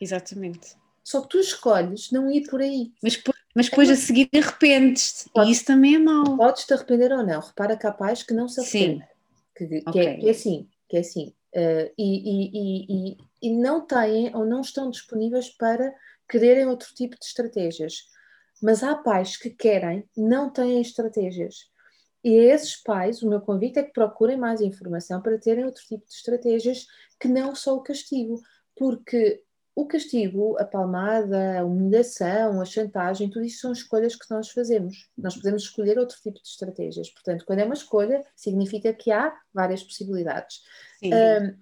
Exatamente. 0.00 0.74
Só 1.02 1.20
que 1.20 1.28
tu 1.28 1.38
escolhes 1.38 2.10
não 2.10 2.30
ir 2.30 2.48
por 2.48 2.62
aí. 2.62 2.92
Mas 3.02 3.16
mas 3.54 3.68
depois 3.68 3.88
a 3.88 3.94
seguir 3.94 4.28
arrependes-te. 4.34 5.30
E 5.36 5.50
isso 5.50 5.64
também 5.64 5.94
é 5.94 5.98
mau. 5.98 6.36
Podes-te 6.36 6.74
arrepender 6.74 7.12
ou 7.12 7.24
não. 7.24 7.40
Repara 7.40 7.76
que 7.76 7.86
há 7.86 7.92
pais 7.92 8.22
que 8.22 8.34
não 8.34 8.48
se 8.48 8.60
arrependem. 8.60 9.08
Que, 9.54 9.66
que, 9.66 9.88
okay. 9.88 10.06
é, 10.06 10.16
que, 10.16 10.26
é, 10.26 10.30
assim, 10.30 10.68
que 10.88 10.96
é 10.96 11.00
assim. 11.00 11.34
Uh, 11.54 11.88
e, 11.96 12.48
e, 12.50 13.12
e, 13.12 13.16
e, 13.42 13.56
não 13.56 13.86
têm 13.86 14.34
ou 14.34 14.44
não 14.44 14.60
estão 14.60 14.90
disponíveis 14.90 15.48
para 15.50 15.94
quererem 16.28 16.66
outro 16.66 16.92
tipo 16.94 17.16
de 17.16 17.24
estratégias. 17.24 18.08
Mas 18.60 18.82
há 18.82 18.96
pais 18.96 19.36
que 19.36 19.50
querem, 19.50 20.04
não 20.16 20.50
têm 20.50 20.80
estratégias. 20.80 21.70
E 22.24 22.36
a 22.36 22.54
esses 22.54 22.74
pais, 22.82 23.22
o 23.22 23.28
meu 23.28 23.40
convite 23.40 23.78
é 23.78 23.84
que 23.84 23.92
procurem 23.92 24.36
mais 24.36 24.60
informação 24.60 25.22
para 25.22 25.38
terem 25.38 25.64
outro 25.64 25.84
tipo 25.84 26.04
de 26.04 26.14
estratégias 26.14 26.86
que 27.20 27.28
não 27.28 27.54
só 27.54 27.76
o 27.76 27.82
castigo. 27.82 28.40
Porque 28.76 29.43
o 29.76 29.86
castigo, 29.86 30.56
a 30.58 30.64
palmada, 30.64 31.58
a 31.58 31.64
humilhação, 31.64 32.60
a 32.60 32.64
chantagem, 32.64 33.28
tudo 33.28 33.44
isso 33.44 33.60
são 33.60 33.72
escolhas 33.72 34.14
que 34.14 34.30
nós 34.30 34.50
fazemos. 34.50 35.10
Nós 35.18 35.34
podemos 35.34 35.62
escolher 35.62 35.98
outro 35.98 36.16
tipo 36.22 36.40
de 36.40 36.48
estratégias. 36.48 37.10
Portanto, 37.10 37.44
quando 37.44 37.58
é 37.58 37.64
uma 37.64 37.74
escolha, 37.74 38.24
significa 38.36 38.92
que 38.92 39.10
há 39.10 39.36
várias 39.52 39.82
possibilidades. 39.82 40.62
Um, 41.02 41.56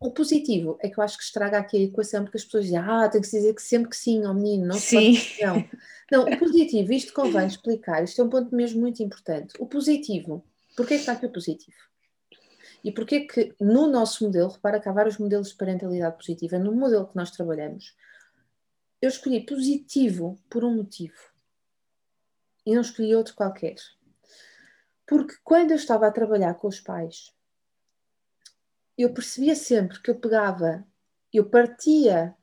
o 0.00 0.10
positivo 0.10 0.78
é 0.80 0.88
que 0.88 0.98
eu 0.98 1.04
acho 1.04 1.18
que 1.18 1.24
estraga 1.24 1.58
aqui 1.58 1.76
a 1.76 1.80
equação, 1.80 2.24
porque 2.24 2.38
as 2.38 2.44
pessoas 2.44 2.64
dizem, 2.64 2.78
ah, 2.78 3.08
tem 3.08 3.20
que 3.20 3.26
se 3.26 3.36
dizer 3.36 3.54
que 3.54 3.62
sempre 3.62 3.90
que 3.90 3.96
sim, 3.96 4.24
ao 4.24 4.34
menino, 4.34 4.66
não 4.66 4.78
sim. 4.78 5.14
pode 5.14 5.42
não. 5.42 5.64
Não, 6.12 6.24
o 6.24 6.38
positivo, 6.38 6.92
isto 6.92 7.14
convém 7.14 7.46
explicar, 7.46 8.04
isto 8.04 8.20
é 8.20 8.24
um 8.24 8.28
ponto 8.28 8.54
mesmo 8.54 8.82
muito 8.82 9.02
importante. 9.02 9.54
O 9.58 9.66
positivo, 9.66 10.44
porquê 10.76 10.94
é 10.94 10.96
que 10.98 11.02
está 11.02 11.12
aqui 11.12 11.24
o 11.24 11.32
positivo? 11.32 11.78
E 12.84 12.90
porquê 12.90 13.20
que 13.20 13.54
no 13.60 13.86
nosso 13.86 14.24
modelo, 14.24 14.48
repara 14.48 14.80
que 14.80 14.88
há 14.88 14.92
vários 14.92 15.18
modelos 15.18 15.50
de 15.50 15.56
parentalidade 15.56 16.16
positiva, 16.16 16.58
no 16.58 16.74
modelo 16.74 17.06
que 17.06 17.16
nós 17.16 17.30
trabalhamos, 17.30 17.96
eu 19.00 19.08
escolhi 19.08 19.44
positivo 19.44 20.38
por 20.48 20.64
um 20.64 20.76
motivo 20.76 21.32
e 22.64 22.74
não 22.74 22.82
escolhi 22.82 23.14
outro 23.14 23.34
qualquer. 23.34 23.76
Porque 25.06 25.34
quando 25.42 25.72
eu 25.72 25.76
estava 25.76 26.06
a 26.06 26.12
trabalhar 26.12 26.54
com 26.54 26.68
os 26.68 26.80
pais, 26.80 27.32
eu 28.96 29.12
percebia 29.12 29.54
sempre 29.54 30.00
que 30.00 30.10
eu 30.10 30.18
pegava, 30.18 30.86
eu 31.32 31.48
partia 31.48 32.36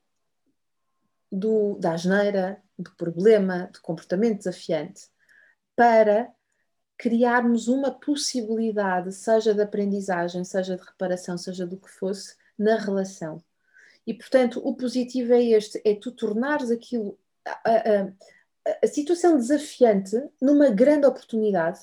do, 1.32 1.78
da 1.80 1.94
asneira, 1.94 2.62
do 2.78 2.92
problema, 2.96 3.70
do 3.74 3.82
comportamento 3.82 4.40
desafiante, 4.40 5.08
para 5.76 6.34
criarmos 7.00 7.70
uma 7.70 7.92
possibilidade, 7.92 9.14
seja 9.14 9.54
de 9.54 9.62
aprendizagem, 9.62 10.44
seja 10.44 10.76
de 10.76 10.84
reparação, 10.84 11.38
seja 11.38 11.66
do 11.66 11.78
que 11.78 11.90
fosse, 11.90 12.36
na 12.58 12.76
relação. 12.76 13.42
E, 14.06 14.14
portanto, 14.14 14.60
o 14.62 14.76
positivo 14.76 15.34
é 15.34 15.42
este: 15.42 15.82
é 15.86 15.96
tu 15.96 16.12
tornares 16.12 16.70
aquilo, 16.70 17.18
a, 17.46 17.72
a, 17.72 18.78
a 18.84 18.88
situação 18.88 19.38
desafiante, 19.38 20.22
numa 20.42 20.70
grande 20.70 21.08
oportunidade 21.08 21.80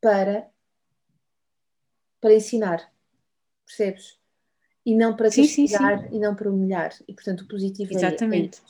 para, 0.00 0.48
para 2.20 2.32
ensinar. 2.32 2.88
Percebes? 3.66 4.16
E 4.86 4.94
não 4.94 5.16
para 5.16 5.28
castigar 5.28 6.12
e 6.14 6.20
não 6.20 6.36
para 6.36 6.48
humilhar. 6.48 6.94
E, 7.08 7.12
portanto, 7.12 7.40
o 7.40 7.48
positivo 7.48 7.92
Exatamente. 7.92 8.62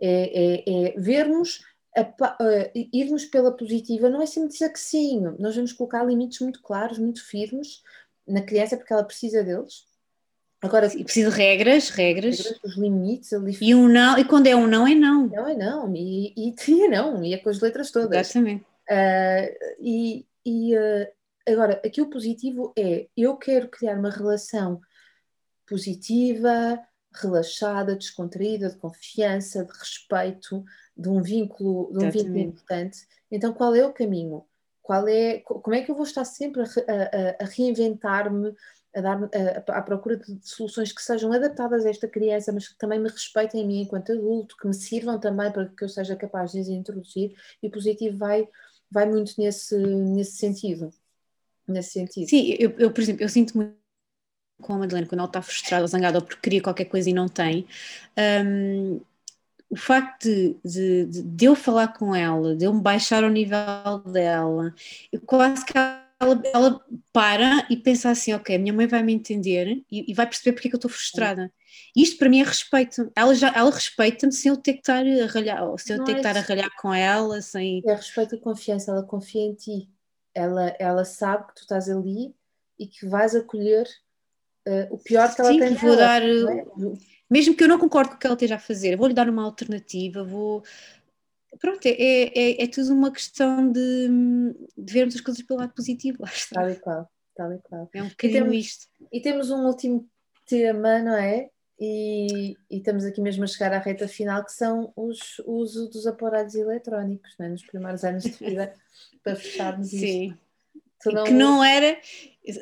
é, 0.00 0.08
é, 0.08 0.64
é, 0.66 0.94
é 0.94 1.00
vermos 1.00 1.64
a, 1.96 2.02
uh, 2.02 2.88
irmos 2.92 3.24
pela 3.24 3.56
positiva 3.56 4.08
não 4.08 4.22
é 4.22 4.26
sempre 4.26 4.50
dizer 4.50 4.72
que 4.72 4.78
sim, 4.78 5.20
nós 5.38 5.56
vamos 5.56 5.72
colocar 5.72 6.04
limites 6.04 6.40
muito 6.40 6.62
claros, 6.62 6.98
muito 6.98 7.24
firmes 7.24 7.82
na 8.26 8.42
criança 8.42 8.76
porque 8.76 8.92
ela 8.92 9.04
precisa 9.04 9.42
deles. 9.42 9.88
Agora, 10.62 10.86
e 10.94 11.02
precisa 11.02 11.30
de 11.30 11.36
regras, 11.36 11.88
regras, 11.88 12.38
regras 12.38 12.60
os 12.62 12.76
limites 12.76 13.32
ali. 13.32 13.56
E 13.60 13.74
um 13.74 13.88
não, 13.88 14.18
e 14.18 14.24
quando 14.24 14.46
é 14.46 14.54
um 14.54 14.66
não 14.66 14.86
é 14.86 14.94
não. 14.94 15.26
Não 15.26 15.48
é 15.48 15.54
não, 15.54 15.94
e, 15.96 16.34
e, 16.36 16.54
e 16.68 16.82
é 16.82 16.88
não, 16.88 17.24
e 17.24 17.34
é 17.34 17.38
com 17.38 17.48
as 17.48 17.60
letras 17.60 17.90
todas. 17.90 18.30
Exatamente. 18.30 18.64
Uh, 18.90 19.76
e 19.80 20.26
e 20.44 20.76
uh, 20.76 21.06
agora, 21.48 21.80
aqui 21.84 22.00
o 22.00 22.10
positivo 22.10 22.72
é 22.76 23.08
eu 23.16 23.36
quero 23.36 23.68
criar 23.68 23.98
uma 23.98 24.10
relação 24.10 24.80
positiva, 25.66 26.80
relaxada, 27.12 27.96
descontraída, 27.96 28.70
de 28.70 28.76
confiança, 28.76 29.64
de 29.64 29.72
respeito, 29.72 30.64
de 30.96 31.08
um 31.08 31.22
vínculo, 31.22 31.92
de 31.92 32.04
um 32.04 32.10
vínculo 32.10 32.38
importante. 32.38 33.06
Então, 33.30 33.52
qual 33.52 33.74
é 33.74 33.84
o 33.84 33.92
caminho? 33.92 34.44
Qual 34.82 35.06
é, 35.06 35.40
como 35.40 35.74
é 35.74 35.82
que 35.82 35.90
eu 35.90 35.94
vou 35.94 36.04
estar 36.04 36.24
sempre 36.24 36.62
a, 36.62 36.64
a, 36.64 37.44
a 37.44 37.46
reinventar-me, 37.46 38.54
a 38.94 39.00
dar 39.00 39.30
a, 39.68 39.78
à 39.78 39.82
procura 39.82 40.16
de 40.16 40.40
soluções 40.42 40.92
que 40.92 41.02
sejam 41.02 41.32
adaptadas 41.32 41.84
a 41.84 41.90
esta 41.90 42.08
criança, 42.08 42.52
mas 42.52 42.68
que 42.68 42.78
também 42.78 42.98
me 42.98 43.08
respeitem 43.08 43.62
a 43.62 43.66
mim 43.66 43.82
enquanto 43.82 44.12
adulto, 44.12 44.56
que 44.56 44.66
me 44.66 44.74
sirvam 44.74 45.18
também 45.18 45.50
para 45.52 45.66
que 45.66 45.84
eu 45.84 45.88
seja 45.88 46.16
capaz 46.16 46.52
de 46.52 46.60
as 46.60 46.68
introduzir, 46.68 47.34
e 47.62 47.68
o 47.68 47.70
positivo 47.70 48.18
vai, 48.18 48.48
vai 48.90 49.06
muito 49.08 49.34
nesse, 49.38 49.76
nesse 49.76 50.36
sentido. 50.36 50.90
Nesse 51.68 51.92
sentido. 51.92 52.28
Sim, 52.28 52.56
eu, 52.58 52.70
eu 52.78 52.92
por 52.92 53.00
exemplo, 53.00 53.22
eu 53.22 53.28
sinto 53.28 53.56
muito 53.56 53.79
com 54.60 54.74
a 54.74 54.78
Madeleine, 54.78 55.08
quando 55.08 55.20
ela 55.20 55.28
está 55.28 55.42
frustrada 55.42 55.82
ou 55.82 55.88
zangada 55.88 56.18
ou 56.18 56.24
porque 56.24 56.40
queria 56.40 56.62
qualquer 56.62 56.84
coisa 56.86 57.10
e 57.10 57.12
não 57.12 57.28
tem, 57.28 57.66
um, 58.44 59.00
o 59.70 59.76
facto 59.76 60.24
de, 60.24 60.56
de, 61.06 61.22
de, 61.22 61.44
eu 61.44 61.54
falar 61.54 61.88
com 61.88 62.14
ela, 62.14 62.56
de 62.56 62.64
eu 62.64 62.74
me 62.74 62.82
baixar 62.82 63.22
ao 63.22 63.30
nível 63.30 63.98
dela, 64.04 64.74
eu 65.12 65.20
quase 65.20 65.64
que 65.64 65.72
ela, 66.20 66.42
ela 66.52 66.84
para 67.12 67.66
e 67.70 67.76
pensa 67.76 68.10
assim: 68.10 68.34
ok, 68.34 68.54
a 68.54 68.58
minha 68.58 68.72
mãe 68.72 68.86
vai 68.86 69.02
me 69.02 69.14
entender 69.14 69.82
e, 69.90 70.10
e 70.10 70.14
vai 70.14 70.26
perceber 70.26 70.52
porque 70.52 70.68
é 70.68 70.70
que 70.70 70.74
eu 70.74 70.78
estou 70.78 70.90
frustrada. 70.90 71.52
Isto 71.96 72.18
para 72.18 72.28
mim 72.28 72.40
é 72.40 72.44
respeito. 72.44 73.10
Ela, 73.16 73.34
já, 73.34 73.52
ela 73.54 73.70
respeita-me 73.70 74.32
sem 74.32 74.50
eu 74.50 74.56
ter 74.56 74.74
que 74.74 74.80
estar 74.80 75.04
a 75.06 75.26
ralhar, 75.26 75.64
ou 75.64 75.78
sem 75.78 75.96
eu 75.96 76.04
ter 76.04 76.14
que 76.14 76.18
estar 76.18 76.36
a 76.36 76.40
ralhar 76.40 76.70
com 76.80 76.92
ela. 76.92 77.40
Sem... 77.40 77.82
É 77.86 77.94
respeito 77.94 78.34
e 78.34 78.40
confiança, 78.40 78.90
ela 78.90 79.04
confia 79.04 79.42
em 79.42 79.54
ti. 79.54 79.88
Ela, 80.34 80.76
ela 80.78 81.04
sabe 81.04 81.46
que 81.48 81.54
tu 81.54 81.62
estás 81.62 81.88
ali 81.88 82.34
e 82.78 82.86
que 82.86 83.06
vais 83.06 83.34
acolher 83.34 83.86
uh, 84.70 84.94
o 84.94 84.98
pior 84.98 85.34
que 85.34 85.40
ela 85.40 85.52
Sim, 85.52 85.58
tem 85.58 85.74
vou 85.74 85.96
dar. 85.96 86.22
É? 86.22 86.64
Mesmo 87.30 87.54
que 87.54 87.64
eu 87.64 87.68
não 87.68 87.78
concorde 87.78 88.10
com 88.10 88.16
o 88.16 88.18
que 88.18 88.26
ela 88.26 88.34
esteja 88.34 88.56
a 88.56 88.58
fazer, 88.58 88.96
vou-lhe 88.96 89.14
dar 89.14 89.28
uma 89.28 89.44
alternativa, 89.44 90.24
vou. 90.24 90.62
Pronto, 91.60 91.84
é, 91.84 91.90
é, 91.92 92.62
é 92.62 92.66
tudo 92.68 92.92
uma 92.92 93.12
questão 93.12 93.70
de, 93.70 94.08
de 94.76 94.92
vermos 94.92 95.14
as 95.14 95.20
coisas 95.20 95.42
pelo 95.42 95.60
lado 95.60 95.74
positivo. 95.74 96.18
Tal 96.52 96.70
e 96.70 96.76
qual, 96.76 97.10
tal 97.34 97.52
e 97.52 97.58
qual. 97.58 97.88
É 97.92 98.02
um 98.02 98.08
bocadinho 98.08 98.38
e 98.38 98.40
temos, 98.40 98.56
isto. 98.56 98.86
E 99.12 99.20
temos 99.20 99.50
um 99.50 99.66
último 99.66 100.08
tema, 100.46 101.00
não 101.00 101.14
é? 101.14 101.50
E, 101.78 102.56
e, 102.70 102.76
estamos 102.76 103.04
aqui 103.04 103.22
mesmo 103.22 103.42
a 103.44 103.46
chegar 103.46 103.72
à 103.72 103.78
reta 103.78 104.06
final, 104.06 104.44
que 104.44 104.52
são 104.52 104.92
os, 104.94 105.38
o 105.46 105.52
uso 105.52 105.88
dos 105.88 106.06
aparatos 106.06 106.54
eletrónicos, 106.54 107.34
é? 107.40 107.48
nos 107.48 107.64
primeiros 107.64 108.04
anos 108.04 108.24
de 108.24 108.32
vida, 108.32 108.74
para 109.24 109.34
fecharmos 109.34 109.88
Sim. 109.88 110.26
isto. 110.26 110.38
Não... 111.06 111.24
Que 111.24 111.32
não 111.32 111.64
era, 111.64 111.98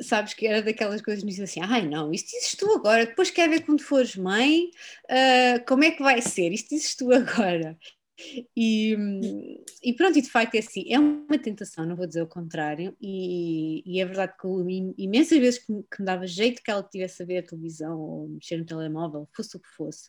sabes 0.03 0.34
que 0.34 0.47
era 0.47 0.62
daquelas 0.62 1.03
coisas 1.03 1.22
que 1.22 1.28
dizem 1.28 1.45
assim, 1.45 1.61
ai 1.62 1.86
não, 1.86 2.12
isto 2.12 2.30
dizes 2.30 2.55
tu 2.55 2.70
agora, 2.72 3.07
depois 3.07 3.30
quer 3.30 3.49
ver 3.49 3.64
quando 3.64 3.82
fores 3.82 4.16
mãe, 4.16 4.70
uh, 5.05 5.64
como 5.66 5.84
é 5.84 5.91
que 5.91 6.03
vai 6.03 6.20
ser, 6.20 6.53
isto 6.53 6.70
dizes 6.70 6.95
tu 6.95 7.11
agora. 7.12 7.76
E, 8.57 8.97
e, 9.82 9.93
pronto, 9.95 10.18
e 10.18 10.22
de 10.22 10.28
facto 10.28 10.57
é 10.57 10.59
assim, 10.59 10.84
é 10.93 10.99
uma 10.99 11.39
tentação, 11.39 11.86
não 11.86 11.95
vou 11.95 12.07
dizer 12.07 12.22
o 12.22 12.26
contrário, 12.26 12.97
e, 13.01 13.82
e 13.86 14.01
é 14.01 14.05
verdade 14.05 14.34
que 14.36 14.45
eu, 14.45 14.66
imensas 14.99 15.39
vezes 15.39 15.64
que 15.64 15.72
me, 15.72 15.82
que 15.84 16.01
me, 16.01 16.07
dava 16.07 16.26
jeito 16.26 16.61
que 16.62 16.70
ela 16.70 16.82
tivesse 16.82 17.22
a 17.22 17.26
ver 17.26 17.39
a 17.39 17.47
televisão 17.47 17.97
ou 17.99 18.28
mexer 18.28 18.57
no 18.57 18.66
telemóvel, 18.66 19.28
fosse 19.32 19.57
o 19.57 19.61
que 19.61 19.68
fosse. 19.68 20.09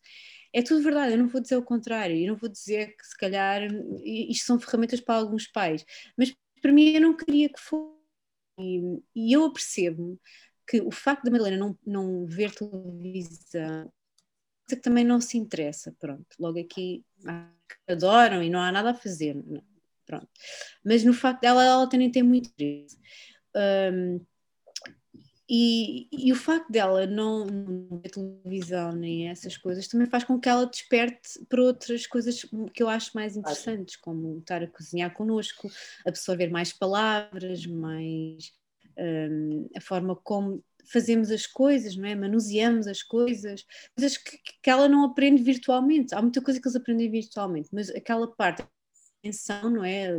É 0.51 0.63
tudo 0.63 0.81
verdade, 0.83 1.13
eu 1.13 1.19
não 1.19 1.27
vou 1.27 1.39
dizer 1.39 1.57
o 1.57 1.63
contrário, 1.63 2.17
eu 2.17 2.29
não 2.29 2.35
vou 2.35 2.49
dizer 2.49 2.95
que 2.97 3.05
se 3.05 3.15
calhar 3.15 3.61
isto 4.03 4.45
são 4.45 4.59
ferramentas 4.59 4.99
para 4.99 5.15
alguns 5.15 5.45
pais, 5.47 5.85
mas 6.17 6.33
para 6.61 6.71
mim 6.71 6.91
eu 6.95 7.01
não 7.01 7.15
queria 7.15 7.47
que 7.47 7.59
fosse. 7.59 7.98
E, 8.59 9.33
eu 9.33 9.45
apercebo 9.45 10.19
que 10.67 10.81
o 10.81 10.91
facto 10.91 11.23
da 11.23 11.31
Madalena 11.31 11.57
não, 11.57 11.77
não 11.85 12.25
ver 12.25 12.53
televisão 12.53 13.91
que 14.69 14.75
também 14.75 15.03
não 15.03 15.19
se 15.19 15.37
interessa, 15.37 15.95
pronto, 15.99 16.27
logo 16.39 16.59
aqui 16.59 17.03
adoram 17.87 18.43
e 18.43 18.49
não 18.49 18.59
há 18.59 18.71
nada 18.71 18.91
a 18.91 18.95
fazer, 18.95 19.35
pronto. 20.05 20.29
Mas 20.85 21.03
no 21.03 21.13
facto 21.13 21.41
dela, 21.41 21.63
ela 21.65 21.89
também 21.89 22.11
tem 22.11 22.21
muito 22.21 22.49
interesse. 22.49 22.97
Um, 23.55 24.23
e, 25.49 26.07
e, 26.11 26.31
o 26.31 26.35
facto 26.35 26.71
dela 26.71 27.07
não 27.07 27.47
ver 28.03 28.11
televisão 28.11 28.91
nem 28.91 29.29
essas 29.29 29.57
coisas 29.57 29.87
também 29.87 30.05
faz 30.05 30.23
com 30.23 30.39
que 30.39 30.47
ela 30.47 30.67
desperte 30.67 31.43
para 31.49 31.63
outras 31.63 32.05
coisas 32.05 32.45
que 32.71 32.83
eu 32.83 32.87
acho 32.87 33.11
mais 33.15 33.35
interessantes, 33.35 33.95
como 33.95 34.37
estar 34.37 34.61
a 34.61 34.67
cozinhar 34.67 35.11
connosco, 35.11 35.67
absorver 36.05 36.49
mais 36.49 36.71
palavras, 36.71 37.65
mais 37.65 38.53
um, 38.99 39.67
a 39.75 39.81
forma 39.81 40.15
como 40.15 40.63
fazemos 40.85 41.31
as 41.31 41.47
coisas, 41.47 41.95
não 41.95 42.07
é? 42.07 42.15
manuseamos 42.15 42.85
as 42.85 43.01
coisas, 43.01 43.65
coisas 43.95 44.17
que, 44.17 44.37
que 44.61 44.69
ela 44.69 44.87
não 44.87 45.03
aprende 45.03 45.41
virtualmente. 45.41 46.13
Há 46.13 46.21
muita 46.21 46.41
coisa 46.41 46.59
que 46.59 46.67
eles 46.67 46.75
aprendem 46.75 47.09
virtualmente, 47.09 47.69
mas 47.71 47.89
aquela 47.89 48.27
parte 48.35 48.63
dimensão, 49.21 49.69
não 49.69 49.83
é? 49.83 50.09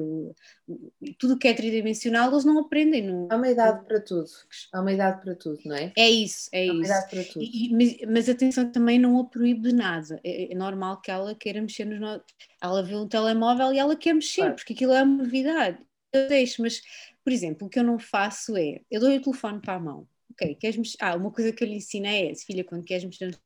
Tudo 1.19 1.39
que 1.39 1.49
é 1.49 1.55
tridimensional 1.55 2.31
eles 2.31 2.45
não 2.45 2.59
aprendem. 2.59 3.03
No... 3.03 3.29
Há 3.31 3.37
uma 3.37 3.49
idade 3.49 3.85
para 3.87 4.01
tudo. 4.01 4.27
Há 4.73 4.81
uma 4.81 4.93
idade 4.93 5.23
para 5.23 5.35
tudo, 5.35 5.59
não 5.65 5.77
é? 5.77 5.93
É 5.97 6.09
isso, 6.09 6.49
é 6.53 6.69
Há 6.69 6.73
uma 6.73 6.83
isso. 6.83 6.93
idade 6.93 7.11
para 7.11 7.25
tudo. 7.25 7.45
E, 7.45 7.73
mas, 7.73 7.97
mas 8.13 8.29
atenção 8.29 8.71
também 8.71 8.99
não 8.99 9.19
a 9.21 9.25
proíbe 9.25 9.69
de 9.69 9.75
nada. 9.75 10.21
É, 10.25 10.53
é, 10.53 10.55
normal 10.55 11.01
que 11.01 11.11
ela 11.11 11.35
queira 11.35 11.61
mexer 11.61 11.85
nos. 11.85 12.01
No... 12.01 12.23
Ela 12.63 12.83
vê 12.83 12.95
um 12.95 13.09
telemóvel 13.09 13.73
e 13.73 13.79
ela 13.79 13.97
quer 13.97 14.15
mexer, 14.15 14.43
claro. 14.43 14.57
porque 14.57 14.73
aquilo 14.73 14.93
é 14.93 15.03
uma 15.03 15.25
novidade. 15.25 15.79
Eu 16.13 16.29
deixo, 16.29 16.61
mas, 16.63 16.81
por 17.25 17.33
exemplo, 17.33 17.67
o 17.67 17.71
que 17.71 17.79
eu 17.79 17.85
não 17.85 17.99
faço 17.99 18.57
é 18.57 18.81
eu 18.91 19.01
dou 19.01 19.11
o 19.11 19.21
telefone 19.21 19.61
para 19.61 19.75
a 19.75 19.81
mão 19.81 20.09
ok, 20.41 20.55
queres 20.55 20.77
mexer? 20.77 20.97
Ah, 21.01 21.17
uma 21.17 21.31
coisa 21.31 21.53
que 21.53 21.63
eu 21.63 21.69
lhe 21.69 21.77
ensinei 21.77 22.31
é, 22.31 22.35
filha, 22.35 22.65
quando 22.65 22.85
queres 22.85 23.05
mexer 23.05 23.39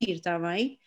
está 0.00 0.38
bem? 0.38 0.78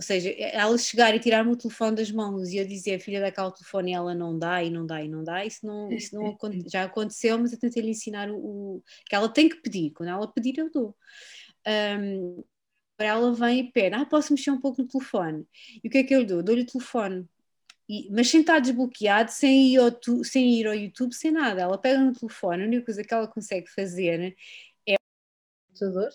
Ou 0.00 0.02
seja, 0.02 0.30
ela 0.30 0.78
chegar 0.78 1.14
e 1.14 1.20
tirar-me 1.20 1.52
o 1.52 1.56
telefone 1.56 1.94
das 1.94 2.10
mãos 2.10 2.48
e 2.48 2.56
eu 2.56 2.66
dizer, 2.66 2.98
filha, 3.00 3.20
dá 3.20 3.30
cá 3.30 3.46
o 3.46 3.52
telefone 3.52 3.90
e 3.90 3.94
ela 3.94 4.14
não 4.14 4.38
dá, 4.38 4.64
e 4.64 4.70
não 4.70 4.86
dá, 4.86 5.04
e 5.04 5.08
não 5.10 5.22
dá, 5.22 5.44
isso 5.44 5.66
não, 5.66 5.92
isso 5.92 6.14
não 6.14 6.34
já 6.66 6.84
aconteceu, 6.84 7.38
mas 7.38 7.52
eu 7.52 7.58
tentei 7.58 7.82
lhe 7.82 7.90
ensinar 7.90 8.30
o, 8.30 8.38
o, 8.38 8.82
que 9.04 9.14
ela 9.14 9.28
tem 9.28 9.46
que 9.46 9.56
pedir, 9.56 9.90
quando 9.90 10.08
ela 10.08 10.26
pedir 10.32 10.56
eu 10.56 10.70
dou. 10.70 10.96
Um, 12.00 12.42
ela 12.96 13.34
vem 13.34 13.60
e 13.60 13.70
pede, 13.70 13.94
ah, 13.94 14.06
posso 14.06 14.32
mexer 14.32 14.50
um 14.50 14.60
pouco 14.60 14.80
no 14.80 14.88
telefone. 14.88 15.46
E 15.84 15.88
o 15.88 15.90
que 15.90 15.98
é 15.98 16.02
que 16.02 16.14
eu 16.14 16.20
lhe 16.20 16.26
dou? 16.26 16.42
Dou-lhe 16.42 16.62
o 16.62 16.66
telefone 16.66 17.28
e, 17.86 18.08
mas 18.10 18.30
sem 18.30 18.40
estar 18.40 18.58
desbloqueado, 18.58 19.30
sem 19.30 19.74
ir, 19.74 19.78
ao 19.80 19.90
tu, 19.90 20.24
sem 20.24 20.58
ir 20.58 20.66
ao 20.66 20.74
YouTube, 20.74 21.12
sem 21.12 21.30
nada. 21.30 21.60
Ela 21.60 21.76
pega 21.76 22.00
no 22.00 22.14
telefone, 22.14 22.62
a 22.62 22.66
única 22.66 22.86
coisa 22.86 23.04
que 23.04 23.12
ela 23.12 23.28
consegue 23.28 23.68
fazer 23.68 24.34
é. 24.88 24.96
computador, 25.68 26.08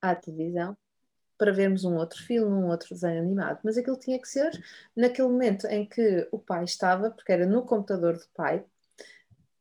à 0.00 0.14
televisão, 0.14 0.76
para 1.42 1.52
vermos 1.52 1.82
um 1.84 1.96
outro 1.96 2.22
filme, 2.22 2.54
um 2.54 2.68
outro 2.68 2.94
desenho 2.94 3.20
animado. 3.20 3.58
Mas 3.64 3.76
aquilo 3.76 3.98
tinha 3.98 4.16
que 4.16 4.28
ser 4.28 4.52
naquele 4.94 5.26
momento 5.26 5.66
em 5.66 5.84
que 5.84 6.28
o 6.30 6.38
pai 6.38 6.62
estava, 6.62 7.10
porque 7.10 7.32
era 7.32 7.44
no 7.44 7.62
computador 7.62 8.14
do 8.14 8.24
pai, 8.32 8.64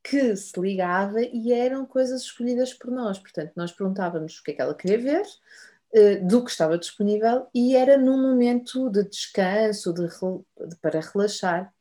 que 0.03 0.36
se 0.36 0.59
ligava 0.59 1.19
e 1.19 1.51
eram 1.51 1.84
coisas 1.84 2.21
escolhidas 2.21 2.71
por 2.71 2.91
nós. 2.91 3.17
Portanto, 3.17 3.53
nós 3.55 3.71
perguntávamos 3.71 4.38
o 4.38 4.43
que 4.43 4.51
é 4.51 4.53
que 4.53 4.61
ela 4.61 4.75
queria 4.75 4.99
ver, 4.99 5.25
eh, 5.91 6.17
do 6.17 6.45
que 6.45 6.51
estava 6.51 6.77
disponível 6.77 7.47
e 7.51 7.75
era 7.75 7.97
num 7.97 8.21
momento 8.21 8.88
de 8.91 9.03
descanso, 9.03 9.91
de, 9.91 10.05
de 10.05 10.75
para 10.84 10.99
relaxar. 10.99 11.73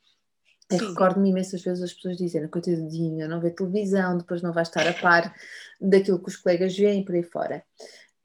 Recordo-me 0.72 1.28
imensas 1.28 1.62
vezes 1.62 1.82
as 1.82 1.92
pessoas 1.92 2.16
dizendo, 2.16 2.48
coitadinha, 2.48 3.28
não 3.28 3.38
vê 3.38 3.51
televisão, 3.51 4.16
depois 4.16 4.40
não 4.40 4.53
vai 4.53 4.62
estar 4.62 4.86
a 4.88 4.94
par 4.94 5.34
daquilo 5.78 6.22
que 6.22 6.28
os 6.30 6.36
colegas 6.36 6.74
veem 6.74 7.05
por 7.05 7.14
aí 7.14 7.22
fora. 7.22 7.62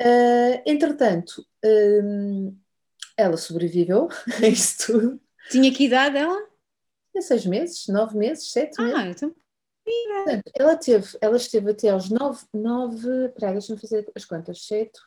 Uh, 0.02 0.62
entretanto, 0.66 1.46
um, 1.64 2.58
ela 3.18 3.38
sobreviveu 3.38 4.10
a 4.44 4.48
isso 4.48 4.86
tudo. 4.86 5.22
Tinha 5.50 5.74
que 5.74 5.86
idade 5.86 6.18
ela? 6.18 6.48
Tinha 7.12 7.22
seis 7.22 7.46
meses, 7.46 7.88
nove 7.88 8.18
meses, 8.18 8.52
sete 8.52 8.82
ah, 8.82 8.84
meses. 8.84 9.24
Então... 9.24 9.36
Portanto, 9.86 10.52
ela, 10.56 10.76
teve, 10.76 11.18
ela 11.22 11.38
esteve 11.38 11.72
até 11.72 11.90
aos 11.90 12.10
nove, 12.10 12.44
nove, 12.52 13.30
peraí, 13.30 13.54
deixa-me 13.54 13.80
fazer 13.80 14.12
as 14.16 14.26
contas, 14.26 14.66
sete, 14.66 15.00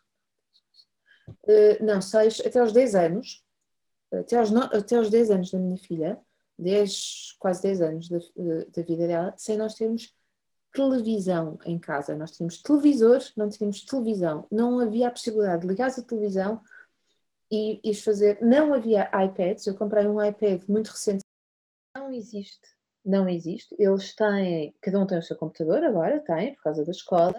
uh, 1.28 1.84
não, 1.84 2.00
seis, 2.00 2.40
até 2.40 2.60
aos 2.60 2.72
10 2.72 2.94
anos, 2.94 3.44
até 4.12 4.36
aos, 4.36 4.50
no, 4.50 4.62
até 4.62 4.96
aos 4.96 5.10
10 5.10 5.30
anos 5.32 5.50
da 5.50 5.58
minha 5.58 5.76
filha, 5.76 6.18
10, 6.58 7.36
quase 7.38 7.62
10 7.62 7.82
anos 7.82 8.08
da, 8.08 8.18
eh, 8.18 8.66
da 8.74 8.82
vida 8.82 9.06
dela, 9.06 9.34
sem 9.36 9.56
nós 9.56 9.74
termos 9.74 10.12
televisão 10.72 11.58
em 11.64 11.78
casa. 11.78 12.16
Nós 12.16 12.32
tínhamos 12.32 12.62
televisor, 12.62 13.20
não 13.36 13.48
tínhamos 13.48 13.84
televisão. 13.84 14.46
Não 14.50 14.78
havia 14.78 15.08
a 15.08 15.10
possibilidade 15.10 15.62
de 15.62 15.68
ligar 15.68 15.90
a 15.90 16.02
televisão 16.02 16.60
e, 17.50 17.80
e 17.82 17.94
fazer. 17.94 18.38
Não 18.42 18.74
havia 18.74 19.10
iPads. 19.24 19.66
Eu 19.66 19.74
comprei 19.76 20.06
um 20.06 20.22
iPad 20.22 20.62
muito 20.68 20.88
recente. 20.88 21.24
Não 21.96 22.12
existe. 22.12 22.68
Não 23.04 23.28
existe. 23.28 23.74
Eles 23.78 24.14
têm. 24.14 24.74
Cada 24.80 25.00
um 25.00 25.06
tem 25.06 25.18
o 25.18 25.22
seu 25.22 25.36
computador 25.36 25.82
agora, 25.84 26.20
tem, 26.20 26.54
por 26.54 26.62
causa 26.62 26.84
da 26.84 26.90
escola 26.90 27.34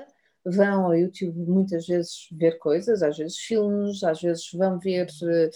vão 0.45 0.85
ao 0.85 0.95
YouTube 0.95 1.37
muitas 1.45 1.85
vezes 1.87 2.27
ver 2.31 2.57
coisas, 2.57 3.03
às 3.03 3.17
vezes 3.17 3.37
filmes, 3.37 4.03
às 4.03 4.21
vezes 4.21 4.49
vão 4.53 4.79
ver, 4.79 5.07
uh, 5.21 5.49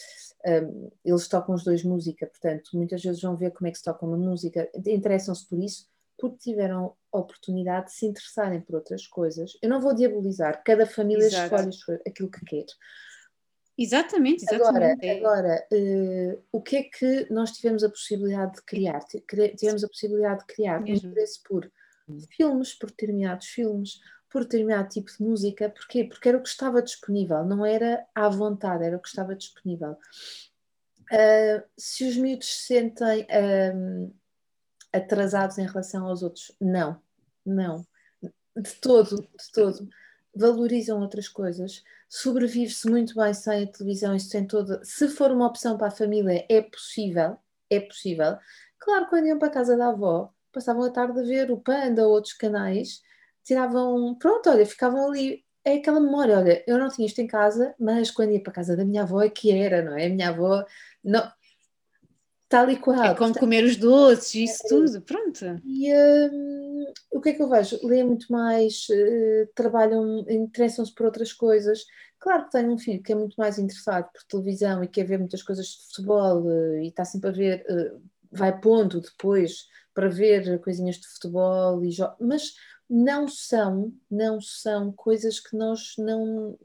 eh, 0.46 0.62
um, 0.62 0.92
eles 1.06 1.28
tocam 1.28 1.56
os 1.56 1.64
dois 1.64 1.84
música, 1.84 2.28
portanto, 2.28 2.70
muitas 2.74 3.02
vezes 3.02 3.22
vão 3.22 3.36
ver 3.36 3.52
como 3.52 3.68
é 3.68 3.72
que 3.72 3.78
se 3.78 3.84
toca 3.84 4.06
uma 4.06 4.18
música, 4.18 4.70
interessam-se 4.86 5.48
por 5.48 5.60
isso, 5.60 5.88
porque 6.24 6.38
tiveram 6.38 6.96
a 7.12 7.18
oportunidade 7.18 7.88
de 7.88 7.92
se 7.92 8.06
interessarem 8.06 8.62
por 8.62 8.76
outras 8.76 9.06
coisas. 9.06 9.58
Eu 9.62 9.70
não 9.70 9.82
vou 9.82 9.94
diabolizar, 9.94 10.64
cada 10.64 10.86
família 10.86 11.26
Exato. 11.26 11.70
escolhe 11.70 12.00
aquilo 12.08 12.32
que 12.32 12.46
quer. 12.46 12.66
Exatamente, 13.78 14.46
exatamente. 14.46 15.10
Agora, 15.10 15.58
agora 15.58 15.68
uh, 15.74 16.44
o 16.50 16.62
que 16.62 16.78
é 16.78 16.84
que 16.84 17.28
nós 17.30 17.52
tivemos 17.52 17.84
a 17.84 17.90
possibilidade 17.90 18.54
de 18.54 18.62
criar? 18.62 19.04
Tivemos 19.58 19.84
a 19.84 19.88
possibilidade 19.90 20.40
de 20.40 20.46
criar 20.46 20.82
um 20.82 20.88
interesse 20.88 21.44
por 21.44 21.70
filmes, 22.38 22.74
por 22.74 22.90
determinados 22.90 23.48
filmes, 23.48 24.00
por 24.30 24.44
determinado 24.44 24.88
tipo 24.88 25.12
de 25.12 25.22
música. 25.22 25.70
Porquê? 25.70 26.06
Porque 26.06 26.30
era 26.30 26.38
o 26.38 26.42
que 26.42 26.48
estava 26.48 26.82
disponível, 26.82 27.44
não 27.44 27.66
era 27.66 28.06
à 28.16 28.30
vontade, 28.30 28.86
era 28.86 28.96
o 28.96 29.02
que 29.02 29.10
estava 29.10 29.36
disponível. 29.36 29.98
Uh, 31.12 31.62
se 31.78 32.08
os 32.08 32.16
miúdos 32.16 32.48
se 32.48 32.68
sentem 32.68 33.28
um, 33.76 34.14
atrasados 34.94 35.58
em 35.58 35.66
relação 35.66 36.06
aos 36.06 36.22
outros, 36.22 36.52
não, 36.62 37.02
não, 37.46 37.86
de 38.56 38.72
todo, 38.76 39.18
de 39.18 39.52
todo. 39.52 39.90
valorizam 40.36 41.02
outras 41.02 41.28
coisas, 41.28 41.84
sobrevive-se 42.08 42.90
muito 42.90 43.16
bem 43.16 43.34
sem 43.34 43.64
a 43.64 43.68
televisão 43.68 44.16
e 44.16 44.20
sem 44.20 44.46
toda. 44.46 44.84
Se 44.86 45.10
for 45.10 45.32
uma 45.32 45.48
opção 45.48 45.78
para 45.78 45.88
a 45.88 45.92
família, 45.92 46.46
é 46.48 46.62
possível, 46.62 47.38
é 47.70 47.80
possível. 47.80 48.38
Claro, 48.78 49.08
quando 49.10 49.28
iam 49.28 49.40
para 49.40 49.48
a 49.48 49.52
casa 49.52 49.76
da 49.76 49.90
avó, 49.90 50.32
passavam 50.52 50.84
a 50.84 50.92
tarde 50.92 51.20
a 51.20 51.24
ver 51.24 51.52
o 51.52 51.58
Panda 51.58 52.06
ou 52.06 52.14
outros 52.14 52.34
canais, 52.34 53.02
tiravam, 53.44 54.16
pronto, 54.16 54.50
olha, 54.50 54.66
ficavam 54.66 55.10
ali. 55.10 55.44
É 55.66 55.76
aquela 55.76 56.00
memória, 56.00 56.38
olha, 56.38 56.64
eu 56.68 56.78
não 56.78 56.90
tinha 56.90 57.08
isto 57.08 57.20
em 57.20 57.28
casa, 57.28 57.74
mas 57.80 58.12
quando 58.12 58.32
ia 58.32 58.42
para 58.44 58.52
a 58.52 58.56
casa 58.56 58.76
da 58.76 58.84
minha 58.84 59.04
avó 59.04 59.22
é 59.22 59.30
que 59.30 59.50
era, 59.52 59.82
não 59.82 59.98
é? 59.98 60.08
A 60.08 60.10
minha 60.10 60.30
avó, 60.30 60.66
não, 61.04 61.32
tal 62.54 62.70
e 62.70 62.78
qual. 62.78 63.04
É 63.04 63.16
como 63.16 63.34
comer 63.34 63.64
os 63.64 63.78
doces, 63.78 64.36
isso 64.36 64.66
é, 64.66 64.70
tudo, 64.70 65.02
pronto. 65.02 65.44
E 65.66 65.92
hum, 65.92 66.86
o 67.12 67.20
que 67.20 67.30
é 67.30 67.34
que 67.34 67.42
eu 67.42 67.50
vejo? 67.50 67.80
Lêem 67.84 68.04
muito 68.04 68.32
mais, 68.32 68.86
uh, 68.90 69.50
trabalham, 69.56 70.20
interessam-se 70.30 70.94
por 70.94 71.08
outras 71.08 71.34
coisas. 71.34 71.84
Claro 72.20 72.46
que 72.46 72.52
tenho 72.52 72.72
um 72.72 72.78
filho 72.78 73.02
que 73.02 73.12
é 73.12 73.16
muito 73.16 73.34
mais 73.38 73.58
interessado 73.58 74.08
por 74.14 74.24
televisão 74.24 74.84
e 74.84 74.88
quer 74.88 75.04
ver 75.04 75.18
muitas 75.18 75.42
coisas 75.42 75.66
de 75.66 75.88
futebol 75.88 76.44
uh, 76.44 76.78
e 76.78 76.90
está 76.90 77.04
sempre 77.04 77.30
a 77.32 77.34
ver, 77.34 77.66
uh, 77.68 78.02
vai 78.32 78.58
pondo 78.60 79.02
depois 79.02 79.68
para 79.92 80.08
ver 80.08 80.60
coisinhas 80.60 80.98
de 80.98 81.08
futebol 81.08 81.84
e 81.84 81.90
mas 82.20 82.54
não 82.88 83.28
são, 83.28 83.92
não 84.10 84.40
são 84.40 84.92
coisas 84.92 85.40
que 85.40 85.58
nós 85.58 85.96
não 85.98 86.56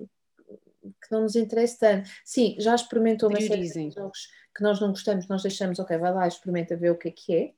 que 1.02 1.12
não 1.12 1.22
nos 1.22 1.36
interessa 1.36 1.76
tanto. 1.80 2.10
Sim, 2.24 2.56
já 2.58 2.74
experimentou 2.74 3.28
uma 3.28 3.40
série 3.40 3.70
de 3.70 3.90
jogos 3.90 4.28
que 4.58 4.62
nós 4.64 4.80
não 4.80 4.88
gostamos, 4.88 5.28
nós 5.28 5.42
deixamos, 5.42 5.78
ok, 5.78 5.96
vai 5.96 6.12
lá, 6.12 6.26
experimenta 6.26 6.76
ver 6.76 6.90
o 6.90 6.98
que 6.98 7.08
é 7.08 7.10
que 7.12 7.34
é, 7.34 7.54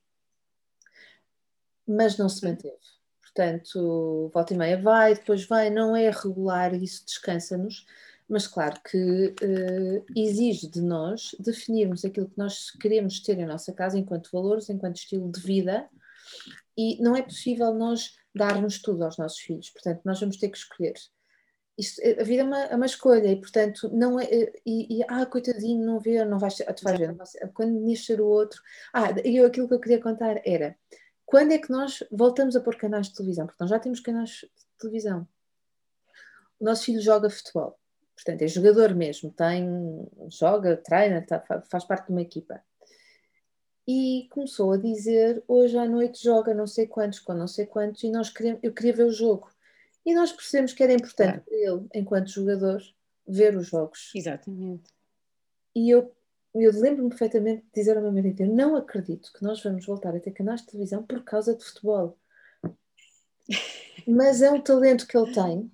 mas 1.87 2.15
não 2.15 2.29
se 2.29 2.45
manteve. 2.45 2.77
Portanto, 3.19 4.29
volta 4.31 4.53
e 4.53 4.57
meia 4.57 4.79
vai, 4.79 5.15
depois 5.15 5.45
vai, 5.45 5.71
não 5.71 5.95
é 5.95 6.11
regular, 6.11 6.75
isso 6.75 7.03
descansa-nos, 7.03 7.87
mas 8.29 8.45
claro 8.45 8.79
que 8.83 9.33
uh, 9.41 10.05
exige 10.15 10.69
de 10.69 10.79
nós 10.79 11.35
definirmos 11.39 12.05
aquilo 12.05 12.29
que 12.29 12.37
nós 12.37 12.69
queremos 12.69 13.19
ter 13.19 13.39
em 13.39 13.47
nossa 13.47 13.73
casa 13.73 13.97
enquanto 13.97 14.29
valores, 14.31 14.69
enquanto 14.69 14.97
estilo 14.97 15.31
de 15.31 15.41
vida, 15.41 15.89
e 16.77 17.01
não 17.01 17.15
é 17.15 17.23
possível 17.23 17.73
nós 17.73 18.15
darmos 18.33 18.79
tudo 18.79 19.03
aos 19.03 19.17
nossos 19.17 19.39
filhos, 19.39 19.71
portanto, 19.71 20.01
nós 20.05 20.19
vamos 20.19 20.37
ter 20.37 20.49
que 20.49 20.57
escolher 20.57 20.93
isto, 21.77 22.01
a 22.19 22.23
vida 22.23 22.41
é 22.43 22.45
uma, 22.45 22.63
é 22.65 22.75
uma, 22.75 22.85
escolha 22.85 23.27
e, 23.27 23.35
portanto, 23.35 23.89
não 23.93 24.19
é. 24.19 24.27
E, 24.65 24.99
e, 24.99 25.03
ah, 25.07 25.25
coitadinho, 25.25 25.85
não 25.85 25.99
vê, 25.99 26.23
não 26.25 26.37
vais, 26.37 26.55
tu 26.55 26.83
vais 26.83 26.99
ver. 26.99 27.15
Quando 27.53 27.79
nascer 27.79 28.19
o 28.21 28.27
outro. 28.27 28.61
Ah, 28.93 29.09
e 29.23 29.37
eu, 29.37 29.45
aquilo 29.45 29.67
que 29.67 29.73
eu 29.73 29.79
queria 29.79 30.01
contar 30.01 30.41
era 30.45 30.75
quando 31.31 31.53
é 31.53 31.57
que 31.57 31.71
nós 31.71 32.03
voltamos 32.11 32.57
a 32.57 32.59
pôr 32.59 32.75
canais 32.75 33.07
de 33.07 33.15
televisão? 33.15 33.47
Porque 33.47 33.63
nós 33.63 33.69
já 33.69 33.79
temos 33.79 34.01
canais 34.01 34.29
de 34.31 34.49
televisão. 34.77 35.25
O 36.59 36.65
nosso 36.65 36.83
filho 36.83 37.01
joga 37.01 37.29
futebol, 37.29 37.79
portanto, 38.13 38.41
é 38.41 38.47
jogador 38.49 38.93
mesmo, 38.93 39.31
tem, 39.31 39.65
joga, 40.29 40.75
treina, 40.75 41.25
tá, 41.25 41.41
faz 41.71 41.85
parte 41.85 42.07
de 42.07 42.11
uma 42.11 42.21
equipa. 42.21 42.61
E 43.87 44.27
começou 44.29 44.73
a 44.73 44.77
dizer: 44.77 45.41
hoje 45.47 45.77
à 45.77 45.87
noite 45.87 46.21
joga 46.21 46.53
não 46.53 46.67
sei 46.67 46.85
quantos 46.85 47.19
com 47.19 47.33
não 47.33 47.47
sei 47.47 47.65
quantos, 47.65 48.03
e 48.03 48.11
nós 48.11 48.29
queríamos, 48.29 48.59
eu 48.61 48.73
queria 48.73 48.93
ver 48.93 49.05
o 49.05 49.11
jogo. 49.11 49.49
E 50.05 50.13
nós 50.13 50.31
percebemos 50.31 50.73
que 50.73 50.83
era 50.83 50.93
importante 50.93 51.41
claro. 51.41 51.43
para 51.43 51.55
ele, 51.55 51.87
enquanto 51.93 52.29
jogador, 52.29 52.81
ver 53.27 53.55
os 53.55 53.67
jogos. 53.67 54.11
Exatamente. 54.15 54.89
E 55.75 55.89
eu, 55.89 56.13
eu 56.55 56.71
lembro-me 56.73 57.09
perfeitamente 57.09 57.63
de 57.63 57.71
dizer 57.73 57.95
ao 57.95 58.03
meu 58.03 58.11
marido: 58.11 58.41
Eu 58.41 58.47
não 58.47 58.75
acredito 58.75 59.31
que 59.31 59.43
nós 59.43 59.61
vamos 59.63 59.85
voltar 59.85 60.15
a 60.15 60.19
ter 60.19 60.31
canais 60.31 60.61
de 60.61 60.67
televisão 60.67 61.03
por 61.03 61.23
causa 61.23 61.55
de 61.55 61.63
futebol. 61.63 62.17
Mas 64.07 64.41
é 64.41 64.51
um 64.51 64.61
talento 64.61 65.07
que 65.07 65.15
ele 65.15 65.31
tem, 65.33 65.71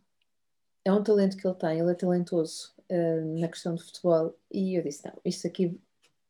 é 0.84 0.92
um 0.92 1.04
talento 1.04 1.38
que 1.38 1.48
ele 1.48 1.56
tem, 1.56 1.80
ele 1.80 1.92
é 1.92 1.96
talentoso 1.96 2.74
uh, 2.90 3.40
na 3.40 3.48
questão 3.48 3.76
de 3.76 3.84
futebol. 3.84 4.38
E 4.52 4.78
eu 4.78 4.84
disse: 4.84 5.06
Não, 5.06 5.14
isto 5.24 5.48
aqui 5.48 5.80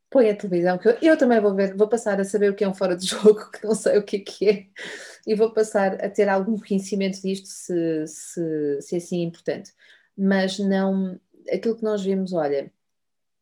põe 0.09 0.29
a 0.29 0.35
televisão, 0.35 0.77
que 0.77 0.88
eu, 0.88 0.97
eu, 1.01 1.17
também 1.17 1.39
vou 1.39 1.53
ver, 1.53 1.75
vou 1.75 1.88
passar 1.88 2.19
a 2.19 2.23
saber 2.23 2.51
o 2.51 2.55
que 2.55 2.63
é 2.63 2.69
um 2.69 2.73
fora 2.73 2.95
de 2.95 3.05
jogo, 3.07 3.51
que 3.51 3.65
não 3.65 3.75
sei 3.75 3.97
o 3.97 4.03
que 4.03 4.17
é 4.17 4.19
que 4.19 4.49
é, 4.49 4.67
e 5.25 5.35
vou 5.35 5.51
passar 5.51 5.93
a 6.03 6.09
ter 6.09 6.29
algum 6.29 6.57
conhecimento 6.57 7.21
disto 7.21 7.47
se, 7.47 8.07
se, 8.07 8.81
se 8.81 8.95
é 8.95 8.97
assim 8.97 9.21
importante. 9.23 9.73
Mas 10.17 10.57
não, 10.59 11.19
aquilo 11.51 11.75
que 11.75 11.84
nós 11.84 12.03
vemos, 12.03 12.34
olha, 12.34 12.71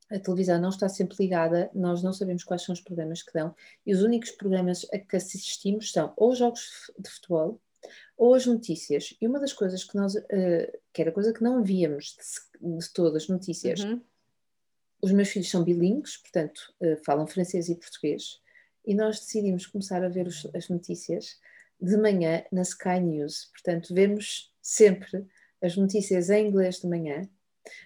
a 0.09 0.19
televisão 0.19 0.59
não 0.59 0.69
está 0.69 0.89
sempre 0.89 1.17
ligada, 1.19 1.69
nós 1.73 2.03
não 2.03 2.13
sabemos 2.13 2.43
quais 2.43 2.63
são 2.63 2.73
os 2.73 2.81
programas 2.81 3.21
que 3.21 3.33
dão, 3.33 3.55
e 3.85 3.93
os 3.93 4.01
únicos 4.01 4.31
programas 4.31 4.85
a 4.91 4.99
que 4.99 5.15
assistimos 5.15 5.91
são 5.91 6.13
ou 6.17 6.35
jogos 6.35 6.91
de 6.97 7.09
futebol 7.09 7.61
ou 8.17 8.33
as 8.33 8.45
notícias. 8.47 9.15
E 9.21 9.27
uma 9.27 9.39
das 9.39 9.53
coisas 9.53 9.83
que 9.83 9.95
nós, 9.95 10.15
uh, 10.15 10.79
que 10.91 11.01
era 11.01 11.11
coisa 11.11 11.31
que 11.31 11.43
não 11.43 11.63
víamos 11.63 12.15
de, 12.59 12.77
de 12.77 12.93
todas 12.93 13.23
as 13.23 13.29
notícias, 13.29 13.81
uhum 13.81 14.01
os 15.05 15.11
meus 15.11 15.29
filhos 15.29 15.51
são 15.51 15.63
bilíngues, 15.63 16.17
portanto, 16.17 16.73
uh, 16.81 16.97
falam 17.05 17.27
francês 17.27 17.69
e 17.69 17.75
português, 17.75 18.41
e 18.83 18.95
nós 18.95 19.19
decidimos 19.19 19.67
começar 19.67 20.03
a 20.03 20.09
ver 20.09 20.25
os, 20.25 20.47
as 20.55 20.67
notícias 20.67 21.39
de 21.79 21.95
manhã 21.95 22.43
na 22.51 22.63
Sky 22.63 22.99
News. 22.99 23.51
Portanto, 23.51 23.93
vemos 23.93 24.51
sempre 24.63 25.23
as 25.61 25.77
notícias 25.77 26.31
em 26.31 26.47
inglês 26.47 26.79
de 26.79 26.87
manhã, 26.87 27.29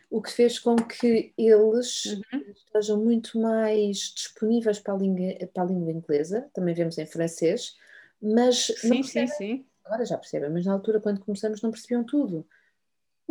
o 0.10 0.22
que 0.22 0.32
fez 0.32 0.60
com 0.60 0.78
que 0.78 1.34
eles 1.38 2.06
uhum. 2.06 2.54
estejam 2.56 3.04
muito 3.04 3.38
mais 3.38 3.98
disponíveis 4.16 4.80
para 4.80 4.94
a, 4.94 4.98
língua, 4.98 5.46
para 5.54 5.64
a 5.64 5.66
língua 5.66 5.91
inglesa, 5.91 6.50
também 6.54 6.74
vemos 6.74 6.98
em 6.98 7.06
francês, 7.06 7.76
mas 8.22 8.68
sim, 8.78 9.04
sim, 9.04 9.28
sim. 9.28 9.66
agora 9.84 10.06
já 10.06 10.18
percebem, 10.18 10.50
mas 10.50 10.66
na 10.66 10.72
altura 10.72 11.02
quando 11.02 11.20
começamos 11.20 11.62
não 11.62 11.72
percebiam 11.72 12.06
tudo 12.06 12.48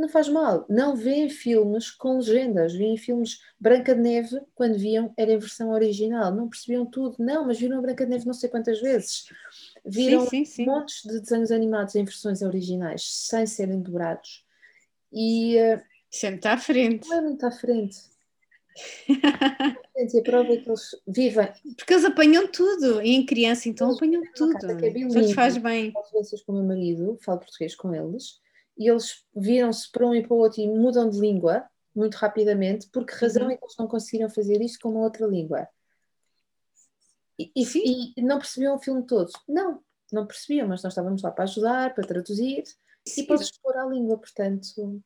não 0.01 0.09
faz 0.09 0.29
mal. 0.29 0.65
Não 0.69 0.95
vêem 0.97 1.29
filmes 1.29 1.91
com 1.91 2.19
legendas, 2.19 2.75
vêem 2.75 2.97
filmes 2.97 3.41
Branca 3.59 3.95
de 3.95 4.01
Neve, 4.01 4.41
quando 4.55 4.79
viam, 4.79 5.13
era 5.17 5.33
em 5.33 5.39
versão 5.39 5.71
original, 5.71 6.35
não 6.35 6.49
percebiam 6.49 6.87
tudo, 6.87 7.17
não, 7.19 7.47
mas 7.47 7.59
viram 7.59 7.79
a 7.79 7.83
Branca 7.83 8.05
de 8.05 8.11
Neve 8.11 8.27
não 8.27 8.35
sei 8.35 8.49
quantas 8.49 8.81
vezes. 8.81 9.25
Viram 9.85 10.23
sim, 10.27 10.45
sim, 10.45 10.45
sim. 10.45 10.67
montes 10.67 11.03
de 11.03 11.21
desenhos 11.21 11.51
animados 11.51 11.95
em 11.95 12.05
versões 12.05 12.43
originais, 12.43 13.03
sem 13.05 13.47
serem 13.47 13.81
dobrados. 13.81 14.45
E. 15.13 15.57
Uh, 15.57 15.83
Isso 16.11 16.27
é 16.27 16.31
muito 16.31 16.47
à 16.47 16.57
frente. 16.57 17.09
Não 17.09 17.17
é 17.17 17.21
muito 17.21 17.45
à 17.45 17.51
frente. 17.51 17.99
e 19.09 20.19
a 20.19 20.23
prova 20.23 20.53
é 20.53 20.57
que 20.59 20.69
eles 20.69 20.91
vivem. 21.07 21.49
Porque 21.77 21.93
eles 21.93 22.05
apanham 22.05 22.47
tudo, 22.47 23.03
e 23.03 23.11
em 23.11 23.27
criança 23.27 23.69
então 23.69 23.89
eles 23.89 23.97
apanham 23.97 24.23
tudo. 24.35 24.77
Que 24.77 24.87
é 24.87 24.91
bilíngue, 24.91 25.35
faz 25.35 25.57
bem. 25.57 25.93
Às 25.97 26.43
com 26.43 26.53
o 26.53 26.55
meu 26.57 26.65
marido, 26.65 27.19
falo 27.21 27.41
português 27.41 27.75
com 27.75 27.93
eles 27.93 28.41
e 28.79 28.89
eles 28.89 29.25
viram-se 29.35 29.91
para 29.91 30.07
um 30.07 30.15
e 30.15 30.23
para 30.23 30.35
o 30.35 30.39
outro 30.39 30.61
e 30.61 30.69
mudam 30.69 31.09
de 31.11 31.19
língua 31.19 31.69
muito 31.95 32.15
rapidamente, 32.15 32.89
por 32.91 33.05
que 33.05 33.15
razão 33.15 33.47
uhum. 33.47 33.51
é 33.51 33.57
que 33.57 33.65
eles 33.65 33.77
não 33.77 33.89
conseguiram 33.89 34.31
fazer 34.31 34.63
isto 34.63 34.79
com 34.81 34.91
uma 34.91 35.01
outra 35.01 35.27
língua? 35.27 35.69
E, 37.37 37.51
e, 37.57 38.15
e, 38.17 38.23
não 38.23 38.39
percebiam 38.39 38.77
o 38.77 38.79
filme 38.79 39.05
todo? 39.05 39.31
Não, 39.49 39.83
não 40.13 40.27
percebiam, 40.27 40.69
mas 40.69 40.83
nós 40.83 40.93
estávamos 40.93 41.23
lá 41.23 41.31
para 41.31 41.45
ajudar, 41.45 41.95
para 41.95 42.07
traduzir 42.07 42.65
Sim. 43.07 43.23
e 43.23 43.27
para 43.27 43.37
expor 43.37 43.77
a 43.77 43.87
língua, 43.87 44.17
portanto 44.17 45.03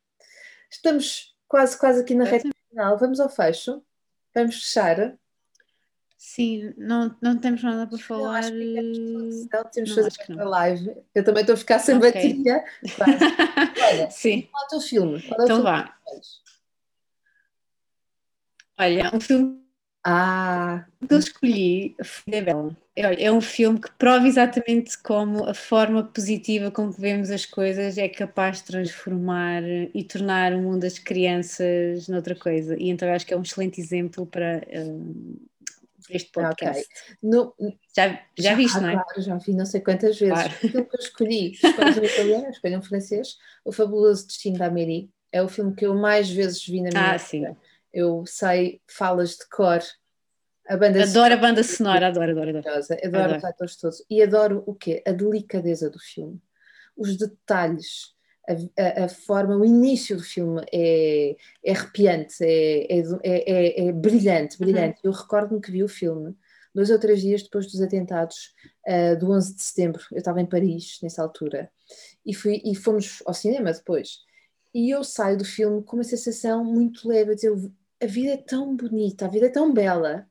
estamos 0.71 1.35
quase, 1.49 1.79
quase 1.79 2.01
aqui 2.01 2.15
na 2.15 2.25
reta 2.25 2.49
final, 2.69 2.99
vamos 2.99 3.21
ao 3.21 3.29
fecho, 3.29 3.83
vamos 4.35 4.57
fechar. 4.57 5.19
Sim, 6.25 6.73
não, 6.79 7.15
não 7.21 7.37
temos 7.37 7.65
nada 7.65 7.85
para 7.85 7.99
falar. 7.99 8.39
Acho 8.39 8.53
que 8.53 9.49
não, 9.53 9.65
temos 9.65 9.97
não, 9.97 10.05
fazer 10.05 10.41
a 10.41 10.45
live. 10.45 10.97
Eu 11.13 11.25
também 11.25 11.41
estou 11.41 11.55
a 11.55 11.57
ficar 11.57 11.81
sem 11.81 11.97
okay. 11.97 12.13
bateria. 12.13 12.65
Olha, 13.91 14.09
Sim. 14.09 14.43
Qual 14.43 14.63
é 14.63 14.67
o 14.67 14.69
teu 14.69 14.81
filme? 14.81 15.21
Qual 15.21 15.41
é 15.41 15.45
então 15.45 15.63
vá. 15.65 15.99
Olha, 18.79 19.11
um 19.13 19.19
filme 19.19 19.61
ah. 20.05 20.87
que 21.07 21.13
eu 21.13 21.19
escolhi 21.19 21.97
foi 22.05 22.41
Bela. 22.41 22.77
É, 22.95 23.25
é 23.25 23.33
um 23.33 23.41
filme 23.41 23.81
que 23.81 23.91
prova 23.91 24.25
exatamente 24.25 24.97
como 25.03 25.45
a 25.45 25.55
forma 25.55 26.05
positiva 26.05 26.71
com 26.71 26.93
que 26.93 27.01
vemos 27.01 27.33
as 27.33 27.45
coisas 27.45 27.99
é 27.99 28.09
capaz 28.09 28.59
de 28.59 28.65
transformar 28.67 29.65
e 29.93 30.05
tornar 30.05 30.53
o 30.53 30.61
mundo 30.61 30.83
das 30.83 31.01
crianças 31.01 32.07
noutra 32.07 32.37
coisa. 32.37 32.77
E 32.79 32.91
então 32.91 33.13
acho 33.13 33.27
que 33.27 33.35
é 33.35 33.37
um 33.37 33.43
excelente 33.43 33.81
exemplo 33.81 34.25
para. 34.25 34.63
Um, 34.73 35.51
este 36.13 36.31
podcast. 36.31 36.83
Okay. 36.83 37.17
No, 37.23 37.55
já, 37.97 38.09
já, 38.09 38.21
já 38.39 38.55
viste, 38.55 38.81
não 38.81 38.89
é? 38.89 38.93
Claro, 38.93 39.23
já 39.23 39.37
vi 39.37 39.55
não 39.55 39.67
sei 39.67 39.81
quantas 39.81 40.19
vezes. 40.19 40.35
Claro. 40.35 40.53
Aquilo 40.53 40.85
que 40.85 40.97
eu 40.97 41.01
escolhi, 41.01 41.53
escolhi 41.63 42.01
um 42.01 42.05
italiano, 42.05 42.51
escolhi 42.51 42.77
um 42.77 42.83
francês, 42.83 43.37
O 43.65 43.73
Fabuloso 43.73 44.27
Destino 44.27 44.59
da 44.59 44.67
Amélie, 44.67 45.11
é 45.31 45.43
o 45.43 45.49
filme 45.49 45.75
que 45.75 45.87
eu 45.87 45.95
mais 45.95 46.31
vezes 46.31 46.65
vi 46.65 46.83
na 46.83 46.91
minha 46.91 47.15
ah, 47.15 47.17
vida. 47.17 47.57
Eu 47.93 48.25
sei 48.27 48.81
falas 48.87 49.31
de 49.31 49.49
cor. 49.51 49.81
A 50.69 50.77
banda 50.77 51.03
adoro 51.03 51.35
a 51.35 51.37
banda 51.37 51.63
sonora, 51.63 52.07
adoro, 52.07 52.31
adoro, 52.31 52.51
adoro. 52.51 52.69
Adoro, 52.69 53.01
adoro 53.05 53.37
os 53.37 53.45
atores 53.45 53.77
todos. 53.77 54.05
E 54.09 54.23
adoro 54.23 54.63
o 54.67 54.75
quê? 54.75 55.03
A 55.07 55.11
delicadeza 55.11 55.91
do 55.91 55.99
filme. 55.99 56.41
Os 56.97 57.17
detalhes 57.17 58.15
a, 58.49 59.05
a, 59.05 59.09
forma, 59.09 59.57
o 59.57 59.65
início 59.65 60.17
do 60.17 60.23
filme 60.23 60.63
é, 60.73 61.37
é 61.65 61.73
arrepiante, 61.73 62.43
é, 62.43 62.87
é, 62.93 63.03
é, 63.23 63.87
é 63.87 63.93
brilhante, 63.93 64.59
brilhante. 64.59 65.01
Uhum. 65.05 65.11
Eu 65.11 65.13
recordo-me 65.13 65.61
que 65.61 65.71
vi 65.71 65.83
o 65.83 65.89
filme 65.89 66.35
dois 66.75 66.91
ou 66.91 66.99
três 66.99 67.21
dias 67.21 67.43
depois 67.43 67.67
dos 67.67 67.81
atentados 67.81 68.55
uh, 68.87 69.19
do 69.19 69.31
11 69.31 69.55
de 69.55 69.63
setembro. 69.63 70.03
Eu 70.11 70.19
estava 70.19 70.41
em 70.41 70.47
Paris 70.47 70.99
nessa 71.03 71.23
altura 71.23 71.71
e, 72.25 72.35
fui, 72.35 72.61
e 72.65 72.75
fomos 72.75 73.23
ao 73.27 73.35
cinema 73.35 73.73
depois. 73.73 74.21
e 74.75 74.91
eu 74.91 75.05
saio 75.05 75.37
do 75.37 75.45
filme 75.45 75.83
com 75.83 75.97
uma 75.97 76.05
sensação 76.05 76.65
muito 76.65 77.07
leve, 77.09 77.33
a 77.33 77.35
dizer, 77.35 77.53
a 78.03 78.07
vida 78.07 78.33
é 78.33 78.37
tão 78.37 78.75
bonita, 78.75 79.27
a 79.27 79.29
vida 79.29 79.47
é 79.47 79.51
tão 79.51 79.73
bela. 79.73 80.27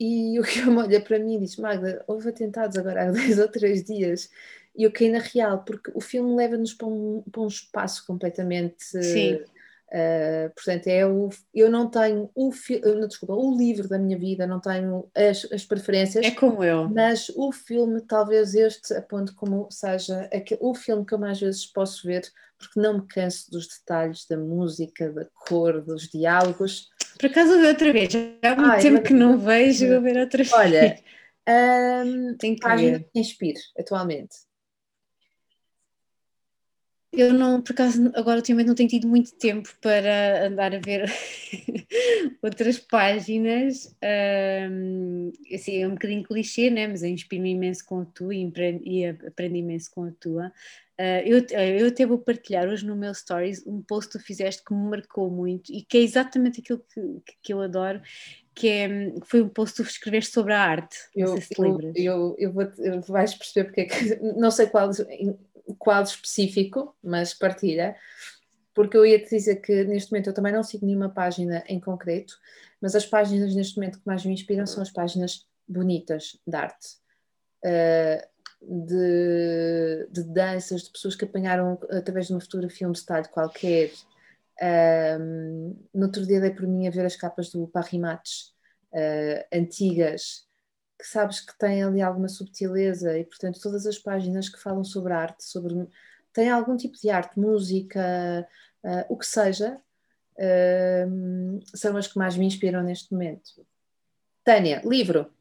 E 0.00 0.38
o 0.38 0.44
que 0.44 0.60
olha 0.68 1.00
para 1.00 1.18
mim 1.18 1.36
e 1.36 1.40
diz, 1.40 1.56
Magda, 1.56 2.04
houve 2.06 2.28
atentados 2.28 2.76
agora 2.76 3.08
há 3.08 3.10
dois 3.12 3.38
ou 3.38 3.48
três 3.48 3.82
dias 3.84 4.30
e 4.78 4.84
eu 4.84 4.92
caí 4.92 5.10
na 5.10 5.18
real, 5.18 5.64
porque 5.64 5.90
o 5.92 6.00
filme 6.00 6.36
leva-nos 6.36 6.72
para, 6.72 6.86
um, 6.86 7.22
para 7.30 7.42
um 7.42 7.48
espaço 7.48 8.06
completamente 8.06 8.84
Sim. 9.02 9.40
Uh, 9.88 10.52
portanto, 10.54 10.86
é 10.86 11.06
o, 11.06 11.30
eu 11.54 11.70
não 11.70 11.88
tenho 11.88 12.30
o, 12.34 12.50
não, 12.94 13.08
desculpa, 13.08 13.34
o 13.34 13.56
livro 13.56 13.88
da 13.88 13.98
minha 13.98 14.18
vida, 14.18 14.46
não 14.46 14.60
tenho 14.60 15.08
as, 15.14 15.50
as 15.50 15.64
preferências. 15.64 16.26
É 16.26 16.30
como 16.30 16.62
eu. 16.62 16.88
Mas 16.90 17.30
o 17.30 17.50
filme, 17.50 18.02
talvez 18.02 18.54
este 18.54 18.92
aponte 18.92 19.32
como 19.32 19.66
seja 19.70 20.28
aquele, 20.32 20.60
o 20.62 20.74
filme 20.74 21.06
que 21.06 21.14
eu 21.14 21.18
mais 21.18 21.40
vezes 21.40 21.64
posso 21.64 22.06
ver, 22.06 22.30
porque 22.58 22.78
não 22.78 22.98
me 22.98 23.06
canso 23.06 23.50
dos 23.50 23.66
detalhes 23.66 24.26
da 24.28 24.36
música, 24.36 25.10
da 25.10 25.24
cor, 25.24 25.80
dos 25.80 26.06
diálogos. 26.08 26.90
Por 27.18 27.30
acaso 27.30 27.58
outra 27.58 27.90
vez, 27.90 28.12
há 28.42 28.56
muito 28.56 28.70
Ai, 28.70 28.82
tempo 28.82 29.02
que 29.02 29.14
não 29.14 29.38
vejo, 29.38 29.88
vou 29.88 30.02
ver 30.02 30.18
outra 30.18 30.44
vez. 30.44 30.52
Olha, 30.52 30.98
um, 32.04 32.36
Tem 32.38 32.54
que 32.54 32.60
página 32.60 32.98
ver. 32.98 33.08
que 33.10 33.20
inspire 33.20 33.60
atualmente. 33.78 34.47
Eu 37.10 37.32
não, 37.32 37.62
por 37.62 37.72
acaso, 37.72 38.12
agora 38.14 38.36
ultimamente 38.36 38.66
não 38.66 38.74
tenho 38.74 38.88
tido 38.88 39.08
muito 39.08 39.32
tempo 39.34 39.68
para 39.80 40.46
andar 40.46 40.74
a 40.74 40.78
ver 40.78 41.10
outras 42.42 42.78
páginas. 42.78 43.96
Um, 44.70 45.32
assim, 45.52 45.82
é 45.82 45.88
um 45.88 45.92
bocadinho 45.92 46.22
clichê, 46.22 46.68
né? 46.68 46.86
mas 46.86 47.02
eu 47.02 47.08
inspiro-me 47.08 47.52
imenso 47.52 47.84
com 47.86 48.02
a 48.02 48.04
tua 48.04 48.34
e, 48.34 48.52
e 48.84 49.06
aprendo 49.06 49.56
imenso 49.56 49.90
com 49.90 50.04
a 50.04 50.12
tua. 50.20 50.52
Uh, 51.00 51.22
eu, 51.24 51.46
eu 51.78 51.86
até 51.86 52.04
vou 52.04 52.18
partilhar 52.18 52.68
hoje 52.68 52.84
no 52.84 52.96
meu 52.96 53.14
stories 53.14 53.64
um 53.64 53.80
post 53.80 54.10
que 54.10 54.18
tu 54.18 54.24
fizeste 54.24 54.64
que 54.64 54.74
me 54.74 54.90
marcou 54.90 55.30
muito 55.30 55.72
e 55.72 55.82
que 55.82 55.96
é 55.96 56.00
exatamente 56.00 56.60
aquilo 56.60 56.84
que, 56.92 57.22
que 57.40 57.52
eu 57.52 57.60
adoro, 57.60 58.02
que 58.52 58.68
é, 58.68 58.88
foi 59.24 59.40
um 59.40 59.48
post 59.48 59.76
que 59.76 59.84
tu 59.84 59.88
escreveste 59.88 60.32
sobre 60.32 60.52
a 60.52 60.60
arte. 60.60 60.96
Eu, 61.14 61.28
não 61.28 61.36
sei 61.36 61.42
se 61.42 61.54
eu, 61.56 61.92
eu, 61.94 62.36
eu, 62.36 62.52
vou, 62.52 62.64
eu 62.78 63.00
vais 63.02 63.32
perceber 63.32 63.66
porque 63.66 63.80
é 63.82 63.84
que, 63.84 64.16
não 64.36 64.50
sei 64.50 64.66
qual 64.66 64.90
quadro 65.74 66.10
específico, 66.10 66.96
mas 67.02 67.34
partilha, 67.34 67.96
porque 68.74 68.96
eu 68.96 69.04
ia 69.04 69.18
te 69.18 69.30
dizer 69.30 69.56
que 69.56 69.84
neste 69.84 70.12
momento 70.12 70.30
eu 70.30 70.34
também 70.34 70.52
não 70.52 70.62
sigo 70.62 70.86
nenhuma 70.86 71.08
página 71.08 71.64
em 71.66 71.80
concreto, 71.80 72.34
mas 72.80 72.94
as 72.94 73.04
páginas 73.04 73.54
neste 73.54 73.76
momento 73.76 73.98
que 73.98 74.06
mais 74.06 74.24
me 74.24 74.32
inspiram 74.32 74.66
são 74.66 74.82
as 74.82 74.90
páginas 74.90 75.46
bonitas 75.66 76.38
de 76.46 76.56
arte. 76.56 76.96
Uh, 77.64 78.38
de, 78.60 80.08
de, 80.10 80.22
danças, 80.24 80.82
de 80.82 80.90
pessoas 80.90 81.14
que 81.14 81.24
apanharam 81.24 81.78
através 81.90 82.26
de 82.26 82.34
uma 82.34 82.40
fotografia 82.40 82.88
um 82.88 82.92
detalhe 82.92 83.28
qualquer. 83.28 83.92
Um, 85.20 85.76
no 85.94 86.06
outro 86.06 86.26
dia 86.26 86.40
dei 86.40 86.50
por 86.50 86.66
mim 86.66 86.88
a 86.88 86.90
ver 86.90 87.06
as 87.06 87.14
capas 87.14 87.50
do 87.50 87.68
Parrimates 87.68 88.52
uh, 88.92 89.44
antigas 89.52 90.47
que 90.98 91.06
sabes 91.06 91.40
que 91.40 91.56
tem 91.56 91.82
ali 91.82 92.02
alguma 92.02 92.28
subtileza 92.28 93.16
e, 93.16 93.24
portanto, 93.24 93.60
todas 93.60 93.86
as 93.86 93.98
páginas 93.98 94.48
que 94.48 94.60
falam 94.60 94.82
sobre 94.82 95.12
arte, 95.12 95.44
sobre 95.44 95.88
tem 96.32 96.50
algum 96.50 96.76
tipo 96.76 96.96
de 96.98 97.10
arte, 97.10 97.38
música, 97.38 98.46
uh, 98.84 99.12
o 99.12 99.16
que 99.16 99.26
seja, 99.26 99.80
uh, 100.34 101.60
são 101.76 101.96
as 101.96 102.06
que 102.06 102.18
mais 102.18 102.36
me 102.36 102.46
inspiram 102.46 102.82
neste 102.82 103.12
momento. 103.12 103.66
Tânia, 104.44 104.82
livro. 104.84 105.32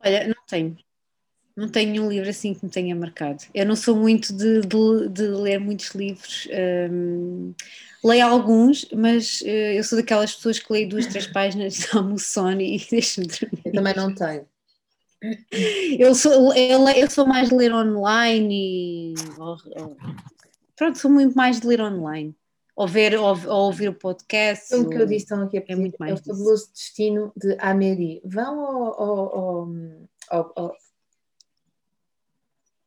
Olha, 0.00 0.28
não 0.28 0.46
tenho. 0.46 0.76
Não 1.58 1.68
tenho 1.68 1.90
nenhum 1.90 2.08
livro 2.08 2.30
assim 2.30 2.54
que 2.54 2.64
me 2.64 2.70
tenha 2.70 2.94
marcado. 2.94 3.42
Eu 3.52 3.66
não 3.66 3.74
sou 3.74 3.96
muito 3.96 4.32
de, 4.32 4.60
de, 4.60 5.08
de 5.08 5.22
ler 5.26 5.58
muitos 5.58 5.88
livros. 5.88 6.46
Um, 6.88 7.52
leio 8.04 8.24
alguns, 8.28 8.86
mas 8.94 9.40
uh, 9.40 9.74
eu 9.74 9.82
sou 9.82 9.98
daquelas 9.98 10.32
pessoas 10.36 10.60
que 10.60 10.72
leio 10.72 10.88
duas, 10.88 11.06
três 11.06 11.26
páginas, 11.32 11.74
sono 12.20 12.60
e 12.60 12.78
deixo-me 12.88 13.26
dormir. 13.26 13.62
Eu 13.64 13.72
também 13.72 13.96
não 13.96 14.14
tenho. 14.14 14.46
Eu 15.98 16.14
sou, 16.14 16.54
eu, 16.54 16.88
eu 16.90 17.10
sou 17.10 17.26
mais 17.26 17.48
de 17.48 17.56
ler 17.56 17.74
online 17.74 18.54
e. 18.54 19.14
pronto, 20.76 20.96
sou 20.96 21.10
muito 21.10 21.34
mais 21.34 21.58
de 21.58 21.66
ler 21.66 21.80
online. 21.80 22.36
Ou, 22.76 22.86
ver, 22.86 23.18
ou, 23.18 23.36
ou 23.48 23.66
ouvir 23.66 23.88
o 23.88 23.94
podcast. 23.94 24.72
O 24.76 24.88
que 24.88 24.96
eu 24.96 25.06
disse 25.06 25.24
estão 25.24 25.42
aqui 25.42 25.58
a 25.58 25.64
é, 25.66 25.74
muito 25.74 25.96
mais 25.98 26.12
é 26.12 26.14
o 26.14 26.24
fabuloso 26.24 26.70
destino 26.72 27.32
de 27.36 27.56
Amélie. 27.58 28.22
Vão 28.24 28.60
ao, 28.60 29.02
ao, 29.02 29.68
ao, 30.30 30.52
ao 30.54 30.72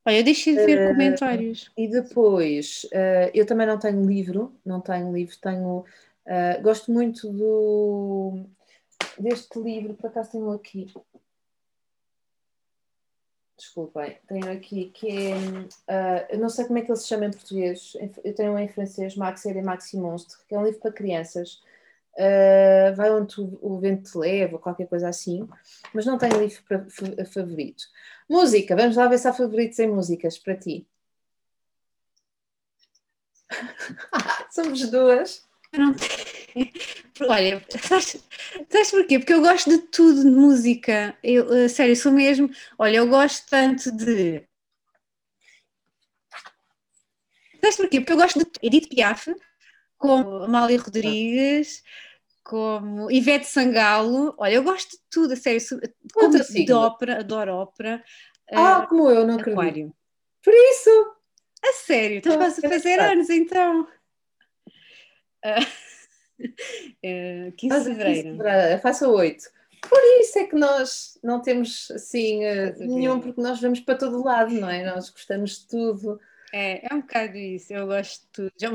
Olha, 0.06 0.20
eu 0.20 0.24
deixei 0.24 0.56
de 0.56 0.66
ver 0.66 0.88
uh, 0.88 0.92
comentários. 0.92 1.72
E 1.78 1.88
depois, 1.88 2.86
uh, 2.86 3.30
eu 3.34 3.46
também 3.46 3.68
não 3.68 3.78
tenho 3.78 4.04
livro, 4.06 4.54
não 4.66 4.82
tenho 4.82 5.14
livro, 5.14 5.36
tenho. 5.40 5.86
Uh, 6.26 6.62
gosto 6.62 6.92
muito 6.92 7.32
do, 7.32 8.44
deste 9.18 9.60
livro, 9.60 9.94
por 9.94 10.08
acaso 10.08 10.32
tenho 10.32 10.52
aqui. 10.52 10.92
Desculpem, 13.58 14.18
tenho 14.28 14.52
aqui 14.52 14.86
que 14.86 15.08
é. 15.88 16.28
eu 16.32 16.40
não 16.40 16.50
sei 16.50 16.66
como 16.66 16.80
é 16.80 16.82
que 16.82 16.92
ele 16.92 16.98
se 16.98 17.08
chama 17.08 17.26
em 17.26 17.32
português, 17.32 17.96
eu 18.24 18.34
tenho 18.34 18.54
um 18.54 18.58
em 18.58 18.68
francês, 18.68 19.16
Max 19.16 19.46
et 19.46 19.62
Maxi 19.62 19.98
Monstre, 19.98 20.40
que 20.48 20.56
é 20.56 20.58
um 20.58 20.66
livro 20.66 20.80
para 20.80 20.92
crianças. 20.92 21.62
Vai 22.96 23.12
onde 23.12 23.36
o 23.40 23.80
vento 23.80 24.12
te 24.12 24.18
leva, 24.18 24.60
qualquer 24.60 24.88
coisa 24.88 25.10
assim, 25.10 25.48
mas 25.94 26.06
não 26.06 26.18
tenho 26.18 26.40
livro 26.40 26.64
para, 26.64 26.86
favorito. 27.26 27.84
Música, 28.30 28.76
vamos 28.76 28.96
lá 28.96 29.08
ver 29.08 29.18
se 29.18 29.28
há 29.28 29.34
favoritos 29.34 29.80
em 29.80 29.90
músicas 29.90 30.38
para 30.38 30.58
ti. 30.58 30.88
Somos 34.52 34.90
duas. 34.90 35.48
Olha, 37.30 37.64
sabes, 37.82 38.18
sabes 38.70 38.92
porquê? 38.92 39.20
Porque 39.20 39.34
eu 39.34 39.42
gosto 39.42 39.70
de 39.70 39.78
tudo 39.88 40.24
de 40.24 40.30
música. 40.30 41.18
Eu, 41.24 41.70
sério, 41.70 41.96
sou 41.96 42.12
mesmo. 42.12 42.50
Olha, 42.78 42.98
eu 42.98 43.08
gosto 43.08 43.50
tanto 43.50 43.92
de. 43.92 44.44
Sabes 47.62 47.78
porquê? 47.78 48.00
Porque 48.02 48.14
eu 48.14 48.18
gosto 48.18 48.40
de 48.40 48.46
Edith 48.62 48.90
Piaf, 48.90 49.28
como 50.02 50.44
Amália 50.44 50.82
Rodrigues, 50.82 51.84
como 52.44 53.10
Ivete 53.12 53.46
Sangalo. 53.46 54.34
Olha, 54.38 54.56
eu 54.56 54.64
gosto 54.64 54.90
de 54.90 54.98
tudo, 55.10 55.34
a 55.34 55.36
sério. 55.36 55.62
Como 56.14 56.38
de 56.38 56.74
ópera, 56.74 57.20
adoro 57.20 57.54
ópera. 57.54 58.04
Ah, 58.52 58.80
uh, 58.80 58.88
como 58.88 59.10
eu, 59.10 59.26
não 59.26 59.36
aquário. 59.36 59.60
acredito. 59.60 59.96
Por 60.44 60.54
isso! 60.54 60.90
A 61.64 61.74
sério, 61.74 62.18
estás 62.18 62.36
quase 62.36 62.66
a 62.66 62.70
fazer 62.70 63.00
anos 63.00 63.30
então. 63.30 63.88
Uh, 65.46 66.46
uh, 67.06 67.52
15 67.56 67.78
de 67.78 67.86
fevereiro. 67.86 68.38
Faça 68.82 69.08
8. 69.08 69.44
Por 69.88 70.02
isso 70.20 70.40
é 70.40 70.46
que 70.46 70.56
nós 70.56 71.20
não 71.24 71.40
temos 71.40 71.92
assim 71.92 72.44
uh, 72.44 72.76
nenhum, 72.80 73.20
porque 73.20 73.40
nós 73.40 73.62
vamos 73.62 73.80
para 73.80 73.98
todo 73.98 74.24
lado, 74.24 74.52
não 74.52 74.70
é? 74.70 74.84
Nós 74.84 75.10
gostamos 75.10 75.60
de 75.60 75.68
tudo. 75.68 76.20
É, 76.54 76.86
é 76.92 76.94
um 76.94 77.02
bocado 77.02 77.38
isso, 77.38 77.72
eu 77.74 77.88
gosto 77.88 78.22
de 78.22 78.28
tudo. 78.34 78.52
Já, 78.58 78.70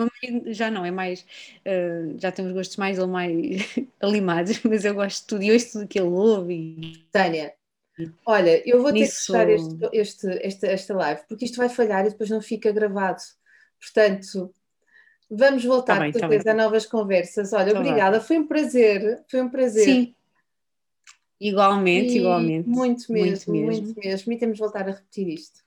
já 0.46 0.70
não, 0.70 0.84
é 0.84 0.90
mais. 0.90 1.26
Uh, 1.60 2.18
já 2.18 2.32
temos 2.32 2.52
gostos 2.52 2.76
mais 2.78 2.98
ou 2.98 3.06
mais 3.06 3.76
alimados, 4.00 4.60
mas 4.64 4.84
eu 4.84 4.94
gosto 4.94 5.22
de 5.22 5.26
tudo 5.26 5.42
e 5.42 5.52
ouço 5.52 5.72
tudo 5.72 5.88
que 5.88 6.00
ouve. 6.00 6.54
E... 6.54 7.06
Tânia, 7.12 7.52
olha, 8.24 8.62
eu 8.68 8.80
vou 8.80 8.90
Nisso... 8.90 9.32
ter 9.32 9.46
que 9.46 9.50
fechar 9.50 9.50
este, 9.50 9.88
este, 9.92 10.46
esta, 10.46 10.66
esta 10.68 10.94
live, 10.94 11.20
porque 11.28 11.44
isto 11.44 11.58
vai 11.58 11.68
falhar 11.68 12.06
e 12.06 12.10
depois 12.10 12.30
não 12.30 12.40
fica 12.40 12.72
gravado. 12.72 13.22
Portanto, 13.78 14.54
vamos 15.30 15.62
voltar 15.62 15.96
tá 15.96 16.00
bem, 16.00 16.12
depois 16.12 16.44
tá 16.44 16.52
a 16.52 16.54
novas 16.54 16.86
conversas. 16.86 17.52
Olha, 17.52 17.74
tá 17.74 17.80
obrigada, 17.80 18.18
bem. 18.18 18.26
foi 18.26 18.38
um 18.38 18.46
prazer, 18.46 19.22
foi 19.28 19.42
um 19.42 19.50
prazer. 19.50 19.84
Sim. 19.84 20.14
Igualmente, 21.38 22.14
e 22.14 22.18
igualmente. 22.18 22.66
Muito 22.66 23.12
mesmo, 23.12 23.52
muito 23.52 23.52
mesmo, 23.52 23.84
muito 23.84 24.00
mesmo. 24.00 24.32
E 24.32 24.38
temos 24.38 24.56
de 24.56 24.62
voltar 24.62 24.88
a 24.88 24.92
repetir 24.92 25.28
isto. 25.28 25.65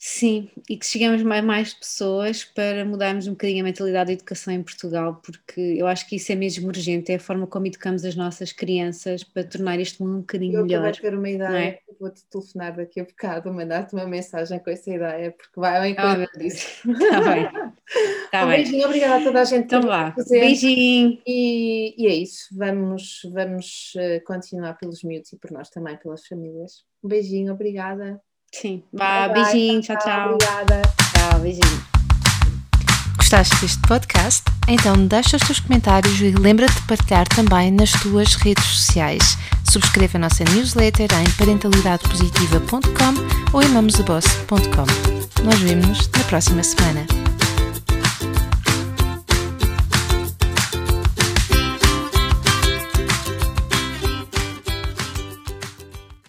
Sim, 0.00 0.48
e 0.70 0.76
que 0.76 0.86
cheguemos 0.86 1.20
a 1.20 1.42
mais 1.42 1.74
pessoas 1.74 2.44
para 2.44 2.84
mudarmos 2.84 3.26
um 3.26 3.32
bocadinho 3.32 3.62
a 3.62 3.64
mentalidade 3.64 4.06
da 4.06 4.12
educação 4.12 4.54
em 4.54 4.62
Portugal, 4.62 5.20
porque 5.24 5.60
eu 5.60 5.88
acho 5.88 6.08
que 6.08 6.14
isso 6.14 6.30
é 6.30 6.36
mesmo 6.36 6.68
urgente, 6.68 7.10
é 7.10 7.16
a 7.16 7.20
forma 7.20 7.48
como 7.48 7.66
educamos 7.66 8.04
as 8.04 8.14
nossas 8.14 8.52
crianças 8.52 9.24
para 9.24 9.42
tornar 9.42 9.80
este 9.80 10.00
mundo 10.00 10.18
um 10.18 10.20
bocadinho 10.20 10.58
eu 10.58 10.64
melhor. 10.64 10.86
Eu 10.86 10.92
ter 10.92 11.18
uma 11.18 11.28
ideia, 11.28 11.58
é? 11.58 11.80
vou-te 11.98 12.22
telefonar 12.30 12.76
daqui 12.76 13.00
a 13.00 13.04
bocado, 13.04 13.52
mandar-te 13.52 13.92
uma 13.94 14.06
mensagem 14.06 14.60
com 14.60 14.70
essa 14.70 14.88
ideia, 14.88 15.32
porque 15.32 15.58
vai 15.58 15.78
ao 15.78 15.84
encontro 15.84 16.30
oh, 16.32 16.38
disso. 16.38 16.88
Está 16.88 17.20
bem. 17.34 17.48
Tá 18.30 18.44
um 18.44 18.48
bem. 18.48 18.56
beijinho, 18.58 18.84
obrigada 18.84 19.16
a 19.16 19.24
toda 19.24 19.40
a 19.40 19.44
gente 19.44 19.64
então 19.64 19.80
vá. 19.80 20.14
Beijinho. 20.28 21.18
E, 21.26 21.94
e 21.96 22.06
é 22.06 22.14
isso, 22.14 22.48
vamos, 22.52 23.22
vamos 23.32 23.94
eh, 23.96 24.20
continuar 24.20 24.74
pelos 24.74 25.02
miúdos 25.02 25.32
e 25.32 25.38
por 25.38 25.50
nós 25.50 25.70
também, 25.70 25.96
pelas 25.96 26.26
famílias. 26.26 26.84
Um 27.02 27.08
beijinho, 27.08 27.54
obrigada. 27.54 28.20
Sim. 28.52 28.82
Vá, 28.92 29.28
beijinho, 29.28 29.80
tchau, 29.82 29.96
tchau. 29.98 30.34
Obrigada. 30.34 30.82
Tchau, 31.12 31.40
beijinho. 31.40 31.88
Gostaste 33.16 33.54
deste 33.60 33.80
podcast? 33.82 34.42
Então 34.66 35.06
deixa 35.06 35.36
os 35.36 35.42
teus 35.42 35.60
comentários 35.60 36.18
e 36.20 36.30
lembra-te 36.30 36.74
de 36.74 36.86
partilhar 36.86 37.28
também 37.28 37.70
nas 37.70 37.92
tuas 37.92 38.34
redes 38.36 38.64
sociais. 38.64 39.36
Subscreva 39.70 40.16
a 40.16 40.20
nossa 40.20 40.44
newsletter 40.44 41.08
em 41.12 41.30
parentalidadepositiva.com 41.32 43.52
ou 43.52 43.62
em 43.62 43.68
mamosdeboss.com. 43.68 45.44
Nós 45.44 45.58
vemos-nos 45.58 46.08
na 46.08 46.24
próxima 46.24 46.62
semana. 46.62 47.06